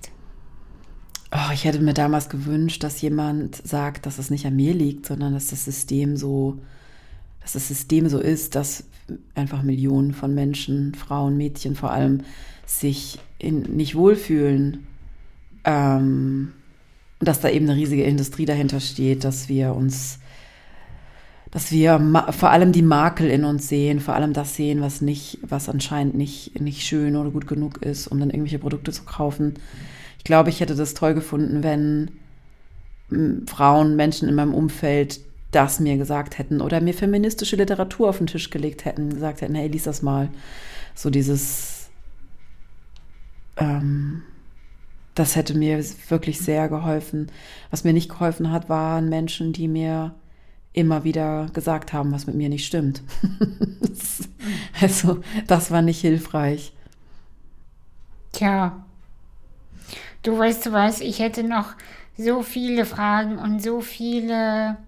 Oh, 1.32 1.52
ich 1.54 1.64
hätte 1.64 1.80
mir 1.80 1.94
damals 1.94 2.28
gewünscht, 2.28 2.82
dass 2.82 3.00
jemand 3.00 3.56
sagt, 3.56 4.04
dass 4.04 4.18
es 4.18 4.30
nicht 4.30 4.46
an 4.46 4.56
mir 4.56 4.74
liegt, 4.74 5.06
sondern 5.06 5.32
dass 5.32 5.46
das 5.48 5.64
System 5.64 6.16
so, 6.16 6.58
dass 7.40 7.52
das 7.52 7.68
System 7.68 8.08
so 8.08 8.18
ist, 8.18 8.56
dass 8.56 8.84
einfach 9.34 9.62
Millionen 9.62 10.12
von 10.12 10.34
Menschen, 10.34 10.94
Frauen, 10.94 11.36
Mädchen 11.36 11.76
vor 11.76 11.92
allem, 11.92 12.22
sich 12.66 13.18
in, 13.38 13.62
nicht 13.62 13.94
wohlfühlen. 13.94 14.86
Ähm, 15.64 16.52
dass 17.20 17.40
da 17.40 17.50
eben 17.50 17.68
eine 17.68 17.78
riesige 17.78 18.02
Industrie 18.04 18.46
dahinter 18.46 18.80
steht, 18.80 19.24
dass 19.24 19.48
wir 19.48 19.74
uns, 19.74 20.18
dass 21.50 21.70
wir 21.70 22.00
vor 22.30 22.50
allem 22.50 22.72
die 22.72 22.82
Makel 22.82 23.30
in 23.30 23.44
uns 23.44 23.68
sehen, 23.68 24.00
vor 24.00 24.14
allem 24.14 24.32
das 24.32 24.56
sehen, 24.56 24.80
was 24.80 25.02
nicht, 25.02 25.38
was 25.42 25.68
anscheinend 25.68 26.14
nicht, 26.14 26.58
nicht 26.60 26.82
schön 26.82 27.16
oder 27.16 27.30
gut 27.30 27.46
genug 27.46 27.82
ist, 27.82 28.08
um 28.08 28.18
dann 28.18 28.30
irgendwelche 28.30 28.58
Produkte 28.58 28.90
zu 28.90 29.04
kaufen. 29.04 29.54
Ich 30.18 30.24
glaube, 30.24 30.50
ich 30.50 30.60
hätte 30.60 30.74
das 30.74 30.94
toll 30.94 31.14
gefunden, 31.14 31.62
wenn 31.62 32.10
Frauen, 33.46 33.96
Menschen 33.96 34.28
in 34.28 34.34
meinem 34.34 34.54
Umfeld 34.54 35.20
das 35.50 35.80
mir 35.80 35.96
gesagt 35.96 36.38
hätten 36.38 36.60
oder 36.60 36.80
mir 36.80 36.94
feministische 36.94 37.56
Literatur 37.56 38.08
auf 38.08 38.18
den 38.18 38.28
Tisch 38.28 38.50
gelegt 38.50 38.84
hätten, 38.84 39.10
gesagt 39.10 39.40
hätten, 39.40 39.56
hey, 39.56 39.68
lies 39.68 39.84
das 39.84 40.00
mal. 40.00 40.28
So 40.94 41.10
dieses, 41.10 41.90
ähm, 43.56 44.22
das 45.20 45.36
hätte 45.36 45.52
mir 45.54 45.84
wirklich 46.08 46.40
sehr 46.40 46.70
geholfen. 46.70 47.30
Was 47.70 47.84
mir 47.84 47.92
nicht 47.92 48.08
geholfen 48.08 48.50
hat, 48.50 48.70
waren 48.70 49.10
Menschen, 49.10 49.52
die 49.52 49.68
mir 49.68 50.14
immer 50.72 51.04
wieder 51.04 51.50
gesagt 51.52 51.92
haben, 51.92 52.10
was 52.10 52.26
mit 52.26 52.36
mir 52.36 52.48
nicht 52.48 52.66
stimmt. 52.66 53.02
Also, 54.80 55.20
das 55.46 55.70
war 55.70 55.82
nicht 55.82 56.00
hilfreich. 56.00 56.72
Tja, 58.32 58.82
du 60.22 60.38
weißt 60.38 60.64
du 60.64 60.72
was, 60.72 61.02
ich 61.02 61.18
hätte 61.18 61.42
noch 61.42 61.74
so 62.16 62.42
viele 62.42 62.86
Fragen 62.86 63.36
und 63.36 63.62
so 63.62 63.82
viele 63.82 64.78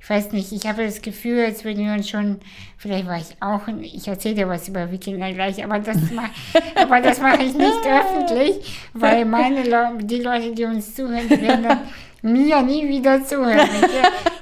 ich 0.00 0.08
weiß 0.08 0.32
nicht, 0.32 0.52
ich 0.52 0.66
habe 0.66 0.84
das 0.84 1.02
Gefühl, 1.02 1.44
als 1.44 1.64
würden 1.64 1.84
wir 1.84 1.92
uns 1.92 2.08
schon, 2.08 2.38
vielleicht 2.76 3.06
war 3.06 3.18
ich 3.18 3.36
auch, 3.40 3.66
ich 3.80 4.06
erzähle 4.06 4.36
dir 4.36 4.48
was 4.48 4.68
über 4.68 4.90
Wikinger 4.90 5.32
gleich, 5.32 5.62
aber 5.62 5.80
das, 5.80 5.96
mach, 6.12 6.30
aber 6.76 7.00
das 7.00 7.20
mache 7.20 7.42
ich 7.42 7.54
nicht 7.54 7.80
öffentlich, 7.84 8.88
weil 8.94 9.24
meine 9.24 9.64
Le 9.64 9.98
die 10.00 10.20
Leute, 10.20 10.54
die 10.54 10.64
uns 10.64 10.94
zuhören, 10.94 11.28
die 11.28 11.42
werden 11.42 11.64
dann 11.64 11.78
mir 12.22 12.62
nie 12.62 12.88
wieder 12.88 13.24
zuhören. 13.24 13.68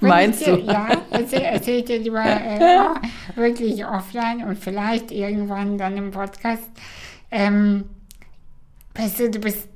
Meinst 0.01 0.47
dir, 0.47 0.57
du? 0.57 0.62
Ja, 0.62 0.89
erzähl, 1.11 1.43
erzähl 1.43 1.83
dir 1.83 1.99
lieber 1.99 2.24
äh, 2.24 3.39
wirklich 3.39 3.85
offline 3.85 4.45
und 4.45 4.59
vielleicht 4.59 5.11
irgendwann 5.11 5.78
dann 5.78 5.97
im 5.97 6.11
Podcast. 6.11 6.70
Ähm, 7.31 7.85
weißt 8.95 9.20
du, 9.20 9.31
du 9.31 9.39
bist, 9.41 9.69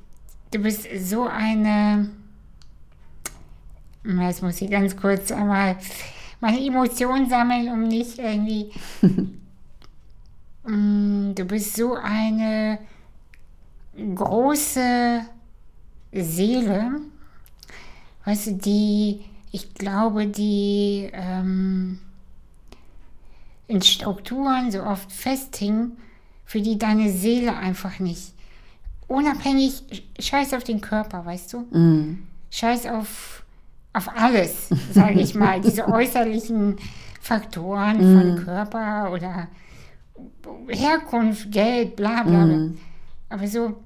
du 0.52 0.58
bist 0.60 0.86
so 0.96 1.24
eine 1.24 2.10
Jetzt 4.04 4.42
muss 4.42 4.60
ich 4.60 4.70
ganz 4.70 4.96
kurz 4.96 5.30
einmal 5.30 5.76
meine 6.40 6.64
Emotionen 6.64 7.28
sammeln, 7.28 7.68
um 7.68 7.82
nicht 7.82 8.18
irgendwie. 8.18 8.70
Mm, 10.62 11.34
du 11.34 11.46
bist 11.46 11.74
so 11.74 11.94
eine 11.94 12.78
große 14.14 15.22
Seele, 16.12 17.00
weißt 18.26 18.46
du, 18.46 18.52
die, 18.52 19.24
ich 19.52 19.72
glaube, 19.72 20.26
die 20.26 21.08
ähm, 21.14 21.98
in 23.68 23.80
Strukturen 23.80 24.70
so 24.70 24.82
oft 24.82 25.10
festhing, 25.10 25.92
für 26.44 26.60
die 26.60 26.76
deine 26.76 27.10
Seele 27.10 27.56
einfach 27.56 27.98
nicht. 27.98 28.34
Unabhängig, 29.08 29.82
scheiß 30.18 30.52
auf 30.54 30.64
den 30.64 30.80
Körper, 30.80 31.24
weißt 31.24 31.52
du? 31.54 31.60
Mm. 31.76 32.28
Scheiß 32.50 32.86
auf 32.86 33.39
auf 33.92 34.08
alles, 34.08 34.68
sage 34.92 35.20
ich 35.20 35.34
mal, 35.34 35.60
diese 35.64 35.88
äußerlichen 35.88 36.76
Faktoren 37.20 37.98
mm. 37.98 38.18
von 38.18 38.44
Körper 38.44 39.12
oder 39.12 39.48
Herkunft, 40.68 41.50
Geld, 41.50 41.96
bla 41.96 42.22
bla. 42.22 42.46
Mm. 42.46 42.78
Aber 43.28 43.46
so, 43.46 43.76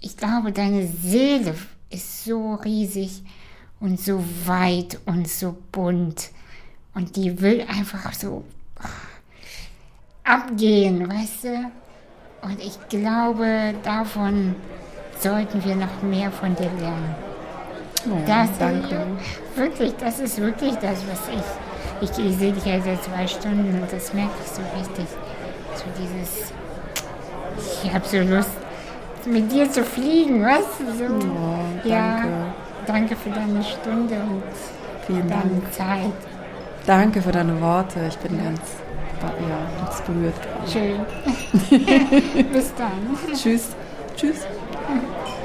ich 0.00 0.16
glaube, 0.16 0.52
deine 0.52 0.86
Seele 0.86 1.54
ist 1.90 2.24
so 2.24 2.54
riesig 2.54 3.22
und 3.80 4.00
so 4.00 4.22
weit 4.46 4.98
und 5.06 5.28
so 5.28 5.56
bunt 5.72 6.30
und 6.94 7.16
die 7.16 7.40
will 7.40 7.62
einfach 7.62 8.12
so 8.12 8.44
abgehen, 10.24 11.08
weißt 11.08 11.44
du? 11.44 11.70
Und 12.42 12.60
ich 12.60 12.78
glaube, 12.88 13.74
davon 13.82 14.54
sollten 15.18 15.62
wir 15.64 15.76
noch 15.76 16.02
mehr 16.02 16.30
von 16.30 16.54
dir 16.54 16.70
lernen. 16.78 17.14
Oh, 18.06 18.16
das 18.26 18.48
danke. 18.58 18.94
Ist, 18.94 19.56
wirklich, 19.56 19.94
das 19.98 20.18
ist 20.20 20.40
wirklich 20.40 20.74
das, 20.76 20.98
was 21.10 21.20
ich. 21.32 22.10
Ich, 22.10 22.24
ich 22.26 22.36
sehe 22.38 22.52
dich 22.52 22.64
ja 22.64 22.80
seit 22.80 23.02
zwei 23.04 23.26
Stunden 23.26 23.80
und 23.82 23.92
das 23.92 24.12
merke 24.14 24.32
ich 24.44 24.50
so 24.50 24.62
richtig. 24.78 25.06
So 25.76 25.84
dieses. 26.00 26.52
Ich 27.84 27.92
habe 27.92 28.06
so 28.06 28.18
Lust, 28.18 28.50
mit 29.26 29.52
dir 29.52 29.70
zu 29.70 29.84
fliegen, 29.84 30.42
weißt 30.42 30.80
du? 30.80 30.92
So. 30.96 31.14
Oh, 31.14 31.58
danke. 31.82 31.88
Ja, 31.88 32.24
danke 32.86 33.16
für 33.16 33.30
deine 33.30 33.62
Stunde 33.62 34.14
und 34.14 34.42
Vielen 35.06 35.28
deine 35.28 35.42
Dank. 35.42 35.72
Zeit. 35.72 36.12
Danke 36.86 37.20
für 37.20 37.32
deine 37.32 37.60
Worte. 37.60 38.00
Ich 38.08 38.16
bin 38.18 38.42
ganz, 38.42 38.60
ja, 39.22 39.84
ganz 39.84 40.00
berührt. 40.02 40.34
Schön. 40.66 41.00
Bis 42.52 42.74
dann. 42.74 43.34
Tschüss. 43.34 43.76
Tschüss. 44.16 44.46